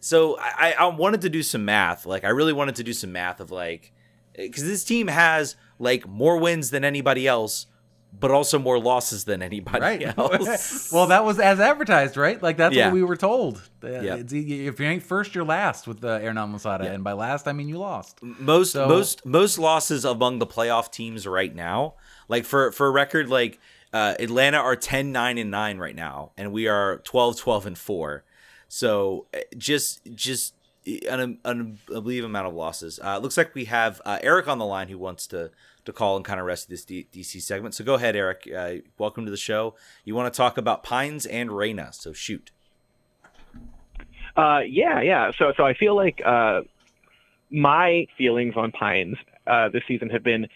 so 0.02 0.38
I, 0.38 0.74
I 0.78 0.86
wanted 0.88 1.22
to 1.22 1.30
do 1.30 1.42
some 1.42 1.64
math. 1.64 2.04
Like 2.04 2.24
I 2.24 2.28
really 2.28 2.52
wanted 2.52 2.74
to 2.76 2.84
do 2.84 2.92
some 2.92 3.12
math 3.12 3.40
of 3.40 3.50
like, 3.50 3.92
because 4.36 4.64
this 4.64 4.84
team 4.84 5.08
has 5.08 5.56
like 5.78 6.06
more 6.06 6.36
wins 6.36 6.68
than 6.68 6.84
anybody 6.84 7.26
else, 7.26 7.66
but 8.18 8.30
also 8.30 8.58
more 8.58 8.78
losses 8.78 9.24
than 9.24 9.42
anybody 9.42 9.80
right. 9.80 10.18
else. 10.18 10.92
well, 10.92 11.06
that 11.06 11.24
was 11.24 11.38
as 11.38 11.60
advertised, 11.60 12.16
right? 12.16 12.42
Like 12.42 12.56
that's 12.56 12.74
yeah. 12.74 12.86
what 12.86 12.94
we 12.94 13.02
were 13.02 13.16
told. 13.16 13.62
Yeah. 13.82 14.16
If 14.16 14.32
you 14.80 14.86
ain't 14.86 15.02
first, 15.02 15.34
you're 15.34 15.44
last 15.44 15.86
with 15.86 16.00
the 16.00 16.18
Hernan 16.18 16.52
Losada, 16.52 16.84
yeah. 16.84 16.92
and 16.92 17.04
by 17.04 17.12
last 17.12 17.48
I 17.48 17.52
mean 17.52 17.68
you 17.68 17.78
lost. 17.78 18.22
Most 18.22 18.72
so, 18.72 18.88
most 18.88 19.26
most 19.26 19.58
losses 19.58 20.04
among 20.04 20.38
the 20.38 20.46
playoff 20.46 20.90
teams 20.90 21.26
right 21.26 21.54
now. 21.54 21.94
Like 22.28 22.44
for 22.44 22.72
for 22.72 22.86
a 22.86 22.90
record, 22.90 23.28
like 23.28 23.58
uh, 23.92 24.14
Atlanta 24.18 24.58
are 24.58 24.76
10 24.76 25.12
9 25.12 25.38
and 25.38 25.50
9 25.50 25.78
right 25.78 25.94
now 25.94 26.32
and 26.36 26.52
we 26.52 26.66
are 26.66 26.98
12 26.98 27.38
12 27.38 27.66
and 27.66 27.78
4. 27.78 28.24
So 28.68 29.26
uh, 29.34 29.38
just 29.56 30.00
just 30.14 30.54
an 31.08 31.38
unbelievable 31.44 32.30
amount 32.30 32.46
of 32.46 32.54
losses. 32.54 33.00
Uh, 33.02 33.18
looks 33.18 33.36
like 33.36 33.54
we 33.54 33.66
have 33.66 34.02
uh, 34.04 34.18
Eric 34.22 34.48
on 34.48 34.58
the 34.58 34.66
line 34.66 34.88
who 34.88 34.98
wants 34.98 35.26
to 35.28 35.50
to 35.84 35.92
call 35.92 36.16
and 36.16 36.24
kind 36.24 36.40
of 36.40 36.46
rest 36.46 36.68
this 36.68 36.84
D- 36.84 37.06
DC 37.12 37.42
segment. 37.42 37.74
So 37.74 37.84
go 37.84 37.94
ahead, 37.94 38.16
Eric. 38.16 38.48
Uh, 38.54 38.74
welcome 38.98 39.24
to 39.24 39.30
the 39.30 39.36
show. 39.36 39.74
You 40.04 40.14
want 40.14 40.32
to 40.32 40.36
talk 40.36 40.58
about 40.58 40.82
Pines 40.82 41.26
and 41.26 41.52
Reyna, 41.52 41.92
so 41.92 42.12
shoot. 42.12 42.50
Uh, 44.36 44.60
yeah, 44.66 45.00
yeah. 45.00 45.30
So 45.38 45.52
so 45.56 45.64
I 45.64 45.74
feel 45.74 45.94
like 45.94 46.20
uh, 46.24 46.62
my 47.50 48.06
feelings 48.18 48.54
on 48.56 48.72
Pines 48.72 49.16
uh, 49.46 49.68
this 49.68 49.82
season 49.86 50.10
have 50.10 50.24
been 50.24 50.48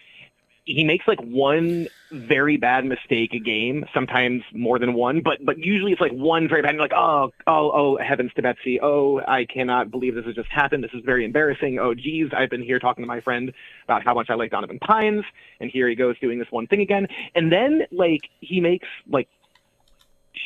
he 0.69 0.85
makes 0.85 1.09
like 1.09 1.21
one 1.21 1.89
very 2.11 2.59
bad 2.59 2.85
mistake 2.85 3.33
a 3.33 3.39
game, 3.39 3.87
sometimes 3.95 4.43
more 4.53 4.79
than 4.79 4.93
one, 4.93 5.23
but 5.23 5.43
but 5.43 5.59
usually 5.59 5.93
it's 5.93 6.01
like 6.01 6.12
one 6.12 6.47
very 6.47 6.61
bad. 6.61 6.77
Like, 6.77 6.93
oh, 6.95 7.33
oh, 7.47 7.71
oh, 7.73 7.99
heavens 7.99 8.33
to 8.37 8.43
Betsy! 8.43 8.79
Oh, 8.81 9.21
I 9.27 9.47
cannot 9.47 9.91
believe 9.91 10.14
this 10.14 10.27
has 10.27 10.35
just 10.35 10.51
happened. 10.51 10.85
This 10.85 10.93
is 10.93 11.03
very 11.05 11.25
embarrassing. 11.25 11.79
Oh, 11.79 11.95
geez, 11.95 12.29
I've 12.37 12.51
been 12.51 12.62
here 12.62 12.79
talking 12.79 13.03
to 13.03 13.09
my 13.09 13.21
friend 13.21 13.53
about 13.85 14.05
how 14.05 14.12
much 14.12 14.29
I 14.29 14.35
like 14.35 14.51
Donovan 14.51 14.79
Pines, 14.79 15.25
and 15.59 15.71
here 15.71 15.89
he 15.89 15.95
goes 15.95 16.19
doing 16.19 16.39
this 16.39 16.49
one 16.51 16.66
thing 16.66 16.83
again. 16.83 17.09
And 17.35 17.51
then 17.51 17.87
like 17.91 18.29
he 18.41 18.61
makes 18.61 18.87
like 19.11 19.29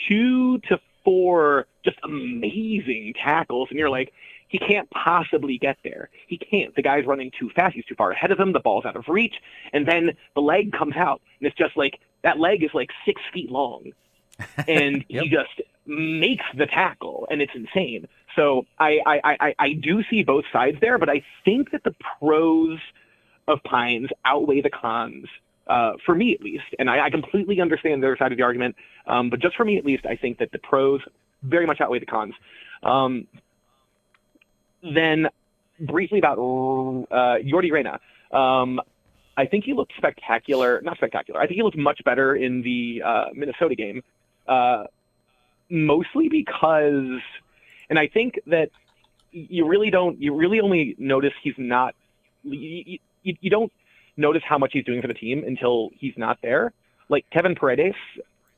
two 0.09 0.59
to 0.68 0.79
four 1.05 1.66
just 1.85 1.99
amazing 2.05 3.14
tackles, 3.20 3.68
and 3.70 3.79
you're 3.79 3.91
like, 3.91 4.12
he 4.53 4.59
can't 4.59 4.88
possibly 4.90 5.57
get 5.57 5.78
there. 5.82 6.11
He 6.26 6.36
can't. 6.36 6.76
The 6.76 6.82
guy's 6.82 7.07
running 7.07 7.30
too 7.40 7.48
fast. 7.57 7.74
He's 7.74 7.86
too 7.86 7.94
far 7.94 8.11
ahead 8.11 8.30
of 8.30 8.38
him. 8.38 8.53
The 8.53 8.61
ball's 8.61 8.84
out 8.84 8.96
of 8.96 9.09
reach. 9.09 9.36
And 9.72 9.88
then 9.88 10.11
the 10.34 10.42
leg 10.42 10.72
comes 10.72 10.94
out. 10.94 11.22
And 11.40 11.46
it's 11.46 11.57
just 11.57 11.74
like 11.74 11.98
that 12.20 12.38
leg 12.38 12.62
is 12.62 12.68
like 12.74 12.90
six 13.07 13.20
feet 13.32 13.50
long. 13.50 13.92
And 14.68 15.05
yep. 15.09 15.22
he 15.22 15.28
just 15.30 15.62
makes 15.86 16.44
the 16.55 16.66
tackle. 16.66 17.26
And 17.30 17.40
it's 17.40 17.55
insane. 17.55 18.09
So 18.36 18.66
I, 18.78 18.98
I, 19.07 19.20
I, 19.40 19.55
I 19.59 19.72
do 19.72 20.03
see 20.11 20.22
both 20.22 20.44
sides 20.53 20.76
there, 20.80 20.98
but 20.98 21.09
I 21.09 21.22
think 21.44 21.70
that 21.70 21.84
the 21.84 21.94
pros 22.18 22.78
of 23.48 23.62
Pines 23.62 24.09
outweigh 24.24 24.61
the 24.61 24.70
cons. 24.70 25.26
Uh, 25.66 25.92
for 26.05 26.14
me, 26.14 26.34
at 26.34 26.42
least, 26.42 26.64
and 26.78 26.90
I, 26.90 27.07
I 27.07 27.11
completely 27.11 27.61
understand 27.61 28.03
the 28.03 28.09
other 28.09 28.16
side 28.16 28.32
of 28.32 28.38
the 28.38 28.42
argument, 28.42 28.74
um, 29.07 29.30
but 29.30 29.38
just 29.38 29.55
for 29.55 29.64
me, 29.64 29.78
at 29.78 29.84
least, 29.84 30.05
I 30.05 30.16
think 30.16 30.38
that 30.38 30.50
the 30.50 30.59
pros 30.59 31.00
very 31.42 31.66
much 31.66 31.80
outweigh 31.80 32.00
the 32.00 32.07
cons. 32.07 32.34
Um, 32.82 33.28
then 34.83 35.28
briefly 35.80 36.18
about 36.18 36.39
uh, 36.39 37.39
Yordy 37.43 37.70
Reyna. 37.70 38.01
Um, 38.33 38.80
I 39.37 39.47
think 39.47 39.64
he 39.64 39.72
looked 39.72 39.93
spectacular. 39.97 40.80
Not 40.83 40.97
spectacular. 40.97 41.41
I 41.41 41.47
think 41.47 41.57
he 41.57 41.62
looked 41.62 41.76
much 41.76 42.03
better 42.05 42.35
in 42.35 42.62
the 42.62 43.03
uh, 43.05 43.24
Minnesota 43.33 43.74
game, 43.74 44.03
uh, 44.47 44.85
mostly 45.70 46.28
because, 46.28 47.20
and 47.89 47.99
I 47.99 48.09
think 48.09 48.39
that 48.47 48.70
you 49.30 49.66
really 49.66 49.91
don't. 49.91 50.20
You 50.20 50.35
really 50.35 50.61
only 50.61 50.95
notice 50.99 51.33
he's 51.43 51.55
not. 51.57 51.95
You, 52.43 52.99
you, 53.22 53.37
you 53.41 53.51
don't 53.51 53.72
notice 54.16 54.43
how 54.47 54.59
much 54.59 54.70
he's 54.74 54.85
doing 54.85 55.01
for 55.01 55.09
the 55.09 55.14
team 55.14 55.45
until 55.47 55.91
he's 55.99 56.14
not 56.16 56.39
there. 56.43 56.72
Like 57.09 57.24
Kevin 57.30 57.55
Paredes 57.55 57.97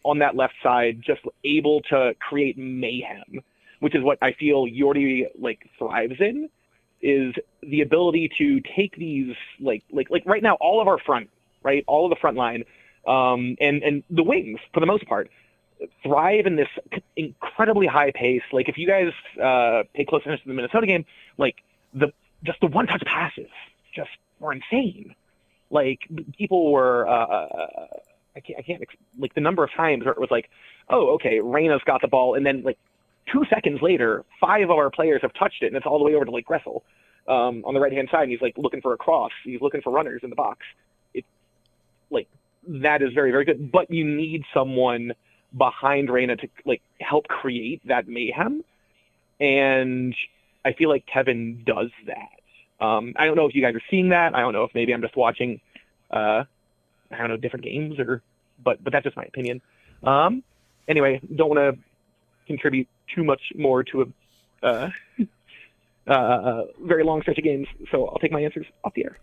on 0.05 0.19
that 0.19 0.37
left 0.37 0.55
side, 0.63 1.01
just 1.05 1.21
able 1.45 1.81
to 1.83 2.15
create 2.19 2.59
mayhem 2.59 3.43
which 3.85 3.95
is 3.95 4.03
what 4.03 4.17
I 4.23 4.33
feel 4.33 4.65
Yordy 4.65 5.27
like 5.39 5.69
thrives 5.79 6.19
in, 6.19 6.49
is 7.03 7.35
the 7.63 7.83
ability 7.83 8.31
to 8.39 8.63
take 8.75 8.97
these 8.97 9.37
like 9.61 9.85
like 9.93 10.09
like 10.09 10.23
right 10.25 10.43
now 10.43 10.55
all 10.55 10.81
of 10.81 10.89
our 10.89 10.99
front 10.99 11.29
right 11.63 11.85
all 11.87 12.07
of 12.07 12.11
the 12.11 12.17
front 12.17 12.39
line 12.39 12.65
um, 13.07 13.57
and 13.61 13.83
and 13.83 14.03
the 14.09 14.23
wings 14.23 14.59
for 14.73 14.81
the 14.81 14.87
most 14.87 15.07
part 15.07 15.31
thrive 16.03 16.47
in 16.47 16.57
this 16.57 16.69
incredibly 17.15 17.87
high 17.87 18.11
pace. 18.11 18.41
Like 18.53 18.71
if 18.71 18.79
you 18.79 18.87
guys 18.87 19.13
uh, 19.39 19.83
pay 19.93 20.07
close 20.07 20.23
attention 20.23 20.45
to 20.45 20.49
the 20.49 20.55
Minnesota 20.55 20.87
game, 20.87 21.05
like 21.37 21.57
the 21.93 22.11
just 22.43 22.61
the 22.63 22.69
one 22.69 22.87
touch 22.87 23.05
passes 23.05 23.51
just 23.95 24.17
were 24.41 24.55
insane. 24.55 25.15
Like 25.69 26.09
people 26.39 26.73
were. 26.73 27.07
Uh, 27.07 27.13
uh, 27.13 27.87
I 28.37 28.41
can't, 28.41 28.59
I 28.59 28.63
can't, 28.63 28.83
like 29.19 29.35
the 29.35 29.41
number 29.41 29.63
of 29.63 29.71
times 29.73 30.05
where 30.05 30.13
it 30.13 30.19
was 30.19 30.31
like, 30.31 30.51
oh, 30.89 31.11
okay, 31.15 31.39
Reyna's 31.39 31.83
got 31.85 32.01
the 32.01 32.09
ball, 32.09 32.35
and 32.35 32.45
then 32.45 32.63
like 32.65 32.79
two 33.31 33.45
seconds 33.51 33.81
later, 33.83 34.25
five 34.41 34.65
of 34.65 34.71
our 34.71 34.91
players 34.91 35.23
have 35.23 35.33
touched 35.35 35.63
it, 35.63 35.69
and 35.69 35.77
it's 35.77 35.87
all 35.87 35.99
the 35.99 36.05
way 36.05 36.15
over 36.15 36.25
to 36.25 36.31
Lake 36.31 36.47
Gressel 36.47 36.83
um, 37.29 37.65
on 37.65 37.75
the 37.75 37.81
right 37.81 37.93
hand 37.93 38.09
side. 38.11 38.25
And 38.25 38.31
he's 38.31 38.41
like 38.41 38.57
looking 38.57 38.81
for 38.81 38.93
a 38.93 38.97
cross. 38.97 39.33
He's 39.45 39.61
looking 39.61 39.83
for 39.83 39.93
runners 39.93 40.21
in 40.23 40.31
the 40.31 40.37
box. 40.37 40.61
It's 41.13 41.27
like 42.11 42.29
that 42.67 43.03
is 43.03 43.13
very 43.13 43.31
very 43.31 43.45
good. 43.45 43.71
But 43.71 43.91
you 43.91 44.05
need 44.05 44.45
someone 44.53 45.13
behind 45.57 46.11
Reyna 46.11 46.37
to 46.37 46.49
like 46.65 46.83
help 47.01 47.29
create 47.29 47.81
that 47.87 48.09
mayhem, 48.09 48.65
and 49.41 50.15
I 50.65 50.73
feel 50.73 50.89
like 50.89 51.07
Kevin 51.07 51.63
does 51.65 51.91
that. 52.07 52.85
Um, 52.85 53.15
I 53.17 53.27
don't 53.27 53.37
know 53.37 53.47
if 53.47 53.55
you 53.55 53.63
guys 53.63 53.75
are 53.75 53.83
seeing 53.91 54.11
that. 54.11 54.35
I 54.35 54.41
don't 54.41 54.53
know 54.53 54.65
if 54.65 54.75
maybe 54.75 54.93
I'm 54.93 55.01
just 55.01 55.17
watching, 55.17 55.61
uh, 56.11 56.45
I 57.11 57.17
don't 57.17 57.29
know, 57.29 57.37
different 57.37 57.65
games 57.65 57.99
or, 57.99 58.23
but 58.63 58.83
but 58.83 58.93
that's 58.93 59.05
just 59.05 59.17
my 59.17 59.25
opinion. 59.25 59.61
Um, 60.03 60.43
anyway, 60.89 61.21
don't 61.35 61.49
want 61.49 61.77
to 61.77 61.83
contribute 62.47 62.89
too 63.15 63.25
much 63.25 63.41
more 63.57 63.83
to 63.85 64.03
a 64.03 64.67
uh, 64.67 64.91
uh, 66.07 66.13
uh, 66.13 66.65
very 66.83 67.05
long 67.05 67.23
stretch 67.23 67.39
of 67.39 67.45
games. 67.45 67.67
So 67.91 68.07
I'll 68.07 68.19
take 68.19 68.33
my 68.33 68.41
answers 68.41 68.67
off 68.85 68.95
the 68.95 69.05
air. 69.05 69.19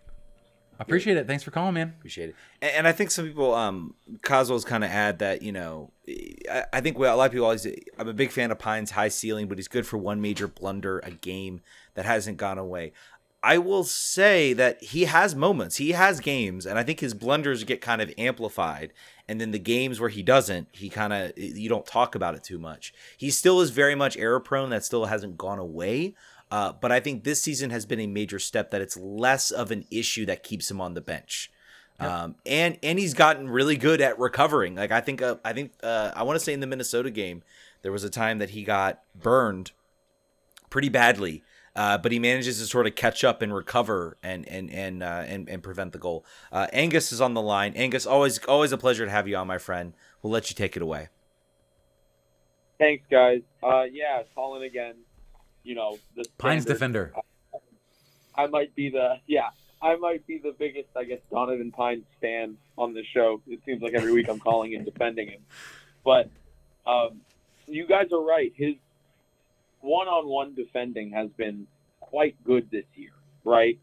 I 0.78 0.82
appreciate 0.82 1.16
it. 1.16 1.26
Thanks 1.26 1.44
for 1.44 1.50
calling, 1.52 1.74
man. 1.74 1.94
Appreciate 1.98 2.30
it. 2.30 2.36
And, 2.60 2.72
and 2.78 2.88
I 2.88 2.92
think 2.92 3.10
some 3.10 3.26
people, 3.26 3.54
um, 3.54 3.94
Coswell's 4.22 4.64
kind 4.64 4.82
of 4.82 4.90
add 4.90 5.20
that 5.20 5.42
you 5.42 5.52
know, 5.52 5.92
I, 6.50 6.64
I 6.72 6.80
think 6.80 6.98
well, 6.98 7.14
a 7.14 7.16
lot 7.16 7.26
of 7.26 7.32
people 7.32 7.44
always. 7.44 7.66
I'm 7.98 8.08
a 8.08 8.12
big 8.12 8.30
fan 8.30 8.50
of 8.50 8.58
Pine's 8.58 8.90
high 8.90 9.08
ceiling, 9.08 9.46
but 9.46 9.58
he's 9.58 9.68
good 9.68 9.86
for 9.86 9.98
one 9.98 10.20
major 10.20 10.48
blunder 10.48 10.98
a 11.00 11.10
game 11.10 11.60
that 11.94 12.04
hasn't 12.04 12.38
gone 12.38 12.58
away. 12.58 12.92
I 13.42 13.58
will 13.58 13.82
say 13.82 14.52
that 14.52 14.82
he 14.82 15.04
has 15.06 15.34
moments, 15.34 15.76
he 15.76 15.92
has 15.92 16.20
games, 16.20 16.64
and 16.64 16.78
I 16.78 16.84
think 16.84 17.00
his 17.00 17.12
blunders 17.12 17.64
get 17.64 17.80
kind 17.80 18.00
of 18.00 18.12
amplified. 18.16 18.92
And 19.26 19.40
then 19.40 19.50
the 19.50 19.58
games 19.58 19.98
where 19.98 20.10
he 20.10 20.22
doesn't, 20.22 20.68
he 20.72 20.88
kind 20.88 21.12
of 21.12 21.36
you 21.36 21.68
don't 21.68 21.86
talk 21.86 22.14
about 22.14 22.34
it 22.34 22.44
too 22.44 22.58
much. 22.58 22.94
He 23.16 23.30
still 23.30 23.60
is 23.60 23.70
very 23.70 23.94
much 23.94 24.16
error 24.16 24.38
prone. 24.38 24.70
That 24.70 24.84
still 24.84 25.06
hasn't 25.06 25.38
gone 25.38 25.58
away. 25.58 26.14
Uh, 26.52 26.72
but 26.72 26.92
I 26.92 27.00
think 27.00 27.24
this 27.24 27.42
season 27.42 27.70
has 27.70 27.86
been 27.86 27.98
a 27.98 28.06
major 28.06 28.38
step 28.38 28.70
that 28.70 28.82
it's 28.82 28.96
less 28.96 29.50
of 29.50 29.70
an 29.70 29.86
issue 29.90 30.26
that 30.26 30.42
keeps 30.42 30.70
him 30.70 30.80
on 30.80 30.94
the 30.94 31.00
bench. 31.00 31.50
Yep. 32.00 32.10
Um, 32.10 32.34
and 32.46 32.78
and 32.82 32.98
he's 32.98 33.14
gotten 33.14 33.48
really 33.48 33.76
good 33.76 34.00
at 34.00 34.18
recovering. 34.18 34.76
Like 34.76 34.92
I 34.92 35.00
think 35.00 35.20
uh, 35.20 35.36
I 35.44 35.52
think 35.52 35.72
uh, 35.82 36.12
I 36.14 36.22
want 36.22 36.38
to 36.38 36.44
say 36.44 36.52
in 36.52 36.60
the 36.60 36.66
Minnesota 36.66 37.10
game, 37.10 37.42
there 37.82 37.90
was 37.90 38.04
a 38.04 38.10
time 38.10 38.38
that 38.38 38.50
he 38.50 38.62
got 38.62 39.02
burned 39.20 39.72
pretty 40.70 40.88
badly 40.88 41.42
uh, 41.74 41.98
but 41.98 42.12
he 42.12 42.18
manages 42.18 42.58
to 42.58 42.66
sort 42.66 42.86
of 42.86 42.94
catch 42.94 43.24
up 43.24 43.42
and 43.42 43.54
recover 43.54 44.18
and 44.22 44.46
and 44.48 44.70
and 44.70 45.02
uh, 45.02 45.24
and, 45.26 45.48
and 45.48 45.62
prevent 45.62 45.92
the 45.92 45.98
goal. 45.98 46.24
Uh, 46.50 46.66
Angus 46.72 47.12
is 47.12 47.20
on 47.20 47.34
the 47.34 47.42
line. 47.42 47.72
Angus, 47.74 48.06
always 48.06 48.38
always 48.44 48.72
a 48.72 48.78
pleasure 48.78 49.04
to 49.04 49.10
have 49.10 49.26
you 49.26 49.36
on, 49.36 49.46
my 49.46 49.58
friend. 49.58 49.94
We'll 50.22 50.32
let 50.32 50.50
you 50.50 50.54
take 50.54 50.76
it 50.76 50.82
away. 50.82 51.08
Thanks, 52.78 53.04
guys. 53.10 53.42
Uh, 53.62 53.84
yeah, 53.84 54.22
calling 54.34 54.64
again. 54.64 54.94
You 55.62 55.76
know, 55.76 55.98
the 56.16 56.24
Pines 56.38 56.64
defender. 56.64 57.12
I, 58.36 58.44
I 58.44 58.46
might 58.48 58.74
be 58.74 58.90
the 58.90 59.16
yeah. 59.26 59.50
I 59.80 59.96
might 59.96 60.24
be 60.28 60.38
the 60.38 60.54
biggest, 60.56 60.90
I 60.96 61.02
guess, 61.02 61.18
Donovan 61.28 61.72
Pines 61.72 62.04
fan 62.20 62.56
on 62.78 62.94
the 62.94 63.02
show. 63.12 63.42
It 63.48 63.60
seems 63.66 63.82
like 63.82 63.94
every 63.94 64.12
week 64.12 64.28
I'm 64.28 64.38
calling 64.38 64.74
and 64.76 64.84
defending 64.84 65.28
him. 65.28 65.40
But 66.04 66.30
um, 66.86 67.20
you 67.66 67.86
guys 67.88 68.06
are 68.12 68.22
right. 68.22 68.52
His 68.54 68.74
one-on-one 69.82 70.54
defending 70.54 71.10
has 71.12 71.28
been 71.36 71.66
quite 72.00 72.36
good 72.44 72.70
this 72.70 72.84
year, 72.94 73.12
right? 73.44 73.78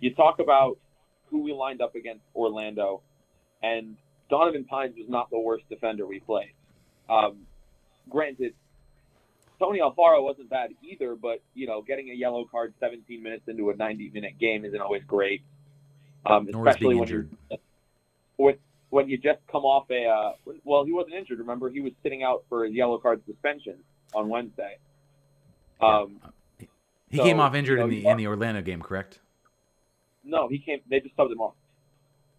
You 0.00 0.14
talk 0.14 0.38
about 0.38 0.78
who 1.26 1.42
we 1.42 1.52
lined 1.52 1.82
up 1.82 1.94
against 1.94 2.22
Orlando, 2.34 3.02
and 3.62 3.96
Donovan 4.30 4.64
Pines 4.64 4.96
was 4.96 5.08
not 5.08 5.30
the 5.30 5.38
worst 5.38 5.64
defender 5.68 6.06
we 6.06 6.20
played. 6.20 6.52
Um, 7.08 7.46
granted, 8.08 8.54
Tony 9.58 9.80
Alfaro 9.80 10.22
wasn't 10.22 10.50
bad 10.50 10.70
either, 10.82 11.14
but 11.14 11.40
you 11.54 11.66
know, 11.66 11.82
getting 11.82 12.10
a 12.10 12.14
yellow 12.14 12.44
card 12.44 12.74
17 12.80 13.22
minutes 13.22 13.44
into 13.46 13.70
a 13.70 13.74
90-minute 13.74 14.38
game 14.38 14.64
isn't 14.64 14.80
always 14.80 15.02
great, 15.04 15.42
um, 16.26 16.48
especially 16.48 16.94
when 16.94 17.08
you're 17.08 17.26
with 18.38 18.56
when 18.90 19.08
you 19.08 19.16
just 19.16 19.40
come 19.50 19.64
off 19.64 19.90
a 19.90 20.04
uh, 20.04 20.32
well, 20.64 20.84
he 20.84 20.92
wasn't 20.92 21.14
injured. 21.14 21.38
Remember, 21.38 21.70
he 21.70 21.80
was 21.80 21.92
sitting 22.02 22.22
out 22.22 22.44
for 22.48 22.64
a 22.64 22.70
yellow 22.70 22.98
card 22.98 23.22
suspension 23.26 23.76
on 24.14 24.28
Wednesday. 24.28 24.78
Um, 25.82 26.20
he 27.10 27.18
so, 27.18 27.24
came 27.24 27.40
off 27.40 27.54
injured 27.54 27.78
you 27.78 27.84
know, 27.84 27.90
in 27.90 28.02
the 28.02 28.08
in 28.08 28.16
the 28.16 28.26
Orlando 28.26 28.62
game, 28.62 28.80
correct? 28.80 29.20
No, 30.24 30.48
he 30.48 30.58
came. 30.58 30.80
They 30.88 31.00
just 31.00 31.16
subbed 31.16 31.32
him 31.32 31.40
off 31.40 31.54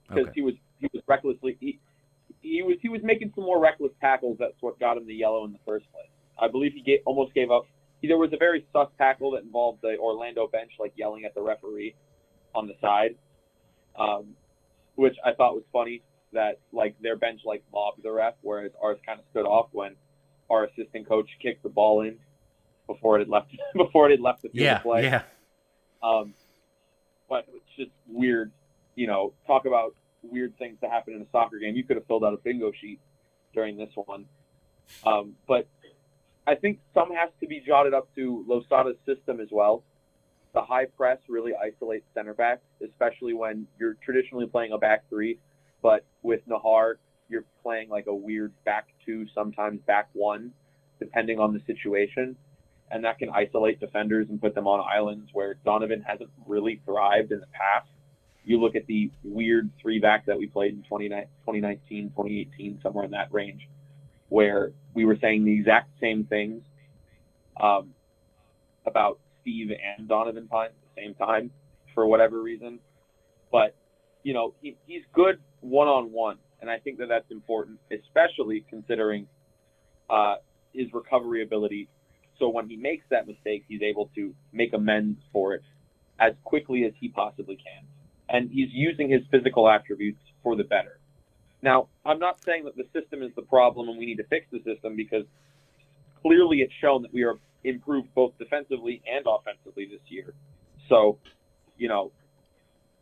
because 0.07 0.23
okay. 0.23 0.31
he 0.35 0.41
was 0.41 0.53
he 0.79 0.87
was 0.93 1.03
recklessly 1.07 1.57
he, 1.59 1.79
he 2.41 2.61
was 2.63 2.77
he 2.81 2.89
was 2.89 3.01
making 3.03 3.31
some 3.35 3.43
more 3.43 3.59
reckless 3.59 3.91
tackles. 4.01 4.37
That's 4.39 4.59
what 4.61 4.79
got 4.79 4.97
him 4.97 5.05
the 5.05 5.13
yellow 5.13 5.45
in 5.45 5.51
the 5.51 5.59
first 5.65 5.85
place. 5.91 6.07
I 6.39 6.47
believe 6.47 6.73
he 6.73 6.81
gave, 6.81 6.99
almost 7.05 7.33
gave 7.33 7.51
up. 7.51 7.65
He, 8.01 8.07
There 8.07 8.17
was 8.17 8.33
a 8.33 8.37
very 8.37 8.65
sus 8.73 8.89
tackle 8.97 9.31
that 9.31 9.43
involved 9.43 9.81
the 9.81 9.97
Orlando 9.99 10.47
bench 10.47 10.71
like 10.79 10.93
yelling 10.95 11.25
at 11.25 11.35
the 11.35 11.41
referee 11.41 11.95
on 12.55 12.67
the 12.67 12.73
side, 12.81 13.15
um, 13.97 14.35
which 14.95 15.15
I 15.23 15.33
thought 15.33 15.53
was 15.53 15.63
funny. 15.71 16.01
That 16.31 16.59
like 16.71 16.95
their 16.99 17.15
bench 17.15 17.41
like 17.45 17.63
mobbed 17.71 18.01
the 18.01 18.11
ref, 18.11 18.33
whereas 18.41 18.71
ours 18.81 18.97
kind 19.05 19.19
of 19.19 19.25
stood 19.29 19.45
off 19.45 19.67
when 19.71 19.95
our 20.49 20.65
assistant 20.65 21.07
coach 21.07 21.29
kicked 21.39 21.61
the 21.61 21.69
ball 21.69 22.01
in 22.01 22.17
before 22.93 23.17
it 23.17 23.19
had 23.19 23.29
left 23.29 23.51
before 23.75 24.07
it 24.07 24.11
had 24.11 24.19
left 24.21 24.41
the 24.43 24.49
field 24.49 24.63
Yeah, 24.63 24.75
of 24.77 24.83
play. 24.83 25.03
yeah. 25.03 25.23
Um, 26.01 26.33
but 27.29 27.45
it's 27.53 27.75
just 27.77 27.91
weird, 28.07 28.51
you 28.95 29.07
know. 29.07 29.33
Talk 29.47 29.65
about 29.65 29.95
weird 30.21 30.57
things 30.57 30.77
to 30.81 30.89
happen 30.89 31.13
in 31.13 31.21
a 31.21 31.25
soccer 31.31 31.57
game. 31.59 31.75
You 31.75 31.83
could 31.83 31.97
have 31.97 32.05
filled 32.07 32.23
out 32.23 32.33
a 32.33 32.37
bingo 32.37 32.71
sheet 32.79 32.99
during 33.53 33.77
this 33.77 33.89
one. 33.95 34.25
Um, 35.05 35.35
but 35.47 35.67
I 36.45 36.55
think 36.55 36.79
some 36.93 37.11
has 37.13 37.29
to 37.39 37.47
be 37.47 37.61
jotted 37.65 37.93
up 37.93 38.13
to 38.15 38.45
Losada's 38.49 38.97
system 39.05 39.39
as 39.39 39.47
well. 39.51 39.83
The 40.53 40.61
high 40.61 40.85
press 40.85 41.17
really 41.27 41.53
isolates 41.55 42.05
center 42.13 42.33
backs, 42.33 42.61
especially 42.85 43.33
when 43.33 43.65
you're 43.79 43.95
traditionally 44.03 44.45
playing 44.45 44.71
a 44.73 44.77
back 44.77 45.07
three, 45.09 45.39
but 45.81 46.05
with 46.21 46.47
Najar, 46.47 46.95
you're 47.29 47.45
playing 47.63 47.89
like 47.89 48.05
a 48.07 48.13
weird 48.13 48.51
back 48.65 48.87
two, 49.05 49.25
sometimes 49.33 49.79
back 49.87 50.09
one, 50.13 50.51
depending 50.99 51.39
on 51.39 51.53
the 51.53 51.61
situation. 51.65 52.35
And 52.93 53.03
that 53.05 53.17
can 53.17 53.29
isolate 53.31 53.79
defenders 53.79 54.27
and 54.29 54.39
put 54.39 54.53
them 54.53 54.67
on 54.67 54.79
islands 54.79 55.31
where 55.33 55.55
Donovan 55.65 56.03
hasn't 56.05 56.29
really 56.45 56.79
thrived 56.85 57.31
in 57.31 57.39
the 57.39 57.47
past. 57.47 57.89
You 58.45 58.61
look 58.61 58.75
at 58.75 58.85
the 58.85 59.09
weird 59.23 59.71
three 59.81 59.99
back 59.99 60.27
that 60.27 60.37
we 60.37 60.45
played 60.45 60.73
in 60.73 60.83
2019, 60.83 62.09
2018, 62.09 62.79
somewhere 62.83 63.03
in 63.03 63.11
that 63.11 63.33
range, 63.33 63.67
where 64.29 64.73
we 64.93 65.05
were 65.05 65.17
saying 65.19 65.43
the 65.43 65.53
exact 65.53 65.89
same 65.99 66.25
things 66.25 66.61
um, 67.59 67.95
about 68.85 69.19
Steve 69.41 69.71
and 69.71 70.07
Donovan 70.07 70.47
Pine 70.47 70.67
at 70.67 70.95
the 70.95 71.01
same 71.01 71.15
time 71.15 71.49
for 71.95 72.05
whatever 72.05 72.43
reason. 72.43 72.77
But, 73.51 73.75
you 74.21 74.33
know, 74.35 74.53
he, 74.61 74.75
he's 74.85 75.01
good 75.13 75.39
one 75.61 75.87
on 75.87 76.11
one. 76.11 76.37
And 76.61 76.69
I 76.69 76.77
think 76.77 76.99
that 76.99 77.09
that's 77.09 77.31
important, 77.31 77.79
especially 77.91 78.63
considering 78.69 79.27
uh, 80.11 80.35
his 80.73 80.93
recovery 80.93 81.41
ability. 81.41 81.89
So 82.39 82.49
when 82.49 82.67
he 82.69 82.75
makes 82.75 83.05
that 83.09 83.27
mistake, 83.27 83.63
he's 83.67 83.81
able 83.81 84.09
to 84.15 84.33
make 84.51 84.73
amends 84.73 85.19
for 85.31 85.53
it 85.53 85.63
as 86.19 86.33
quickly 86.43 86.85
as 86.85 86.93
he 86.99 87.09
possibly 87.09 87.55
can. 87.55 87.85
And 88.29 88.49
he's 88.49 88.69
using 88.71 89.09
his 89.09 89.21
physical 89.29 89.69
attributes 89.69 90.19
for 90.41 90.55
the 90.55 90.63
better. 90.63 90.99
Now, 91.61 91.87
I'm 92.05 92.19
not 92.19 92.43
saying 92.43 92.65
that 92.65 92.75
the 92.75 92.85
system 92.93 93.23
is 93.23 93.31
the 93.35 93.41
problem 93.41 93.89
and 93.89 93.97
we 93.97 94.05
need 94.05 94.17
to 94.17 94.25
fix 94.25 94.47
the 94.51 94.59
system 94.63 94.95
because 94.95 95.25
clearly 96.21 96.57
it's 96.57 96.73
shown 96.81 97.01
that 97.03 97.13
we 97.13 97.23
are 97.23 97.37
improved 97.63 98.13
both 98.13 98.37
defensively 98.37 99.01
and 99.09 99.25
offensively 99.25 99.85
this 99.85 100.01
year. 100.07 100.33
So, 100.89 101.17
you 101.77 101.87
know, 101.87 102.11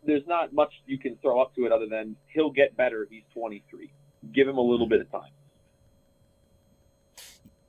there's 0.05 0.25
not 0.27 0.53
much 0.53 0.73
you 0.86 0.97
can 0.97 1.15
throw 1.17 1.41
up 1.41 1.55
to 1.55 1.65
it 1.65 1.71
other 1.71 1.88
than 1.88 2.15
he'll 2.34 2.51
get 2.51 2.75
better. 2.75 3.07
He's 3.09 3.23
23. 3.34 3.91
Give 4.34 4.47
him 4.47 4.57
a 4.57 4.61
little 4.61 4.88
bit 4.88 5.01
of 5.01 5.11
time. 5.11 5.32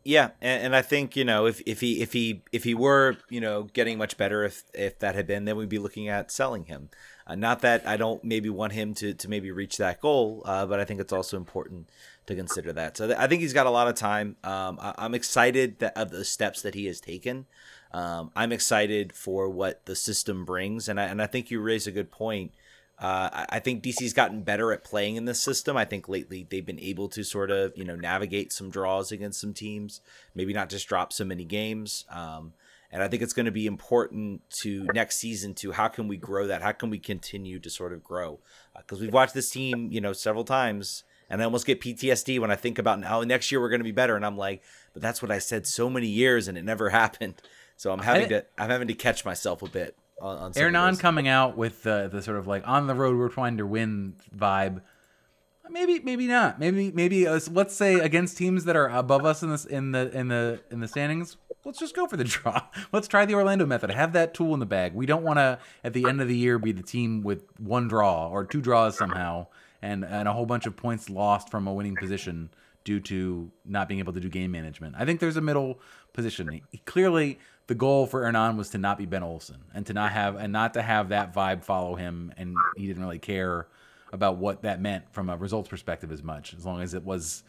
Yeah, 0.05 0.30
and, 0.40 0.64
and 0.66 0.76
I 0.76 0.82
think 0.82 1.14
you 1.16 1.24
know 1.24 1.46
if, 1.46 1.61
if 1.64 1.80
he 1.80 2.03
if 2.03 2.12
he 2.12 2.42
if 2.50 2.64
he 2.64 2.74
were 2.74 3.16
you 3.28 3.40
know 3.40 3.64
getting 3.72 3.98
much 3.98 4.16
better 4.16 4.44
if 4.44 4.64
if 4.74 4.98
that 4.98 5.14
had 5.14 5.26
been 5.26 5.44
then 5.44 5.57
we'd 5.57 5.68
be 5.68 5.78
looking 5.78 6.09
at 6.09 6.30
selling 6.30 6.64
him. 6.64 6.90
Uh, 7.24 7.36
not 7.36 7.61
that 7.61 7.86
I 7.86 7.96
don't 7.96 8.22
maybe 8.24 8.50
want 8.50 8.72
him 8.72 8.94
to 8.94 9.14
to 9.14 9.28
maybe 9.28 9.53
reach 9.53 9.76
that 9.76 10.00
goal, 10.00 10.42
uh, 10.44 10.66
but 10.66 10.80
I 10.80 10.84
think 10.84 11.00
it's 11.00 11.12
also 11.12 11.36
important 11.36 11.88
to 12.26 12.34
consider 12.34 12.72
that. 12.72 12.96
So 12.96 13.07
th- 13.07 13.18
I 13.18 13.28
think 13.28 13.42
he's 13.42 13.53
got 13.53 13.66
a 13.66 13.70
lot 13.70 13.86
of 13.86 13.94
time. 13.94 14.36
Um, 14.42 14.78
I- 14.80 14.94
I'm 14.98 15.14
excited 15.14 15.78
that 15.78 15.96
of 15.96 16.11
the 16.11 16.24
steps 16.24 16.62
that 16.62 16.74
he 16.74 16.86
has 16.86 17.00
taken. 17.00 17.46
Um, 17.92 18.32
I'm 18.34 18.53
excited 18.53 19.12
for 19.12 19.48
what 19.50 19.84
the 19.86 19.94
system 19.94 20.44
brings, 20.44 20.88
and 20.88 20.98
I, 20.98 21.05
and 21.05 21.20
I 21.22 21.26
think 21.26 21.50
you 21.50 21.61
raise 21.61 21.86
a 21.86 21.92
good 21.92 22.11
point. 22.11 22.53
Uh, 23.03 23.46
I- 23.50 23.59
think 23.59 23.82
DC's 23.82 24.12
gotten 24.12 24.42
better 24.42 24.72
at 24.72 24.84
playing 24.84 25.16
in 25.16 25.24
this 25.24 25.40
system. 25.40 25.76
I 25.76 25.84
think 25.84 26.09
lately 26.09 26.46
they've 26.48 26.64
been 26.64 26.78
able 26.78 27.09
to 27.09 27.24
sort 27.24 27.50
of 27.50 27.76
you 27.76 27.84
know 27.84 27.96
navigate 27.96 28.53
some 28.53 28.70
draws 28.70 29.11
against 29.11 29.40
some 29.40 29.53
teams, 29.53 30.00
maybe 30.36 30.53
not 30.53 30.70
just 30.70 30.86
drop 30.88 31.12
so 31.12 31.24
many 31.24 31.44
games. 31.44 32.05
Um, 32.09 32.53
and 32.92 33.03
I 33.03 33.09
think 33.09 33.22
it's 33.22 33.32
going 33.32 33.46
to 33.46 33.53
be 33.53 33.66
important 33.66 34.42
to 34.61 34.84
next 34.94 35.16
season 35.16 35.55
to 35.55 35.72
how 35.72 35.88
can 35.88 36.07
we 36.07 36.16
grow 36.16 36.46
that? 36.46 36.62
How 36.62 36.72
can 36.72 36.90
we 36.90 36.98
continue 36.98 37.59
to 37.59 37.70
sort 37.70 37.92
of 37.92 38.05
grow? 38.05 38.38
Because 38.76 39.00
we've 39.00 39.12
watched 39.12 39.34
this 39.34 39.50
team, 39.50 39.88
you 39.90 40.00
know, 40.00 40.12
several 40.12 40.44
times, 40.44 41.03
and 41.28 41.40
I 41.40 41.44
almost 41.44 41.66
get 41.66 41.80
PTSD 41.80 42.38
when 42.38 42.50
I 42.53 42.57
think 42.57 42.78
about 42.78 43.00
now 43.00 43.22
next 43.22 43.50
year 43.50 43.61
we're 43.61 43.70
going 43.70 43.80
to 43.80 43.84
be 43.84 43.90
better, 43.90 44.14
and 44.14 44.24
I'm 44.24 44.36
like, 44.36 44.62
but 44.92 45.03
that's 45.03 45.22
what 45.22 45.32
I 45.32 45.38
said 45.38 45.66
so 45.66 45.90
many 45.90 46.07
years, 46.09 46.46
and 46.46 46.57
it 46.57 46.64
never 46.64 46.90
happened. 47.00 47.34
So 47.76 47.90
I'm 47.90 48.00
having 48.00 48.28
to 48.28 48.44
I'm 48.59 48.70
having 48.70 48.88
to 48.88 48.94
catch 48.94 49.24
myself 49.24 49.62
a 49.62 49.68
bit 49.68 49.96
on, 50.22 50.76
on 50.76 50.96
coming 50.96 51.28
out 51.28 51.56
with 51.56 51.82
the 51.82 52.08
the 52.10 52.22
sort 52.22 52.38
of 52.38 52.46
like 52.46 52.66
on 52.66 52.86
the 52.86 52.94
road 52.94 53.16
we're 53.18 53.28
trying 53.28 53.56
to 53.58 53.66
win 53.66 54.14
vibe. 54.34 54.82
Maybe 55.70 56.00
maybe 56.00 56.26
not. 56.26 56.58
Maybe 56.58 56.92
maybe 56.92 57.26
uh, 57.26 57.40
let's 57.50 57.74
say 57.74 57.94
against 57.94 58.36
teams 58.36 58.64
that 58.64 58.76
are 58.76 58.88
above 58.88 59.24
us 59.24 59.42
in 59.42 59.50
this 59.50 59.64
in 59.64 59.92
the 59.92 60.10
in 60.16 60.28
the 60.28 60.60
in 60.70 60.80
the 60.80 60.88
standings. 60.88 61.36
Let's 61.64 61.78
just 61.78 61.94
go 61.94 62.06
for 62.06 62.16
the 62.16 62.24
draw. 62.24 62.62
Let's 62.92 63.08
try 63.08 63.24
the 63.24 63.34
Orlando 63.34 63.66
method. 63.66 63.90
Have 63.90 64.12
that 64.12 64.34
tool 64.34 64.54
in 64.54 64.60
the 64.60 64.66
bag. 64.66 64.94
We 64.94 65.06
don't 65.06 65.22
want 65.22 65.38
to 65.38 65.58
at 65.82 65.92
the 65.92 66.06
end 66.08 66.20
of 66.20 66.28
the 66.28 66.36
year 66.36 66.58
be 66.58 66.72
the 66.72 66.82
team 66.82 67.22
with 67.22 67.44
one 67.58 67.88
draw 67.88 68.28
or 68.28 68.44
two 68.44 68.60
draws 68.60 68.96
somehow 68.96 69.46
and 69.80 70.04
and 70.04 70.28
a 70.28 70.32
whole 70.32 70.46
bunch 70.46 70.66
of 70.66 70.76
points 70.76 71.10
lost 71.10 71.50
from 71.50 71.66
a 71.66 71.72
winning 71.72 71.96
position 71.96 72.50
due 72.85 73.01
to 73.01 73.51
not 73.64 73.89
being 73.89 74.01
able 74.01 74.12
to 74.12 74.20
do 74.20 74.28
game 74.28 74.51
management. 74.51 74.95
I 74.99 75.05
think 75.05 75.20
there's 75.20 75.37
a 75.37 75.41
middle 75.41 75.80
position. 76.12 76.61
Clearly, 76.85 77.39
the 77.68 77.74
goal 77.74 78.07
for 78.07 78.22
Hernan 78.24 78.57
was 78.57 78.70
to 78.70 78.78
not 78.78 78.99
be 78.99 79.07
Ben 79.07 79.22
Olsen 79.22 79.59
and 79.74 79.87
to 79.87 79.93
not 79.93 80.12
have 80.12 80.37
and 80.37 80.53
not 80.53 80.74
to 80.74 80.83
have 80.83 81.11
that 81.11 81.33
vibe 81.35 81.64
follow 81.64 81.95
him, 81.95 82.33
and 82.37 82.57
he 82.76 82.87
didn't 82.87 83.03
really 83.03 83.18
care 83.18 83.68
about 84.12 84.37
what 84.37 84.62
that 84.62 84.80
meant 84.80 85.05
from 85.12 85.30
a 85.30 85.37
results 85.37 85.68
perspective 85.68 86.12
as 86.12 86.22
much, 86.22 86.55
as 86.55 86.66
long 86.66 86.83
as 86.83 86.93
it 86.95 87.05
was. 87.05 87.45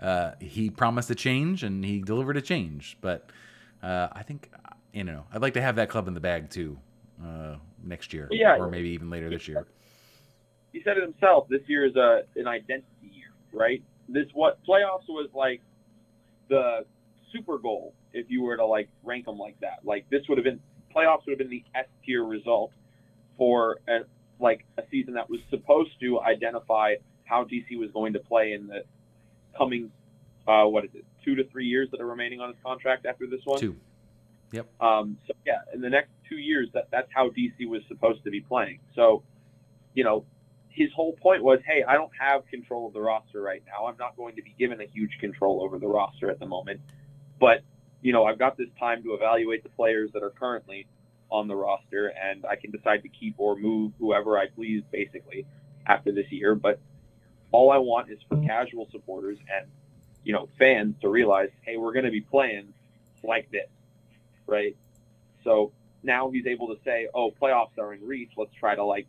Uh, 0.00 0.32
he 0.38 0.70
promised 0.70 1.10
a 1.10 1.14
change 1.14 1.64
and 1.64 1.84
he 1.84 2.00
delivered 2.00 2.36
a 2.36 2.40
change, 2.42 2.96
but 3.00 3.30
uh, 3.82 4.06
I 4.12 4.22
think 4.22 4.48
you 4.92 5.02
know 5.02 5.24
I'd 5.32 5.42
like 5.42 5.54
to 5.54 5.62
have 5.62 5.76
that 5.76 5.88
club 5.88 6.06
in 6.06 6.14
the 6.14 6.20
bag 6.20 6.50
too 6.50 6.78
uh, 7.24 7.56
next 7.82 8.12
year, 8.12 8.28
Yeah. 8.30 8.56
or 8.58 8.68
maybe 8.70 8.90
even 8.90 9.10
later 9.10 9.28
this 9.28 9.48
year. 9.48 9.66
he 10.72 10.80
said 10.84 10.98
it 10.98 11.02
himself. 11.02 11.48
This 11.48 11.62
year 11.66 11.84
is 11.84 11.96
a 11.96 12.20
an 12.36 12.46
identity 12.46 12.86
year, 13.10 13.32
right? 13.52 13.82
This 14.08 14.26
what 14.32 14.58
playoffs 14.64 15.08
was 15.08 15.28
like 15.34 15.60
the 16.48 16.84
super 17.32 17.58
goal 17.58 17.94
if 18.12 18.26
you 18.30 18.42
were 18.42 18.56
to 18.56 18.64
like 18.64 18.88
rank 19.04 19.26
them 19.26 19.38
like 19.38 19.58
that. 19.60 19.80
Like 19.84 20.08
this 20.10 20.22
would 20.28 20.38
have 20.38 20.44
been 20.44 20.60
playoffs 20.94 21.26
would 21.26 21.32
have 21.32 21.38
been 21.38 21.50
the 21.50 21.64
S 21.74 21.86
tier 22.04 22.24
result 22.24 22.72
for 23.36 23.78
a, 23.88 24.00
like 24.40 24.64
a 24.78 24.82
season 24.90 25.14
that 25.14 25.28
was 25.28 25.40
supposed 25.50 25.90
to 26.00 26.20
identify 26.20 26.94
how 27.24 27.44
DC 27.44 27.78
was 27.78 27.90
going 27.92 28.14
to 28.14 28.18
play 28.20 28.52
in 28.52 28.66
the 28.66 28.82
coming 29.56 29.90
uh, 30.46 30.64
what 30.64 30.84
is 30.84 30.90
it 30.94 31.04
two 31.24 31.34
to 31.34 31.44
three 31.44 31.66
years 31.66 31.88
that 31.90 32.00
are 32.00 32.06
remaining 32.06 32.40
on 32.40 32.48
his 32.48 32.56
contract 32.64 33.04
after 33.04 33.26
this 33.26 33.40
one. 33.44 33.60
Two. 33.60 33.76
Um, 34.80 35.18
so 35.26 35.34
yeah, 35.46 35.58
in 35.74 35.82
the 35.82 35.90
next 35.90 36.10
two 36.28 36.38
years, 36.38 36.68
that 36.72 36.88
that's 36.90 37.08
how 37.14 37.28
DC 37.28 37.68
was 37.68 37.82
supposed 37.88 38.24
to 38.24 38.30
be 38.30 38.40
playing. 38.40 38.80
So, 38.94 39.22
you 39.92 40.04
know, 40.04 40.24
his 40.78 40.90
whole 40.94 41.12
point 41.14 41.42
was, 41.42 41.60
hey, 41.66 41.82
I 41.86 41.94
don't 41.94 42.10
have 42.18 42.46
control 42.46 42.86
of 42.86 42.92
the 42.92 43.00
roster 43.00 43.42
right 43.42 43.62
now. 43.66 43.86
I'm 43.86 43.96
not 43.98 44.16
going 44.16 44.36
to 44.36 44.42
be 44.42 44.54
given 44.58 44.80
a 44.80 44.86
huge 44.86 45.18
control 45.20 45.62
over 45.62 45.78
the 45.78 45.86
roster 45.86 46.30
at 46.30 46.38
the 46.38 46.46
moment, 46.46 46.80
but 47.40 47.62
you 48.00 48.12
know, 48.12 48.24
I've 48.24 48.38
got 48.38 48.56
this 48.56 48.68
time 48.78 49.02
to 49.02 49.14
evaluate 49.14 49.64
the 49.64 49.70
players 49.70 50.10
that 50.12 50.22
are 50.22 50.30
currently 50.30 50.86
on 51.30 51.48
the 51.48 51.56
roster, 51.56 52.06
and 52.08 52.46
I 52.46 52.54
can 52.54 52.70
decide 52.70 53.02
to 53.02 53.08
keep 53.08 53.34
or 53.38 53.56
move 53.56 53.92
whoever 53.98 54.38
I 54.38 54.46
please, 54.46 54.84
basically, 54.92 55.46
after 55.86 56.12
this 56.12 56.30
year. 56.30 56.54
But 56.54 56.80
all 57.50 57.72
I 57.72 57.78
want 57.78 58.10
is 58.10 58.18
for 58.28 58.36
mm-hmm. 58.36 58.46
casual 58.46 58.88
supporters 58.92 59.38
and 59.52 59.66
you 60.22 60.32
know 60.32 60.48
fans 60.58 60.94
to 61.00 61.08
realize, 61.08 61.48
hey, 61.62 61.76
we're 61.76 61.92
going 61.92 62.04
to 62.04 62.12
be 62.12 62.20
playing 62.20 62.72
like 63.24 63.50
this 63.50 63.68
right? 64.48 64.76
So 65.44 65.72
now 66.02 66.30
he's 66.30 66.46
able 66.46 66.68
to 66.68 66.76
say, 66.84 67.08
"Oh, 67.14 67.30
playoffs 67.30 67.78
are 67.78 67.92
in 67.94 68.04
reach. 68.04 68.30
Let's 68.36 68.54
try 68.54 68.74
to 68.74 68.84
like 68.84 69.06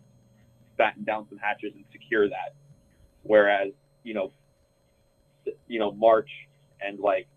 batten 0.79 1.03
down 1.03 1.27
some 1.29 1.37
hatches 1.37 1.73
and 1.75 1.85
secure 1.91 2.27
that." 2.29 2.55
Whereas, 3.21 3.73
you 4.03 4.15
know, 4.15 4.31
you 5.67 5.77
know, 5.79 5.91
March 5.91 6.29
and 6.81 6.99
like 6.99 7.27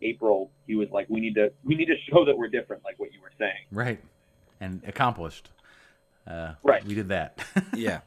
April, 0.00 0.50
he 0.66 0.76
was 0.76 0.88
like, 0.90 1.06
"We 1.10 1.20
need 1.20 1.34
to, 1.34 1.52
we 1.64 1.74
need 1.74 1.86
to 1.86 1.96
show 2.10 2.24
that 2.24 2.38
we're 2.38 2.48
different," 2.48 2.82
like 2.84 2.98
what 2.98 3.12
you 3.12 3.20
were 3.20 3.32
saying. 3.38 3.66
Right, 3.70 4.00
and 4.60 4.80
accomplished. 4.86 5.50
Uh, 6.26 6.52
Right. 6.62 6.84
we 6.84 6.94
did 6.94 7.08
that. 7.08 7.42
yeah 7.74 8.02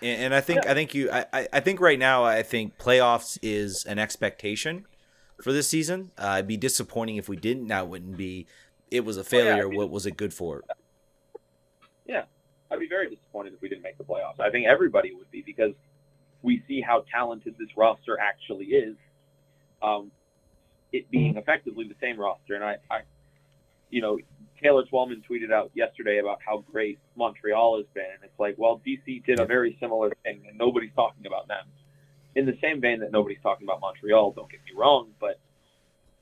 and, 0.00 0.22
and 0.22 0.34
i 0.34 0.40
think 0.40 0.66
i 0.66 0.72
think 0.72 0.94
you 0.94 1.10
I, 1.10 1.26
I- 1.32 1.48
I 1.54 1.60
think 1.60 1.80
right 1.80 1.98
now 1.98 2.24
i 2.24 2.42
think 2.42 2.78
playoffs 2.78 3.38
is 3.42 3.84
an 3.84 3.98
expectation 3.98 4.86
for 5.42 5.52
this 5.52 5.68
season 5.68 6.12
uh, 6.16 6.36
it'd 6.38 6.46
be 6.46 6.56
disappointing 6.56 7.16
if 7.16 7.28
we 7.28 7.36
didn't 7.36 7.66
That 7.66 7.88
wouldn't 7.88 8.16
be 8.16 8.46
it 8.90 9.04
was 9.04 9.16
a 9.18 9.24
failure 9.24 9.66
I 9.66 9.68
mean- 9.68 9.76
what 9.76 9.90
was 9.90 10.06
it 10.06 10.16
good 10.16 10.32
for 10.32 10.62
I'd 12.70 12.80
be 12.80 12.88
very 12.88 13.08
disappointed 13.08 13.54
if 13.54 13.62
we 13.62 13.68
didn't 13.68 13.82
make 13.82 13.98
the 13.98 14.04
playoffs. 14.04 14.40
I 14.40 14.50
think 14.50 14.66
everybody 14.66 15.14
would 15.14 15.30
be 15.30 15.42
because 15.42 15.72
we 16.42 16.62
see 16.68 16.80
how 16.80 17.04
talented 17.12 17.56
this 17.58 17.68
roster 17.76 18.18
actually 18.20 18.66
is. 18.66 18.96
Um, 19.82 20.10
it 20.92 21.10
being 21.10 21.36
effectively 21.36 21.86
the 21.86 21.94
same 22.00 22.18
roster, 22.18 22.54
and 22.54 22.64
I, 22.64 22.76
I, 22.90 23.00
you 23.90 24.00
know, 24.00 24.18
Taylor 24.62 24.84
Twellman 24.84 25.22
tweeted 25.28 25.52
out 25.52 25.70
yesterday 25.74 26.18
about 26.18 26.38
how 26.44 26.64
great 26.70 26.98
Montreal 27.16 27.78
has 27.78 27.86
been, 27.94 28.04
and 28.04 28.24
it's 28.24 28.38
like, 28.38 28.54
well, 28.56 28.80
DC 28.86 29.24
did 29.24 29.40
a 29.40 29.44
very 29.44 29.76
similar 29.80 30.12
thing, 30.22 30.42
and 30.48 30.56
nobody's 30.56 30.92
talking 30.94 31.26
about 31.26 31.48
them. 31.48 31.64
In 32.34 32.46
the 32.46 32.56
same 32.62 32.80
vein 32.80 33.00
that 33.00 33.12
nobody's 33.12 33.40
talking 33.42 33.66
about 33.66 33.80
Montreal, 33.80 34.32
don't 34.32 34.50
get 34.50 34.60
me 34.64 34.72
wrong, 34.76 35.08
but 35.20 35.38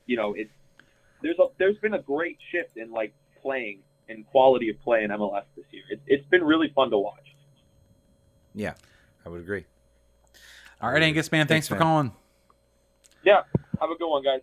you 0.07 0.17
know, 0.17 0.35
it's 0.35 0.51
there's 1.23 1.39
a 1.39 1.47
there's 1.59 1.79
been 1.79 1.95
a 1.95 2.03
great 2.03 2.39
shift 2.53 2.77
in 2.77 2.93
like 2.93 3.15
playing 3.43 3.81
and 4.09 4.27
quality 4.27 4.69
of 4.71 4.81
play 4.83 5.05
in 5.05 5.11
MLS 5.11 5.45
this 5.57 5.65
year. 5.71 5.83
It, 5.91 6.01
it's 6.07 6.27
been 6.29 6.45
really 6.45 6.71
fun 6.75 6.91
to 6.91 6.99
watch. 6.99 7.35
Yeah, 8.55 8.75
I 9.25 9.29
would 9.29 9.41
agree. 9.41 9.65
All 10.81 10.91
right, 10.91 11.03
Angus, 11.03 11.33
man. 11.33 11.47
Thanks, 11.47 11.67
Thanks, 11.67 11.69
for 11.69 11.75
man. 11.75 11.83
calling. 11.83 12.13
Yeah, 13.25 13.43
have 13.81 13.91
a 13.91 13.97
good 13.97 14.09
one, 14.09 14.23
guys. 14.23 14.41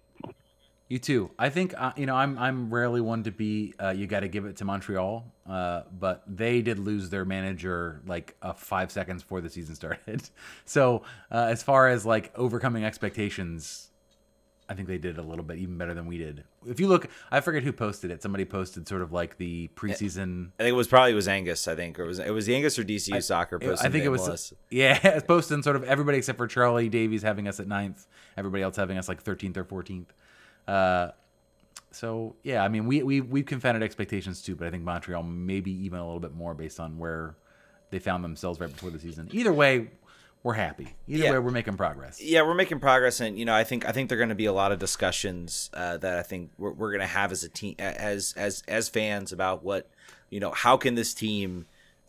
You 0.88 1.00
too. 1.00 1.32
I 1.40 1.50
think 1.50 1.74
uh, 1.78 1.94
you 1.96 2.06
know 2.06 2.16
I'm 2.16 2.38
I'm 2.38 2.74
rarely 2.74 3.00
one 3.00 3.24
to 3.24 3.32
be. 3.32 3.74
Uh, 3.80 3.92
you 3.92 4.08
got 4.08 4.22
to 4.22 4.28
give 4.28 4.44
it 4.44 4.58
to 4.58 4.66
Montreal, 4.66 5.26
uh, 5.50 5.84
but 5.98 6.22
they 6.28 6.62
did 6.62 6.80
lose 6.80 7.10
their 7.10 7.24
manager 7.24 8.02
like 8.06 8.36
uh, 8.42 8.52
five 8.52 8.92
seconds 8.92 9.24
before 9.24 9.40
the 9.40 9.50
season 9.50 9.76
started. 9.76 10.24
So 10.66 11.04
uh, 11.32 11.48
as 11.50 11.64
far 11.64 11.88
as 11.88 12.06
like 12.06 12.38
overcoming 12.38 12.84
expectations, 12.84 13.91
I 14.72 14.74
think 14.74 14.88
they 14.88 14.98
did 14.98 15.18
a 15.18 15.22
little 15.22 15.44
bit 15.44 15.58
even 15.58 15.78
better 15.78 15.94
than 15.94 16.06
we 16.06 16.18
did. 16.18 16.46
If 16.66 16.80
you 16.80 16.88
look, 16.88 17.10
I 17.30 17.42
forget 17.42 17.62
who 17.62 17.74
posted 17.74 18.10
it. 18.10 18.24
Somebody 18.24 18.46
posted 18.46 18.88
sort 18.88 19.02
of 19.02 19.12
like 19.12 19.38
the 19.38 19.70
preseason. 19.76 20.52
I 20.58 20.64
think 20.64 20.70
it 20.70 20.78
was 20.78 20.88
probably 20.88 21.12
it 21.12 21.16
was 21.16 21.28
Angus. 21.28 21.68
I 21.68 21.76
think 21.76 22.00
or 22.00 22.06
was 22.06 22.20
it 22.20 22.32
was 22.32 22.46
the 22.46 22.56
Angus 22.56 22.80
or 22.80 22.86
DCU 22.86 23.22
soccer 23.22 23.60
I 23.62 23.90
think 23.90 24.06
it 24.06 24.10
was 24.10 24.22
MLS. 24.22 24.54
yeah, 24.70 24.98
it's 25.04 25.26
posted 25.26 25.62
sort 25.66 25.76
of 25.76 25.84
everybody 25.84 26.18
except 26.18 26.38
for 26.38 26.48
Charlie 26.48 26.88
Davies 26.88 27.22
having 27.22 27.50
us 27.50 27.60
at 27.60 27.68
ninth, 27.68 28.08
everybody 28.38 28.64
else 28.64 28.78
having 28.78 28.98
us 28.98 29.10
like 29.10 29.22
thirteenth 29.22 29.58
or 29.58 29.66
fourteenth. 29.66 30.14
Uh, 30.70 31.10
so 31.92 32.38
yeah, 32.42 32.64
I 32.64 32.70
mean 32.70 32.86
we 32.86 33.04
we 33.04 33.20
we've 33.20 33.46
confounded 33.46 33.84
expectations 33.84 34.42
too, 34.42 34.56
but 34.56 34.68
I 34.68 34.72
think 34.72 34.86
Montreal 34.86 35.24
maybe 35.24 35.72
even 35.84 36.00
a 36.00 36.06
little 36.06 36.22
bit 36.22 36.34
more 36.34 36.54
based 36.54 36.80
on 36.80 36.98
where 36.98 37.36
they 37.90 38.00
found 38.00 38.24
themselves 38.24 38.60
right 38.60 38.72
before 38.72 38.90
the 38.90 39.00
season. 39.00 39.28
Either 39.34 39.52
way, 39.52 39.92
we're 40.44 40.54
happy. 40.54 40.96
Either 41.08 41.24
Yeah. 41.24 41.32
way, 41.32 41.40
we're 41.40 41.52
making 41.52 41.78
progress. 41.78 42.22
Yeah, 42.22 42.42
we're 42.42 42.56
making 42.56 42.80
progress, 42.80 43.20
and 43.20 43.38
you 43.38 43.46
know, 43.46 43.54
I 43.54 43.64
think 43.64 43.88
I 43.88 43.92
think 43.92 44.10
there 44.10 44.18
are 44.18 44.20
going 44.20 44.30
to 44.30 44.36
be 44.36 44.46
a 44.46 44.54
lot 44.54 44.72
of 44.72 44.80
discussions 44.80 45.70
uh, 45.74 45.98
that 45.98 46.18
I 46.18 46.24
think 46.24 46.52
we're, 46.58 46.72
we're 46.72 46.92
going 46.92 47.02
to 47.02 47.08
have 47.08 47.32
as 47.32 47.44
a 47.44 47.50
team, 47.50 47.76
as 47.80 48.34
as 48.38 48.64
as 48.68 48.90
fans 48.90 49.32
about 49.32 49.64
what 49.64 49.90
you 50.30 50.40
know, 50.40 50.52
how 50.52 50.78
can 50.78 50.96
this 50.96 51.14
team 51.14 51.66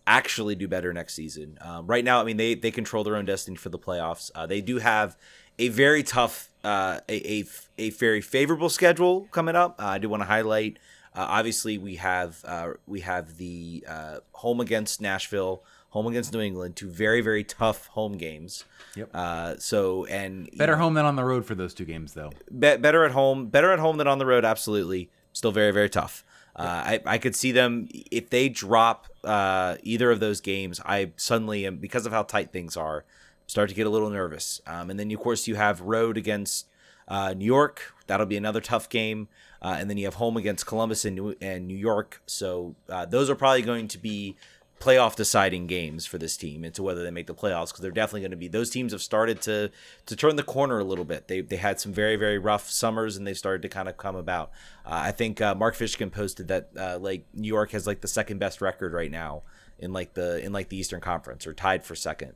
actually 0.07 0.55
do 0.55 0.67
better 0.69 0.93
next 0.93 1.15
season? 1.15 1.59
Um, 1.61 1.87
right 1.87 2.05
now, 2.05 2.21
I 2.21 2.25
mean, 2.25 2.37
they 2.37 2.55
they 2.55 2.71
control 2.71 3.05
their 3.05 3.17
own 3.17 3.25
destiny 3.25 3.57
for 3.57 3.69
the 3.69 3.79
playoffs. 3.79 4.31
Uh, 4.35 4.47
they 4.47 4.61
do 4.61 4.79
have 4.79 5.17
a 5.59 5.69
very 5.69 6.03
tough, 6.03 6.49
uh, 6.65 7.01
a, 7.09 7.41
a 7.41 7.45
a 7.79 7.91
very 7.91 8.21
favorable 8.21 8.69
schedule 8.71 9.29
coming 9.31 9.55
up. 9.57 9.81
Uh, 9.81 9.87
I 9.87 9.99
do 9.99 10.09
want 10.09 10.23
to 10.23 10.27
highlight. 10.27 10.79
Uh, 11.15 11.27
obviously, 11.29 11.77
we 11.77 11.97
have 11.97 12.43
uh, 12.47 12.71
we 12.87 13.01
have 13.01 13.37
the 13.37 13.85
uh, 13.87 14.19
home 14.33 14.61
against 14.61 15.01
Nashville, 15.03 15.63
home 15.93 16.07
against 16.07 16.33
New 16.33 16.41
England, 16.41 16.77
two 16.77 16.89
very 16.91 17.21
very 17.21 17.45
tough 17.45 17.87
home 17.89 18.17
games. 18.17 18.65
Yep. 18.97 19.11
Uh, 19.15 19.55
so 19.59 20.05
and 20.07 20.51
Better 20.57 20.77
home 20.77 20.95
than 20.95 21.07
on 21.07 21.17
the 21.17 21.25
road 21.25 21.45
for 21.47 21.55
those 21.55 21.73
two 21.73 21.85
games, 21.87 22.15
though. 22.15 22.31
be- 22.51 22.77
better 22.77 23.05
at 23.05 23.13
home, 23.13 23.47
better 23.47 23.73
at 23.73 23.79
home 23.79 23.97
than 23.99 24.07
on 24.09 24.19
the 24.19 24.27
road. 24.27 24.45
Absolutely, 24.45 25.11
still 25.33 25.53
very 25.53 25.71
very 25.73 25.89
tough. 25.89 26.25
Uh, 26.55 26.63
I 26.63 27.01
I 27.07 27.19
could 27.19 27.35
see 27.35 27.53
them 27.53 27.89
if 28.11 28.29
they 28.29 28.49
drop 28.51 29.07
uh, 29.25 29.77
either 29.83 30.11
of 30.11 30.21
those 30.21 30.41
games. 30.41 30.81
I 30.85 31.13
suddenly 31.17 31.65
am 31.67 31.77
because 31.77 32.05
of 32.05 32.13
how 32.13 32.25
tight 32.25 32.53
things 32.53 32.77
are, 32.77 33.05
start 33.47 33.69
to 33.71 33.75
get 33.75 33.87
a 33.87 33.91
little 33.91 34.11
nervous. 34.11 34.61
Um, 34.67 34.91
and 34.91 34.99
then 35.01 35.11
of 35.11 35.21
course 35.21 35.47
you 35.49 35.55
have 35.55 35.81
road 35.81 36.17
against 36.19 36.67
uh, 37.09 37.33
New 37.35 37.47
York. 37.47 37.95
That'll 38.07 38.27
be 38.27 38.37
another 38.37 38.61
tough 38.61 38.89
game. 38.89 39.29
Uh, 39.63 39.77
and 39.79 39.89
then 39.89 39.97
you 39.97 40.05
have 40.07 40.15
home 40.15 40.37
against 40.37 40.67
Columbus 40.67 41.05
and 41.05 41.15
New, 41.15 41.37
and 41.41 41.69
New 41.69 41.77
York. 41.77 42.21
So 42.27 42.75
uh, 42.89 43.07
those 43.07 43.31
are 43.31 43.37
probably 43.37 43.63
going 43.63 43.87
to 43.89 43.99
be 43.99 44.35
playoff 44.83 45.15
deciding 45.15 45.69
games 45.69 46.07
for 46.07 46.19
this 46.19 46.37
team 46.37 46.65
into 46.65 46.83
whether 46.83 47.05
they 47.05 47.11
make 47.11 47.29
the 47.29 47.35
playoffs 47.35 47.69
because 47.69 47.81
they're 47.81 47.93
definitely 47.93 48.21
going 48.23 48.33
to 48.33 48.37
be 48.37 48.49
those 48.49 48.69
teams 48.69 48.91
have 48.91 49.01
started 49.01 49.41
to 49.41 49.71
to 50.07 50.17
turn 50.17 50.35
the 50.35 50.43
corner 50.43 50.81
a 50.81 50.85
little 50.85 51.05
bit. 51.05 51.29
They 51.29 51.41
they 51.41 51.57
had 51.57 51.79
some 51.79 51.93
very 51.93 52.17
very 52.17 52.37
rough 52.37 52.69
summers 52.69 53.17
and 53.17 53.25
they 53.25 53.35
started 53.35 53.63
to 53.63 53.69
kind 53.69 53.89
of 53.89 53.97
come 53.97 54.17
about. 54.17 54.51
Uh, 54.85 55.01
I 55.05 55.13
think 55.13 55.41
uh, 55.41 55.55
Mark 55.55 55.77
Fishkin 55.77 56.11
posted 56.11 56.49
that 56.49 56.71
uh, 56.77 56.99
like 56.99 57.25
New 57.33 57.47
York 57.47 57.71
has 57.71 57.87
like 57.87 58.01
the 58.01 58.09
second 58.09 58.39
best 58.39 58.61
record 58.61 58.93
right 58.93 59.11
now 59.11 59.43
in 59.79 59.93
like 59.93 60.15
the 60.15 60.45
in 60.45 60.53
like 60.53 60.69
the 60.69 60.77
Eastern 60.77 61.01
Conference 61.01 61.47
or 61.47 61.55
tied 61.55 61.85
for 61.85 61.95
second. 61.95 62.33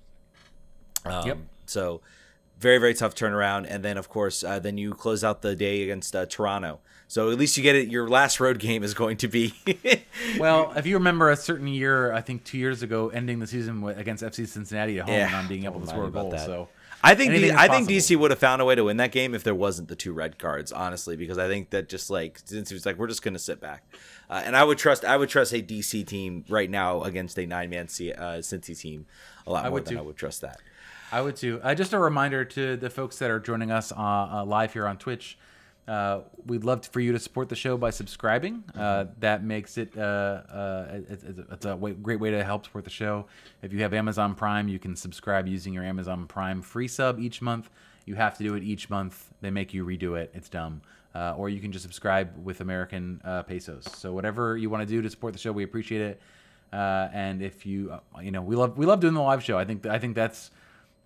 Um, 1.04 1.26
Yep. 1.26 1.38
So 1.66 2.00
very 2.60 2.78
very 2.78 2.94
tough 2.94 3.16
turnaround, 3.16 3.66
and 3.68 3.84
then 3.84 3.98
of 3.98 4.08
course 4.08 4.44
uh, 4.44 4.60
then 4.60 4.78
you 4.78 4.92
close 4.92 5.24
out 5.24 5.42
the 5.42 5.56
day 5.56 5.82
against 5.82 6.14
uh, 6.14 6.26
Toronto. 6.26 6.78
So 7.08 7.30
at 7.30 7.38
least 7.38 7.56
you 7.56 7.62
get 7.62 7.76
it. 7.76 7.88
Your 7.88 8.08
last 8.08 8.40
road 8.40 8.58
game 8.58 8.82
is 8.82 8.94
going 8.94 9.16
to 9.18 9.28
be. 9.28 9.54
Well, 10.40 10.72
if 10.76 10.86
you 10.86 10.96
remember 10.96 11.30
a 11.30 11.36
certain 11.36 11.68
year, 11.68 12.12
I 12.12 12.20
think 12.20 12.42
two 12.44 12.58
years 12.58 12.82
ago, 12.82 13.08
ending 13.10 13.38
the 13.38 13.46
season 13.46 13.84
against 13.86 14.24
FC 14.24 14.46
Cincinnati 14.46 14.98
at 14.98 15.04
home, 15.04 15.14
Yeah. 15.14 15.24
and 15.24 15.32
not 15.32 15.48
being 15.48 15.64
able 15.64 15.80
to 15.80 15.86
score 15.86 16.04
a 16.06 16.10
goal. 16.10 16.30
that. 16.30 16.44
So 16.44 16.68
I 17.02 17.14
think 17.14 17.30
Anything 17.30 17.50
D- 17.50 17.54
is 17.54 17.60
I 17.60 17.68
think. 17.68 17.88
DC 17.88 18.16
would 18.16 18.30
have 18.32 18.40
found 18.40 18.60
a 18.60 18.64
way 18.64 18.74
to 18.74 18.84
win 18.84 18.96
that 18.96 19.12
game 19.12 19.34
if 19.34 19.44
there 19.44 19.54
wasn't 19.54 19.88
the 19.88 19.94
two 19.94 20.12
red 20.12 20.38
cards, 20.38 20.72
honestly, 20.72 21.16
because 21.16 21.38
I 21.38 21.46
think 21.48 21.70
that 21.70 21.88
just 21.88 22.10
like 22.10 22.40
since 22.44 22.70
it 22.70 22.74
was 22.74 22.84
like 22.84 22.96
we're 22.98 23.06
just 23.06 23.22
gonna 23.22 23.38
sit 23.38 23.60
back, 23.60 23.84
uh, 24.28 24.42
and 24.44 24.56
I 24.56 24.64
would 24.64 24.78
trust 24.78 25.04
I 25.04 25.16
would 25.16 25.28
trust 25.28 25.52
a 25.52 25.62
DC 25.62 26.04
team 26.06 26.44
right 26.48 26.68
now 26.68 27.02
against 27.04 27.38
a 27.38 27.46
nine 27.46 27.70
man 27.70 27.88
C- 27.88 28.12
uh, 28.12 28.38
Cincy 28.38 28.76
team 28.78 29.06
a 29.46 29.52
lot 29.52 29.64
I 29.64 29.68
more 29.68 29.74
would 29.74 29.84
than 29.84 29.94
too. 29.94 29.98
I 30.00 30.02
would 30.02 30.16
trust 30.16 30.40
that. 30.40 30.60
I 31.12 31.20
would 31.20 31.36
too. 31.36 31.60
Uh, 31.62 31.74
just 31.74 31.92
a 31.92 31.98
reminder 31.98 32.44
to 32.44 32.76
the 32.76 32.90
folks 32.90 33.18
that 33.18 33.30
are 33.30 33.38
joining 33.38 33.70
us 33.70 33.92
uh, 33.92 33.94
uh, 33.96 34.44
live 34.44 34.72
here 34.72 34.86
on 34.88 34.96
Twitch. 34.98 35.38
Uh, 35.88 36.20
we'd 36.46 36.64
love 36.64 36.84
for 36.86 36.98
you 36.98 37.12
to 37.12 37.18
support 37.18 37.48
the 37.48 37.54
show 37.54 37.76
by 37.76 37.90
subscribing. 37.90 38.64
Uh, 38.74 39.04
that 39.20 39.44
makes 39.44 39.78
it, 39.78 39.96
uh, 39.96 40.00
uh, 40.00 41.00
it's, 41.08 41.22
it's 41.22 41.64
a 41.64 41.76
great 41.76 42.18
way 42.18 42.30
to 42.30 42.42
help 42.42 42.64
support 42.64 42.84
the 42.84 42.90
show. 42.90 43.26
If 43.62 43.72
you 43.72 43.80
have 43.82 43.94
Amazon 43.94 44.34
Prime, 44.34 44.68
you 44.68 44.80
can 44.80 44.96
subscribe 44.96 45.46
using 45.46 45.72
your 45.72 45.84
Amazon 45.84 46.26
Prime 46.26 46.60
free 46.60 46.88
sub 46.88 47.20
each 47.20 47.40
month. 47.40 47.70
You 48.04 48.16
have 48.16 48.36
to 48.38 48.44
do 48.44 48.54
it 48.54 48.64
each 48.64 48.90
month. 48.90 49.32
They 49.40 49.50
make 49.50 49.72
you 49.72 49.84
redo 49.84 50.18
it. 50.18 50.30
It's 50.34 50.48
dumb. 50.48 50.82
Uh, 51.14 51.34
or 51.36 51.48
you 51.48 51.60
can 51.60 51.72
just 51.72 51.82
subscribe 51.82 52.30
with 52.44 52.60
American 52.60 53.20
uh, 53.24 53.42
pesos. 53.44 53.84
So 53.94 54.12
whatever 54.12 54.56
you 54.56 54.68
want 54.68 54.82
to 54.82 54.86
do 54.86 55.02
to 55.02 55.08
support 55.08 55.32
the 55.32 55.38
show, 55.38 55.52
we 55.52 55.62
appreciate 55.62 56.02
it. 56.02 56.20
And 56.72 57.40
if 57.42 57.64
you, 57.64 57.96
you 58.20 58.32
know, 58.32 58.42
we 58.42 58.54
love 58.54 58.76
we 58.76 58.84
love 58.84 59.00
doing 59.00 59.14
the 59.14 59.22
live 59.22 59.42
show. 59.42 59.56
I 59.56 59.64
think 59.64 59.86
I 59.86 59.98
think 59.98 60.14
that's 60.14 60.50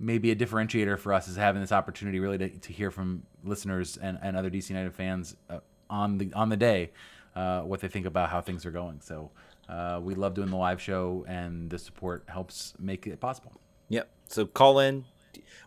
maybe 0.00 0.30
a 0.30 0.36
differentiator 0.36 0.98
for 0.98 1.12
us 1.12 1.28
is 1.28 1.36
having 1.36 1.60
this 1.60 1.70
opportunity 1.70 2.18
really 2.18 2.38
to, 2.38 2.48
to 2.48 2.72
hear 2.72 2.90
from 2.90 3.22
listeners 3.44 3.98
and, 3.98 4.18
and 4.22 4.36
other 4.36 4.50
DC 4.50 4.70
United 4.70 4.94
fans 4.94 5.36
uh, 5.50 5.58
on 5.88 6.18
the 6.18 6.32
on 6.34 6.48
the 6.48 6.56
day 6.56 6.90
uh, 7.36 7.60
what 7.60 7.80
they 7.80 7.88
think 7.88 8.06
about 8.06 8.30
how 8.30 8.40
things 8.40 8.64
are 8.64 8.70
going. 8.70 9.00
So 9.02 9.30
uh, 9.68 10.00
we 10.02 10.14
love 10.14 10.34
doing 10.34 10.50
the 10.50 10.56
live 10.56 10.80
show, 10.80 11.24
and 11.28 11.70
the 11.70 11.78
support 11.78 12.24
helps 12.26 12.74
make 12.78 13.06
it 13.06 13.20
possible. 13.20 13.52
Yep. 13.88 14.08
So 14.26 14.46
call 14.46 14.80
in. 14.80 15.04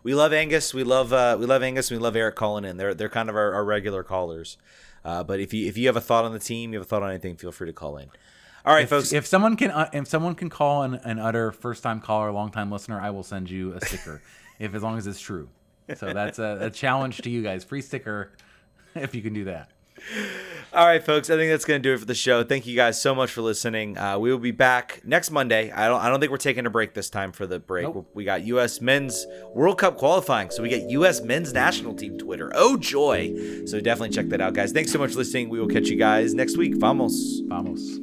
We 0.02 0.14
love 0.14 0.32
Angus. 0.32 0.74
We 0.74 0.84
love 0.84 1.12
uh, 1.12 1.36
we 1.38 1.46
love 1.46 1.62
Angus. 1.62 1.90
We 1.90 1.98
love 1.98 2.16
Eric 2.16 2.34
calling 2.34 2.64
in. 2.64 2.76
They're 2.76 2.94
they're 2.94 3.08
kind 3.08 3.30
of 3.30 3.36
our, 3.36 3.54
our 3.54 3.64
regular 3.64 4.02
callers. 4.02 4.58
Uh, 5.04 5.22
but 5.22 5.40
if 5.40 5.54
you 5.54 5.66
if 5.66 5.78
you 5.78 5.86
have 5.86 5.96
a 5.96 6.00
thought 6.00 6.24
on 6.24 6.32
the 6.32 6.38
team, 6.38 6.72
you 6.72 6.78
have 6.78 6.86
a 6.86 6.88
thought 6.88 7.02
on 7.02 7.10
anything, 7.10 7.36
feel 7.36 7.52
free 7.52 7.68
to 7.68 7.72
call 7.72 7.96
in. 7.96 8.08
All 8.64 8.74
right, 8.74 8.84
If, 8.84 8.90
folks. 8.90 9.12
if 9.12 9.26
someone 9.26 9.56
can 9.56 9.70
uh, 9.70 9.90
if 9.92 10.08
someone 10.08 10.34
can 10.34 10.48
call 10.48 10.82
and, 10.82 10.98
and 11.04 11.20
utter 11.20 11.52
first 11.52 11.82
time 11.82 12.00
caller, 12.00 12.32
long 12.32 12.50
time 12.50 12.70
listener, 12.70 12.98
I 13.00 13.10
will 13.10 13.22
send 13.22 13.50
you 13.50 13.74
a 13.74 13.84
sticker, 13.84 14.22
if 14.58 14.74
as 14.74 14.82
long 14.82 14.96
as 14.96 15.06
it's 15.06 15.20
true. 15.20 15.48
So 15.96 16.14
that's 16.14 16.38
a, 16.38 16.58
a 16.62 16.70
challenge 16.82 17.18
to 17.18 17.30
you 17.30 17.42
guys. 17.42 17.62
Free 17.62 17.82
sticker, 17.82 18.32
if 18.94 19.14
you 19.14 19.20
can 19.20 19.34
do 19.34 19.44
that. 19.44 19.70
All 20.72 20.84
right, 20.86 21.04
folks. 21.04 21.30
I 21.30 21.36
think 21.36 21.52
that's 21.52 21.64
going 21.64 21.80
to 21.80 21.88
do 21.88 21.94
it 21.94 21.98
for 21.98 22.04
the 22.04 22.14
show. 22.16 22.42
Thank 22.42 22.66
you 22.66 22.74
guys 22.74 23.00
so 23.00 23.14
much 23.14 23.30
for 23.30 23.42
listening. 23.42 23.96
Uh, 23.96 24.18
we 24.18 24.30
will 24.30 24.38
be 24.38 24.50
back 24.50 25.00
next 25.04 25.30
Monday. 25.30 25.70
I 25.70 25.86
don't. 25.88 26.00
I 26.00 26.08
don't 26.08 26.18
think 26.18 26.32
we're 26.32 26.38
taking 26.38 26.66
a 26.66 26.70
break 26.70 26.94
this 26.94 27.08
time 27.08 27.30
for 27.30 27.46
the 27.46 27.60
break. 27.60 27.84
Nope. 27.84 28.10
We 28.12 28.24
got 28.24 28.42
U.S. 28.44 28.80
Men's 28.80 29.24
World 29.54 29.78
Cup 29.78 29.96
qualifying, 29.96 30.50
so 30.50 30.62
we 30.62 30.68
get 30.68 30.90
U.S. 30.90 31.20
Men's 31.22 31.52
National 31.52 31.94
Team 31.94 32.18
Twitter. 32.18 32.50
Oh 32.54 32.76
joy! 32.76 33.64
So 33.66 33.80
definitely 33.80 34.10
check 34.10 34.28
that 34.30 34.40
out, 34.40 34.54
guys. 34.54 34.72
Thanks 34.72 34.90
so 34.90 34.98
much 34.98 35.12
for 35.12 35.18
listening. 35.18 35.48
We 35.48 35.60
will 35.60 35.68
catch 35.68 35.86
you 35.88 35.96
guys 35.96 36.34
next 36.34 36.56
week. 36.56 36.74
Vamos. 36.76 37.40
Vamos. 37.46 38.00